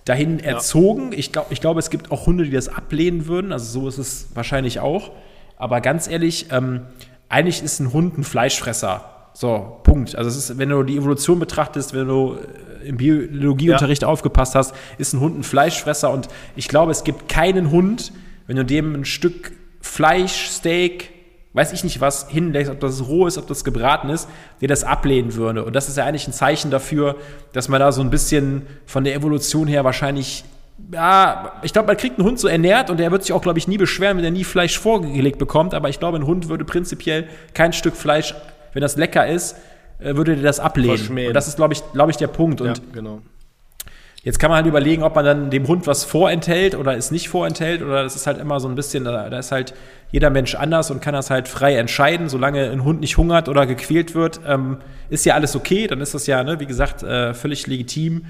dahin 0.05 0.39
erzogen. 0.39 1.11
Ja. 1.11 1.17
Ich 1.17 1.31
glaube, 1.31 1.47
ich 1.51 1.61
glaub, 1.61 1.77
es 1.77 1.89
gibt 1.89 2.11
auch 2.11 2.25
Hunde, 2.25 2.45
die 2.45 2.51
das 2.51 2.69
ablehnen 2.69 3.27
würden. 3.27 3.51
Also 3.51 3.81
so 3.81 3.87
ist 3.87 3.97
es 3.97 4.27
wahrscheinlich 4.33 4.79
auch. 4.79 5.11
Aber 5.57 5.81
ganz 5.81 6.07
ehrlich, 6.07 6.47
ähm, 6.51 6.81
eigentlich 7.27 7.63
ist 7.63 7.79
ein 7.79 7.91
Hund 7.91 8.17
ein 8.17 8.23
Fleischfresser. 8.23 9.14
So, 9.35 9.79
Punkt. 9.83 10.15
Also 10.15 10.29
es 10.29 10.37
ist, 10.37 10.57
wenn 10.57 10.69
du 10.69 10.81
die 10.83 10.95
Evolution 10.95 11.39
betrachtest, 11.39 11.93
wenn 11.93 12.07
du 12.07 12.37
äh, 12.83 12.87
im 12.87 12.95
Biologieunterricht 12.95 14.03
ja. 14.03 14.07
aufgepasst 14.07 14.55
hast, 14.55 14.73
ist 14.97 15.13
ein 15.13 15.19
Hund 15.19 15.37
ein 15.37 15.43
Fleischfresser 15.43 16.09
und 16.09 16.29
ich 16.55 16.69
glaube, 16.69 16.93
es 16.93 17.03
gibt 17.03 17.27
keinen 17.27 17.69
Hund, 17.69 18.13
wenn 18.47 18.55
du 18.55 18.63
dem 18.63 18.95
ein 18.95 19.03
Stück 19.03 19.51
Fleisch, 19.81 20.47
Steak, 20.47 21.11
weiß 21.51 21.73
ich 21.73 21.83
nicht 21.83 21.99
was, 21.99 22.29
hinlegst, 22.29 22.71
ob 22.71 22.79
das 22.79 23.07
roh 23.07 23.27
ist, 23.27 23.37
ob 23.37 23.45
das 23.47 23.65
gebraten 23.65 24.09
ist, 24.09 24.29
der 24.61 24.69
das 24.69 24.85
ablehnen 24.85 25.35
würde. 25.35 25.65
Und 25.65 25.75
das 25.75 25.89
ist 25.89 25.97
ja 25.97 26.05
eigentlich 26.05 26.27
ein 26.27 26.33
Zeichen 26.33 26.71
dafür, 26.71 27.17
dass 27.51 27.67
man 27.67 27.81
da 27.81 27.91
so 27.91 28.01
ein 28.01 28.09
bisschen 28.09 28.65
von 28.85 29.03
der 29.03 29.15
Evolution 29.15 29.67
her 29.67 29.83
wahrscheinlich 29.83 30.45
ja, 30.91 31.53
ich 31.61 31.71
glaube, 31.71 31.87
man 31.87 31.95
kriegt 31.95 32.19
einen 32.19 32.27
Hund 32.27 32.37
so 32.37 32.49
ernährt 32.49 32.89
und 32.89 32.99
der 32.99 33.09
wird 33.09 33.23
sich 33.23 33.31
auch, 33.31 33.41
glaube 33.41 33.57
ich, 33.59 33.67
nie 33.67 33.77
beschweren, 33.77 34.17
wenn 34.17 34.25
er 34.25 34.31
nie 34.31 34.43
Fleisch 34.43 34.77
vorgelegt 34.77 35.39
bekommt. 35.39 35.73
Aber 35.73 35.87
ich 35.87 35.99
glaube, 35.99 36.17
ein 36.17 36.25
Hund 36.25 36.49
würde 36.49 36.65
prinzipiell 36.65 37.29
kein 37.53 37.71
Stück 37.71 37.95
Fleisch 37.95 38.35
wenn 38.75 38.81
das 38.81 38.97
lecker 38.97 39.25
ist, 39.25 39.55
äh, 39.99 40.15
würde 40.15 40.35
der 40.35 40.43
das 40.43 40.59
ablehnen. 40.59 41.27
Und 41.27 41.33
das 41.33 41.47
ist, 41.47 41.55
glaube 41.55 41.73
ich, 41.73 41.81
glaube 41.93 42.11
ich, 42.11 42.17
der 42.17 42.27
Punkt. 42.27 42.59
Und 42.59 42.77
ja, 42.77 42.83
genau. 42.91 43.21
Jetzt 44.21 44.37
kann 44.37 44.49
man 44.49 44.57
halt 44.57 44.65
überlegen, 44.65 45.01
ob 45.03 45.15
man 45.15 45.23
dann 45.23 45.49
dem 45.49 45.67
Hund 45.67 45.87
was 45.87 46.03
vorenthält 46.03 46.75
oder 46.75 46.97
es 46.97 47.09
nicht 47.09 47.29
vorenthält. 47.29 47.81
Oder 47.81 48.03
das 48.03 48.17
ist 48.17 48.27
halt 48.27 48.37
immer 48.37 48.59
so 48.59 48.67
ein 48.67 48.75
bisschen, 48.75 49.05
da, 49.05 49.29
da 49.29 49.39
ist 49.39 49.53
halt 49.53 49.73
jeder 50.11 50.29
Mensch 50.29 50.55
anders 50.55 50.91
und 50.91 51.01
kann 51.01 51.13
das 51.13 51.29
halt 51.29 51.47
frei 51.47 51.77
entscheiden. 51.77 52.27
Solange 52.27 52.69
ein 52.69 52.83
Hund 52.83 52.99
nicht 52.99 53.17
hungert 53.17 53.47
oder 53.47 53.65
gequält 53.65 54.13
wird, 54.13 54.41
ähm, 54.45 54.79
ist 55.09 55.25
ja 55.25 55.35
alles 55.35 55.55
okay. 55.55 55.87
Dann 55.87 56.01
ist 56.01 56.13
das 56.13 56.27
ja, 56.27 56.43
ne, 56.43 56.59
wie 56.59 56.65
gesagt, 56.65 57.01
äh, 57.01 57.33
völlig 57.33 57.65
legitim. 57.67 58.25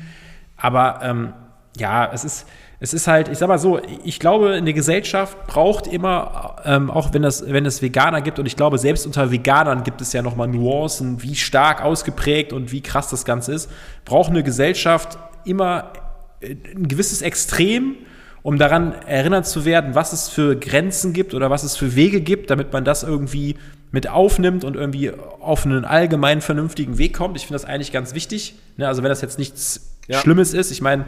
Aber 0.58 1.00
ähm, 1.02 1.34
ja, 1.78 2.12
es 2.14 2.24
ist, 2.24 2.46
es 2.80 2.94
ist 2.94 3.08
halt, 3.08 3.30
ich 3.30 3.38
sag 3.38 3.48
mal 3.48 3.58
so, 3.58 3.80
ich 4.04 4.20
glaube, 4.20 4.54
eine 4.54 4.74
Gesellschaft 4.74 5.48
braucht 5.48 5.88
immer, 5.88 6.58
ähm, 6.66 6.92
auch 6.92 7.14
wenn, 7.14 7.22
das, 7.22 7.50
wenn 7.50 7.66
es 7.66 7.82
Veganer 7.82 8.22
gibt, 8.22 8.38
und 8.38 8.46
ich 8.46 8.56
glaube, 8.56 8.78
selbst 8.78 9.06
unter 9.06 9.32
Veganern 9.32 9.84
gibt 9.84 10.02
es 10.02 10.12
ja 10.14 10.22
nochmal 10.22 10.48
Nuancen, 10.48 11.24
wie 11.24 11.36
stark 11.36 11.84
ausgeprägt 11.84 12.52
und 12.52 12.72
wie 12.72 12.82
krass 12.82 13.10
das 13.10 13.24
Ganze 13.24 13.54
ist, 13.54 13.72
braucht 14.04 14.30
eine 14.30 14.44
Gesellschaft 14.44 15.18
immer 15.46 15.94
äh, 16.42 16.56
ein 16.76 16.88
gewisses 16.88 17.22
Extrem, 17.22 17.96
um 18.42 18.60
daran 18.60 18.94
erinnert 19.08 19.48
zu 19.48 19.66
werden, 19.66 19.96
was 19.96 20.14
es 20.14 20.30
für 20.30 20.56
Grenzen 20.56 21.14
gibt 21.14 21.34
oder 21.34 21.50
was 21.50 21.64
es 21.64 21.76
für 21.78 21.96
Wege 21.96 22.22
gibt, 22.22 22.52
damit 22.52 22.74
man 22.74 22.84
das 22.84 23.04
irgendwie 23.04 23.56
mit 23.92 24.10
aufnimmt 24.10 24.64
und 24.64 24.76
irgendwie 24.76 25.12
auf 25.40 25.66
einen 25.66 25.86
allgemein 25.86 26.42
vernünftigen 26.42 26.98
Weg 26.98 27.16
kommt. 27.16 27.38
Ich 27.38 27.48
finde 27.48 27.56
das 27.56 27.66
eigentlich 27.66 27.92
ganz 27.94 28.14
wichtig. 28.14 28.56
Ne? 28.78 28.88
Also 28.88 29.02
wenn 29.02 29.10
das 29.10 29.22
jetzt 29.22 29.40
nichts 29.40 29.98
ja. 30.08 30.20
Schlimmes 30.20 30.54
ist, 30.54 30.70
ich 30.70 30.82
meine, 30.82 31.06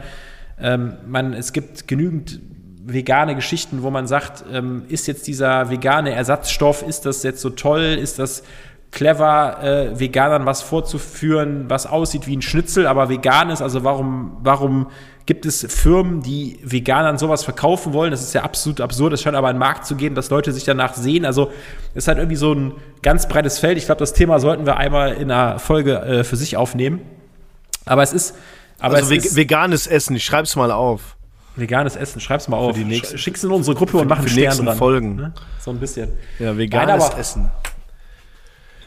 ähm, 0.60 0.94
man, 1.06 1.32
es 1.32 1.52
gibt 1.52 1.88
genügend 1.88 2.40
vegane 2.84 3.34
Geschichten, 3.34 3.82
wo 3.82 3.90
man 3.90 4.06
sagt, 4.06 4.44
ähm, 4.52 4.84
ist 4.88 5.06
jetzt 5.06 5.26
dieser 5.26 5.70
vegane 5.70 6.12
Ersatzstoff, 6.12 6.82
ist 6.82 7.06
das 7.06 7.22
jetzt 7.22 7.40
so 7.40 7.50
toll, 7.50 7.98
ist 8.00 8.18
das 8.18 8.42
clever, 8.90 9.62
äh, 9.62 10.00
Veganern 10.00 10.46
was 10.46 10.62
vorzuführen, 10.62 11.66
was 11.68 11.86
aussieht 11.86 12.26
wie 12.26 12.36
ein 12.36 12.42
Schnitzel, 12.42 12.86
aber 12.86 13.08
vegan 13.10 13.50
ist. 13.50 13.60
Also 13.60 13.84
warum, 13.84 14.38
warum 14.40 14.86
gibt 15.26 15.44
es 15.44 15.66
Firmen, 15.68 16.22
die 16.22 16.58
Veganern 16.62 17.18
sowas 17.18 17.44
verkaufen 17.44 17.92
wollen? 17.92 18.10
Das 18.10 18.22
ist 18.22 18.32
ja 18.32 18.42
absolut 18.42 18.80
absurd. 18.80 19.12
Es 19.12 19.22
scheint 19.22 19.36
aber 19.36 19.48
einen 19.48 19.58
Markt 19.58 19.84
zu 19.84 19.94
geben, 19.94 20.14
dass 20.14 20.30
Leute 20.30 20.52
sich 20.52 20.64
danach 20.64 20.94
sehen. 20.94 21.26
Also 21.26 21.50
es 21.90 22.04
ist 22.04 22.08
halt 22.08 22.18
irgendwie 22.18 22.36
so 22.36 22.54
ein 22.54 22.72
ganz 23.02 23.28
breites 23.28 23.58
Feld. 23.58 23.76
Ich 23.76 23.84
glaube, 23.84 23.98
das 23.98 24.14
Thema 24.14 24.38
sollten 24.38 24.64
wir 24.64 24.78
einmal 24.78 25.12
in 25.12 25.30
einer 25.30 25.58
Folge 25.58 26.00
äh, 26.00 26.24
für 26.24 26.36
sich 26.36 26.56
aufnehmen. 26.56 27.00
Aber 27.84 28.02
es 28.02 28.12
ist. 28.12 28.34
Aber 28.80 28.96
also 28.96 29.14
es 29.14 29.24
ist, 29.26 29.36
veganes 29.36 29.86
Essen, 29.86 30.16
ich 30.16 30.24
schreib's 30.24 30.54
mal 30.56 30.70
auf. 30.70 31.16
Veganes 31.56 31.96
Essen, 31.96 32.20
schreib's 32.20 32.46
mal 32.48 32.56
auf. 32.56 32.76
die 32.76 32.84
nächsten- 32.84 33.18
Schick's 33.18 33.42
in 33.42 33.50
unsere 33.50 33.76
Gruppe 33.76 33.98
und 33.98 34.08
mach 34.08 34.18
einen 34.18 34.28
Stern 34.28 34.44
nächsten 34.44 34.66
dran. 34.66 34.76
Folgen. 34.78 35.16
Ne? 35.16 35.32
So 35.58 35.70
ein 35.72 35.78
bisschen. 35.80 36.10
Ja, 36.38 36.56
veganes 36.56 36.88
Nein, 37.02 37.10
aber- 37.12 37.18
Essen. 37.18 37.50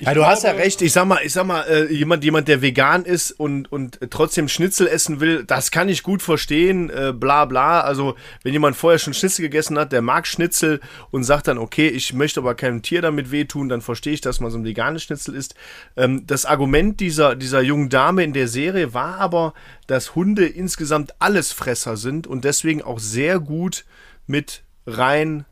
Ja, 0.01 0.15
du 0.15 0.25
hast 0.25 0.43
ja 0.43 0.51
recht. 0.51 0.81
Ich 0.81 0.93
sag 0.93 1.05
mal, 1.05 1.19
ich 1.23 1.31
sag 1.31 1.45
mal, 1.45 1.61
äh, 1.61 1.93
jemand, 1.93 2.23
jemand, 2.23 2.47
der 2.47 2.63
vegan 2.63 3.05
ist 3.05 3.31
und, 3.31 3.71
und 3.71 3.99
trotzdem 4.09 4.47
Schnitzel 4.47 4.87
essen 4.87 5.19
will, 5.19 5.43
das 5.43 5.69
kann 5.69 5.89
ich 5.89 6.01
gut 6.01 6.23
verstehen, 6.23 6.89
äh, 6.89 7.13
bla 7.15 7.45
bla. 7.45 7.81
Also, 7.81 8.15
wenn 8.41 8.51
jemand 8.51 8.75
vorher 8.75 8.97
schon 8.97 9.13
Schnitzel 9.13 9.43
gegessen 9.43 9.77
hat, 9.77 9.91
der 9.91 10.01
mag 10.01 10.25
Schnitzel 10.25 10.79
und 11.11 11.23
sagt 11.23 11.47
dann, 11.47 11.59
okay, 11.59 11.87
ich 11.87 12.13
möchte 12.13 12.39
aber 12.39 12.55
keinem 12.55 12.81
Tier 12.81 13.03
damit 13.03 13.29
wehtun, 13.29 13.69
dann 13.69 13.81
verstehe 13.81 14.13
ich, 14.13 14.21
dass 14.21 14.39
man 14.39 14.49
so 14.49 14.57
ein 14.57 14.65
veganes 14.65 15.03
Schnitzel 15.03 15.35
isst. 15.35 15.53
Ähm, 15.95 16.25
das 16.25 16.45
Argument 16.45 16.99
dieser, 16.99 17.35
dieser 17.35 17.61
jungen 17.61 17.89
Dame 17.89 18.23
in 18.23 18.33
der 18.33 18.47
Serie 18.47 18.95
war 18.95 19.19
aber, 19.19 19.53
dass 19.85 20.15
Hunde 20.15 20.47
insgesamt 20.47 21.13
Allesfresser 21.19 21.95
sind 21.95 22.25
und 22.25 22.43
deswegen 22.43 22.81
auch 22.81 22.97
sehr 22.97 23.39
gut 23.39 23.85
mit 24.25 24.63
rein 24.87 25.45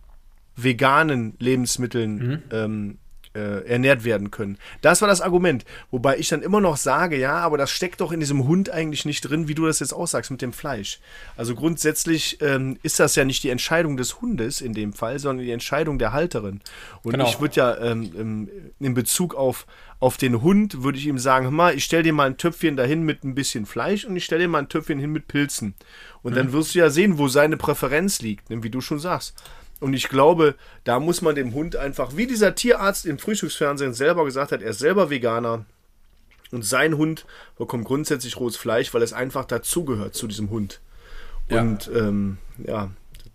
veganen 0.56 1.36
Lebensmitteln 1.38 2.44
ähm, 2.52 2.98
äh, 3.34 3.66
ernährt 3.68 4.04
werden 4.04 4.32
können. 4.32 4.58
Das 4.82 5.02
war 5.02 5.08
das 5.08 5.22
Argument. 5.22 5.66
Wobei 5.92 6.18
ich 6.18 6.30
dann 6.30 6.42
immer 6.42 6.62
noch 6.62 6.78
sage, 6.78 7.18
ja, 7.18 7.38
aber 7.38 7.58
das 7.58 7.70
steckt 7.72 8.02
doch 8.02 8.12
in 8.12 8.20
diesem 8.20 8.48
Hund 8.48 8.70
eigentlich 8.70 9.06
nicht 9.06 9.22
drin, 9.22 9.48
wie 9.48 9.56
du 9.56 9.66
das 9.66 9.80
jetzt 9.80 9.94
aussagst 9.94 10.32
mit 10.32 10.42
dem 10.42 10.54
Fleisch. 10.54 11.00
Also 11.38 11.56
grundsätzlich 11.56 12.40
ähm, 12.42 12.78
ist 12.84 13.00
das 13.00 13.16
ja 13.16 13.26
nicht 13.26 13.44
die 13.44 13.50
Entscheidung 13.50 13.98
des 13.98 14.22
Hundes 14.22 14.62
in 14.62 14.74
dem 14.74 14.94
Fall, 14.94 15.20
sondern 15.20 15.46
die 15.46 15.52
Entscheidung 15.52 16.00
der 16.00 16.14
Halterin. 16.14 16.62
Und 17.04 17.12
Genau. 17.12 17.28
ich 17.28 17.40
würde 17.40 17.56
ja 17.56 17.78
ähm, 17.78 18.12
ähm, 18.18 18.50
in 18.80 18.94
Bezug 18.94 19.36
auf, 19.36 19.66
auf 20.00 20.18
den 20.18 20.42
Hund, 20.42 20.84
würde 20.84 20.98
ich 20.98 21.06
ihm 21.06 21.20
sagen, 21.20 21.46
hör 21.46 21.52
mal, 21.52 21.76
ich 21.76 21.84
stell 21.84 22.04
dir 22.04 22.14
mal 22.14 22.28
ein 22.28 22.38
Töpfchen 22.38 22.78
dahin 22.78 23.04
mit 23.04 23.24
ein 23.24 23.36
bisschen 23.36 23.66
Fleisch 23.66 24.06
und 24.06 24.16
ich 24.16 24.26
stell 24.26 24.40
dir 24.40 24.48
mal 24.48 24.60
ein 24.60 24.70
Töpfchen 24.70 25.00
hin 25.00 25.12
mit 25.12 25.28
Pilzen. 25.28 25.76
Und 26.22 26.36
dann 26.36 26.52
wirst 26.52 26.76
du 26.76 26.80
ja 26.80 26.90
sehen, 26.90 27.18
wo 27.18 27.28
seine 27.28 27.58
Präferenz 27.58 28.22
liegt, 28.22 28.50
ne, 28.50 28.62
wie 28.64 28.70
du 28.70 28.82
schon 28.82 29.00
sagst. 29.00 29.36
Und 29.80 29.94
ich 29.94 30.10
glaube, 30.10 30.56
da 30.84 31.00
muss 31.00 31.22
man 31.22 31.36
dem 31.36 31.54
Hund 31.54 31.76
einfach, 31.76 32.16
wie 32.16 32.28
dieser 32.28 32.56
Tierarzt 32.56 33.06
im 33.06 33.18
Frühstücksfernsehen 33.18 33.94
selber 33.94 34.26
gesagt 34.26 34.52
hat, 34.52 34.62
er 34.62 34.72
ist 34.72 34.80
selber 34.80 35.10
Veganer. 35.10 35.66
Und 36.52 36.66
sein 36.66 36.98
Hund 36.98 37.26
bekommt 37.58 37.86
grundsätzlich 37.86 38.38
rohes 38.40 38.58
Fleisch, 38.58 38.94
weil 38.94 39.04
es 39.04 39.14
einfach 39.14 39.46
dazugehört 39.46 40.16
zu 40.16 40.28
diesem 40.28 40.50
Hund. 40.50 40.82
Ja. 41.48 41.62
Und 41.62 41.90
ähm, 41.94 42.38
ja, 42.58 42.92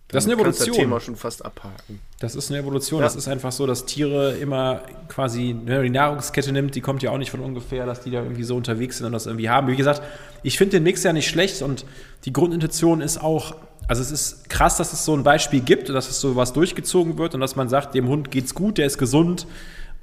Das 0.09 0.23
ist 0.23 0.29
eine 0.29 0.39
Evolution. 0.39 0.67
Das 0.67 0.77
Thema 0.77 0.99
schon 0.99 1.15
fast 1.15 1.43
abhaken. 1.43 1.99
Das 2.19 2.35
ist 2.35 2.51
eine 2.51 2.59
Evolution. 2.59 2.99
Ja. 2.99 3.05
Das 3.05 3.15
ist 3.15 3.27
einfach 3.27 3.51
so, 3.51 3.65
dass 3.65 3.85
Tiere 3.85 4.37
immer 4.37 4.81
quasi, 5.07 5.55
wenn 5.65 5.75
man 5.75 5.83
die 5.83 5.89
Nahrungskette 5.89 6.51
nimmt, 6.51 6.75
die 6.75 6.81
kommt 6.81 7.01
ja 7.01 7.11
auch 7.11 7.17
nicht 7.17 7.31
von 7.31 7.39
ungefähr, 7.39 7.85
dass 7.85 8.01
die 8.01 8.11
da 8.11 8.21
irgendwie 8.21 8.43
so 8.43 8.55
unterwegs 8.55 8.97
sind 8.97 9.07
und 9.07 9.13
das 9.13 9.25
irgendwie 9.25 9.49
haben. 9.49 9.67
Wie 9.67 9.75
gesagt, 9.75 10.03
ich 10.43 10.57
finde 10.57 10.77
den 10.77 10.83
Mix 10.83 11.03
ja 11.03 11.11
nicht 11.11 11.27
schlecht 11.27 11.61
und 11.63 11.85
die 12.25 12.33
Grundintention 12.33 13.01
ist 13.01 13.19
auch, 13.19 13.55
also 13.87 14.01
es 14.01 14.11
ist 14.11 14.49
krass, 14.49 14.77
dass 14.77 14.93
es 14.93 15.05
so 15.05 15.15
ein 15.15 15.23
Beispiel 15.23 15.61
gibt, 15.61 15.89
dass 15.89 16.09
es 16.09 16.21
so 16.21 16.35
was 16.35 16.53
durchgezogen 16.53 17.17
wird 17.17 17.33
und 17.33 17.41
dass 17.41 17.55
man 17.55 17.67
sagt, 17.67 17.95
dem 17.95 18.07
Hund 18.07 18.29
geht's 18.29 18.53
gut, 18.53 18.77
der 18.77 18.85
ist 18.85 18.99
gesund 18.99 19.47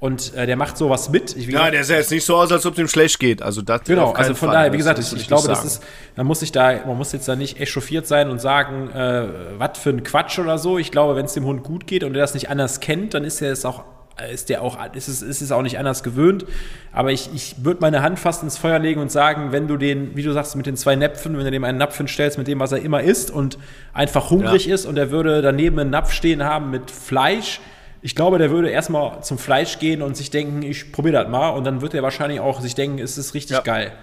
und 0.03 0.33
äh, 0.33 0.45
der 0.45 0.57
macht 0.57 0.75
sowas 0.77 1.09
mit. 1.09 1.33
Ich, 1.37 1.45
Ja, 1.45 1.51
gesagt, 1.51 1.73
der 1.73 1.83
sah 1.85 1.95
jetzt 1.95 2.11
nicht 2.11 2.25
so 2.25 2.35
aus, 2.35 2.51
als 2.51 2.65
ob 2.65 2.75
dem 2.75 2.89
schlecht 2.89 3.21
geht. 3.21 3.41
Also 3.41 3.61
das 3.61 3.85
Genau, 3.85 4.11
also 4.11 4.35
von 4.35 4.49
Fall. 4.49 4.57
daher, 4.57 4.73
wie 4.73 4.77
gesagt, 4.77 4.99
ich, 4.99 5.13
ich 5.13 5.29
glaube, 5.29 5.47
das 5.47 5.63
ist, 5.63 5.81
man 6.17 6.27
muss 6.27 6.41
sich 6.41 6.51
da, 6.51 6.77
man 6.85 6.97
muss 6.97 7.13
jetzt 7.13 7.25
da 7.29 7.37
nicht 7.37 7.61
echauffiert 7.61 8.05
sein 8.05 8.29
und 8.29 8.41
sagen, 8.41 8.89
äh, 8.89 9.27
was 9.57 9.77
für 9.77 9.91
ein 9.91 10.03
Quatsch 10.03 10.39
oder 10.39 10.57
so. 10.57 10.77
Ich 10.77 10.91
glaube, 10.91 11.15
wenn 11.15 11.23
es 11.23 11.35
dem 11.35 11.45
Hund 11.45 11.63
gut 11.63 11.87
geht 11.87 12.03
und 12.03 12.13
er 12.15 12.19
das 12.19 12.33
nicht 12.33 12.49
anders 12.49 12.81
kennt, 12.81 13.13
dann 13.13 13.23
ist 13.23 13.41
er 13.41 13.53
es 13.53 13.63
auch, 13.63 13.85
ist 14.29 14.49
der 14.49 14.61
auch, 14.61 14.77
ist 14.93 15.07
es, 15.07 15.21
ist 15.21 15.41
es 15.41 15.53
auch 15.53 15.61
nicht 15.61 15.79
anders 15.79 16.03
gewöhnt. 16.03 16.47
Aber 16.91 17.13
ich, 17.13 17.29
ich 17.33 17.63
würde 17.63 17.79
meine 17.79 18.01
Hand 18.01 18.19
fast 18.19 18.43
ins 18.43 18.57
Feuer 18.57 18.79
legen 18.79 18.99
und 18.99 19.09
sagen, 19.09 19.53
wenn 19.53 19.69
du 19.69 19.77
den, 19.77 20.17
wie 20.17 20.23
du 20.23 20.33
sagst, 20.33 20.57
mit 20.57 20.65
den 20.65 20.75
zwei 20.75 20.97
Näpfen, 20.97 21.37
wenn 21.37 21.45
du 21.45 21.51
dem 21.51 21.63
einen 21.63 21.77
Napf 21.77 21.95
hinstellst 21.95 22.37
mit 22.37 22.49
dem, 22.49 22.59
was 22.59 22.73
er 22.73 22.81
immer 22.81 23.01
isst 23.01 23.31
und 23.31 23.57
einfach 23.93 24.31
hungrig 24.31 24.67
ist 24.67 24.85
und 24.85 24.97
er 24.97 25.11
würde 25.11 25.41
daneben 25.41 25.79
einen 25.79 25.91
Napf 25.91 26.11
stehen 26.11 26.43
haben 26.43 26.71
mit 26.71 26.91
Fleisch, 26.91 27.61
ich 28.03 28.15
glaube, 28.15 28.37
der 28.37 28.51
würde 28.51 28.69
erstmal 28.69 29.23
zum 29.23 29.37
Fleisch 29.39 29.79
gehen 29.79 30.01
und 30.01 30.15
sich 30.15 30.29
denken, 30.29 30.61
ich 30.61 30.91
probiere 30.91 31.23
das 31.23 31.31
mal. 31.31 31.49
Und 31.49 31.63
dann 31.63 31.81
wird 31.81 31.93
er 31.93 32.03
wahrscheinlich 32.03 32.39
auch 32.41 32.61
sich 32.61 32.75
denken, 32.75 32.99
es 32.99 33.17
ist 33.17 33.33
richtig 33.33 33.55
Ja. 33.57 33.61
geil. 33.63 33.93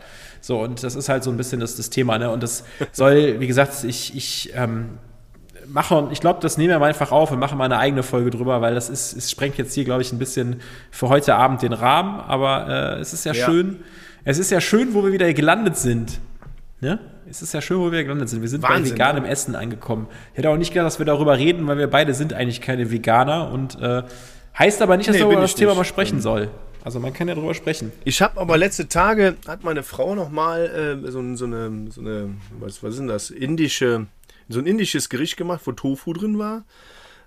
So, 0.40 0.59
und 0.61 0.82
das 0.82 0.94
ist 0.94 1.09
halt 1.11 1.22
so 1.22 1.30
ein 1.30 1.36
bisschen 1.36 1.61
das, 1.61 1.76
das 1.76 1.90
Thema, 1.90 2.16
ne? 2.18 2.30
Und 2.30 2.42
das 2.42 2.64
soll, 2.92 3.38
wie 3.40 3.46
gesagt, 3.46 3.84
ich, 3.84 4.16
ich 4.16 4.53
ähm, 4.57 4.98
mache, 5.68 6.09
ich 6.12 6.20
glaube, 6.20 6.40
das 6.40 6.57
nehmen 6.57 6.70
wir 6.70 6.78
mal 6.78 6.86
einfach 6.88 7.12
auf 7.12 7.30
und 7.30 7.38
machen 7.38 7.59
mal 7.59 7.66
eine 7.66 7.76
eigene 7.76 8.03
Folge 8.03 8.30
drüber, 8.30 8.62
weil 8.62 8.74
das 8.74 8.88
ist, 8.88 9.12
es 9.14 9.30
sprengt 9.30 9.59
jetzt 9.59 9.74
hier, 9.74 9.84
glaube 9.84 10.01
ich, 10.01 10.12
ein 10.12 10.18
bisschen 10.18 10.62
für 10.90 11.11
heute 11.11 11.34
Abend 11.34 11.61
den 11.61 11.74
Rahmen. 11.74 12.20
Aber 12.20 12.96
äh, 12.96 13.01
es 13.01 13.12
ist 13.12 13.24
ja, 13.26 13.34
Ja. 13.34 13.44
schön, 13.44 13.80
es 14.24 14.38
ist 14.38 14.51
ja 14.51 14.62
schön, 14.62 14.94
wo 14.94 15.05
wir 15.05 15.12
wieder 15.12 15.30
gelandet 15.34 15.76
sind. 15.76 16.20
Ne? 16.80 16.98
Es 17.30 17.42
ist 17.42 17.54
ja 17.54 17.60
schön, 17.62 17.78
wo 17.78 17.92
wir 17.92 18.02
gelandet 18.02 18.28
sind. 18.28 18.42
Wir 18.42 18.48
sind 18.48 18.62
Wahnsinn, 18.62 18.84
bei 18.84 18.90
veganem 18.90 19.24
Essen 19.24 19.54
angekommen. 19.54 20.08
Ich 20.32 20.38
hätte 20.38 20.50
auch 20.50 20.56
nicht 20.56 20.72
gedacht, 20.72 20.86
dass 20.86 20.98
wir 20.98 21.06
darüber 21.06 21.38
reden, 21.38 21.66
weil 21.68 21.78
wir 21.78 21.86
beide 21.88 22.12
sind 22.14 22.32
eigentlich 22.32 22.60
keine 22.60 22.90
Veganer 22.90 23.50
und 23.52 23.80
äh, 23.80 24.02
heißt 24.58 24.82
aber 24.82 24.96
nicht, 24.96 25.08
dass 25.08 25.16
Nee, 25.16 25.22
man 25.22 25.32
über 25.32 25.40
das 25.42 25.54
Thema 25.54 25.70
nicht. 25.70 25.78
mal 25.78 25.84
sprechen 25.84 26.20
soll. 26.20 26.50
Also 26.82 26.98
man 26.98 27.12
kann 27.12 27.28
ja 27.28 27.34
drüber 27.34 27.54
sprechen. 27.54 27.92
Ich 28.04 28.20
habe 28.22 28.40
aber 28.40 28.56
letzte 28.56 28.88
Tage, 28.88 29.36
hat 29.46 29.62
meine 29.64 29.82
Frau 29.82 30.14
noch 30.14 30.30
mal 30.30 31.00
äh, 31.04 31.10
so, 31.10 31.20
ein- 31.20 31.36
so 31.36 31.44
eine, 31.44 31.90
so 31.90 32.00
eine 32.00 32.30
was, 32.58 32.82
was 32.82 32.92
ist 32.92 32.98
denn 32.98 33.06
das, 33.08 33.30
indische, 33.30 34.06
so 34.48 34.58
ein 34.58 34.66
indisches 34.66 35.08
Gericht 35.08 35.36
gemacht, 35.36 35.60
wo 35.66 35.72
Tofu 35.72 36.12
drin 36.14 36.38
war 36.38 36.64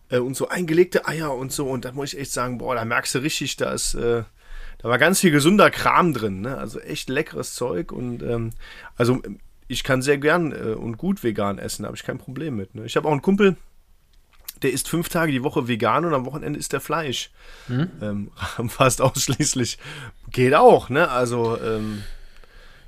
äh, 0.09 0.17
und 0.17 0.35
so 0.35 0.49
eingelegte 0.49 1.07
Eier 1.07 1.33
und 1.35 1.51
so. 1.51 1.67
Und 1.69 1.85
da 1.85 1.91
muss 1.91 2.13
ich 2.13 2.19
echt 2.19 2.31
sagen, 2.33 2.57
boah, 2.57 2.75
da 2.75 2.83
merkst 2.83 3.13
du 3.15 3.19
richtig, 3.19 3.55
da 3.57 3.71
ist, 3.71 3.93
äh, 3.93 4.23
da 4.79 4.89
war 4.89 4.97
ganz 4.97 5.19
viel 5.21 5.31
gesunder 5.31 5.69
Kram 5.69 6.13
drin, 6.13 6.41
ne? 6.41 6.57
Also 6.57 6.79
echt 6.79 7.07
leckeres 7.09 7.53
Zeug 7.53 7.91
und 7.93 8.21
ähm, 8.23 8.49
also 8.97 9.21
ich 9.73 9.83
kann 9.83 10.01
sehr 10.01 10.17
gern 10.17 10.51
äh, 10.51 10.73
und 10.75 10.97
gut 10.97 11.23
vegan 11.23 11.57
essen, 11.59 11.83
da 11.83 11.87
habe 11.87 11.97
ich 11.97 12.03
kein 12.03 12.17
Problem 12.17 12.55
mit. 12.55 12.75
Ne? 12.75 12.85
Ich 12.85 12.95
habe 12.95 13.07
auch 13.07 13.11
einen 13.11 13.21
Kumpel, 13.21 13.55
der 14.61 14.71
isst 14.71 14.87
fünf 14.87 15.09
Tage 15.09 15.31
die 15.31 15.43
Woche 15.43 15.67
vegan 15.67 16.05
und 16.05 16.13
am 16.13 16.25
Wochenende 16.25 16.57
isst 16.59 16.73
er 16.73 16.79
Fleisch. 16.79 17.31
Ähm, 17.69 18.31
fast 18.69 19.01
ausschließlich. 19.01 19.77
Geht 20.31 20.53
auch, 20.55 20.89
ne? 20.89 21.09
Also, 21.09 21.59
ähm, 21.61 22.03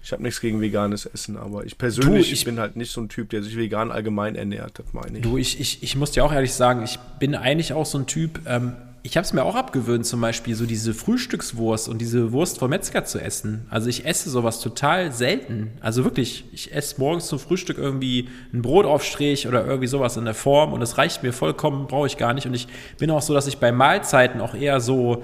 ich 0.01 0.11
habe 0.11 0.21
nichts 0.23 0.39
gegen 0.39 0.61
veganes 0.61 1.05
Essen, 1.07 1.35
aber 1.35 1.65
ich 1.65 1.77
persönlich 1.77 2.27
Du, 2.27 2.33
ich- 2.33 2.45
bin 2.45 2.59
halt 2.59 2.75
nicht 2.75 2.91
so 2.91 3.01
ein 3.01 3.09
Typ, 3.09 3.29
der 3.31 3.41
sich 3.43 3.57
vegan 3.57 3.91
allgemein 3.91 4.35
ernährt, 4.35 4.77
das 4.79 4.93
meine 4.93 5.17
ich. 5.17 5.23
Du, 5.23 5.37
ich, 5.37 5.59
ich, 5.59 5.81
ich 5.83 5.95
muss 5.95 6.11
dir 6.11 6.23
auch 6.23 6.31
ehrlich 6.31 6.53
sagen, 6.53 6.83
ich 6.83 6.99
bin 7.19 7.33
eigentlich 7.35 7.73
auch 7.73 7.85
so 7.87 7.97
ein 7.97 8.05
Typ, 8.05 8.39
ähm, 8.45 8.73
ich 9.05 9.17
habe 9.17 9.23
es 9.23 9.33
mir 9.33 9.43
auch 9.43 9.53
abgewöhnt, 9.53 10.03
zum 10.07 10.19
Beispiel 10.19 10.55
so 10.55 10.65
diese 10.65 10.95
Frühstückswurst 10.95 11.87
und 11.87 11.99
diese 11.99 12.31
Wurst 12.31 12.57
vom 12.57 12.71
Metzger 12.71 13.05
zu 13.05 13.19
essen. 13.19 13.67
Also 13.69 13.87
ich 13.87 14.03
esse 14.03 14.31
sowas 14.31 14.61
total 14.61 15.11
selten. 15.11 15.73
Also 15.79 16.03
wirklich, 16.03 16.45
ich 16.51 16.73
esse 16.73 16.99
morgens 16.99 17.27
zum 17.27 17.37
Frühstück 17.37 17.77
irgendwie 17.77 18.29
einen 18.51 18.63
Brotaufstrich 18.63 19.47
oder 19.47 19.63
irgendwie 19.63 19.85
sowas 19.85 20.17
in 20.17 20.25
der 20.25 20.33
Form 20.33 20.73
und 20.73 20.79
das 20.79 20.97
reicht 20.97 21.21
mir 21.21 21.33
vollkommen, 21.33 21.85
brauche 21.85 22.07
ich 22.07 22.17
gar 22.17 22.33
nicht. 22.33 22.47
Und 22.47 22.55
ich 22.55 22.67
bin 22.97 23.11
auch 23.11 23.21
so, 23.21 23.35
dass 23.35 23.45
ich 23.45 23.59
bei 23.59 23.71
Mahlzeiten 23.71 24.41
auch 24.41 24.55
eher 24.55 24.79
so, 24.79 25.21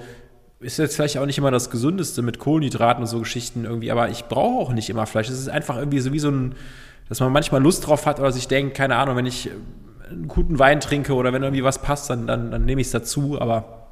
ist 0.60 0.78
jetzt 0.78 0.94
vielleicht 0.94 1.18
auch 1.18 1.26
nicht 1.26 1.38
immer 1.38 1.50
das 1.50 1.68
Gesündeste 1.68 2.22
mit 2.22 2.38
Kohlenhydraten 2.38 3.02
und 3.02 3.08
so 3.08 3.18
Geschichten 3.18 3.64
irgendwie, 3.64 3.90
aber 3.90 4.10
ich 4.10 4.26
brauche 4.26 4.60
auch 4.60 4.72
nicht 4.72 4.90
immer 4.90 5.06
Fleisch. 5.06 5.28
Es 5.28 5.40
ist 5.40 5.48
einfach 5.48 5.76
irgendwie 5.76 5.98
so 5.98 6.12
wie 6.12 6.20
so 6.20 6.30
ein, 6.30 6.54
dass 7.12 7.20
man 7.20 7.30
manchmal 7.30 7.62
Lust 7.62 7.86
drauf 7.86 8.06
hat 8.06 8.20
oder 8.20 8.32
sich 8.32 8.48
denkt, 8.48 8.74
keine 8.74 8.96
Ahnung, 8.96 9.16
wenn 9.16 9.26
ich 9.26 9.48
äh, 9.48 9.50
einen 10.08 10.28
guten 10.28 10.58
Wein 10.58 10.80
trinke 10.80 11.12
oder 11.12 11.34
wenn 11.34 11.42
irgendwie 11.42 11.62
was 11.62 11.82
passt, 11.82 12.08
dann, 12.08 12.26
dann, 12.26 12.50
dann 12.50 12.64
nehme 12.64 12.80
ich 12.80 12.86
es 12.86 12.90
dazu. 12.90 13.38
Aber 13.38 13.86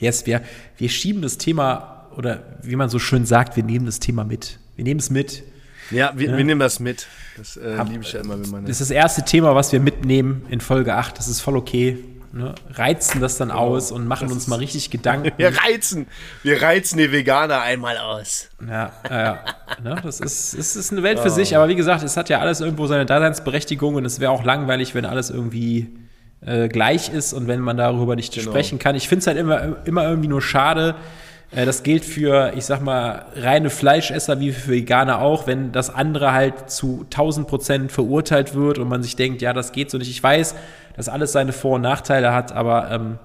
yes, 0.00 0.24
wir, 0.24 0.40
wir 0.78 0.88
schieben 0.88 1.20
das 1.20 1.36
Thema 1.36 2.08
oder 2.16 2.56
wie 2.62 2.74
man 2.74 2.88
so 2.88 2.98
schön 2.98 3.26
sagt, 3.26 3.56
wir 3.56 3.64
nehmen 3.64 3.84
das 3.84 4.00
Thema 4.00 4.24
mit. 4.24 4.60
Wir 4.76 4.84
nehmen 4.84 4.98
es 4.98 5.10
mit. 5.10 5.42
Ja, 5.90 6.14
wir, 6.16 6.34
wir 6.34 6.42
nehmen 6.42 6.58
das 6.58 6.80
mit. 6.80 7.06
Das 7.36 7.58
äh, 7.58 7.82
liebe 7.84 8.02
ich 8.02 8.14
ja 8.14 8.20
immer, 8.20 8.40
wenn 8.40 8.48
man. 8.48 8.62
Das 8.62 8.80
ist 8.80 8.80
das 8.80 8.90
erste 8.90 9.26
Thema, 9.26 9.54
was 9.54 9.70
wir 9.72 9.80
mitnehmen 9.80 10.46
in 10.48 10.62
Folge 10.62 10.94
8. 10.94 11.18
Das 11.18 11.28
ist 11.28 11.42
voll 11.42 11.58
okay. 11.58 12.02
Ne? 12.34 12.54
Reizen 12.72 13.20
das 13.20 13.36
dann 13.36 13.50
aus 13.50 13.92
und 13.92 14.06
machen 14.06 14.32
uns 14.32 14.46
mal 14.46 14.56
richtig 14.58 14.90
Gedanken. 14.90 15.32
wir 15.36 15.52
reizen, 15.58 16.06
wir 16.42 16.62
reizen 16.62 16.96
die 16.96 17.12
Veganer 17.12 17.60
einmal 17.60 17.98
aus. 17.98 18.48
Ja, 18.66 18.90
ja, 19.10 19.22
ja. 19.22 19.38
Ne, 19.82 19.96
das 20.02 20.18
ist, 20.20 20.54
es 20.54 20.74
ist 20.74 20.92
eine 20.92 21.02
Welt 21.02 21.18
für 21.18 21.28
sich, 21.30 21.54
aber 21.56 21.68
wie 21.68 21.74
gesagt, 21.76 22.02
es 22.02 22.16
hat 22.16 22.30
ja 22.30 22.38
alles 22.38 22.60
irgendwo 22.62 22.86
seine 22.86 23.04
Daseinsberechtigung 23.04 23.96
und 23.96 24.04
es 24.06 24.18
wäre 24.18 24.30
auch 24.32 24.44
langweilig, 24.44 24.94
wenn 24.94 25.04
alles 25.04 25.28
irgendwie 25.28 25.90
äh, 26.40 26.68
gleich 26.68 27.10
ist 27.12 27.34
und 27.34 27.48
wenn 27.48 27.60
man 27.60 27.76
darüber 27.76 28.16
nicht 28.16 28.32
Genau. 28.32 28.50
sprechen 28.50 28.78
kann. 28.78 28.94
Ich 28.96 29.08
finde 29.08 29.20
es 29.20 29.26
halt 29.26 29.36
immer, 29.36 29.76
immer 29.84 30.04
irgendwie 30.08 30.28
nur 30.28 30.40
schade. 30.42 30.94
Äh, 31.50 31.66
das 31.66 31.82
gilt 31.82 32.04
für, 32.04 32.54
ich 32.56 32.64
sag 32.64 32.80
mal, 32.80 33.26
reine 33.36 33.68
Fleischesser 33.68 34.40
wie 34.40 34.52
für 34.52 34.70
Veganer 34.72 35.20
auch, 35.20 35.46
wenn 35.46 35.70
das 35.70 35.90
andere 35.94 36.32
halt 36.32 36.70
zu 36.70 37.02
1000 37.10 37.46
Prozent 37.46 37.92
verurteilt 37.92 38.54
wird 38.54 38.78
und 38.78 38.88
man 38.88 39.02
sich 39.02 39.16
denkt, 39.16 39.42
ja, 39.42 39.52
das 39.52 39.72
geht 39.72 39.90
so 39.90 39.98
nicht. 39.98 40.10
Ich 40.10 40.22
weiß, 40.22 40.54
dass 40.96 41.08
alles 41.08 41.32
seine 41.32 41.52
Vor- 41.52 41.76
und 41.76 41.82
Nachteile 41.82 42.32
hat, 42.32 42.52
aber 42.52 42.90
ähm, 42.90 43.18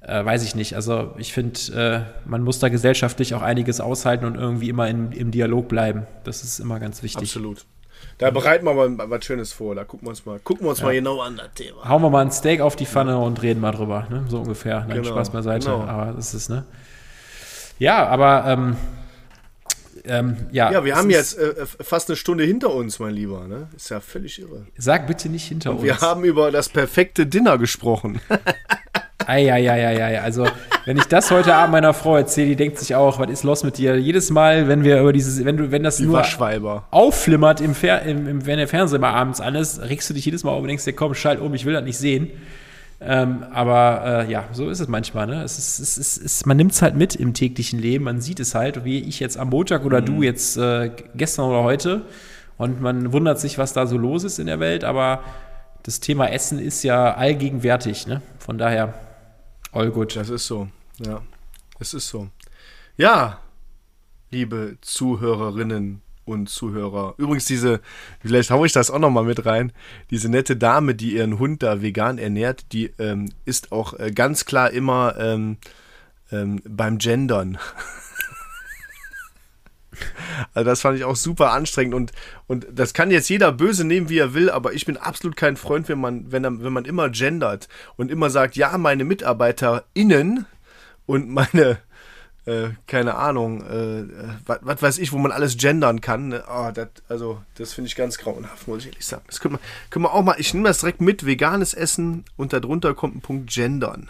äh, 0.00 0.24
weiß 0.24 0.44
ich 0.44 0.54
nicht. 0.54 0.74
Also 0.74 1.14
ich 1.18 1.32
finde, 1.32 1.58
äh, 1.74 2.28
man 2.28 2.42
muss 2.42 2.58
da 2.58 2.68
gesellschaftlich 2.68 3.34
auch 3.34 3.42
einiges 3.42 3.80
aushalten 3.80 4.24
und 4.24 4.36
irgendwie 4.36 4.68
immer 4.68 4.88
in, 4.88 5.12
im 5.12 5.30
Dialog 5.30 5.68
bleiben. 5.68 6.06
Das 6.24 6.42
ist 6.42 6.58
immer 6.58 6.78
ganz 6.78 7.02
wichtig. 7.02 7.22
Absolut. 7.22 7.64
Da 8.18 8.30
bereiten 8.30 8.64
wir 8.64 8.74
mal 8.74 9.10
was 9.10 9.24
Schönes 9.24 9.52
vor. 9.52 9.74
Da 9.74 9.84
gucken 9.84 10.06
wir 10.06 10.10
uns 10.10 10.24
mal, 10.24 10.38
gucken 10.38 10.64
wir 10.64 10.70
uns 10.70 10.78
ja. 10.78 10.86
mal 10.86 10.94
genau 10.94 11.20
an 11.20 11.36
das 11.36 11.52
Thema. 11.54 11.86
Hauen 11.88 12.02
wir 12.02 12.10
mal 12.10 12.22
ein 12.22 12.30
Steak 12.30 12.60
auf 12.60 12.76
die 12.76 12.86
Pfanne 12.86 13.18
und 13.18 13.42
reden 13.42 13.60
mal 13.60 13.72
drüber, 13.72 14.06
ne? 14.08 14.24
So 14.28 14.38
ungefähr. 14.38 14.84
Nein, 14.88 15.02
genau. 15.02 15.08
Spaß 15.10 15.30
beiseite. 15.30 15.70
Genau. 15.70 15.84
Aber 15.84 16.12
das 16.12 16.32
ist, 16.32 16.48
ne? 16.48 16.64
Ja, 17.78 18.06
aber 18.06 18.44
ähm, 18.46 18.76
ähm, 20.06 20.36
ja. 20.52 20.72
Ja, 20.72 20.84
wir 20.84 20.96
haben 20.96 21.10
jetzt 21.10 21.38
äh, 21.38 21.66
fast 21.80 22.08
eine 22.08 22.16
Stunde 22.16 22.44
hinter 22.44 22.72
uns, 22.72 22.98
mein 22.98 23.14
Lieber. 23.14 23.46
Ne? 23.46 23.68
Ist 23.76 23.90
ja 23.90 24.00
völlig 24.00 24.40
irre. 24.40 24.66
Sag 24.76 25.06
bitte 25.06 25.28
nicht 25.28 25.46
hinter 25.46 25.70
und 25.70 25.76
uns. 25.76 25.84
Wir 25.84 26.00
haben 26.00 26.24
über 26.24 26.50
das 26.50 26.68
perfekte 26.68 27.26
Dinner 27.26 27.58
gesprochen. 27.58 28.20
Eieieiei. 29.26 30.20
Also, 30.20 30.46
wenn 30.84 30.96
ich 30.96 31.06
das 31.06 31.30
heute 31.30 31.54
Abend 31.54 31.72
meiner 31.72 31.94
Frau 31.94 32.16
erzähle, 32.16 32.48
die 32.48 32.56
denkt 32.56 32.78
sich 32.78 32.94
auch, 32.94 33.18
was 33.18 33.28
ist 33.30 33.42
los 33.42 33.64
mit 33.64 33.76
dir? 33.78 33.98
Jedes 33.98 34.30
Mal, 34.30 34.68
wenn 34.68 34.84
wir 34.84 35.00
über 35.00 35.12
dieses, 35.12 35.44
wenn 35.44 35.56
du, 35.56 35.72
wenn 35.72 35.82
das 35.82 35.98
nur 35.98 36.22
aufflimmert, 36.90 37.60
im, 37.60 37.74
Fer 37.74 38.02
im, 38.02 38.28
im, 38.28 38.46
wenn 38.46 38.58
der 38.58 38.68
Fernseher 38.68 39.00
mal 39.00 39.12
abends 39.12 39.40
an 39.40 39.56
ist, 39.56 39.80
regst 39.80 40.08
du 40.08 40.14
dich 40.14 40.24
jedes 40.24 40.44
Mal 40.44 40.52
um 40.52 40.62
und 40.62 40.68
denkst 40.68 40.84
dir, 40.84 40.92
komm, 40.92 41.14
schalt 41.14 41.40
um, 41.40 41.52
ich 41.54 41.64
will 41.64 41.72
das 41.72 41.84
nicht 41.84 41.98
sehen. 41.98 42.30
Ähm, 43.00 43.44
aber 43.52 44.24
äh, 44.26 44.30
ja, 44.30 44.48
so 44.52 44.70
ist 44.70 44.80
es 44.80 44.88
manchmal. 44.88 45.26
Ne? 45.26 45.42
Es 45.42 45.58
ist, 45.58 45.78
es 45.78 45.98
ist, 45.98 46.16
es, 46.16 46.46
man 46.46 46.56
nimmt 46.56 46.72
es 46.72 46.80
halt 46.80 46.96
mit 46.96 47.14
im 47.14 47.34
täglichen 47.34 47.78
Leben, 47.78 48.04
man 48.04 48.20
sieht 48.20 48.40
es 48.40 48.54
halt, 48.54 48.84
wie 48.84 49.00
ich 49.00 49.20
jetzt 49.20 49.36
am 49.36 49.50
Montag 49.50 49.84
oder 49.84 50.00
mhm. 50.00 50.06
du 50.06 50.22
jetzt 50.22 50.56
äh, 50.56 50.90
gestern 51.14 51.46
oder 51.46 51.62
heute. 51.62 52.06
Und 52.56 52.80
man 52.80 53.12
wundert 53.12 53.38
sich, 53.38 53.58
was 53.58 53.74
da 53.74 53.86
so 53.86 53.98
los 53.98 54.24
ist 54.24 54.38
in 54.38 54.46
der 54.46 54.60
Welt, 54.60 54.82
aber 54.82 55.22
das 55.82 56.00
Thema 56.00 56.28
Essen 56.28 56.58
ist 56.58 56.82
ja 56.84 57.14
allgegenwärtig. 57.14 58.06
Ne? 58.06 58.22
Von 58.38 58.56
daher 58.56 58.94
All 59.76 59.90
gut. 59.90 60.16
Das 60.16 60.30
ist 60.30 60.46
so, 60.46 60.68
ja. 61.04 61.20
Es 61.78 61.92
ist 61.92 62.08
so. 62.08 62.30
Ja, 62.96 63.40
liebe 64.30 64.78
Zuhörerinnen 64.80 66.00
und 66.26 66.48
Zuhörer. 66.48 67.14
Übrigens, 67.16 67.46
diese, 67.46 67.80
vielleicht 68.20 68.50
haue 68.50 68.66
ich 68.66 68.72
das 68.72 68.90
auch 68.90 68.98
nochmal 68.98 69.24
mit 69.24 69.46
rein, 69.46 69.72
diese 70.10 70.28
nette 70.28 70.56
Dame, 70.56 70.94
die 70.94 71.14
ihren 71.14 71.38
Hund 71.38 71.62
da 71.62 71.80
vegan 71.80 72.18
ernährt, 72.18 72.72
die 72.72 72.92
ähm, 72.98 73.30
ist 73.44 73.72
auch 73.72 73.98
äh, 73.98 74.10
ganz 74.10 74.44
klar 74.44 74.70
immer 74.70 75.16
ähm, 75.18 75.56
ähm, 76.30 76.60
beim 76.68 76.98
Gendern. 76.98 77.58
Also 80.52 80.68
das 80.68 80.82
fand 80.82 80.98
ich 80.98 81.04
auch 81.04 81.16
super 81.16 81.52
anstrengend 81.52 81.94
und, 81.94 82.12
und 82.46 82.66
das 82.70 82.92
kann 82.92 83.10
jetzt 83.10 83.30
jeder 83.30 83.50
böse 83.50 83.82
nehmen, 83.82 84.10
wie 84.10 84.18
er 84.18 84.34
will, 84.34 84.50
aber 84.50 84.74
ich 84.74 84.84
bin 84.84 84.98
absolut 84.98 85.36
kein 85.36 85.56
Freund, 85.56 85.88
wenn 85.88 85.98
man, 85.98 86.30
wenn, 86.30 86.42
wenn 86.62 86.72
man 86.72 86.84
immer 86.84 87.08
gendert 87.08 87.68
und 87.96 88.10
immer 88.10 88.28
sagt, 88.28 88.56
ja, 88.56 88.76
meine 88.76 89.04
MitarbeiterInnen 89.04 90.44
und 91.06 91.30
meine, 91.30 91.78
äh, 92.46 92.68
keine 92.86 93.16
Ahnung, 93.16 93.62
äh, 93.62 94.04
was 94.46 94.80
weiß 94.80 94.98
ich, 94.98 95.12
wo 95.12 95.18
man 95.18 95.32
alles 95.32 95.56
gendern 95.56 96.00
kann. 96.00 96.28
Ne? 96.28 96.44
Oh, 96.48 96.70
dat, 96.72 96.90
also, 97.08 97.42
das 97.56 97.74
finde 97.74 97.88
ich 97.88 97.96
ganz 97.96 98.18
grauenhaft, 98.18 98.68
muss 98.68 98.80
ich 98.80 98.86
ehrlich 98.86 99.04
sagen. 99.04 99.24
Das 99.26 99.40
können 99.40 99.54
wir, 99.54 99.60
können 99.90 100.04
wir 100.04 100.12
auch 100.12 100.22
mal, 100.22 100.36
ich 100.38 100.54
nehme 100.54 100.68
das 100.68 100.78
direkt 100.78 101.00
mit, 101.00 101.26
veganes 101.26 101.74
Essen 101.74 102.24
und 102.36 102.52
darunter 102.52 102.94
kommt 102.94 103.16
ein 103.16 103.20
Punkt 103.20 103.52
gendern. 103.52 104.08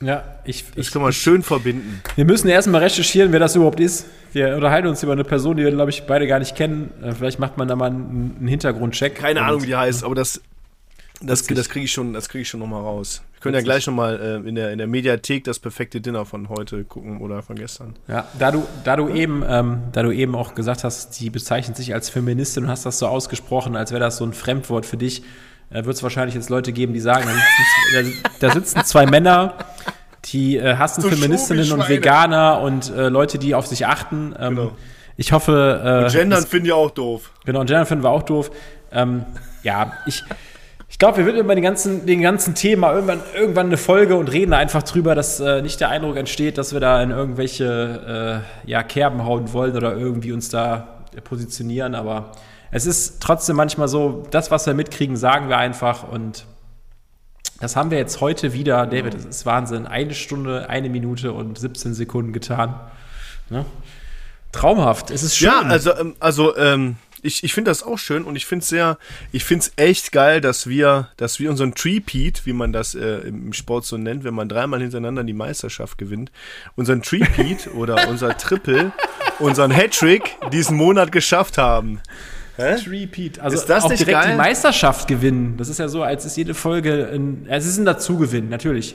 Ja, 0.00 0.24
ich. 0.44 0.64
Das 0.74 0.88
ich, 0.88 0.92
kann 0.92 1.02
man 1.02 1.12
schön 1.12 1.44
verbinden. 1.44 2.02
Wir 2.16 2.24
müssen 2.24 2.48
erstmal 2.48 2.82
recherchieren, 2.82 3.30
wer 3.30 3.38
das 3.38 3.54
überhaupt 3.54 3.78
ist. 3.78 4.06
Wir 4.32 4.56
unterhalten 4.56 4.88
uns 4.88 5.02
über 5.04 5.12
eine 5.12 5.22
Person, 5.22 5.56
die 5.56 5.62
wir, 5.62 5.70
glaube 5.70 5.90
ich, 5.90 6.02
beide 6.06 6.26
gar 6.26 6.40
nicht 6.40 6.56
kennen. 6.56 6.90
Äh, 7.02 7.12
vielleicht 7.12 7.38
macht 7.38 7.56
man 7.56 7.68
da 7.68 7.76
mal 7.76 7.86
einen, 7.86 8.34
einen 8.38 8.48
Hintergrundcheck. 8.48 9.14
Keine 9.14 9.42
Ahnung, 9.42 9.62
wie 9.62 9.66
die 9.66 9.76
heißt, 9.76 10.02
aber 10.02 10.16
das, 10.16 10.40
das, 11.22 11.46
das 11.46 11.68
kriege 11.68 11.84
ich 11.84 11.92
schon, 11.92 12.12
das 12.12 12.28
kriege 12.28 12.42
ich 12.42 12.48
schon 12.48 12.60
nochmal 12.60 12.82
raus. 12.82 13.22
Wir 13.34 13.40
können 13.40 13.54
ja 13.54 13.60
gleich 13.60 13.86
nochmal 13.86 14.20
äh, 14.44 14.48
in, 14.48 14.54
der, 14.54 14.72
in 14.72 14.78
der 14.78 14.86
Mediathek 14.86 15.44
das 15.44 15.58
perfekte 15.58 16.00
Dinner 16.00 16.24
von 16.24 16.48
heute 16.48 16.84
gucken 16.84 17.20
oder 17.20 17.42
von 17.42 17.56
gestern. 17.56 17.94
Ja, 18.08 18.28
da 18.38 18.50
du, 18.50 18.66
da 18.84 18.96
du 18.96 19.08
eben, 19.08 19.44
ähm, 19.46 19.82
da 19.92 20.02
du 20.02 20.12
eben 20.12 20.34
auch 20.34 20.54
gesagt 20.54 20.84
hast, 20.84 21.20
die 21.20 21.30
bezeichnet 21.30 21.76
sich 21.76 21.94
als 21.94 22.08
Feministin 22.08 22.64
und 22.64 22.70
hast 22.70 22.86
das 22.86 22.98
so 22.98 23.06
ausgesprochen, 23.06 23.76
als 23.76 23.90
wäre 23.90 24.00
das 24.00 24.18
so 24.18 24.24
ein 24.24 24.32
Fremdwort 24.32 24.86
für 24.86 24.96
dich 24.96 25.22
äh, 25.72 25.84
wird 25.84 25.96
es 25.96 26.02
wahrscheinlich 26.02 26.34
jetzt 26.34 26.50
Leute 26.50 26.72
geben, 26.72 26.92
die 26.92 27.00
sagen, 27.00 27.24
da 27.92 28.02
sitzen, 28.02 28.22
da 28.40 28.50
sitzen 28.50 28.84
zwei 28.84 29.06
Männer, 29.06 29.54
die 30.26 30.56
äh, 30.56 30.76
hassen 30.76 31.02
so 31.02 31.08
Feministinnen 31.08 31.72
und 31.72 31.88
Veganer 31.88 32.60
und 32.60 32.90
äh, 32.90 33.08
Leute, 33.08 33.38
die 33.38 33.54
auf 33.54 33.66
sich 33.66 33.86
achten. 33.86 34.34
Ähm, 34.38 34.56
genau. 34.56 34.72
Ich 35.16 35.32
hoffe. 35.32 35.80
Äh, 35.84 36.04
und 36.04 36.12
Gendern 36.12 36.46
finden 36.46 36.66
wir 36.66 36.76
auch 36.76 36.90
doof. 36.90 37.32
Genau, 37.44 37.60
und 37.60 37.66
Gendern 37.66 37.86
finden 37.86 38.04
wir 38.04 38.10
auch 38.10 38.22
doof. 38.22 38.50
Ähm, 38.92 39.24
ja, 39.62 39.92
ich. 40.06 40.22
Ich 40.92 40.98
glaube, 40.98 41.16
wir 41.16 41.24
würden 41.24 41.40
über 41.40 41.54
den 41.54 41.64
ganzen, 41.64 42.04
den 42.04 42.20
ganzen 42.20 42.54
Thema 42.54 42.92
irgendwann, 42.92 43.20
irgendwann 43.34 43.66
eine 43.66 43.78
Folge 43.78 44.14
und 44.14 44.30
reden 44.30 44.52
einfach 44.52 44.82
drüber, 44.82 45.14
dass 45.14 45.40
äh, 45.40 45.62
nicht 45.62 45.80
der 45.80 45.88
Eindruck 45.88 46.16
entsteht, 46.16 46.58
dass 46.58 46.74
wir 46.74 46.80
da 46.80 47.02
in 47.02 47.10
irgendwelche 47.10 48.44
äh, 48.66 48.70
ja, 48.70 48.82
Kerben 48.82 49.24
hauen 49.24 49.52
wollen 49.54 49.74
oder 49.74 49.96
irgendwie 49.96 50.32
uns 50.32 50.50
da 50.50 51.02
positionieren. 51.24 51.94
Aber 51.94 52.32
es 52.70 52.84
ist 52.84 53.20
trotzdem 53.22 53.56
manchmal 53.56 53.88
so, 53.88 54.22
das, 54.30 54.50
was 54.50 54.66
wir 54.66 54.74
mitkriegen, 54.74 55.16
sagen 55.16 55.48
wir 55.48 55.56
einfach. 55.56 56.06
Und 56.06 56.44
das 57.58 57.74
haben 57.74 57.90
wir 57.90 57.98
jetzt 57.98 58.20
heute 58.20 58.52
wieder, 58.52 58.86
David, 58.86 59.14
das 59.14 59.24
ist 59.24 59.46
Wahnsinn. 59.46 59.86
Eine 59.86 60.14
Stunde, 60.14 60.68
eine 60.68 60.90
Minute 60.90 61.32
und 61.32 61.58
17 61.58 61.94
Sekunden 61.94 62.34
getan. 62.34 62.78
Ne? 63.48 63.64
Traumhaft, 64.52 65.10
es 65.10 65.22
ist 65.22 65.36
schön. 65.36 65.48
Ja, 65.48 65.62
also, 65.62 65.96
ähm, 65.96 66.14
also 66.20 66.54
ähm, 66.56 66.96
ich, 67.22 67.44
ich 67.44 67.54
finde 67.54 67.70
das 67.70 67.82
auch 67.82 67.98
schön 67.98 68.24
und 68.24 68.36
ich 68.36 68.46
finde 68.46 68.62
es 68.64 68.68
sehr, 68.68 68.98
ich 69.30 69.44
finde 69.44 69.66
es 69.66 69.72
echt 69.76 70.12
geil, 70.12 70.40
dass 70.40 70.66
wir, 70.66 71.08
dass 71.16 71.38
wir 71.38 71.50
unseren 71.50 71.74
Treepeat, 71.74 72.44
wie 72.44 72.52
man 72.52 72.72
das 72.72 72.94
äh, 72.94 73.18
im 73.18 73.52
Sport 73.52 73.84
so 73.84 73.96
nennt, 73.96 74.24
wenn 74.24 74.34
man 74.34 74.48
dreimal 74.48 74.80
hintereinander 74.80 75.22
die 75.22 75.32
Meisterschaft 75.32 75.98
gewinnt, 75.98 76.32
unseren 76.74 77.02
Treepeat 77.02 77.68
oder 77.74 78.08
unser 78.08 78.36
Triple, 78.36 78.92
unseren 79.38 79.70
Hattrick 79.70 80.36
diesen 80.52 80.76
Monat 80.76 81.12
geschafft 81.12 81.58
haben. 81.58 82.00
Hä? 82.56 82.76
Repeat. 82.86 83.38
Also 83.38 83.56
ist 83.56 83.66
das 83.66 83.84
auch 83.84 83.90
nicht 83.90 84.00
direkt 84.00 84.20
geil? 84.20 84.32
die 84.32 84.36
Meisterschaft 84.36 85.08
gewinnen. 85.08 85.56
Das 85.56 85.68
ist 85.68 85.78
ja 85.78 85.88
so, 85.88 86.02
als 86.02 86.24
ist 86.24 86.36
jede 86.36 86.54
Folge 86.54 87.08
ein, 87.12 87.46
es 87.48 87.66
ist 87.66 87.78
ein 87.78 87.86
Dazugewinn, 87.86 88.48
natürlich. 88.48 88.94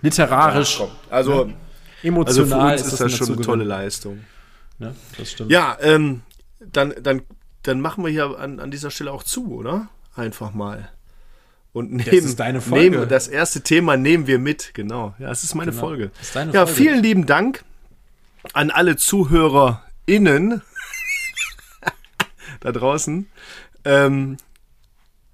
Literarisch. 0.00 0.80
Ja, 0.80 0.88
also 1.10 1.44
ne? 1.44 1.54
emotional 2.02 2.70
also 2.70 2.86
ist, 2.86 2.92
ist 2.92 3.00
das, 3.00 3.16
schon 3.16 3.34
eine 3.34 3.42
tolle 3.42 3.64
Leistung. 3.64 4.20
Ja, 4.78 4.92
das 5.18 5.32
stimmt. 5.32 5.50
Ja, 5.50 5.76
ähm, 5.82 6.22
dann, 6.60 6.94
dann, 7.00 7.22
dann 7.62 7.80
machen 7.80 8.04
wir 8.04 8.10
hier 8.10 8.38
an, 8.38 8.60
an 8.60 8.70
dieser 8.70 8.90
Stelle 8.90 9.12
auch 9.12 9.22
zu, 9.22 9.52
oder? 9.52 9.88
Einfach 10.14 10.52
mal. 10.52 10.90
Und 11.72 11.92
nehmen, 11.92 12.04
das 12.04 12.24
ist 12.24 12.40
deine 12.40 12.60
Folge. 12.60 12.90
Nehmen, 12.90 13.08
das 13.08 13.28
erste 13.28 13.62
Thema 13.62 13.96
nehmen 13.96 14.26
wir 14.26 14.38
mit, 14.38 14.74
genau. 14.74 15.14
Ja, 15.18 15.30
es 15.30 15.44
ist 15.44 15.54
meine 15.54 15.70
genau. 15.70 15.80
Folge. 15.80 16.10
Ist 16.20 16.34
ja, 16.34 16.44
Folge. 16.52 16.66
vielen 16.66 17.02
lieben 17.02 17.26
Dank 17.26 17.64
an 18.52 18.70
alle 18.70 18.96
ZuhörerInnen 18.96 20.62
da 22.60 22.72
draußen, 22.72 23.28
ähm, 23.84 24.36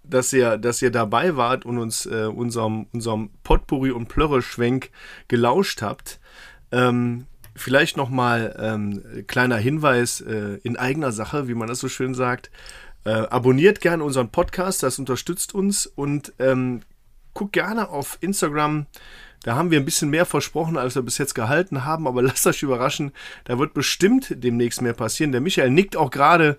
dass 0.03 0.33
ihr, 0.33 0.59
dass 0.59 0.83
ihr 0.83 0.91
dabei 0.91 1.37
wart 1.37 1.64
und 1.64 1.79
uns 1.79 2.05
äh, 2.05 2.27
unserem, 2.27 2.87
unserem 2.93 3.31
Potpourri 3.43 3.91
und 3.91 4.09
Plörre-Schwenk 4.09 4.91
gelauscht 5.29 5.81
habt. 5.81 6.20
Ähm, 6.70 7.27
vielleicht 7.57 7.97
nochmal 7.97 8.57
ähm, 8.59 9.25
kleiner 9.27 9.57
Hinweis 9.57 10.21
äh, 10.21 10.59
in 10.63 10.77
eigener 10.77 11.13
Sache, 11.13 11.49
wie 11.49 11.55
man 11.55 11.69
das 11.69 11.81
so 11.81 11.89
schön 11.89 12.15
sagt. 12.15 12.51
Äh, 13.05 13.11
abonniert 13.11 13.81
gerne 13.81 14.05
unseren 14.05 14.31
Podcast, 14.31 14.83
das 14.83 14.99
unterstützt 14.99 15.55
uns 15.55 15.87
und 15.87 16.33
ähm, 16.39 16.81
guckt 17.35 17.53
gerne 17.53 17.89
auf 17.89 18.19
Instagram 18.21 18.87
da 19.47 19.55
haben 19.55 19.71
wir 19.71 19.79
ein 19.79 19.85
bisschen 19.85 20.11
mehr 20.11 20.27
versprochen, 20.27 20.77
als 20.77 20.97
wir 20.97 21.03
bis 21.03 21.19
jetzt 21.19 21.37
gehalten 21.37 21.85
haben, 21.85 22.09
aber 22.09 22.21
lasst 22.25 22.49
euch 22.49 22.65
überraschen, 22.65 23.13
da 23.45 23.61
wird 23.61 23.75
bestimmt 23.75 24.35
demnächst 24.43 24.83
mehr 24.83 24.93
passieren. 24.93 25.31
Der 25.31 25.41
Michael 25.41 25.71
nickt 25.71 25.97
auch 25.97 26.11
gerade, 26.11 26.57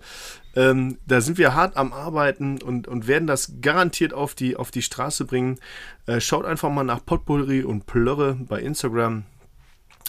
ähm, 0.56 0.96
da 1.06 1.20
sind 1.20 1.36
wir 1.36 1.54
hart 1.54 1.76
am 1.76 1.92
Arbeiten 1.92 2.62
und, 2.62 2.88
und 2.88 3.06
werden 3.06 3.26
das 3.26 3.60
garantiert 3.60 4.14
auf 4.14 4.34
die, 4.34 4.56
auf 4.56 4.70
die 4.70 4.80
Straße 4.80 5.26
bringen. 5.26 5.58
Äh, 6.06 6.22
schaut 6.22 6.46
einfach 6.46 6.70
mal 6.70 6.82
nach 6.82 7.04
Potpourri 7.04 7.62
und 7.62 7.84
Plörre 7.84 8.38
bei 8.40 8.60
Instagram. 8.60 9.24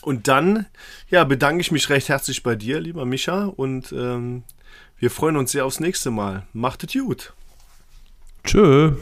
Und 0.01 0.27
dann, 0.27 0.65
ja, 1.09 1.23
bedanke 1.23 1.61
ich 1.61 1.71
mich 1.71 1.89
recht 1.89 2.09
herzlich 2.09 2.43
bei 2.43 2.55
dir, 2.55 2.79
lieber 2.79 3.05
Micha, 3.05 3.45
und 3.45 3.91
ähm, 3.91 4.43
wir 4.97 5.11
freuen 5.11 5.37
uns 5.37 5.51
sehr 5.51 5.65
aufs 5.65 5.79
nächste 5.79 6.11
Mal. 6.11 6.43
Macht 6.53 6.83
es 6.83 6.93
gut. 6.93 7.33
Tschö. 8.43 8.93